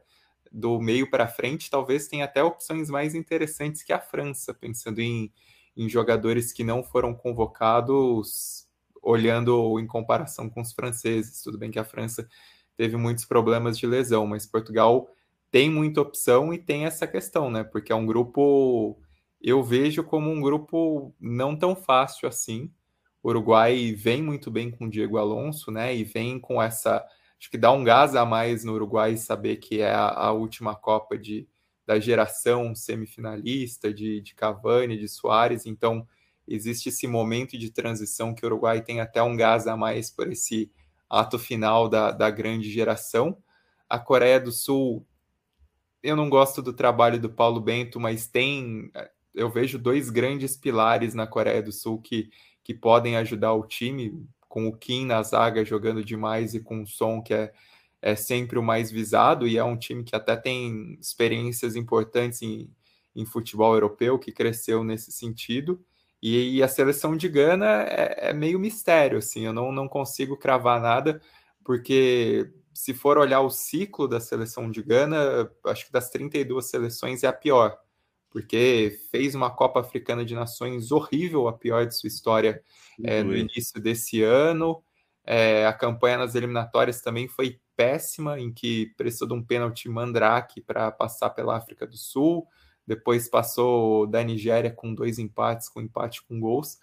do 0.51 0.79
meio 0.79 1.09
para 1.09 1.27
frente, 1.27 1.69
talvez 1.69 2.07
tenha 2.07 2.25
até 2.25 2.43
opções 2.43 2.89
mais 2.89 3.15
interessantes 3.15 3.83
que 3.83 3.91
a 3.91 3.99
França, 3.99 4.53
pensando 4.53 4.99
em, 4.99 5.33
em 5.75 5.89
jogadores 5.89 6.53
que 6.53 6.63
não 6.63 6.83
foram 6.83 7.13
convocados, 7.13 8.67
olhando 9.01 9.79
em 9.79 9.87
comparação 9.87 10.49
com 10.49 10.61
os 10.61 10.71
franceses. 10.71 11.41
Tudo 11.41 11.57
bem 11.57 11.71
que 11.71 11.79
a 11.79 11.83
França 11.83 12.27
teve 12.75 12.95
muitos 12.95 13.25
problemas 13.25 13.77
de 13.77 13.87
lesão, 13.87 14.27
mas 14.27 14.45
Portugal 14.45 15.09
tem 15.51 15.69
muita 15.69 16.01
opção 16.01 16.53
e 16.53 16.57
tem 16.57 16.85
essa 16.85 17.07
questão, 17.07 17.49
né? 17.49 17.63
Porque 17.63 17.91
é 17.91 17.95
um 17.95 18.05
grupo, 18.05 18.99
eu 19.41 19.63
vejo 19.63 20.03
como 20.03 20.29
um 20.29 20.41
grupo 20.41 21.13
não 21.19 21.55
tão 21.55 21.75
fácil 21.75 22.27
assim. 22.27 22.71
O 23.23 23.29
Uruguai 23.29 23.93
vem 23.93 24.21
muito 24.21 24.51
bem 24.51 24.71
com 24.71 24.85
o 24.85 24.89
Diego 24.89 25.17
Alonso, 25.17 25.71
né? 25.71 25.95
E 25.95 26.03
vem 26.03 26.39
com 26.39 26.61
essa 26.61 27.05
acho 27.39 27.51
que 27.51 27.57
dá 27.57 27.71
um 27.71 27.83
gás 27.83 28.15
a 28.15 28.25
mais 28.25 28.63
no 28.63 28.73
Uruguai 28.73 29.15
saber 29.15 29.57
que 29.57 29.81
é 29.81 29.91
a, 29.93 30.07
a 30.09 30.31
última 30.31 30.75
Copa 30.75 31.17
de, 31.17 31.47
da 31.85 31.99
geração 31.99 32.73
semifinalista 32.73 33.93
de, 33.93 34.21
de 34.21 34.33
Cavani, 34.33 34.97
de 34.97 35.07
Soares, 35.07 35.65
então 35.65 36.07
existe 36.47 36.89
esse 36.89 37.07
momento 37.07 37.57
de 37.57 37.69
transição 37.69 38.33
que 38.33 38.43
o 38.43 38.47
Uruguai 38.47 38.81
tem 38.81 38.99
até 39.01 39.21
um 39.21 39.35
gás 39.35 39.67
a 39.67 39.77
mais 39.77 40.09
por 40.09 40.31
esse 40.31 40.71
ato 41.09 41.37
final 41.37 41.87
da, 41.87 42.11
da 42.11 42.29
grande 42.29 42.71
geração. 42.71 43.37
A 43.89 43.99
Coreia 43.99 44.39
do 44.39 44.51
Sul, 44.51 45.05
eu 46.07 46.15
não 46.15 46.29
gosto 46.29 46.61
do 46.61 46.71
trabalho 46.71 47.19
do 47.19 47.29
Paulo 47.29 47.59
Bento, 47.59 47.99
mas 47.99 48.27
tem, 48.27 48.89
eu 49.35 49.49
vejo 49.49 49.77
dois 49.77 50.09
grandes 50.09 50.55
pilares 50.55 51.13
na 51.13 51.27
Coreia 51.27 51.61
do 51.61 51.71
Sul 51.71 52.01
que, 52.01 52.29
que 52.63 52.73
podem 52.73 53.17
ajudar 53.17 53.53
o 53.53 53.67
time 53.67 54.25
com 54.47 54.69
o 54.69 54.77
Kim 54.77 55.05
na 55.05 55.21
zaga 55.21 55.65
jogando 55.65 56.01
demais 56.01 56.53
e 56.53 56.61
com 56.61 56.81
o 56.81 56.87
Som, 56.87 57.21
que 57.21 57.33
é, 57.33 57.51
é 58.01 58.15
sempre 58.15 58.57
o 58.57 58.63
mais 58.63 58.89
visado, 58.89 59.45
e 59.45 59.57
é 59.57 59.63
um 59.65 59.77
time 59.77 60.05
que 60.05 60.15
até 60.15 60.37
tem 60.37 60.97
experiências 61.01 61.75
importantes 61.75 62.41
em, 62.41 62.71
em 63.13 63.25
futebol 63.25 63.73
europeu, 63.73 64.17
que 64.17 64.31
cresceu 64.31 64.85
nesse 64.85 65.11
sentido. 65.11 65.83
E, 66.21 66.55
e 66.55 66.63
a 66.63 66.69
seleção 66.69 67.17
de 67.17 67.27
Gana 67.27 67.83
é, 67.83 68.29
é, 68.29 68.33
meio 68.33 68.57
mistério, 68.57 69.17
assim, 69.17 69.45
eu 69.45 69.51
não, 69.51 69.73
não 69.73 69.89
consigo 69.89 70.37
cravar 70.37 70.79
nada, 70.81 71.21
porque 71.65 72.49
se 72.77 72.93
for 72.93 73.17
olhar 73.17 73.41
o 73.41 73.49
ciclo 73.49 74.07
da 74.07 74.19
seleção 74.19 74.69
de 74.69 74.81
Gana, 74.83 75.51
acho 75.65 75.87
que 75.87 75.91
das 75.91 76.09
32 76.09 76.65
seleções 76.69 77.23
é 77.23 77.27
a 77.27 77.33
pior 77.33 77.77
porque 78.29 78.99
fez 79.09 79.33
uma 79.33 79.49
Copa 79.49 79.79
Africana 79.79 80.23
de 80.23 80.35
Nações 80.35 80.91
horrível, 80.91 81.47
a 81.47 81.53
pior 81.53 81.87
de 81.87 81.95
sua 81.95 82.07
história 82.07 82.61
é, 83.03 83.23
no 83.23 83.35
início 83.35 83.81
desse 83.81 84.21
ano. 84.21 84.83
É, 85.25 85.65
a 85.65 85.73
campanha 85.73 86.19
nas 86.19 86.35
eliminatórias 86.35 87.01
também 87.01 87.27
foi 87.27 87.59
péssima, 87.75 88.39
em 88.39 88.53
que 88.53 88.93
precisou 88.95 89.27
de 89.27 89.33
um 89.33 89.43
pênalti 89.43 89.89
mandrake 89.89 90.61
para 90.61 90.91
passar 90.91 91.31
pela 91.31 91.57
África 91.57 91.87
do 91.87 91.97
Sul. 91.97 92.47
Depois 92.85 93.27
passou 93.27 94.05
da 94.05 94.23
Nigéria 94.23 94.71
com 94.71 94.93
dois 94.93 95.17
empates, 95.19 95.67
com 95.67 95.81
empate 95.81 96.23
com 96.23 96.39
gols. 96.39 96.77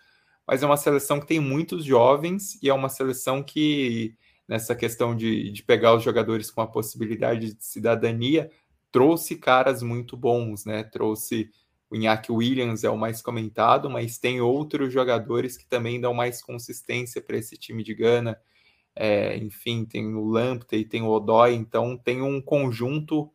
Mas 0.47 0.63
é 0.63 0.67
uma 0.67 0.77
seleção 0.77 1.21
que 1.21 1.27
tem 1.27 1.39
muitos 1.39 1.85
jovens 1.85 2.61
e 2.63 2.69
é 2.69 2.75
uma 2.75 2.89
seleção 2.89 3.43
que 3.45 4.15
nessa 4.47 4.75
questão 4.75 5.17
de, 5.17 5.51
de 5.51 5.63
pegar 5.63 5.95
os 5.95 6.03
jogadores 6.03 6.51
com 6.51 6.61
a 6.61 6.67
possibilidade 6.67 7.55
de 7.55 7.65
cidadania, 7.65 8.51
trouxe 8.93 9.37
caras 9.37 9.83
muito 9.83 10.17
bons, 10.17 10.65
né? 10.65 10.85
Trouxe 10.85 11.51
o 11.91 11.97
Iñaki 11.97 12.33
Williams 12.33 12.83
é 12.83 12.91
o 12.91 12.97
mais 12.97 13.23
comentado, 13.23 13.89
mas 13.89 14.19
tem 14.19 14.41
outros 14.41 14.93
jogadores 14.93 15.57
que 15.57 15.67
também 15.67 16.01
dão 16.01 16.13
mais 16.13 16.43
consistência 16.43 17.23
para 17.23 17.37
esse 17.37 17.57
time 17.57 17.83
de 17.83 17.95
Gana. 17.95 18.39
É, 18.97 19.37
enfim, 19.37 19.85
tem 19.85 20.15
o 20.15 20.25
Lamptey, 20.27 20.85
tem 20.85 21.03
o 21.03 21.09
Odoi, 21.09 21.55
então 21.55 21.97
tem 21.97 22.23
um 22.23 22.41
conjunto 22.41 23.31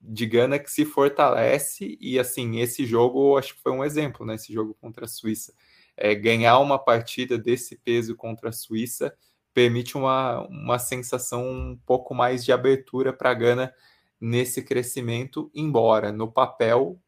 de 0.00 0.26
Gana 0.26 0.58
que 0.58 0.70
se 0.70 0.84
fortalece 0.84 1.98
e 2.00 2.18
assim, 2.18 2.60
esse 2.60 2.86
jogo 2.86 3.36
acho 3.36 3.54
que 3.54 3.62
foi 3.62 3.72
um 3.72 3.84
exemplo, 3.84 4.24
né? 4.24 4.34
Esse 4.34 4.52
jogo 4.52 4.74
contra 4.80 5.04
a 5.04 5.08
Suíça. 5.08 5.52
É, 5.96 6.14
ganhar 6.14 6.58
uma 6.58 6.78
partida 6.78 7.36
desse 7.36 7.76
peso 7.76 8.16
contra 8.16 8.48
a 8.48 8.52
Suíça 8.52 9.14
permite 9.54 9.96
uma, 9.96 10.46
uma 10.48 10.78
sensação 10.78 11.48
um 11.48 11.78
pouco 11.86 12.14
mais 12.14 12.44
de 12.44 12.52
abertura 12.52 13.12
para 13.12 13.30
a 13.30 13.34
Gana 13.34 13.74
nesse 14.20 14.62
crescimento, 14.62 15.50
embora 15.54 16.12
no 16.12 16.30
papel 16.30 17.00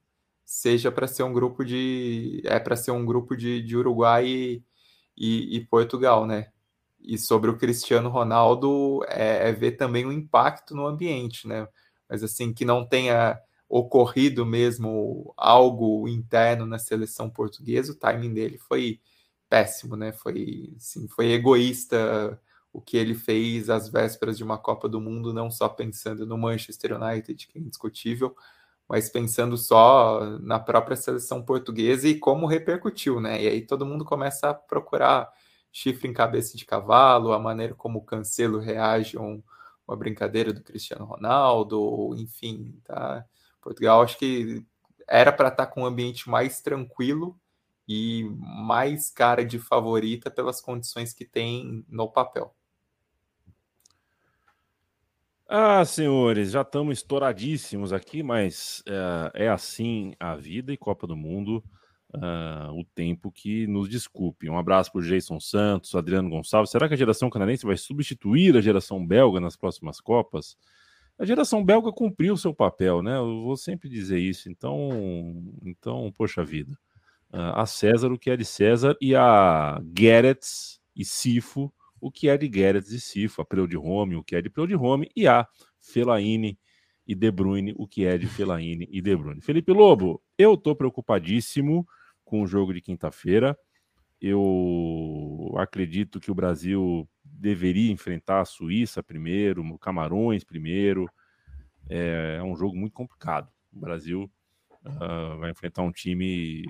seja 0.44 0.90
para 0.92 1.06
ser 1.06 1.22
um 1.22 1.32
grupo 1.32 1.64
de 1.64 2.42
é 2.44 2.58
para 2.58 2.76
ser 2.76 2.90
um 2.90 3.06
grupo 3.06 3.36
de, 3.36 3.62
de 3.62 3.76
Uruguai 3.76 4.26
e, 4.26 4.64
e, 5.16 5.56
e, 5.56 5.60
Portugal, 5.66 6.26
né? 6.26 6.50
E 7.00 7.18
sobre 7.18 7.50
o 7.50 7.58
Cristiano 7.58 8.08
Ronaldo 8.08 9.04
é, 9.08 9.48
é 9.48 9.52
ver 9.52 9.72
também 9.72 10.06
o 10.06 10.12
impacto 10.12 10.74
no 10.74 10.86
ambiente, 10.86 11.48
né? 11.48 11.66
mas 12.12 12.22
assim, 12.22 12.52
que 12.52 12.66
não 12.66 12.86
tenha 12.86 13.40
ocorrido 13.66 14.44
mesmo 14.44 15.32
algo 15.34 16.06
interno 16.06 16.66
na 16.66 16.78
seleção 16.78 17.30
portuguesa, 17.30 17.92
o 17.92 17.98
timing 17.98 18.34
dele 18.34 18.58
foi 18.58 19.00
péssimo, 19.52 19.96
né? 19.96 20.12
Foi, 20.12 20.72
assim, 20.78 21.06
foi 21.08 21.32
egoísta 21.32 22.40
o 22.72 22.80
que 22.80 22.96
ele 22.96 23.14
fez 23.14 23.68
às 23.68 23.86
vésperas 23.86 24.38
de 24.38 24.42
uma 24.42 24.56
Copa 24.56 24.88
do 24.88 24.98
Mundo, 24.98 25.30
não 25.34 25.50
só 25.50 25.68
pensando 25.68 26.24
no 26.24 26.38
Manchester 26.38 26.98
United, 26.98 27.46
que 27.46 27.58
é 27.58 27.60
indiscutível, 27.60 28.34
mas 28.88 29.10
pensando 29.10 29.58
só 29.58 30.38
na 30.40 30.58
própria 30.58 30.96
seleção 30.96 31.44
portuguesa 31.44 32.08
e 32.08 32.18
como 32.18 32.46
repercutiu, 32.46 33.20
né? 33.20 33.42
E 33.42 33.46
aí 33.46 33.60
todo 33.60 33.84
mundo 33.84 34.06
começa 34.06 34.48
a 34.48 34.54
procurar 34.54 35.30
chifre 35.70 36.08
em 36.08 36.14
cabeça 36.14 36.56
de 36.56 36.64
cavalo, 36.64 37.32
a 37.32 37.38
maneira 37.38 37.74
como 37.74 37.98
o 37.98 38.04
Cancelo 38.04 38.58
reage 38.58 39.18
a 39.18 39.20
um, 39.20 39.42
uma 39.86 39.96
brincadeira 39.98 40.50
do 40.50 40.62
Cristiano 40.62 41.04
Ronaldo, 41.04 42.14
enfim, 42.16 42.80
tá? 42.84 43.22
Portugal 43.60 44.00
acho 44.02 44.18
que 44.18 44.64
era 45.06 45.30
para 45.30 45.48
estar 45.48 45.66
tá 45.66 45.70
com 45.70 45.82
um 45.82 45.86
ambiente 45.86 46.30
mais 46.30 46.62
tranquilo 46.62 47.38
e 47.88 48.24
mais 48.38 49.10
cara 49.10 49.44
de 49.44 49.58
favorita 49.58 50.30
pelas 50.30 50.60
condições 50.60 51.12
que 51.12 51.24
tem 51.24 51.84
no 51.88 52.08
papel. 52.08 52.54
Ah, 55.48 55.84
senhores, 55.84 56.52
já 56.52 56.62
estamos 56.62 56.98
estouradíssimos 56.98 57.92
aqui, 57.92 58.22
mas 58.22 58.82
é, 59.34 59.44
é 59.44 59.48
assim 59.48 60.14
a 60.18 60.34
vida 60.34 60.72
e 60.72 60.78
Copa 60.78 61.06
do 61.06 61.16
Mundo 61.16 61.62
uh, 62.14 62.72
o 62.78 62.84
tempo 62.84 63.30
que 63.30 63.66
nos 63.66 63.88
desculpe. 63.88 64.48
Um 64.48 64.58
abraço 64.58 64.92
para 64.92 65.00
o 65.00 65.04
Jason 65.04 65.40
Santos, 65.40 65.94
Adriano 65.94 66.30
Gonçalves. 66.30 66.70
Será 66.70 66.88
que 66.88 66.94
a 66.94 66.96
geração 66.96 67.30
canadense 67.30 67.66
vai 67.66 67.76
substituir 67.76 68.56
a 68.56 68.60
geração 68.60 69.04
belga 69.04 69.40
nas 69.40 69.56
próximas 69.56 70.00
Copas? 70.00 70.56
A 71.18 71.24
geração 71.24 71.64
belga 71.64 71.92
cumpriu 71.92 72.36
seu 72.36 72.54
papel, 72.54 73.02
né? 73.02 73.16
Eu 73.16 73.42
vou 73.42 73.56
sempre 73.56 73.88
dizer 73.88 74.18
isso. 74.18 74.50
Então, 74.50 74.88
então 75.64 76.12
poxa 76.16 76.44
vida. 76.44 76.76
Uh, 77.32 77.54
a 77.54 77.66
César 77.66 78.12
o 78.12 78.18
que 78.18 78.30
é 78.30 78.36
de 78.36 78.44
César 78.44 78.94
e 79.00 79.16
a 79.16 79.80
Gerets 79.96 80.80
e 80.94 81.02
Sifo 81.02 81.72
o 81.98 82.10
que 82.10 82.28
é 82.28 82.36
de 82.36 82.50
Gerets 82.52 82.90
e 82.90 83.00
Sifo, 83.00 83.40
a 83.40 83.44
Preu 83.44 83.66
de 83.66 83.76
Rome 83.76 84.16
o 84.16 84.24
que 84.24 84.36
é 84.36 84.42
de 84.42 84.50
Preu 84.50 84.66
de 84.66 84.74
Rome 84.74 85.08
e 85.16 85.26
a 85.26 85.46
Felaine 85.80 86.58
e 87.06 87.14
De 87.14 87.30
Bruyne 87.30 87.74
o 87.78 87.86
que 87.86 88.04
é 88.04 88.18
de 88.18 88.26
Felaine 88.26 88.88
e 88.90 89.00
De 89.00 89.16
Bruyne. 89.16 89.40
Felipe 89.40 89.72
Lobo, 89.72 90.22
eu 90.36 90.56
tô 90.56 90.74
preocupadíssimo 90.74 91.86
com 92.24 92.42
o 92.42 92.46
jogo 92.46 92.72
de 92.72 92.80
quinta-feira. 92.80 93.56
Eu 94.20 95.54
acredito 95.58 96.20
que 96.20 96.30
o 96.30 96.34
Brasil 96.34 97.08
deveria 97.24 97.90
enfrentar 97.92 98.40
a 98.40 98.44
Suíça 98.44 99.02
primeiro, 99.02 99.64
o 99.64 99.78
Camarões 99.78 100.44
primeiro. 100.44 101.08
É, 101.88 102.36
é, 102.38 102.42
um 102.42 102.56
jogo 102.56 102.76
muito 102.76 102.94
complicado. 102.94 103.48
O 103.72 103.80
Brasil 103.80 104.30
uh, 104.86 105.38
vai 105.38 105.50
enfrentar 105.50 105.82
um 105.82 105.92
time 105.92 106.64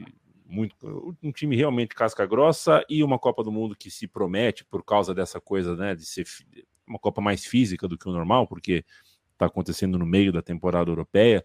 muito, 0.53 1.17
um 1.23 1.33
time 1.33 1.57
realmente 1.57 1.95
casca 1.95 2.27
grossa 2.27 2.85
e 2.89 3.03
uma 3.03 3.19
Copa 3.19 3.43
do 3.43 3.51
Mundo 3.51 3.75
que 3.75 3.91
se 3.91 4.07
promete 4.07 4.65
por 4.67 4.85
causa 4.85 5.15
dessa 5.15 5.41
coisa, 5.41 5.75
né, 5.75 5.95
de 5.95 6.05
ser 6.05 6.27
uma 6.87 6.99
Copa 6.99 7.23
mais 7.23 7.47
física 7.47 7.89
do 7.89 7.97
que 7.97 8.07
o 8.07 8.13
normal, 8.13 8.47
porque 8.47 8.85
está 9.33 9.47
acontecendo 9.47 9.99
no 9.99 10.05
meio 10.05 10.31
da 10.31 10.43
temporada 10.43 10.91
europeia. 10.91 11.43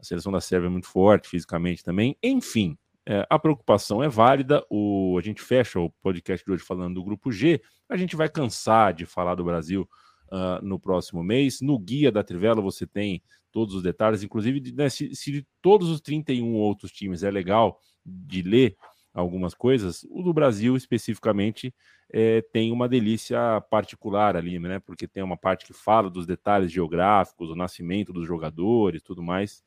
A 0.00 0.02
seleção 0.02 0.32
da 0.32 0.40
Sérvia 0.40 0.66
é 0.66 0.70
muito 0.70 0.88
forte 0.88 1.28
fisicamente 1.28 1.84
também. 1.84 2.16
Enfim, 2.20 2.76
é, 3.06 3.24
a 3.30 3.38
preocupação 3.38 4.02
é 4.02 4.08
válida. 4.08 4.64
O, 4.68 5.16
a 5.16 5.22
gente 5.22 5.40
fecha 5.40 5.78
o 5.78 5.88
podcast 6.02 6.44
de 6.44 6.50
hoje 6.50 6.64
falando 6.64 6.94
do 6.94 7.04
Grupo 7.04 7.30
G. 7.30 7.62
A 7.88 7.96
gente 7.96 8.16
vai 8.16 8.28
cansar 8.28 8.92
de 8.92 9.06
falar 9.06 9.36
do 9.36 9.44
Brasil 9.44 9.88
uh, 10.26 10.64
no 10.64 10.78
próximo 10.80 11.22
mês. 11.22 11.60
No 11.60 11.78
guia 11.78 12.10
da 12.10 12.24
Trivela 12.24 12.60
você 12.60 12.84
tem 12.84 13.22
todos 13.52 13.74
os 13.74 13.82
detalhes, 13.82 14.22
inclusive 14.22 14.72
né, 14.72 14.88
se, 14.88 15.14
se 15.14 15.30
de 15.30 15.46
todos 15.62 15.88
os 15.88 16.00
31 16.00 16.52
outros 16.54 16.90
times 16.90 17.22
é 17.22 17.30
legal 17.30 17.80
de 18.04 18.42
ler 18.42 18.76
algumas 19.12 19.54
coisas, 19.54 20.06
o 20.10 20.22
do 20.22 20.32
Brasil 20.32 20.76
especificamente 20.76 21.74
é, 22.12 22.42
tem 22.52 22.72
uma 22.72 22.88
delícia 22.88 23.60
particular 23.70 24.36
ali, 24.36 24.58
né? 24.58 24.78
Porque 24.78 25.06
tem 25.06 25.22
uma 25.22 25.36
parte 25.36 25.66
que 25.66 25.72
fala 25.72 26.08
dos 26.08 26.26
detalhes 26.26 26.70
geográficos, 26.70 27.50
o 27.50 27.56
nascimento 27.56 28.12
dos 28.12 28.26
jogadores, 28.26 29.02
tudo 29.02 29.22
mais 29.22 29.64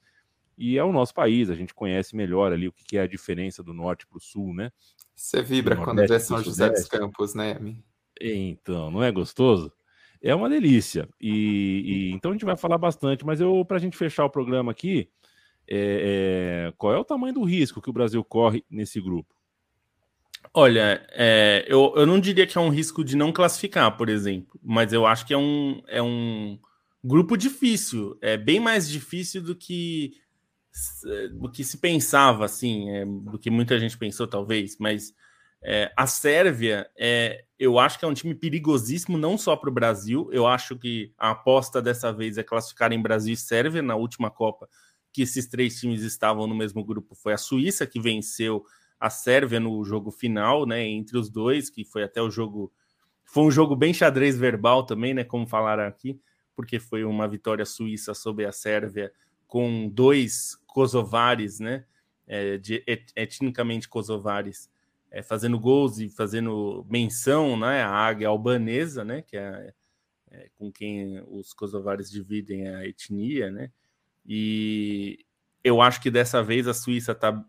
e 0.58 0.78
é 0.78 0.84
o 0.84 0.92
nosso 0.92 1.14
país, 1.14 1.50
a 1.50 1.56
gente 1.56 1.74
conhece 1.74 2.16
melhor 2.16 2.52
ali 2.52 2.68
o 2.68 2.72
que 2.72 2.98
é 2.98 3.02
a 3.02 3.08
diferença 3.08 3.64
do 3.64 3.74
norte 3.74 4.06
para 4.06 4.18
o 4.18 4.22
sul, 4.22 4.54
né? 4.54 4.72
Você 5.16 5.42
vibra 5.42 5.76
quando 5.76 6.06
vê 6.08 6.20
São 6.20 6.44
José 6.44 6.70
dos 6.70 6.88
Campos, 6.88 7.34
né, 7.34 7.54
Ami? 7.54 7.84
Então, 8.20 8.92
não 8.92 9.04
é 9.04 9.12
gostoso? 9.12 9.72
É 10.22 10.34
uma 10.34 10.50
delícia. 10.50 11.08
E, 11.20 11.84
e 11.86 12.12
então 12.12 12.32
a 12.32 12.34
gente 12.34 12.46
vai 12.46 12.56
falar 12.56 12.78
bastante, 12.78 13.26
mas 13.26 13.42
eu 13.42 13.66
para 13.66 13.78
a 13.78 13.80
gente 13.80 13.98
fechar 13.98 14.26
o 14.26 14.30
programa 14.30 14.72
aqui, 14.72 15.10
é, 15.70 16.68
é, 16.68 16.74
qual 16.78 16.94
é 16.94 16.98
o 16.98 17.06
tamanho 17.06 17.34
do 17.34 17.44
risco 17.44 17.82
que 17.82 17.90
o 17.90 17.94
Brasil 17.94 18.24
corre 18.24 18.64
nesse 18.70 19.00
grupo? 19.00 19.34
Olha, 20.54 21.06
é, 21.12 21.66
eu, 21.68 21.94
eu 21.96 22.06
não 22.06 22.20
diria 22.20 22.46
que 22.46 22.58
é 22.58 22.62
um 22.62 22.70
risco 22.70 23.04
de 23.04 23.16
não 23.16 23.32
classificar, 23.32 23.96
por 23.98 24.10
exemplo, 24.10 24.60
mas 24.62 24.92
eu 24.94 25.06
acho 25.06 25.26
que 25.26 25.34
é 25.34 25.38
um, 25.38 25.82
é 25.88 26.02
um 26.02 26.60
grupo 27.04 27.38
difícil, 27.38 28.18
é 28.22 28.38
bem 28.38 28.60
mais 28.60 28.90
difícil 28.90 29.42
do 29.42 29.56
que 29.56 30.12
do 31.40 31.52
que 31.52 31.64
se 31.64 31.78
pensava, 31.78 32.46
assim, 32.46 32.90
é, 32.90 33.06
do 33.06 33.38
que 33.38 33.52
muita 33.52 33.80
gente 33.80 33.96
pensou, 33.96 34.26
talvez, 34.26 34.76
mas 34.80 35.14
é, 35.64 35.92
a 35.96 36.06
Sérvia, 36.06 36.90
é, 36.98 37.46
eu 37.58 37.80
acho 37.80 37.98
que 37.98 38.04
é 38.04 38.08
um 38.08 38.14
time 38.14 38.36
perigosíssimo, 38.36 39.18
não 39.18 39.38
só 39.38 39.56
para 39.56 39.70
o 39.70 39.74
Brasil. 39.74 40.30
Eu 40.32 40.46
acho 40.46 40.78
que 40.78 41.14
a 41.18 41.32
aposta 41.32 41.82
dessa 41.82 42.12
vez 42.12 42.38
é 42.38 42.44
classificar 42.44 42.92
em 42.92 43.02
Brasil 43.02 43.34
e 43.34 43.38
Sérvia 43.38 43.82
na 43.82 43.96
última 43.96 44.30
Copa, 44.30 44.68
que 45.14 45.22
esses 45.22 45.48
três 45.48 45.80
times 45.80 46.02
estavam 46.02 46.48
no 46.48 46.56
mesmo 46.56 46.84
grupo. 46.84 47.14
Foi 47.14 47.34
a 47.34 47.38
Suíça 47.38 47.86
que 47.86 48.02
venceu 48.02 48.66
a 49.00 49.10
Sérvia 49.10 49.60
no 49.60 49.84
jogo 49.86 50.10
final, 50.10 50.66
né? 50.66 50.84
Entre 50.84 51.18
os 51.18 51.30
dois, 51.30 51.70
que 51.70 51.86
foi 51.86 52.04
até 52.04 52.22
o 52.22 52.32
jogo. 52.32 52.74
Foi 53.24 53.44
um 53.44 53.52
jogo 53.52 53.76
bem 53.76 53.94
xadrez 53.94 54.38
verbal 54.38 54.86
também, 54.86 55.14
né? 55.14 55.24
Como 55.24 55.46
falaram 55.46 55.84
aqui, 55.84 56.20
porque 56.56 56.80
foi 56.80 57.04
uma 57.04 57.28
vitória 57.28 57.66
suíça 57.66 58.14
sobre 58.16 58.46
a 58.46 58.52
Sérvia 58.52 59.14
com 59.46 59.88
dois 59.88 60.58
kosovares, 60.66 61.60
né? 61.60 61.86
É, 62.26 62.58
de, 62.58 62.84
et, 62.88 63.12
etnicamente 63.16 63.88
kosovares, 63.88 64.72
é, 65.12 65.22
fazendo 65.22 65.60
gols 65.60 66.00
e 66.00 66.10
fazendo 66.10 66.86
menção, 66.90 67.56
né? 67.56 67.84
A 67.84 67.92
águia 67.92 68.30
albanesa, 68.30 69.04
né? 69.04 69.22
Que 69.22 69.38
é, 69.38 69.74
é, 70.32 70.50
com 70.56 70.72
quem 70.72 71.22
os 71.28 71.54
kosovares 71.54 72.10
dividem 72.10 72.68
a 72.68 72.88
etnia, 72.88 73.52
né? 73.52 73.70
E 74.26 75.20
eu 75.64 75.82
acho 75.82 76.02
que 76.02 76.12
dessa 76.12 76.44
vez 76.44 76.68
a 76.68 76.74
Suíça 76.74 77.16
tá, 77.16 77.44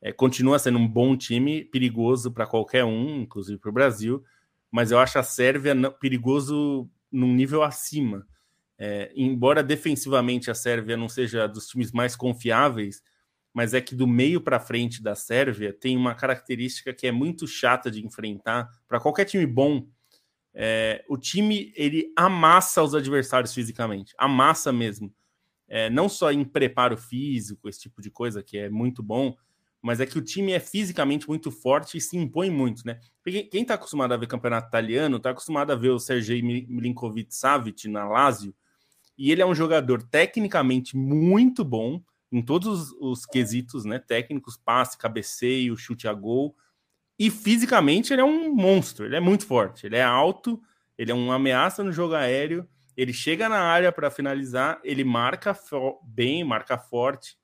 é, 0.00 0.12
continua 0.12 0.58
sendo 0.58 0.78
um 0.78 0.88
bom 0.88 1.16
time, 1.16 1.64
perigoso 1.64 2.32
para 2.32 2.46
qualquer 2.46 2.84
um, 2.84 3.22
inclusive 3.22 3.58
para 3.58 3.70
o 3.70 3.74
Brasil, 3.74 4.22
mas 4.70 4.90
eu 4.90 4.98
acho 4.98 5.18
a 5.18 5.22
Sérvia 5.22 5.74
perigoso 5.92 6.88
num 7.10 7.32
nível 7.32 7.62
acima. 7.62 8.26
É, 8.78 9.12
embora 9.14 9.62
defensivamente 9.62 10.50
a 10.50 10.54
Sérvia 10.54 10.96
não 10.96 11.08
seja 11.08 11.46
dos 11.46 11.68
times 11.68 11.92
mais 11.92 12.16
confiáveis, 12.16 13.02
mas 13.52 13.74
é 13.74 13.80
que 13.80 13.94
do 13.94 14.06
meio 14.06 14.40
para 14.40 14.58
frente 14.58 15.02
da 15.02 15.14
Sérvia 15.14 15.72
tem 15.72 15.96
uma 15.96 16.14
característica 16.14 16.92
que 16.92 17.06
é 17.06 17.12
muito 17.12 17.46
chata 17.46 17.90
de 17.90 18.04
enfrentar 18.04 18.68
para 18.88 18.98
qualquer 18.98 19.26
time 19.26 19.46
bom. 19.46 19.86
É, 20.54 21.04
o 21.08 21.16
time 21.16 21.72
ele 21.76 22.12
amassa 22.16 22.82
os 22.82 22.94
adversários 22.94 23.54
fisicamente, 23.54 24.14
amassa 24.18 24.72
mesmo. 24.72 25.12
É, 25.74 25.88
não 25.88 26.06
só 26.06 26.30
em 26.30 26.44
preparo 26.44 26.98
físico, 26.98 27.66
esse 27.66 27.80
tipo 27.80 28.02
de 28.02 28.10
coisa 28.10 28.42
que 28.42 28.58
é 28.58 28.68
muito 28.68 29.02
bom, 29.02 29.34
mas 29.80 30.00
é 30.00 30.06
que 30.06 30.18
o 30.18 30.22
time 30.22 30.52
é 30.52 30.60
fisicamente 30.60 31.26
muito 31.26 31.50
forte 31.50 31.96
e 31.96 32.00
se 32.00 32.14
impõe 32.14 32.50
muito, 32.50 32.86
né? 32.86 33.00
Porque 33.24 33.44
quem 33.44 33.62
está 33.62 33.72
acostumado 33.72 34.12
a 34.12 34.18
ver 34.18 34.26
campeonato 34.26 34.68
italiano 34.68 35.16
está 35.16 35.30
acostumado 35.30 35.72
a 35.72 35.74
ver 35.74 35.88
o 35.88 35.98
Sergei 35.98 36.42
Milinkovic-Savic 36.42 37.88
na 37.88 38.06
Lazio, 38.06 38.54
e 39.16 39.32
ele 39.32 39.40
é 39.40 39.46
um 39.46 39.54
jogador 39.54 40.02
tecnicamente 40.02 40.94
muito 40.94 41.64
bom 41.64 42.02
em 42.30 42.42
todos 42.42 42.92
os 43.00 43.24
quesitos, 43.24 43.86
né? 43.86 43.98
Técnicos, 43.98 44.58
passe, 44.58 44.98
cabeceio, 44.98 45.74
chute 45.74 46.06
a 46.06 46.12
gol, 46.12 46.54
e 47.18 47.30
fisicamente 47.30 48.12
ele 48.12 48.20
é 48.20 48.24
um 48.26 48.54
monstro, 48.54 49.06
ele 49.06 49.16
é 49.16 49.20
muito 49.20 49.46
forte, 49.46 49.86
ele 49.86 49.96
é 49.96 50.02
alto, 50.02 50.60
ele 50.98 51.10
é 51.10 51.14
uma 51.14 51.36
ameaça 51.36 51.82
no 51.82 51.92
jogo 51.92 52.14
aéreo, 52.14 52.68
ele 52.96 53.12
chega 53.12 53.48
na 53.48 53.60
área 53.60 53.90
para 53.92 54.10
finalizar, 54.10 54.80
ele 54.84 55.04
marca 55.04 55.56
bem, 56.04 56.44
marca 56.44 56.78
forte, 56.78 57.36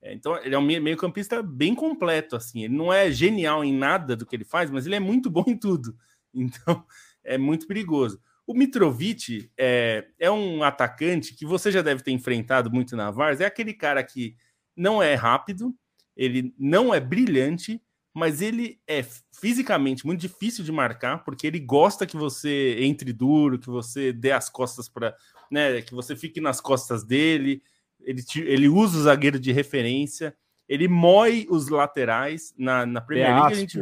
é, 0.00 0.14
então, 0.14 0.36
ele 0.44 0.54
é 0.54 0.58
um 0.58 0.62
meio-campista 0.62 1.42
bem 1.42 1.74
completo, 1.74 2.36
assim. 2.36 2.64
Ele 2.64 2.76
não 2.76 2.92
é 2.92 3.10
genial 3.10 3.64
em 3.64 3.72
nada 3.72 4.14
do 4.14 4.24
que 4.24 4.36
ele 4.36 4.44
faz, 4.44 4.70
mas 4.70 4.86
ele 4.86 4.94
é 4.94 5.00
muito 5.00 5.30
bom 5.30 5.44
em 5.46 5.56
tudo. 5.56 5.96
Então, 6.32 6.84
é 7.24 7.36
muito 7.36 7.66
perigoso. 7.66 8.20
O 8.46 8.54
Mitrovic 8.54 9.50
é, 9.58 10.06
é 10.18 10.30
um 10.30 10.62
atacante 10.62 11.34
que 11.34 11.44
você 11.44 11.70
já 11.70 11.82
deve 11.82 12.02
ter 12.02 12.12
enfrentado 12.12 12.70
muito 12.70 12.96
na 12.96 13.10
Vars. 13.10 13.40
É 13.40 13.46
aquele 13.46 13.74
cara 13.74 14.02
que 14.02 14.36
não 14.74 15.02
é 15.02 15.14
rápido, 15.14 15.74
ele 16.16 16.54
não 16.58 16.94
é 16.94 17.00
brilhante, 17.00 17.82
mas 18.18 18.42
ele 18.42 18.80
é 18.86 19.02
fisicamente 19.40 20.04
muito 20.04 20.20
difícil 20.20 20.64
de 20.64 20.72
marcar, 20.72 21.24
porque 21.24 21.46
ele 21.46 21.60
gosta 21.60 22.06
que 22.06 22.16
você 22.16 22.76
entre 22.80 23.12
duro, 23.12 23.58
que 23.58 23.68
você 23.68 24.12
dê 24.12 24.32
as 24.32 24.48
costas 24.48 24.88
para, 24.88 25.16
né, 25.50 25.80
que 25.80 25.94
você 25.94 26.16
fique 26.16 26.40
nas 26.40 26.60
costas 26.60 27.04
dele. 27.04 27.62
Ele, 28.00 28.22
ele 28.36 28.68
usa 28.68 28.98
o 28.98 29.02
zagueiro 29.02 29.38
de 29.38 29.52
referência, 29.52 30.36
ele 30.68 30.88
moe 30.88 31.46
os 31.48 31.68
laterais 31.68 32.52
na, 32.58 32.84
na 32.84 33.00
Premier 33.00 33.34
League. 33.34 33.52
A 33.52 33.56
gente, 33.56 33.78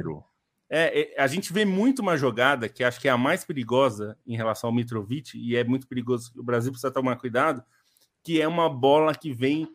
é, 0.68 1.00
é, 1.00 1.22
a 1.22 1.26
gente 1.26 1.52
vê 1.52 1.64
muito 1.64 2.00
uma 2.00 2.16
jogada 2.16 2.68
que 2.68 2.84
acho 2.84 3.00
que 3.00 3.08
é 3.08 3.10
a 3.10 3.18
mais 3.18 3.44
perigosa 3.44 4.18
em 4.26 4.36
relação 4.36 4.68
ao 4.68 4.74
Mitrovic, 4.74 5.38
e 5.38 5.56
é 5.56 5.64
muito 5.64 5.86
perigoso, 5.86 6.32
o 6.36 6.42
Brasil 6.42 6.70
precisa 6.70 6.92
tomar 6.92 7.16
cuidado, 7.16 7.62
que 8.22 8.40
é 8.40 8.46
uma 8.46 8.68
bola 8.68 9.14
que 9.14 9.32
vem 9.32 9.68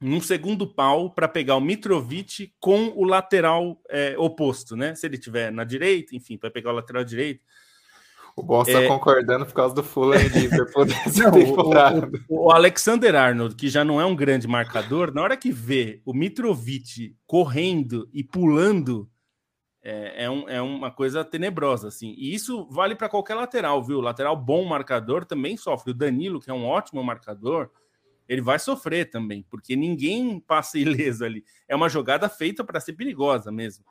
num 0.00 0.20
segundo 0.20 0.66
pau 0.66 1.10
para 1.10 1.26
pegar 1.26 1.56
o 1.56 1.60
Mitrovic 1.60 2.52
com 2.60 2.92
o 2.94 3.04
lateral 3.04 3.80
é, 3.88 4.14
oposto, 4.18 4.76
né? 4.76 4.94
Se 4.94 5.06
ele 5.06 5.18
tiver 5.18 5.50
na 5.50 5.64
direita, 5.64 6.14
enfim, 6.14 6.36
para 6.36 6.50
pegar 6.50 6.70
o 6.70 6.74
lateral 6.74 7.04
direito. 7.04 7.44
O 8.36 8.42
bom 8.42 8.60
está 8.60 8.82
é... 8.82 8.86
concordando 8.86 9.46
por 9.46 9.54
causa 9.54 9.74
do 9.74 9.82
Fulham 9.82 10.20
e 10.20 10.28
Liverpool 10.28 10.84
dessa 10.84 11.32
temporada. 11.32 12.10
O, 12.28 12.42
o, 12.42 12.46
o, 12.46 12.52
Alexander 12.52 13.14
Arnold, 13.14 13.54
que 13.54 13.70
já 13.70 13.82
não 13.82 13.98
é 13.98 14.04
um 14.04 14.14
grande 14.14 14.46
marcador, 14.46 15.12
na 15.12 15.22
hora 15.22 15.36
que 15.38 15.50
vê 15.50 16.02
o 16.04 16.12
Mitrovic 16.12 17.16
correndo 17.26 18.06
e 18.12 18.22
pulando, 18.22 19.08
é, 19.82 20.24
é, 20.24 20.30
um, 20.30 20.48
é 20.50 20.60
uma 20.60 20.90
coisa 20.90 21.24
tenebrosa, 21.24 21.88
assim. 21.88 22.14
E 22.18 22.34
isso 22.34 22.68
vale 22.70 22.94
para 22.94 23.08
qualquer 23.08 23.36
lateral, 23.36 23.82
viu? 23.82 23.98
O 23.98 24.02
lateral 24.02 24.36
bom 24.36 24.66
marcador 24.66 25.24
também 25.24 25.56
sofre. 25.56 25.92
O 25.92 25.94
Danilo, 25.94 26.38
que 26.38 26.50
é 26.50 26.54
um 26.54 26.66
ótimo 26.66 27.02
marcador, 27.02 27.70
ele 28.28 28.42
vai 28.42 28.58
sofrer 28.58 29.10
também, 29.10 29.44
porque 29.48 29.76
ninguém 29.76 30.40
passa 30.40 30.78
ileso 30.78 31.24
ali. 31.24 31.44
É 31.68 31.74
uma 31.74 31.88
jogada 31.88 32.28
feita 32.28 32.64
para 32.64 32.80
ser 32.80 32.94
perigosa 32.94 33.50
mesmo. 33.50 33.84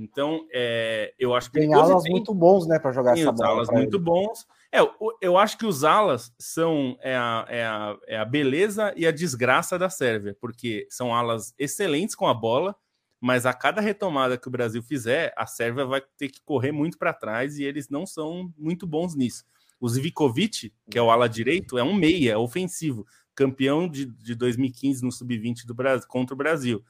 Então, 0.00 0.46
é, 0.52 1.12
eu 1.18 1.34
acho 1.34 1.50
que 1.50 1.58
tem 1.58 1.74
alas 1.74 2.04
tem, 2.04 2.12
muito 2.12 2.32
bons, 2.32 2.68
né, 2.68 2.78
para 2.78 2.92
jogar 2.92 3.14
tem 3.14 3.22
essa 3.22 3.32
bola. 3.32 3.48
alas 3.48 3.68
muito 3.68 3.96
ele. 3.96 4.04
bons. 4.04 4.46
É, 4.70 4.78
eu, 4.78 4.94
eu, 5.20 5.36
acho 5.36 5.58
que 5.58 5.66
os 5.66 5.82
alas 5.82 6.32
são 6.38 6.96
é 7.00 7.16
a, 7.16 7.44
é, 7.48 7.64
a, 7.64 7.96
é 8.06 8.16
a 8.16 8.24
beleza 8.24 8.92
e 8.96 9.04
a 9.04 9.10
desgraça 9.10 9.76
da 9.76 9.90
Sérvia, 9.90 10.36
porque 10.40 10.86
são 10.88 11.12
alas 11.12 11.52
excelentes 11.58 12.14
com 12.14 12.28
a 12.28 12.34
bola, 12.34 12.76
mas 13.20 13.44
a 13.44 13.52
cada 13.52 13.80
retomada 13.80 14.38
que 14.38 14.46
o 14.46 14.50
Brasil 14.52 14.82
fizer, 14.84 15.34
a 15.36 15.46
Sérvia 15.46 15.84
vai 15.84 16.00
ter 16.16 16.28
que 16.28 16.40
correr 16.42 16.70
muito 16.70 16.96
para 16.96 17.12
trás 17.12 17.58
e 17.58 17.64
eles 17.64 17.88
não 17.88 18.06
são 18.06 18.52
muito 18.56 18.86
bons 18.86 19.16
nisso. 19.16 19.44
O 19.80 19.88
Zivkovic, 19.88 20.72
que 20.88 20.98
é 20.98 21.02
o 21.02 21.10
ala 21.10 21.28
direito, 21.28 21.76
é 21.76 21.82
um 21.82 21.94
meia, 21.94 22.32
é 22.32 22.36
ofensivo, 22.36 23.04
campeão 23.38 23.88
de, 23.88 24.04
de 24.04 24.34
2015 24.34 25.04
no 25.04 25.12
sub-20 25.12 25.64
do 25.64 25.72
Brasil 25.72 26.08
contra 26.08 26.34
o 26.34 26.36
Brasil. 26.36 26.84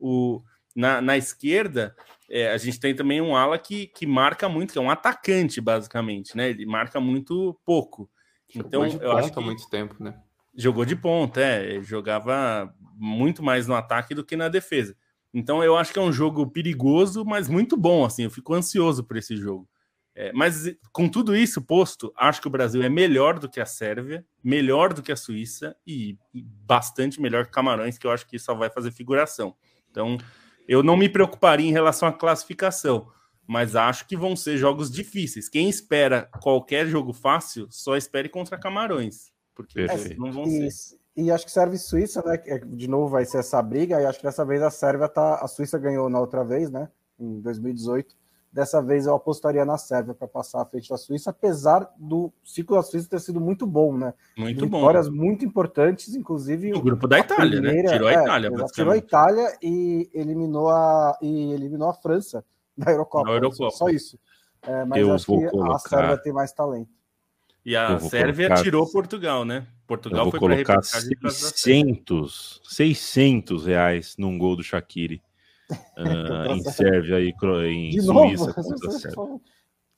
O, 0.00 0.42
na, 0.74 1.00
na 1.00 1.16
esquerda, 1.16 1.94
é, 2.28 2.50
a 2.50 2.56
gente 2.56 2.80
tem 2.80 2.92
também 2.92 3.20
um 3.20 3.36
ala 3.36 3.56
que, 3.56 3.86
que 3.86 4.04
marca 4.04 4.48
muito, 4.48 4.72
que 4.72 4.78
é 4.80 4.82
um 4.82 4.90
atacante, 4.90 5.60
basicamente, 5.60 6.36
né? 6.36 6.50
Ele 6.50 6.66
marca 6.66 6.98
muito 6.98 7.56
pouco. 7.64 8.10
Então, 8.52 8.84
Jogou 8.90 8.98
de 8.98 9.04
eu 9.04 9.12
acho 9.16 9.32
que 9.32 9.40
muito 9.40 9.70
tempo, 9.70 10.02
né? 10.02 10.20
Jogou 10.56 10.84
de 10.84 10.96
ponta, 10.96 11.40
é. 11.40 11.80
Jogava 11.82 12.74
muito 12.96 13.40
mais 13.40 13.68
no 13.68 13.74
ataque 13.76 14.12
do 14.12 14.24
que 14.24 14.36
na 14.36 14.48
defesa. 14.48 14.96
Então, 15.32 15.62
eu 15.62 15.76
acho 15.76 15.92
que 15.92 16.00
é 16.00 16.02
um 16.02 16.12
jogo 16.12 16.50
perigoso, 16.50 17.24
mas 17.24 17.48
muito 17.48 17.76
bom, 17.76 18.04
assim. 18.04 18.24
Eu 18.24 18.30
fico 18.30 18.54
ansioso 18.54 19.04
por 19.04 19.16
esse 19.16 19.36
jogo. 19.36 19.68
É, 20.14 20.30
mas 20.32 20.74
com 20.92 21.08
tudo 21.08 21.34
isso 21.34 21.62
posto, 21.62 22.12
acho 22.16 22.40
que 22.40 22.46
o 22.46 22.50
Brasil 22.50 22.82
é 22.82 22.88
melhor 22.88 23.38
do 23.38 23.48
que 23.48 23.60
a 23.60 23.66
Sérvia, 23.66 24.24
melhor 24.44 24.92
do 24.92 25.02
que 25.02 25.10
a 25.10 25.16
Suíça 25.16 25.74
e, 25.86 26.18
bastante 26.34 27.20
melhor 27.20 27.46
que 27.46 27.52
Camarões, 27.52 27.96
que 27.96 28.06
eu 28.06 28.10
acho 28.10 28.26
que 28.26 28.38
só 28.38 28.54
vai 28.54 28.68
fazer 28.68 28.90
figuração. 28.90 29.56
Então, 29.90 30.18
eu 30.68 30.82
não 30.82 30.96
me 30.96 31.08
preocuparia 31.08 31.66
em 31.66 31.72
relação 31.72 32.08
à 32.08 32.12
classificação, 32.12 33.08
mas 33.46 33.74
acho 33.74 34.06
que 34.06 34.16
vão 34.16 34.36
ser 34.36 34.58
jogos 34.58 34.90
difíceis. 34.90 35.48
Quem 35.48 35.68
espera 35.68 36.28
qualquer 36.42 36.86
jogo 36.86 37.14
fácil, 37.14 37.66
só 37.70 37.96
espere 37.96 38.28
contra 38.28 38.58
Camarões, 38.58 39.32
porque 39.54 39.86
não 40.18 40.30
vão 40.30 40.44
e, 40.44 40.70
ser. 40.70 40.98
E 41.16 41.30
acho 41.30 41.44
que 41.44 41.52
serve 41.52 41.78
Suíça, 41.78 42.22
né? 42.24 42.38
É, 42.46 42.58
de 42.58 42.88
novo 42.88 43.08
vai 43.08 43.24
ser 43.24 43.38
essa 43.38 43.62
briga, 43.62 44.00
e 44.00 44.04
acho 44.04 44.18
que 44.18 44.24
dessa 44.24 44.44
vez 44.44 44.62
a 44.62 44.70
Sérvia 44.70 45.08
tá. 45.08 45.36
A 45.36 45.48
Suíça 45.48 45.78
ganhou 45.78 46.10
na 46.10 46.20
outra 46.20 46.44
vez, 46.44 46.70
né? 46.70 46.88
Em 47.18 47.40
2018. 47.40 48.21
Dessa 48.52 48.82
vez 48.82 49.06
eu 49.06 49.14
apostaria 49.14 49.64
na 49.64 49.78
Sérvia 49.78 50.12
para 50.12 50.28
passar 50.28 50.60
à 50.60 50.66
frente 50.66 50.90
da 50.90 50.98
Suíça, 50.98 51.30
apesar 51.30 51.90
do 51.96 52.30
ciclo 52.44 52.76
da 52.76 52.82
Suíça 52.82 53.08
ter 53.08 53.20
sido 53.20 53.40
muito 53.40 53.66
bom, 53.66 53.96
né? 53.96 54.12
Muito 54.36 54.66
bom. 54.66 54.80
Vitórias 54.80 55.08
muito 55.08 55.42
importantes, 55.42 56.14
inclusive. 56.14 56.74
O 56.74 56.82
grupo 56.82 57.08
da 57.08 57.18
Itália, 57.18 57.62
né? 57.62 57.68
primeira, 57.68 57.88
né? 57.88 57.94
Tirou 57.94 58.08
a 58.08 58.12
é, 58.12 58.22
Itália, 58.22 58.48
é, 58.48 58.64
Tirou 58.66 58.92
a 58.92 58.96
Itália 58.98 59.58
e 59.62 60.10
eliminou 60.12 60.68
a, 60.68 61.16
e 61.22 61.52
eliminou 61.54 61.88
a 61.88 61.94
França 61.94 62.44
da 62.76 62.90
Eurocopa. 62.92 63.24
Da 63.24 63.36
Eurocopa. 63.36 63.70
Só 63.70 63.88
isso. 63.88 64.18
É, 64.60 64.84
mas 64.84 65.00
eu 65.00 65.12
acho 65.14 65.24
que 65.24 65.48
colocar... 65.48 65.74
a 65.74 65.78
Sérvia 65.78 66.18
tem 66.18 66.32
mais 66.34 66.52
talento. 66.52 66.90
E 67.64 67.74
a 67.74 67.98
Sérvia 68.00 68.48
colocar... 68.48 68.62
tirou 68.62 68.90
Portugal, 68.90 69.46
né? 69.46 69.66
Portugal 69.86 70.30
foi 70.30 70.38
para 70.38 70.54
colocar 70.56 70.82
600, 70.82 72.60
600 72.64 73.64
reais 73.64 74.14
num 74.18 74.36
gol 74.36 74.56
do 74.56 74.62
Shaqiri 74.62 75.22
uh, 75.70 76.52
em 76.52 76.62
Sérvia 76.62 77.20
e 77.20 77.34
em 77.70 77.90
de 77.90 78.02
Suíça 78.02 78.52
novo? 79.14 79.40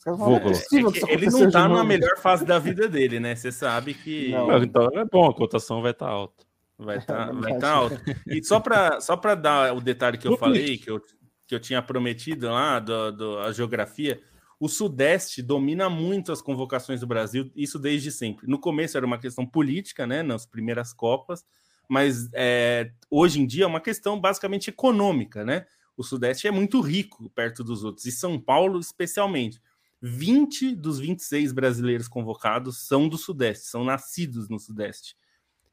Vou 0.06 0.40
colocar. 0.40 1.10
É 1.10 1.14
ele 1.14 1.30
não 1.30 1.50
tá 1.50 1.68
na 1.68 1.82
melhor 1.82 2.18
fase 2.18 2.44
da 2.44 2.58
vida 2.58 2.88
dele, 2.88 3.18
né? 3.18 3.34
Você 3.34 3.50
sabe 3.50 3.94
que. 3.94 4.30
Não. 4.30 4.62
Então 4.62 4.88
é 4.92 5.04
bom, 5.04 5.28
a 5.28 5.34
cotação 5.34 5.80
vai 5.80 5.92
estar 5.92 6.06
tá 6.06 6.12
alta. 6.12 6.44
Vai 6.78 6.98
estar 6.98 7.26
tá, 7.28 7.32
vai 7.32 7.58
tá 7.58 7.70
alta. 7.70 8.00
E 8.26 8.44
só 8.44 8.60
para 8.60 9.00
só 9.00 9.16
dar 9.34 9.74
o 9.74 9.80
detalhe 9.80 10.18
que 10.18 10.28
eu 10.28 10.36
falei, 10.36 10.76
que 10.76 10.90
eu, 10.90 11.00
que 11.46 11.54
eu 11.54 11.60
tinha 11.60 11.80
prometido 11.80 12.50
lá, 12.50 12.78
do, 12.78 13.12
do, 13.12 13.38
a 13.38 13.52
geografia, 13.52 14.20
o 14.60 14.68
Sudeste 14.68 15.40
domina 15.40 15.88
muito 15.88 16.32
as 16.32 16.42
convocações 16.42 17.00
do 17.00 17.06
Brasil, 17.06 17.50
isso 17.56 17.78
desde 17.78 18.10
sempre. 18.10 18.46
No 18.46 18.58
começo 18.58 18.96
era 18.96 19.06
uma 19.06 19.18
questão 19.18 19.46
política, 19.46 20.06
né? 20.06 20.22
Nas 20.22 20.44
primeiras 20.44 20.92
Copas, 20.92 21.44
mas 21.89 22.28
é, 22.32 22.90
hoje 23.11 23.40
em 23.40 23.47
dia 23.47 23.65
é 23.65 23.66
uma 23.66 23.81
questão 23.81 24.20
basicamente 24.20 24.70
econômica, 24.70 25.44
né? 25.44 25.66
O 25.97 26.02
Sudeste 26.02 26.48
é 26.48 26.51
muito 26.51 26.81
rico 26.81 27.31
perto 27.31 27.62
dos 27.62 27.85
outros, 27.85 28.06
e 28.06 28.12
São 28.12 28.40
Paulo 28.40 28.81
especialmente. 28.81 29.61
20 30.02 30.74
dos 30.74 30.98
26 30.98 31.52
brasileiros 31.52 32.09
convocados 32.09 32.86
são 32.86 33.09
do 33.09 33.16
Sudeste, 33.16 33.66
são 33.66 33.85
nascidos 33.85 34.51
no 34.51 34.59
Sudeste. 34.59 35.16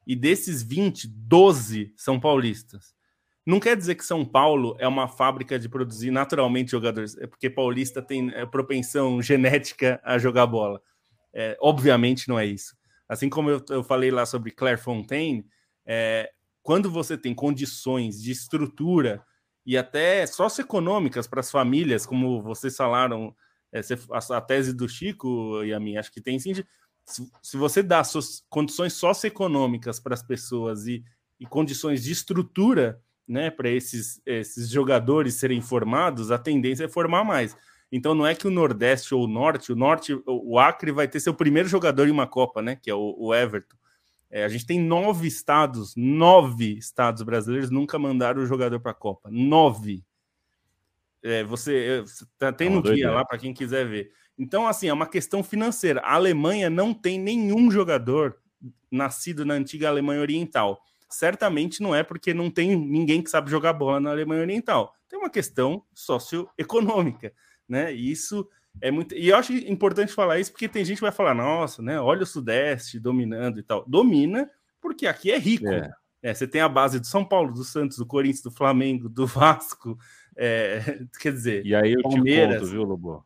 E 0.07 0.15
desses 0.15 0.63
20, 0.63 1.07
12 1.07 1.93
são 1.97 2.19
paulistas. 2.19 2.95
Não 3.45 3.59
quer 3.59 3.75
dizer 3.75 3.95
que 3.95 4.05
São 4.05 4.23
Paulo 4.23 4.75
é 4.79 4.87
uma 4.87 5.07
fábrica 5.07 5.57
de 5.57 5.67
produzir 5.67 6.11
naturalmente 6.11 6.71
jogadores, 6.71 7.17
é 7.17 7.25
porque 7.25 7.49
paulista 7.49 8.01
tem 8.01 8.31
é, 8.33 8.45
propensão 8.45 9.21
genética 9.21 9.99
a 10.03 10.17
jogar 10.17 10.45
bola. 10.45 10.81
É, 11.33 11.57
obviamente 11.59 12.29
não 12.29 12.37
é 12.37 12.45
isso. 12.45 12.75
Assim 13.09 13.29
como 13.29 13.49
eu, 13.49 13.61
eu 13.69 13.83
falei 13.83 14.11
lá 14.11 14.25
sobre 14.25 14.51
Claire 14.51 14.79
Fontaine, 14.79 15.45
é, 15.93 16.31
quando 16.63 16.89
você 16.89 17.17
tem 17.17 17.35
condições 17.35 18.21
de 18.21 18.31
estrutura 18.31 19.21
e 19.65 19.77
até 19.77 20.25
socioeconômicas 20.25 21.27
para 21.27 21.41
as 21.41 21.51
famílias, 21.51 22.05
como 22.05 22.41
vocês 22.41 22.77
falaram, 22.77 23.35
é, 23.73 23.81
a, 24.09 24.39
tese 24.39 24.73
do 24.73 24.87
Chico 24.87 25.61
e 25.65 25.73
a 25.73 25.81
minha, 25.81 25.99
acho 25.99 26.13
que 26.13 26.21
tem 26.21 26.39
sim. 26.39 26.53
Se, 27.41 27.57
você 27.57 27.83
dá 27.83 28.01
condições 28.49 28.93
socioeconômicas 28.93 29.99
para 29.99 30.13
as 30.13 30.23
pessoas 30.23 30.87
e, 30.87 31.03
e 31.37 31.45
condições 31.45 32.05
de 32.05 32.13
estrutura 32.13 33.01
né, 33.27 33.51
para 33.51 33.69
esses, 33.69 34.21
esses 34.25 34.69
jogadores 34.69 35.33
serem 35.33 35.59
formados, 35.59 36.31
a 36.31 36.37
tendência 36.37 36.85
é 36.85 36.87
formar 36.87 37.25
mais. 37.25 37.53
Então 37.91 38.15
não 38.15 38.25
é 38.25 38.33
que 38.33 38.47
o 38.47 38.51
Nordeste 38.51 39.13
ou 39.13 39.25
o 39.25 39.27
Norte, 39.27 39.73
o 39.73 39.75
Norte, 39.75 40.17
o 40.25 40.57
Acre 40.57 40.93
vai 40.93 41.09
ter 41.09 41.19
seu 41.19 41.33
primeiro 41.33 41.67
jogador 41.67 42.07
em 42.07 42.11
uma 42.11 42.27
Copa, 42.27 42.61
né? 42.61 42.77
Que 42.77 42.89
é 42.89 42.95
o, 42.95 43.13
o 43.17 43.35
Everton. 43.35 43.80
É, 44.31 44.45
a 44.45 44.47
gente 44.47 44.65
tem 44.65 44.79
nove 44.79 45.27
estados, 45.27 45.93
nove 45.95 46.77
estados 46.77 47.21
brasileiros 47.21 47.69
nunca 47.69 47.99
mandaram 47.99 48.41
o 48.41 48.45
jogador 48.45 48.79
para 48.79 48.91
a 48.91 48.95
Copa. 48.95 49.29
Nove. 49.29 50.05
É, 51.21 51.43
você, 51.43 52.03
tá, 52.39 52.51
tem 52.51 52.67
é 52.67 52.69
no 52.69 52.81
guia 52.81 53.11
lá 53.11 53.25
para 53.25 53.37
quem 53.37 53.53
quiser 53.53 53.85
ver. 53.85 54.11
Então, 54.37 54.65
assim, 54.65 54.87
é 54.87 54.93
uma 54.93 55.05
questão 55.05 55.43
financeira. 55.43 55.99
A 55.99 56.15
Alemanha 56.15 56.69
não 56.69 56.93
tem 56.93 57.19
nenhum 57.19 57.69
jogador 57.69 58.37
nascido 58.89 59.45
na 59.45 59.53
antiga 59.53 59.89
Alemanha 59.89 60.21
Oriental. 60.21 60.81
Certamente 61.09 61.81
não 61.81 61.93
é 61.93 62.01
porque 62.01 62.33
não 62.33 62.49
tem 62.49 62.73
ninguém 62.75 63.21
que 63.21 63.29
sabe 63.29 63.51
jogar 63.51 63.73
bola 63.73 63.99
na 63.99 64.11
Alemanha 64.11 64.41
Oriental. 64.41 64.95
Tem 65.09 65.19
uma 65.19 65.29
questão 65.29 65.83
socioeconômica, 65.93 67.33
né? 67.67 67.93
E 67.93 68.09
isso 68.09 68.47
é 68.79 68.91
muito. 68.91 69.15
E 69.15 69.29
eu 69.29 69.35
acho 69.35 69.53
importante 69.53 70.13
falar 70.13 70.39
isso 70.39 70.51
porque 70.51 70.69
tem 70.69 70.85
gente 70.85 70.97
que 70.97 71.03
vai 71.03 71.11
falar: 71.11 71.33
nossa, 71.33 71.81
né? 71.81 71.99
Olha 71.99 72.23
o 72.23 72.25
Sudeste 72.25 72.99
dominando 72.99 73.59
e 73.59 73.63
tal. 73.63 73.83
Domina 73.87 74.49
porque 74.79 75.05
aqui 75.07 75.31
é 75.31 75.37
rico. 75.37 75.67
É. 75.67 75.91
É, 76.23 76.33
você 76.33 76.47
tem 76.47 76.61
a 76.61 76.69
base 76.69 76.99
do 76.99 77.07
São 77.07 77.25
Paulo, 77.25 77.51
do 77.51 77.63
Santos, 77.63 77.97
do 77.97 78.05
Corinthians, 78.05 78.43
do 78.43 78.51
Flamengo, 78.51 79.09
do 79.09 79.25
Vasco. 79.27 79.97
É, 80.35 80.99
quer 81.19 81.31
dizer, 81.31 81.65
e 81.65 81.73
aí 81.73 81.93
eu 81.93 82.01
Palmeiras. 82.03 82.55
te 82.55 82.59
conto, 82.59 82.71
viu, 82.71 82.83
Lobo? 82.83 83.25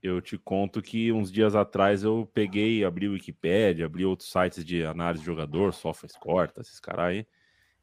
Eu 0.00 0.20
te 0.20 0.38
conto 0.38 0.80
que 0.80 1.10
uns 1.10 1.30
dias 1.30 1.56
atrás 1.56 2.04
eu 2.04 2.30
peguei, 2.32 2.84
abri 2.84 3.08
o 3.08 3.12
Wikipedia, 3.12 3.84
abri 3.84 4.04
outros 4.04 4.30
sites 4.30 4.64
de 4.64 4.84
análise 4.84 5.22
de 5.22 5.26
jogador, 5.26 5.74
SofaScore, 5.74 6.52
esses 6.58 6.78
caras 6.78 7.06
aí, 7.06 7.26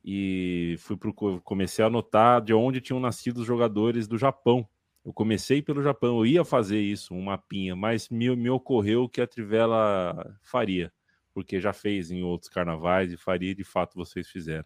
e 0.03 0.77
fui 0.79 0.95
pro, 0.95 1.13
comecei 1.41 1.83
a 1.83 1.87
anotar 1.87 2.41
de 2.41 2.53
onde 2.53 2.79
tinham 2.79 3.01
nascido 3.01 3.39
os 3.39 3.45
jogadores 3.45 4.07
do 4.07 4.17
Japão. 4.17 4.65
Eu 5.05 5.13
comecei 5.13 5.61
pelo 5.61 5.83
Japão, 5.83 6.17
eu 6.17 6.25
ia 6.25 6.43
fazer 6.43 6.79
isso, 6.79 7.13
um 7.13 7.21
mapinha, 7.21 7.75
mas 7.75 8.09
me, 8.09 8.35
me 8.35 8.49
ocorreu 8.49 9.07
que 9.07 9.21
a 9.21 9.27
Trivela 9.27 10.35
faria 10.41 10.91
porque 11.35 11.59
já 11.59 11.73
fez 11.73 12.09
em 12.09 12.23
outros 12.23 12.49
carnavais 12.49 13.11
e 13.11 13.17
faria 13.17 13.53
de 13.53 13.65
fato 13.65 13.93
vocês 13.93 14.29
fizeram. 14.29 14.63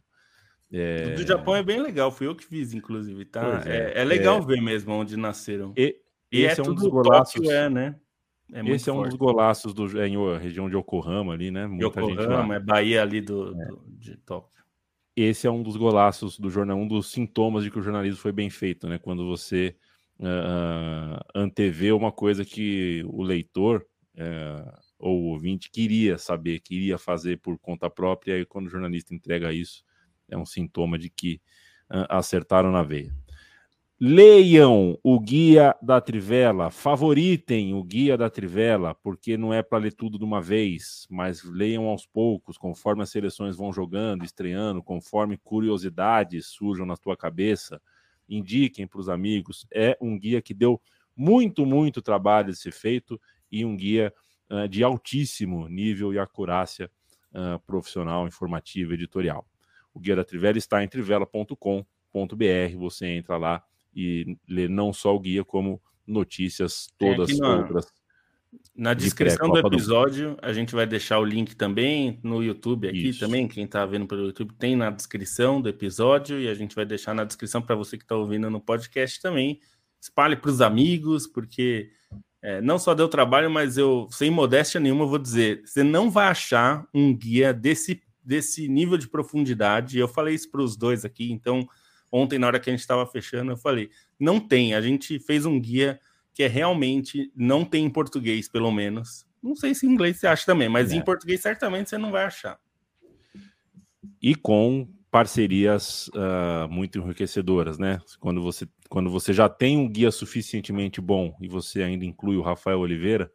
É... 0.72 1.16
Do 1.16 1.26
Japão 1.26 1.56
é 1.56 1.64
bem 1.64 1.82
legal, 1.82 2.12
fui 2.12 2.28
eu 2.28 2.36
que 2.36 2.46
fiz, 2.46 2.76
inclusive, 2.76 3.26
tá? 3.26 3.64
É, 3.66 3.96
é, 3.96 4.02
é, 4.02 4.04
legal 4.04 4.38
é... 4.38 4.46
ver 4.46 4.62
mesmo 4.62 4.94
onde 4.94 5.18
nasceram. 5.18 5.74
E, 5.76 6.00
e 6.32 6.44
esse 6.44 6.62
é, 6.62 6.64
um 6.64 6.76
dos 6.76 6.88
golaços, 6.88 7.50
é, 7.50 7.68
né? 7.68 8.00
É 8.54 8.62
esse 8.70 8.88
é 8.88 8.94
um 8.94 9.02
dos 9.02 9.16
golaços 9.16 9.74
do, 9.74 9.86
em 10.06 10.16
região 10.40 10.70
de 10.70 10.78
Yokohama 10.78 11.34
ali, 11.34 11.50
né? 11.50 11.66
Muita 11.66 12.02
Yokohama, 12.02 12.56
é 12.56 12.60
Bahia 12.60 13.02
ali 13.02 13.20
do, 13.20 13.52
do, 13.56 13.84
de 13.88 14.16
Tóquio. 14.18 14.64
Esse 15.16 15.48
é 15.48 15.52
um 15.52 15.64
dos 15.64 15.76
golaços 15.76 16.40
do 16.40 16.52
jornal, 16.52 16.78
um 16.78 16.88
dos 16.88 17.12
sintomas 17.12 17.64
de 17.64 17.72
que 17.72 17.80
o 17.80 17.82
jornalismo 17.82 18.22
foi 18.22 18.32
bem 18.32 18.50
feito, 18.50 18.88
né? 18.88 19.00
Quando 19.00 19.28
você 19.28 19.76
uh, 20.20 21.20
antevê 21.34 21.92
uma 21.92 22.12
coisa 22.12 22.44
que 22.44 23.04
o 23.08 23.22
leitor 23.24 23.86
uh, 24.16 24.80
ou 24.98 25.22
o 25.22 25.26
ouvinte 25.28 25.70
queria 25.72 26.18
saber, 26.18 26.60
queria 26.60 26.98
fazer 26.98 27.38
por 27.38 27.58
conta 27.58 27.90
própria, 27.90 28.40
e 28.40 28.46
quando 28.46 28.68
o 28.68 28.70
jornalista 28.70 29.14
entrega 29.14 29.54
isso, 29.54 29.84
é 30.28 30.38
um 30.38 30.46
sintoma 30.46 30.98
de 31.00 31.10
que 31.10 31.42
uh, 31.90 32.06
acertaram 32.10 32.72
na 32.72 32.84
veia. 32.84 33.14
Leiam 34.02 34.98
o 35.04 35.20
Guia 35.20 35.76
da 35.82 36.00
Trivela, 36.00 36.72
favoritem 36.72 37.74
o 37.74 37.84
Guia 37.84 38.18
da 38.18 38.30
Trivela, 38.30 38.96
porque 38.96 39.36
não 39.36 39.54
é 39.54 39.62
para 39.62 39.78
ler 39.78 39.92
tudo 39.92 40.18
de 40.18 40.24
uma 40.24 40.42
vez, 40.42 41.06
mas 41.10 41.44
leiam 41.44 41.86
aos 41.86 42.06
poucos, 42.06 42.58
conforme 42.58 43.04
as 43.04 43.10
seleções 43.10 43.58
vão 43.58 43.74
jogando, 43.74 44.24
estreando, 44.24 44.82
conforme 44.82 45.36
curiosidades 45.36 46.46
surjam 46.46 46.86
na 46.86 46.96
tua 46.96 47.18
cabeça. 47.18 47.82
Indiquem 48.30 48.88
para 48.88 49.00
os 49.00 49.10
amigos. 49.10 49.66
É 49.74 49.98
um 50.00 50.18
guia 50.18 50.42
que 50.42 50.54
deu 50.54 50.82
muito, 51.16 51.66
muito 51.66 52.02
trabalho 52.02 52.52
de 52.52 52.58
ser 52.58 52.72
feito 52.72 53.20
e 53.52 53.66
um 53.66 53.76
guia 53.76 54.14
uh, 54.50 54.68
de 54.68 54.84
altíssimo 54.84 55.68
nível 55.68 56.14
e 56.14 56.20
acurácia 56.20 56.90
uh, 57.34 57.60
profissional, 57.66 58.28
informativa, 58.28 58.94
editorial. 58.94 59.46
O 59.94 60.00
Guia 60.00 60.16
da 60.16 60.24
Trivela 60.24 60.58
está 60.58 60.84
em 60.84 60.88
trivela.com.br. 60.88 61.86
Você 62.78 63.08
entra 63.08 63.38
lá 63.38 63.64
e 63.94 64.38
lê 64.48 64.68
não 64.68 64.94
só 64.94 65.16
o 65.16 65.20
guia, 65.20 65.44
como 65.44 65.82
notícias 66.06 66.88
todas 66.98 67.40
outras. 67.40 67.92
Na 68.80 68.94
descrição 68.94 69.50
do 69.50 69.60
episódio, 69.60 70.36
do... 70.36 70.38
a 70.42 70.54
gente 70.54 70.74
vai 70.74 70.88
deixar 70.88 71.20
o 71.20 71.26
link 71.26 71.54
também 71.54 72.18
no 72.24 72.42
YouTube 72.42 72.88
aqui 72.88 73.10
Isso. 73.10 73.20
também. 73.20 73.46
Quem 73.46 73.66
está 73.66 73.86
vendo 73.86 74.08
pelo 74.08 74.28
YouTube 74.28 74.54
tem 74.58 74.74
na 74.74 74.90
descrição 74.90 75.60
do 75.60 75.68
episódio 75.68 76.40
e 76.40 76.48
a 76.48 76.54
gente 76.54 76.74
vai 76.74 76.86
deixar 76.86 77.14
na 77.14 77.26
descrição 77.26 77.62
para 77.62 77.76
você 77.76 77.98
que 77.98 78.06
está 78.06 78.16
ouvindo 78.16 78.50
no 78.50 78.62
podcast 78.62 79.22
também. 79.22 79.60
Espalhe 80.00 80.38
para 80.38 80.50
os 80.50 80.62
amigos, 80.62 81.28
porque 81.28 81.92
é, 82.42 82.62
não 82.62 82.80
só 82.80 82.94
deu 82.94 83.10
trabalho, 83.10 83.52
mas 83.52 83.78
eu, 83.78 84.08
sem 84.12 84.32
modéstia 84.32 84.80
nenhuma, 84.80 85.06
vou 85.06 85.20
dizer: 85.20 85.62
você 85.66 85.84
não 85.84 86.10
vai 86.10 86.28
achar 86.28 86.88
um 86.94 87.14
guia 87.14 87.54
desse, 87.54 88.02
desse 88.24 88.70
nível 88.70 88.98
de 88.98 89.10
profundidade. 89.10 90.00
Eu 90.00 90.08
falei 90.08 90.36
isso 90.36 90.50
para 90.50 90.62
os 90.62 90.78
dois 90.78 91.04
aqui, 91.04 91.34
então, 91.34 91.68
ontem, 92.10 92.40
na 92.40 92.48
hora 92.48 92.60
que 92.62 92.70
a 92.70 92.74
gente 92.74 92.80
estava 92.80 93.06
fechando, 93.06 93.52
eu 93.52 93.58
falei: 93.58 93.90
não 94.18 94.40
tem. 94.40 94.74
A 94.74 94.80
gente 94.80 95.20
fez 95.20 95.46
um 95.46 95.60
guia 95.60 96.00
que 96.40 96.44
é 96.44 96.48
realmente 96.48 97.30
não 97.36 97.66
tem 97.66 97.84
em 97.84 97.90
português, 97.90 98.48
pelo 98.48 98.72
menos. 98.72 99.26
Não 99.44 99.58
sei 99.58 99.76
se 99.76 99.86
em 99.86 99.90
inglês 99.90 100.22
você 100.22 100.26
acha 100.26 100.46
também, 100.46 100.70
mas 100.70 100.94
é. 100.94 100.96
em 100.96 101.04
português 101.04 101.42
certamente 101.42 101.90
você 101.90 101.98
não 101.98 102.12
vai 102.12 102.24
achar. 102.24 102.58
E 104.22 104.34
com 104.36 104.88
parcerias 105.12 106.10
uh, 106.16 106.70
muito 106.70 106.98
enriquecedoras, 106.98 107.78
né? 107.78 108.00
Quando 108.22 108.42
você, 108.42 108.66
quando 108.88 109.10
você 109.10 109.34
já 109.34 109.50
tem 109.50 109.78
um 109.78 109.90
guia 109.90 110.12
suficientemente 110.12 111.02
bom 111.02 111.36
e 111.42 111.50
você 111.50 111.84
ainda 111.84 112.06
inclui 112.06 112.38
o 112.38 112.42
Rafael 112.42 112.80
Oliveira 112.80 113.30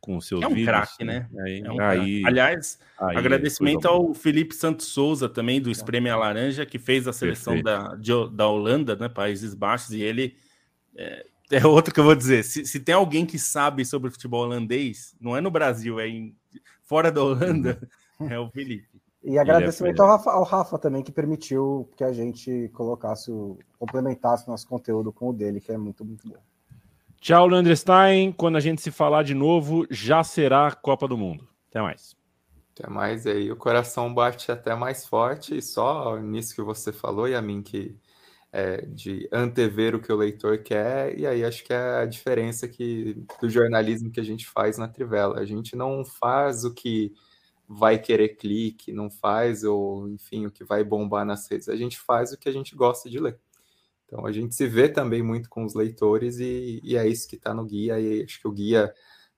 com 0.00 0.16
os 0.16 0.26
seus 0.26 0.42
é 0.42 0.46
um 0.48 0.50
vídeos. 0.50 0.66
Craque, 0.66 1.04
né? 1.04 1.28
Aí, 1.46 1.62
é 1.64 1.70
um 1.70 1.80
aí, 1.80 2.22
Aliás, 2.26 2.76
aí 2.98 3.16
agradecimento 3.18 3.86
ao 3.86 4.12
Felipe 4.14 4.52
Santos 4.52 4.86
Souza 4.86 5.28
também, 5.28 5.60
do 5.60 5.70
Espreme 5.70 6.10
a 6.10 6.16
Laranja, 6.16 6.66
que 6.66 6.80
fez 6.80 7.06
a 7.06 7.12
seleção 7.12 7.62
da, 7.62 7.94
de, 7.94 8.10
da 8.32 8.48
Holanda, 8.48 8.96
né? 8.96 9.08
Países 9.08 9.54
Baixos, 9.54 9.92
e 9.92 10.02
ele 10.02 10.34
é, 10.96 11.24
é, 11.52 11.66
outro 11.66 11.92
que 11.92 12.00
eu 12.00 12.04
vou 12.04 12.14
dizer. 12.14 12.42
Se, 12.42 12.64
se 12.64 12.80
tem 12.80 12.94
alguém 12.94 13.26
que 13.26 13.38
sabe 13.38 13.84
sobre 13.84 14.10
futebol 14.10 14.42
holandês, 14.42 15.14
não 15.20 15.36
é 15.36 15.40
no 15.40 15.50
Brasil, 15.50 16.00
é 16.00 16.08
em, 16.08 16.34
fora 16.82 17.12
da 17.12 17.22
Holanda, 17.22 17.78
uhum. 18.18 18.28
é 18.30 18.38
o 18.38 18.50
Felipe. 18.50 18.88
E 19.22 19.38
agradecimento 19.38 20.00
ao 20.00 20.08
Rafa, 20.08 20.30
ao 20.32 20.42
Rafa, 20.42 20.78
também, 20.78 21.02
que 21.02 21.12
permitiu 21.12 21.88
que 21.96 22.02
a 22.02 22.12
gente 22.12 22.68
colocasse 22.74 23.30
o, 23.30 23.56
complementasse 23.78 24.48
o 24.48 24.50
nosso 24.50 24.66
conteúdo 24.66 25.12
com 25.12 25.28
o 25.28 25.32
dele, 25.32 25.60
que 25.60 25.70
é 25.70 25.78
muito, 25.78 26.04
muito 26.04 26.28
bom. 26.28 26.36
Tchau, 27.20 27.46
Landestein. 27.46 28.32
Quando 28.32 28.56
a 28.56 28.60
gente 28.60 28.82
se 28.82 28.90
falar 28.90 29.22
de 29.22 29.32
novo, 29.32 29.86
já 29.88 30.24
será 30.24 30.72
Copa 30.72 31.06
do 31.06 31.16
Mundo. 31.16 31.46
Até 31.70 31.80
mais. 31.80 32.16
Até 32.74 32.90
mais 32.90 33.24
aí. 33.24 33.52
O 33.52 33.56
coração 33.56 34.12
bate 34.12 34.50
até 34.50 34.74
mais 34.74 35.06
forte, 35.06 35.56
e 35.56 35.62
só 35.62 36.16
nisso 36.18 36.52
que 36.52 36.62
você 36.62 36.92
falou, 36.92 37.28
e 37.28 37.34
a 37.36 37.40
mim 37.40 37.62
que 37.62 37.96
é, 38.52 38.82
de 38.82 39.26
antever 39.32 39.94
o 39.94 40.00
que 40.00 40.12
o 40.12 40.16
leitor 40.16 40.58
quer, 40.58 41.18
e 41.18 41.26
aí 41.26 41.42
acho 41.42 41.64
que 41.64 41.72
é 41.72 42.02
a 42.02 42.06
diferença 42.06 42.68
que, 42.68 43.24
do 43.40 43.48
jornalismo 43.48 44.10
que 44.10 44.20
a 44.20 44.24
gente 44.24 44.46
faz 44.46 44.76
na 44.76 44.86
Trivela. 44.86 45.40
A 45.40 45.44
gente 45.46 45.74
não 45.74 46.04
faz 46.04 46.64
o 46.64 46.74
que 46.74 47.14
vai 47.66 47.98
querer 47.98 48.36
clique, 48.36 48.92
não 48.92 49.10
faz, 49.10 49.64
ou 49.64 50.06
enfim, 50.08 50.46
o 50.46 50.50
que 50.50 50.64
vai 50.64 50.84
bombar 50.84 51.24
nas 51.24 51.50
redes. 51.50 51.68
A 51.68 51.76
gente 51.76 51.98
faz 51.98 52.32
o 52.32 52.38
que 52.38 52.48
a 52.48 52.52
gente 52.52 52.74
gosta 52.76 53.08
de 53.08 53.18
ler. 53.18 53.38
Então 54.06 54.26
a 54.26 54.32
gente 54.32 54.54
se 54.54 54.66
vê 54.66 54.90
também 54.90 55.22
muito 55.22 55.48
com 55.48 55.64
os 55.64 55.74
leitores 55.74 56.38
e, 56.38 56.80
e 56.84 56.96
é 56.98 57.08
isso 57.08 57.26
que 57.26 57.36
está 57.36 57.54
no 57.54 57.64
guia. 57.64 57.98
E 57.98 58.22
acho 58.22 58.38
que 58.38 58.46
o 58.46 58.52
guia, 58.52 58.92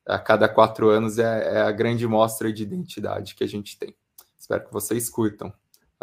a 0.05 0.19
cada 0.19 0.49
quatro 0.49 0.89
anos, 0.89 1.19
é, 1.19 1.59
é, 1.59 1.61
a 1.61 1.70
grande 1.70 2.07
mostra 2.09 2.53
de 2.53 2.65
identidade 2.65 3.36
que 3.36 3.45
a 3.45 3.47
gente 3.47 3.78
tem. 3.78 3.95
Espero 4.36 4.65
que 4.65 4.73
vocês 4.73 5.09
curtam. 5.09 5.53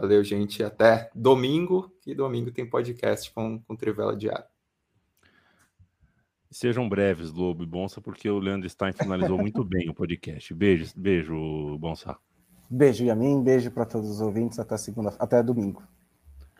Valeu, 0.01 0.23
gente. 0.23 0.63
Até 0.63 1.11
domingo, 1.13 1.95
que 2.01 2.15
domingo 2.15 2.49
tem 2.49 2.67
podcast 2.67 3.31
com, 3.31 3.59
com 3.59 3.75
Trivela 3.75 4.17
Diário. 4.17 4.45
Sejam 6.49 6.89
breves, 6.89 7.31
Lobo 7.31 7.61
e 7.61 7.67
Bonsa, 7.67 8.01
porque 8.01 8.27
o 8.27 8.39
Leandro 8.39 8.67
Stein 8.67 8.93
finalizou 8.93 9.37
muito 9.39 9.63
bem 9.63 9.91
o 9.91 9.93
podcast. 9.93 10.55
Beijo, 10.55 10.91
beijo, 10.95 11.77
Bonsa. 11.77 12.17
Beijo, 12.67 13.05
Yamin. 13.05 13.43
Beijo 13.43 13.69
para 13.69 13.85
todos 13.85 14.09
os 14.09 14.21
ouvintes. 14.21 14.57
Até 14.57 14.75
segunda, 14.75 15.13
até 15.19 15.43
domingo. 15.43 15.83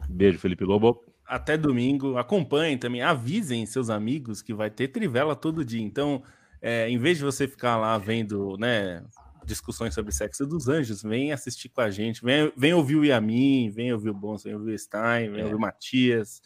Beijo, 0.08 0.38
Felipe 0.38 0.64
Lobo. 0.64 1.04
Até 1.26 1.58
domingo. 1.58 2.18
Acompanhem 2.18 2.78
também, 2.78 3.02
avisem 3.02 3.66
seus 3.66 3.90
amigos 3.90 4.44
que 4.44 4.54
vai 4.54 4.70
ter 4.70 4.90
Trivela 4.90 5.36
todo 5.36 5.66
dia. 5.66 5.82
Então, 5.82 6.22
é, 6.62 6.88
em 6.88 7.00
vez 7.00 7.18
de 7.18 7.24
você 7.24 7.48
ficar 7.48 7.76
lá 7.78 7.98
vendo, 7.98 8.56
né, 8.60 9.04
discussões 9.46 9.94
sobre 9.94 10.12
sexo 10.12 10.46
dos 10.46 10.68
anjos, 10.68 11.02
vem 11.02 11.32
assistir 11.32 11.70
com 11.70 11.82
a 11.82 11.90
gente. 11.90 12.24
Vem, 12.24 12.52
vem 12.56 12.74
ouvir 12.74 12.96
o 12.96 13.06
Yamin, 13.06 13.70
vem 13.70 13.92
ouvir 13.92 14.10
o 14.10 14.14
Bonsa, 14.14 14.46
vem 14.46 14.56
ouvir 14.56 14.74
o 14.74 14.78
Stein, 14.78 15.32
vem 15.32 15.42
é. 15.42 15.44
ouvir 15.44 15.56
o 15.56 15.60
Matias 15.60 16.42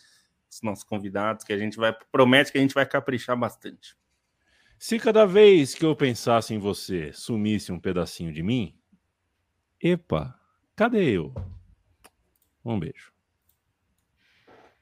os 0.55 0.61
nossos 0.61 0.83
convidados, 0.83 1.43
que 1.43 1.53
a 1.53 1.57
gente 1.57 1.77
vai 1.77 1.95
promete 2.11 2.51
que 2.51 2.57
a 2.57 2.61
gente 2.61 2.73
vai 2.73 2.85
caprichar 2.85 3.37
bastante. 3.37 3.95
Se 4.77 4.99
cada 4.99 5.25
vez 5.25 5.73
que 5.73 5.85
eu 5.85 5.95
pensasse 5.95 6.53
em 6.53 6.59
você 6.59 7.11
sumisse 7.13 7.71
um 7.71 7.79
pedacinho 7.79 8.31
de 8.31 8.43
mim, 8.43 8.77
epa, 9.81 10.37
cadê 10.75 11.11
eu? 11.11 11.33
Um 12.63 12.79
beijo. 12.79 13.14